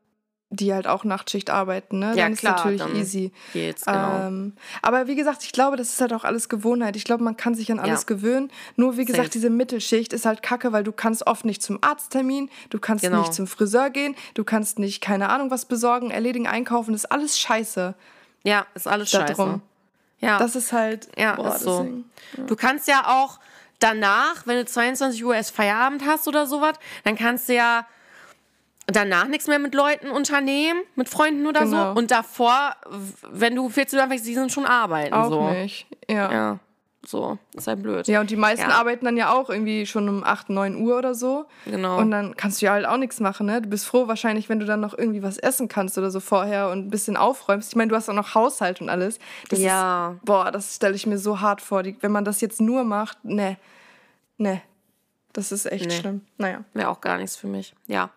die 0.49 0.73
halt 0.73 0.87
auch 0.87 1.03
Nachtschicht 1.03 1.49
arbeiten, 1.49 1.99
ne? 1.99 2.09
Dann 2.09 2.17
ja, 2.17 2.27
ist 2.27 2.39
klar, 2.39 2.55
natürlich 2.55 2.81
dann 2.81 2.95
easy. 2.95 3.31
Geht's, 3.51 3.83
genau. 3.83 4.27
Ähm, 4.27 4.53
aber 4.81 5.07
wie 5.07 5.15
gesagt, 5.15 5.43
ich 5.43 5.51
glaube, 5.51 5.75
das 5.75 5.89
ist 5.89 5.99
halt 5.99 6.13
auch 6.13 6.23
alles 6.23 6.47
Gewohnheit. 6.47 6.95
Ich 6.95 7.03
glaube, 7.03 7.23
man 7.23 7.35
kann 7.35 7.53
sich 7.53 7.69
an 7.71 7.79
alles 7.79 8.01
ja. 8.01 8.15
gewöhnen. 8.15 8.49
Nur 8.75 8.95
wie 8.95 9.03
gesagt, 9.03 9.25
Safe. 9.25 9.33
diese 9.33 9.49
Mittelschicht 9.49 10.13
ist 10.13 10.25
halt 10.25 10.43
kacke, 10.43 10.71
weil 10.71 10.85
du 10.85 10.93
kannst 10.93 11.27
oft 11.27 11.43
nicht 11.43 11.61
zum 11.61 11.79
Arzttermin, 11.81 12.49
du 12.69 12.79
kannst 12.79 13.03
genau. 13.03 13.19
nicht 13.19 13.33
zum 13.33 13.45
Friseur 13.45 13.89
gehen, 13.89 14.15
du 14.35 14.45
kannst 14.45 14.79
nicht, 14.79 15.01
keine 15.01 15.29
Ahnung, 15.29 15.51
was 15.51 15.65
besorgen, 15.65 16.11
erledigen, 16.11 16.47
einkaufen, 16.47 16.93
das 16.93 17.03
ist 17.03 17.11
alles 17.11 17.37
scheiße. 17.39 17.95
Ja, 18.43 18.65
ist 18.73 18.87
alles 18.87 19.09
scheiße. 19.09 19.33
Drum. 19.33 19.61
Ja. 20.19 20.39
Das 20.39 20.55
ist 20.55 20.73
halt. 20.73 21.09
Ja, 21.17 21.35
boah, 21.35 21.55
ist 21.55 21.61
so. 21.61 21.87
Ja. 22.37 22.43
Du 22.43 22.55
kannst 22.55 22.87
ja 22.87 23.03
auch 23.07 23.39
danach, 23.79 24.45
wenn 24.45 24.57
du 24.57 24.65
22 24.65 25.23
Uhr 25.23 25.35
erst 25.35 25.55
Feierabend 25.55 26.05
hast 26.05 26.27
oder 26.27 26.47
sowas, 26.47 26.75
dann 27.03 27.15
kannst 27.15 27.49
du 27.49 27.53
ja 27.53 27.85
danach 28.87 29.27
nichts 29.27 29.47
mehr 29.47 29.59
mit 29.59 29.75
Leuten 29.75 30.09
unternehmen, 30.09 30.81
mit 30.95 31.09
Freunden 31.09 31.45
oder 31.45 31.61
genau. 31.61 31.93
so. 31.93 31.99
Und 31.99 32.11
davor, 32.11 32.75
wenn 33.29 33.55
du 33.55 33.69
14 33.69 33.97
Uhr 33.97 34.03
anfängst, 34.03 34.25
die 34.25 34.33
sind 34.33 34.51
schon 34.51 34.65
arbeiten. 34.65 35.13
Auch 35.13 35.29
so. 35.29 35.49
nicht, 35.49 35.85
ja. 36.09 36.31
Ja, 36.31 36.59
so, 37.07 37.37
ist 37.55 37.67
halt 37.67 37.81
blöd. 37.81 38.05
Ja, 38.09 38.19
und 38.19 38.29
die 38.29 38.35
meisten 38.35 38.69
ja. 38.69 38.75
arbeiten 38.75 39.05
dann 39.05 39.15
ja 39.15 39.31
auch 39.31 39.49
irgendwie 39.49 39.85
schon 39.85 40.09
um 40.09 40.25
8, 40.25 40.49
9 40.49 40.75
Uhr 40.75 40.97
oder 40.97 41.15
so. 41.15 41.45
Genau. 41.63 41.97
Und 41.99 42.11
dann 42.11 42.35
kannst 42.35 42.61
du 42.61 42.65
ja 42.65 42.73
halt 42.73 42.85
auch 42.85 42.97
nichts 42.97 43.21
machen, 43.21 43.45
ne? 43.45 43.61
Du 43.61 43.69
bist 43.69 43.85
froh 43.85 44.09
wahrscheinlich, 44.09 44.49
wenn 44.49 44.59
du 44.59 44.65
dann 44.65 44.81
noch 44.81 44.93
irgendwie 44.97 45.23
was 45.23 45.37
essen 45.37 45.69
kannst 45.69 45.97
oder 45.97 46.11
so 46.11 46.19
vorher 46.19 46.67
und 46.67 46.87
ein 46.87 46.89
bisschen 46.89 47.15
aufräumst. 47.15 47.69
Ich 47.69 47.75
meine, 47.77 47.87
du 47.87 47.95
hast 47.95 48.09
auch 48.09 48.13
noch 48.13 48.35
Haushalt 48.35 48.81
und 48.81 48.89
alles. 48.89 49.19
Das 49.47 49.59
ja. 49.59 50.15
Ist, 50.17 50.25
boah, 50.25 50.51
das 50.51 50.75
stelle 50.75 50.95
ich 50.95 51.07
mir 51.07 51.17
so 51.17 51.39
hart 51.39 51.61
vor. 51.61 51.81
Die, 51.81 51.95
wenn 52.01 52.11
man 52.11 52.25
das 52.25 52.41
jetzt 52.41 52.59
nur 52.59 52.83
macht, 52.83 53.23
ne, 53.23 53.55
ne. 54.37 54.61
Das 55.31 55.53
ist 55.53 55.65
echt 55.71 55.85
nee. 55.85 55.95
schlimm. 55.95 56.25
Naja. 56.37 56.65
Wäre 56.73 56.89
auch 56.89 56.99
gar 56.99 57.17
nichts 57.17 57.37
für 57.37 57.47
mich. 57.47 57.73
Ja. 57.85 58.09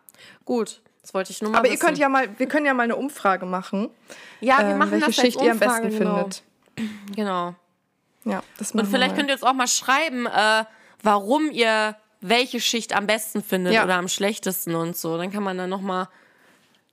Gut, 0.45 0.83
das 1.03 1.15
wollte 1.15 1.31
ich 1.31 1.41
nur 1.41 1.53
mal 1.53 1.59
Aber 1.59 1.69
wissen. 1.69 1.75
ihr 1.75 1.87
könnt 1.87 1.99
ja 1.99 2.09
mal, 2.09 2.29
wir 2.39 2.49
können 2.49 2.67
ja 2.67 2.75
mal 2.75 2.83
eine 2.83 2.97
Umfrage 2.97 3.47
machen. 3.47 3.89
Ja, 4.41 4.59
wir 4.59 4.71
ähm, 4.71 4.79
machen 4.79 4.91
welche 4.91 5.07
das 5.07 5.15
Schicht 5.15 5.37
Umfrage, 5.37 5.47
ihr 5.47 5.53
am 5.53 5.59
besten 5.59 5.99
genau. 5.99 6.17
findet. 6.17 6.43
Genau. 7.15 7.55
Ja, 8.25 8.43
das 8.59 8.73
Und 8.73 8.87
vielleicht 8.87 9.17
könnt 9.17 9.29
ihr 9.29 9.35
jetzt 9.35 9.47
auch 9.47 9.55
mal 9.55 9.69
schreiben, 9.69 10.27
äh, 10.27 10.65
warum 11.03 11.51
ihr 11.51 11.97
welche 12.21 12.61
Schicht 12.61 12.95
am 12.95 13.07
besten 13.07 13.43
findet 13.43 13.73
ja. 13.73 13.85
oder 13.85 13.95
am 13.95 14.09
schlechtesten 14.09 14.75
und 14.75 14.97
so. 14.97 15.17
Dann 15.17 15.33
kann 15.33 15.43
man 15.43 15.57
da 15.57 15.67
noch 15.67 15.81
mal 15.81 16.09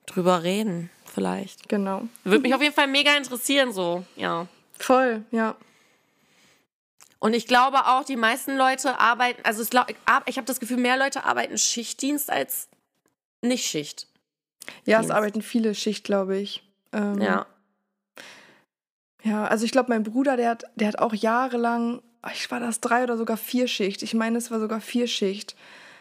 drüber 0.06 0.44
reden, 0.44 0.90
vielleicht. 1.06 1.68
Genau. 1.68 2.04
Würde 2.24 2.42
mich 2.42 2.56
auf 2.56 2.62
jeden 2.62 2.74
Fall 2.74 2.88
mega 2.88 3.16
interessieren, 3.16 3.74
so, 3.74 4.06
ja. 4.16 4.48
Voll, 4.80 5.24
ja. 5.32 5.56
Und 7.20 7.34
ich 7.34 7.48
glaube 7.48 7.88
auch, 7.88 8.06
die 8.06 8.16
meisten 8.16 8.56
Leute 8.58 9.00
arbeiten, 9.00 9.42
also 9.44 9.64
ich, 9.64 9.70
ich 10.28 10.38
habe 10.38 10.46
das 10.46 10.60
Gefühl, 10.60 10.78
mehr 10.78 10.98
Leute 10.98 11.26
arbeiten 11.26 11.58
Schichtdienst 11.58 12.30
als 12.30 12.70
nicht 13.42 13.66
Schicht. 13.66 14.08
Ja, 14.86 15.02
es 15.02 15.10
arbeiten 15.10 15.42
viele 15.42 15.74
Schicht, 15.74 16.04
glaube 16.04 16.38
ich. 16.38 16.64
Ähm, 16.94 17.22
ja. 17.22 17.46
Ja, 19.28 19.46
also 19.46 19.66
ich 19.66 19.72
glaube, 19.72 19.90
mein 19.90 20.04
Bruder, 20.04 20.38
der 20.38 20.50
hat, 20.52 20.64
der 20.76 20.88
hat 20.88 21.00
auch 21.00 21.14
jahrelang, 21.14 22.02
ich 22.34 22.50
war 22.50 22.60
das 22.60 22.80
drei 22.80 23.04
oder 23.04 23.18
sogar 23.18 23.36
vier 23.36 23.68
Schicht. 23.68 24.02
Ich 24.02 24.14
meine, 24.14 24.38
es 24.38 24.52
war 24.52 24.60
sogar 24.60 24.80
vier 24.80 25.08
Schicht 25.08 25.56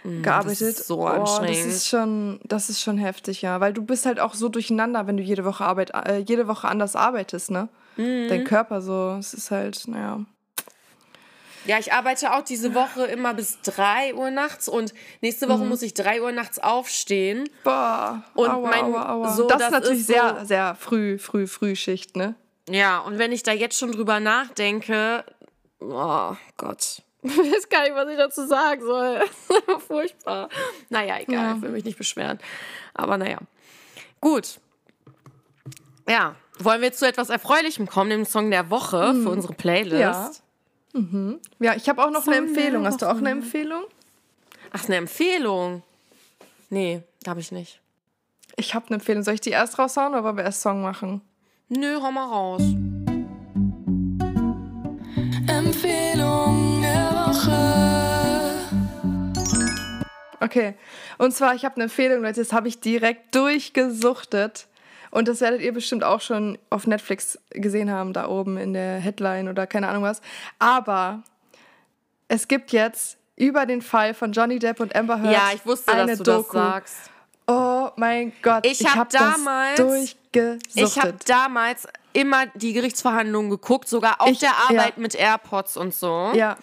mm, 0.04 0.22
gearbeitet. 0.22 0.60
Das 0.60 0.78
ist 0.78 0.86
so 0.86 1.00
oh, 1.00 1.06
anstrengend. 1.06 1.58
Das 1.58 1.66
ist 1.66 1.88
schon, 1.88 2.40
das 2.44 2.70
ist 2.70 2.82
schon 2.82 2.98
heftig, 2.98 3.42
ja, 3.42 3.60
weil 3.60 3.72
du 3.72 3.82
bist 3.82 4.06
halt 4.06 4.20
auch 4.20 4.34
so 4.34 4.48
durcheinander, 4.48 5.08
wenn 5.08 5.16
du 5.16 5.24
jede 5.24 5.44
Woche 5.44 5.64
Arbeit, 5.64 5.90
äh, 5.90 6.18
jede 6.18 6.46
Woche 6.46 6.68
anders 6.68 6.94
arbeitest, 6.94 7.50
ne? 7.50 7.68
Mhm. 7.96 8.28
Dein 8.28 8.44
Körper 8.44 8.80
so, 8.80 9.16
es 9.18 9.34
ist 9.34 9.50
halt, 9.50 9.88
naja. 9.88 10.20
Ja, 11.64 11.80
ich 11.80 11.92
arbeite 11.92 12.32
auch 12.32 12.42
diese 12.42 12.74
Woche 12.74 13.06
immer 13.06 13.34
bis 13.34 13.60
3 13.62 14.14
Uhr 14.14 14.30
nachts 14.30 14.68
und 14.68 14.94
nächste 15.20 15.48
Woche 15.48 15.64
mhm. 15.64 15.70
muss 15.70 15.82
ich 15.82 15.94
3 15.94 16.22
Uhr 16.22 16.30
nachts 16.30 16.60
aufstehen. 16.60 17.48
Boah, 17.64 18.22
und 18.34 18.50
aua, 18.50 18.70
mein, 18.70 18.84
aua, 18.84 19.08
aua. 19.08 19.32
So, 19.32 19.48
das, 19.48 19.58
das, 19.58 19.66
ist 19.66 19.72
natürlich 19.72 20.00
ist 20.00 20.06
sehr, 20.06 20.36
so, 20.38 20.46
sehr 20.46 20.74
früh, 20.76 21.18
früh, 21.18 21.48
Frühschicht, 21.48 22.14
ne? 22.14 22.36
Ja, 22.68 22.98
und 23.00 23.18
wenn 23.18 23.32
ich 23.32 23.42
da 23.42 23.52
jetzt 23.52 23.78
schon 23.78 23.92
drüber 23.92 24.20
nachdenke, 24.20 25.24
oh 25.80 26.34
Gott. 26.56 27.02
Ich 27.22 27.36
weiß 27.36 27.68
gar 27.68 27.82
nicht, 27.82 27.94
was 27.94 28.08
ich 28.08 28.16
dazu 28.16 28.46
sagen 28.46 28.82
soll. 28.82 29.20
Furchtbar. 29.88 30.48
Naja, 30.90 31.18
egal, 31.18 31.34
ja. 31.34 31.56
ich 31.56 31.62
will 31.62 31.70
mich 31.70 31.84
nicht 31.84 31.98
beschweren. 31.98 32.38
Aber 32.94 33.18
naja. 33.18 33.38
Gut. 34.20 34.60
Ja, 36.08 36.36
wollen 36.60 36.80
wir 36.80 36.88
jetzt 36.88 37.00
zu 37.00 37.06
etwas 37.06 37.30
Erfreulichem 37.30 37.88
kommen, 37.88 38.10
dem 38.10 38.24
Song 38.24 38.52
der 38.52 38.70
Woche 38.70 39.12
mhm. 39.12 39.22
für 39.24 39.30
unsere 39.30 39.54
Playlist? 39.54 39.98
Ja. 39.98 40.30
Mhm. 40.92 41.40
Ja, 41.58 41.74
ich 41.74 41.88
habe 41.88 42.04
auch 42.04 42.10
noch 42.10 42.24
Song 42.24 42.34
eine 42.34 42.46
Empfehlung. 42.46 42.86
Hast 42.86 43.02
du 43.02 43.06
auch 43.06 43.18
eine 43.18 43.30
Empfehlung? 43.30 43.82
Ach, 44.70 44.84
eine 44.84 44.96
Empfehlung? 44.96 45.82
Nee, 46.70 47.02
habe 47.26 47.40
ich 47.40 47.50
nicht. 47.50 47.80
Ich 48.56 48.74
habe 48.74 48.86
eine 48.86 48.96
Empfehlung. 48.96 49.22
Soll 49.22 49.34
ich 49.34 49.40
die 49.40 49.50
erst 49.50 49.78
raushauen 49.78 50.12
oder 50.12 50.24
wollen 50.24 50.36
wir 50.36 50.44
erst 50.44 50.62
Song 50.62 50.82
machen? 50.82 51.22
Nö, 51.68 52.00
hau 52.00 52.12
mal 52.12 52.26
raus. 52.26 52.62
Empfehlung 55.48 56.80
der 56.80 57.10
Woche. 57.12 57.56
Okay, 60.38 60.74
und 61.18 61.32
zwar, 61.34 61.56
ich 61.56 61.64
habe 61.64 61.74
eine 61.74 61.84
Empfehlung, 61.84 62.22
Leute, 62.22 62.40
das 62.40 62.52
habe 62.52 62.68
ich 62.68 62.78
direkt 62.78 63.34
durchgesuchtet. 63.34 64.68
Und 65.10 65.26
das 65.26 65.40
werdet 65.40 65.60
ihr 65.60 65.72
bestimmt 65.72 66.04
auch 66.04 66.20
schon 66.20 66.56
auf 66.70 66.86
Netflix 66.86 67.36
gesehen 67.50 67.90
haben, 67.90 68.12
da 68.12 68.28
oben 68.28 68.58
in 68.58 68.72
der 68.72 68.98
Headline 69.00 69.48
oder 69.48 69.66
keine 69.66 69.88
Ahnung 69.88 70.04
was. 70.04 70.20
Aber 70.60 71.24
es 72.28 72.46
gibt 72.46 72.70
jetzt 72.70 73.18
über 73.34 73.66
den 73.66 73.82
Fall 73.82 74.14
von 74.14 74.30
Johnny 74.30 74.60
Depp 74.60 74.78
und 74.78 74.94
Amber 74.94 75.20
Heard 75.20 75.32
ja, 75.32 75.50
ich 75.52 75.66
wusste, 75.66 75.90
eine 75.90 76.06
dass 76.06 76.18
du 76.18 76.24
Doku. 76.24 76.52
Das 76.52 76.52
sagst. 76.52 77.10
Oh 77.46 77.90
mein 77.96 78.32
Gott, 78.42 78.66
ich, 78.66 78.80
ich 78.80 78.86
habe 78.88 79.00
hab 79.00 79.10
damals 79.10 79.76
durchgesuchtet. 79.76 80.72
Ich 80.74 80.98
habe 80.98 81.14
damals 81.26 81.86
immer 82.12 82.46
die 82.54 82.72
Gerichtsverhandlungen 82.72 83.50
geguckt, 83.50 83.88
sogar 83.88 84.20
auf 84.20 84.30
ich, 84.30 84.40
der 84.40 84.56
Arbeit 84.68 84.94
ja. 84.96 85.02
mit 85.02 85.14
AirPods 85.14 85.76
und 85.76 85.94
so. 85.94 86.32
Ja. 86.34 86.56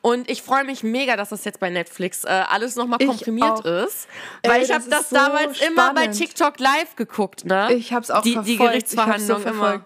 Und 0.00 0.30
ich 0.30 0.42
freue 0.42 0.64
mich 0.64 0.82
mega, 0.82 1.16
dass 1.16 1.30
das 1.30 1.44
jetzt 1.44 1.60
bei 1.60 1.70
Netflix 1.70 2.24
äh, 2.24 2.28
alles 2.28 2.76
nochmal 2.76 2.98
komprimiert 2.98 3.64
ist. 3.64 4.06
Weil 4.44 4.58
Ey, 4.58 4.64
ich 4.64 4.72
habe 4.72 4.84
das, 4.88 5.08
das 5.08 5.10
so 5.10 5.16
damals 5.16 5.56
spannend. 5.56 5.78
immer 5.78 5.94
bei 5.94 6.06
TikTok 6.08 6.58
live 6.60 6.94
geguckt, 6.94 7.44
ne? 7.44 7.72
Ich 7.74 7.92
habe 7.92 8.04
es 8.04 8.10
auch 8.10 8.22
die, 8.22 8.34
verfolgt. 8.34 8.48
Die 8.48 8.56
Gerichtsverhandlungen 8.58 9.42
so 9.42 9.48
immer. 9.48 9.84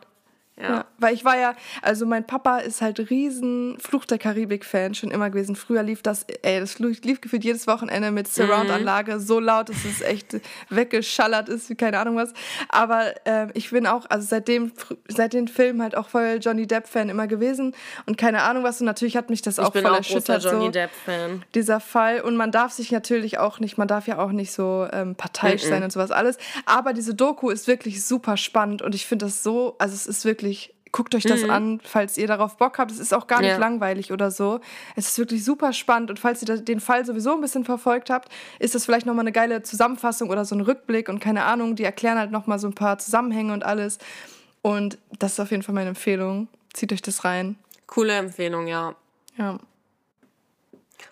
Ja. 0.60 0.68
Ja, 0.68 0.84
weil 0.98 1.14
ich 1.14 1.24
war 1.24 1.38
ja, 1.38 1.54
also 1.80 2.04
mein 2.04 2.26
Papa 2.26 2.58
ist 2.58 2.82
halt 2.82 3.10
riesen 3.10 3.78
Fluch 3.80 4.04
der 4.04 4.18
Karibik-Fan 4.18 4.94
schon 4.94 5.10
immer 5.10 5.30
gewesen. 5.30 5.56
Früher 5.56 5.82
lief 5.82 6.02
das, 6.02 6.26
ey, 6.42 6.60
das 6.60 6.78
lief 6.78 7.22
gefühlt 7.22 7.42
jedes 7.42 7.66
Wochenende 7.66 8.10
mit 8.10 8.28
Surround-Anlage 8.28 9.18
so 9.18 9.40
laut, 9.40 9.70
dass 9.70 9.84
es 9.86 10.02
echt 10.02 10.36
weggeschallert 10.68 11.48
ist, 11.48 11.70
wie 11.70 11.74
keine 11.74 11.98
Ahnung 11.98 12.16
was. 12.16 12.34
Aber 12.68 13.14
ähm, 13.24 13.50
ich 13.54 13.70
bin 13.70 13.86
auch, 13.86 14.04
also 14.10 14.26
seitdem, 14.28 14.72
seit 15.08 15.32
den 15.32 15.48
Filmen 15.48 15.82
halt 15.82 15.96
auch 15.96 16.10
voll 16.10 16.38
Johnny 16.40 16.66
Depp-Fan 16.66 17.08
immer 17.08 17.26
gewesen 17.26 17.74
und 18.04 18.18
keine 18.18 18.42
Ahnung 18.42 18.62
was. 18.62 18.78
Und 18.78 18.86
natürlich 18.86 19.16
hat 19.16 19.30
mich 19.30 19.40
das 19.40 19.56
Ich 19.56 19.64
auch 19.64 19.72
bin 19.72 19.82
voll 19.82 19.92
auch 19.92 19.96
erschüttert. 19.96 20.44
Johnny 20.44 20.66
so 20.66 20.70
Depp-Fan. 20.70 21.44
dieser 21.54 21.80
Fall. 21.80 22.20
Und 22.20 22.36
man 22.36 22.52
darf 22.52 22.72
sich 22.72 22.92
natürlich 22.92 23.38
auch 23.38 23.58
nicht, 23.58 23.78
man 23.78 23.88
darf 23.88 24.06
ja 24.06 24.18
auch 24.18 24.32
nicht 24.32 24.52
so 24.52 24.86
ähm, 24.92 25.14
parteiisch 25.14 25.62
sein 25.62 25.82
und 25.82 25.92
sowas 25.92 26.10
alles. 26.10 26.36
Aber 26.66 26.92
diese 26.92 27.14
Doku 27.14 27.48
ist 27.48 27.68
wirklich 27.68 28.04
super 28.04 28.36
spannend 28.36 28.82
und 28.82 28.94
ich 28.94 29.06
finde 29.06 29.24
das 29.24 29.42
so, 29.42 29.76
also 29.78 29.94
es 29.94 30.06
ist 30.06 30.26
wirklich, 30.26 30.41
guckt 30.92 31.14
euch 31.14 31.22
das 31.24 31.42
an, 31.44 31.80
falls 31.82 32.18
ihr 32.18 32.26
darauf 32.26 32.58
Bock 32.58 32.78
habt. 32.78 32.90
Es 32.90 32.98
ist 32.98 33.14
auch 33.14 33.26
gar 33.26 33.40
nicht 33.40 33.50
Ja. 33.50 33.56
langweilig 33.56 34.12
oder 34.12 34.30
so. 34.30 34.60
Es 34.94 35.08
ist 35.08 35.18
wirklich 35.18 35.42
super 35.42 35.72
spannend 35.72 36.10
und 36.10 36.18
falls 36.18 36.42
ihr 36.42 36.58
den 36.58 36.80
Fall 36.80 37.06
sowieso 37.06 37.32
ein 37.32 37.40
bisschen 37.40 37.64
verfolgt 37.64 38.10
habt, 38.10 38.28
ist 38.58 38.74
das 38.74 38.84
vielleicht 38.84 39.06
nochmal 39.06 39.22
eine 39.22 39.32
geile 39.32 39.62
Zusammenfassung 39.62 40.28
oder 40.28 40.44
so 40.44 40.54
ein 40.54 40.60
Rückblick 40.60 41.08
und 41.08 41.18
keine 41.18 41.44
Ahnung, 41.44 41.76
die 41.76 41.84
erklären 41.84 42.18
halt 42.18 42.30
nochmal 42.30 42.58
so 42.58 42.68
ein 42.68 42.74
paar 42.74 42.98
Zusammenhänge 42.98 43.54
und 43.54 43.64
alles. 43.64 43.98
Und 44.60 44.98
das 45.18 45.32
ist 45.32 45.40
auf 45.40 45.50
jeden 45.50 45.62
Fall 45.62 45.74
meine 45.74 45.88
Empfehlung. 45.88 46.48
Zieht 46.74 46.92
euch 46.92 47.02
das 47.02 47.24
rein. 47.24 47.56
Coole 47.86 48.12
Empfehlung, 48.12 48.66
ja. 48.66 48.94
Ja. 49.38 49.58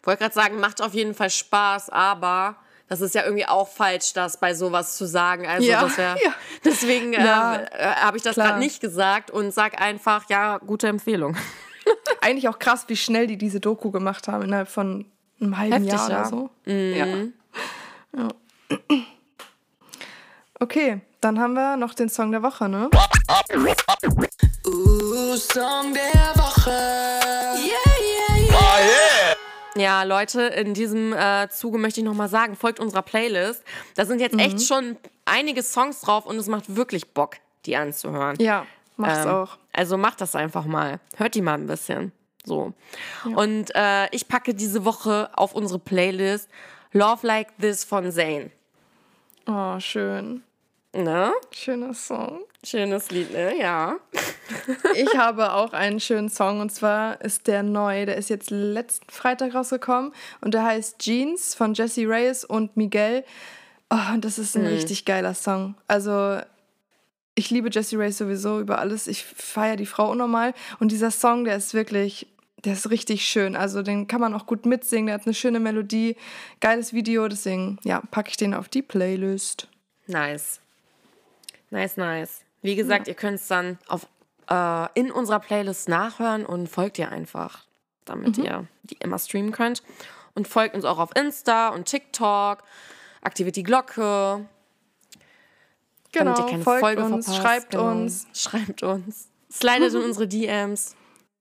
Wollte 0.03 0.23
gerade 0.23 0.35
sagen, 0.35 0.61
macht 0.61 0.83
auf 0.83 0.95
jeden 0.95 1.15
Fall 1.15 1.31
Spaß, 1.31 1.91
aber 1.91 2.57
das 2.91 3.01
ist 3.01 3.15
ja 3.15 3.23
irgendwie 3.23 3.47
auch 3.47 3.69
falsch, 3.69 4.15
das 4.15 4.41
bei 4.41 4.53
sowas 4.53 4.97
zu 4.97 5.07
sagen. 5.07 5.47
Also 5.47 5.67
Ja, 5.67 5.83
das 5.83 5.97
wär, 5.97 6.17
ja. 6.25 6.35
deswegen 6.65 7.13
Ja, 7.13 7.55
ähm, 7.55 7.67
äh, 7.71 7.85
habe 7.85 8.17
ich 8.17 8.25
das 8.25 8.35
gerade 8.35 8.59
nicht 8.59 8.81
gesagt 8.81 9.31
und 9.31 9.55
sag 9.55 9.81
einfach, 9.81 10.29
ja, 10.29 10.59
gute 10.59 10.89
Empfehlung. 10.89 11.37
Eigentlich 12.21 12.49
auch 12.49 12.59
krass, 12.59 12.87
wie 12.89 12.97
schnell 12.97 13.29
die 13.29 13.39
diese 13.39 13.61
Doku 13.61 13.93
gemacht 13.93 14.27
haben, 14.27 14.43
innerhalb 14.43 14.69
von 14.69 15.07
einem 15.41 15.57
halben 15.57 15.85
Heftig, 15.85 15.93
Jahr 15.93 16.11
ja. 16.11 16.19
oder 16.19 16.29
so. 16.29 16.51
Ja. 16.67 17.07
ja. 18.17 18.29
Okay, 20.59 21.01
dann 21.21 21.39
haben 21.39 21.55
wir 21.55 21.77
noch 21.77 21.95
den 21.95 22.09
Song 22.09 22.33
der 22.33 22.43
Woche, 22.43 22.69
ne? 22.69 22.91
Uh, 24.67 25.37
Song 25.37 25.95
der 25.95 26.35
Woche. 26.35 26.71
Yeah. 27.57 27.80
Ja, 29.81 30.03
Leute, 30.03 30.43
in 30.43 30.75
diesem 30.75 31.13
äh, 31.13 31.49
Zuge 31.49 31.79
möchte 31.79 32.01
ich 32.01 32.05
nochmal 32.07 32.29
sagen, 32.29 32.57
folgt 32.57 32.81
unserer 32.81 33.03
Playlist. 33.03 33.63
Da 33.97 34.05
sind 34.05 34.21
jetzt 34.21 34.35
Mhm. 34.35 34.39
echt 34.41 34.63
schon 34.67 34.97
einige 35.25 35.63
Songs 35.63 36.01
drauf 36.01 36.27
und 36.27 36.37
es 36.37 36.47
macht 36.49 36.77
wirklich 36.77 37.13
Bock, 37.15 37.37
die 37.67 37.77
anzuhören. 37.77 38.37
Ja, 38.41 38.67
macht's 38.97 39.25
Ähm, 39.25 39.31
auch. 39.31 39.59
Also 39.73 39.97
macht 39.97 40.21
das 40.21 40.35
einfach 40.35 40.65
mal. 40.65 41.01
Hört 41.17 41.35
die 41.35 41.43
mal 41.43 41.55
ein 41.55 41.67
bisschen. 41.67 42.13
So. 42.45 42.73
Und 43.25 43.75
äh, 43.75 44.09
ich 44.15 44.27
packe 44.29 44.55
diese 44.55 44.85
Woche 44.85 45.31
auf 45.35 45.55
unsere 45.55 45.79
Playlist 45.79 46.49
Love 46.93 47.27
Like 47.27 47.49
This 47.59 47.85
von 47.85 48.11
Zayn. 48.11 48.51
Oh, 49.47 49.79
schön. 49.79 50.43
Ne? 50.93 51.33
Schöner 51.53 51.95
Song. 51.95 52.41
Schönes 52.65 53.11
Lied, 53.11 53.33
ne? 53.33 53.59
Ja. 53.59 53.97
Ich 54.97 55.17
habe 55.17 55.53
auch 55.53 55.73
einen 55.73 56.01
schönen 56.01 56.29
Song 56.29 56.61
und 56.61 56.71
zwar 56.71 57.21
ist 57.21 57.47
der 57.47 57.63
neu. 57.63 58.05
Der 58.07 58.17
ist 58.17 58.29
jetzt 58.31 58.51
letzten 58.51 59.09
Freitag 59.09 59.55
rausgekommen 59.55 60.13
und 60.41 60.55
der 60.55 60.65
heißt 60.65 60.99
Jeans 60.99 61.55
von 61.55 61.75
Jesse 61.75 62.09
Reyes 62.09 62.45
und 62.45 62.77
Miguel. 62.77 63.25
Oh, 63.91 64.13
und 64.13 64.25
das 64.25 64.39
ist 64.39 64.57
ein 64.57 64.67
richtig 64.67 65.05
geiler 65.05 65.35
Song. 65.35 65.77
Also 65.87 66.41
ich 67.37 67.51
liebe 67.51 67.71
Jesse 67.71 67.97
Reyes 67.97 68.19
sowieso 68.19 68.61
über 68.61 68.81
alles. 68.81 69.07
Ich 69.07 69.25
feiere 69.25 69.77
die 69.77 69.87
Frau 69.87 70.11
unnormal 70.11 70.53
und 70.81 70.91
dieser 70.91 71.13
Song, 71.13 71.45
der 71.45 71.57
ist 71.57 71.75
wirklich, 71.75 72.27
der 72.65 72.73
ist 72.73 72.91
richtig 72.91 73.25
schön. 73.25 73.55
Also 73.55 73.83
den 73.83 74.09
kann 74.09 74.21
man 74.21 74.35
auch 74.35 74.47
gut 74.47 74.67
mitsingen. 74.67 75.07
Der 75.07 75.15
hat 75.15 75.27
eine 75.27 75.35
schöne 75.35 75.61
Melodie, 75.61 76.17
geiles 76.61 76.93
Video. 76.93 77.29
Deswegen 77.29 77.79
ja, 77.85 78.03
packe 78.11 78.31
ich 78.31 78.37
den 78.37 78.53
auf 78.53 78.69
die 78.69 78.83
Playlist. 78.83 79.69
Nice. 80.07 80.61
Nice, 81.71 81.97
nice. 81.97 82.43
Wie 82.63 82.77
gesagt, 82.77 83.09
ihr 83.09 83.15
könnt 83.15 83.37
es 83.41 83.47
dann 83.49 83.79
auf, 83.89 84.07
äh, 84.51 84.87
in 84.99 85.11
unserer 85.11 85.41
Playlist 85.41 85.89
nachhören 85.89 86.45
und 86.45 86.69
folgt 86.69 86.99
ihr 86.99 87.11
einfach, 87.11 87.65
damit 88.05 88.37
ihr 88.39 88.67
die 88.83 88.97
immer 88.97 89.19
streamen 89.19 89.53
könnt. 89.53 89.83
Und 90.35 90.47
folgt 90.47 90.75
uns 90.75 90.85
auch 90.85 90.99
auf 90.99 91.11
Insta 91.17 91.69
und 91.71 91.87
TikTok. 91.87 92.63
Aktiviert 93.23 93.57
die 93.57 93.63
Glocke. 93.63 94.47
Genau, 96.13 96.25
damit 96.35 96.39
ihr 96.39 96.47
keine 96.51 96.63
folgt 96.63 96.81
Folge 96.81 97.05
uns, 97.05 97.27
verpasst. 97.27 97.43
schreibt 97.43 97.71
Genau. 97.71 97.91
uns. 97.91 98.27
Schreibt 98.35 98.83
uns. 98.83 99.29
Slidet 99.51 99.95
in 99.95 100.03
unsere 100.03 100.29
DMs. 100.29 100.97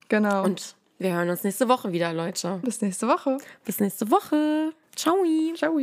Genau. 0.09 0.43
Und 0.43 0.75
wir 0.97 1.13
hören 1.13 1.29
uns 1.29 1.43
nächste 1.43 1.67
Woche 1.69 1.91
wieder, 1.91 2.13
Leute. 2.13 2.59
bis 2.63 2.81
nächste 2.81 3.07
Woche. 3.07 3.37
Bis 3.65 3.79
nächste 3.79 4.09
Woche. 4.11 4.73
Ciao. 4.95 5.17
Ciao. 5.55 5.79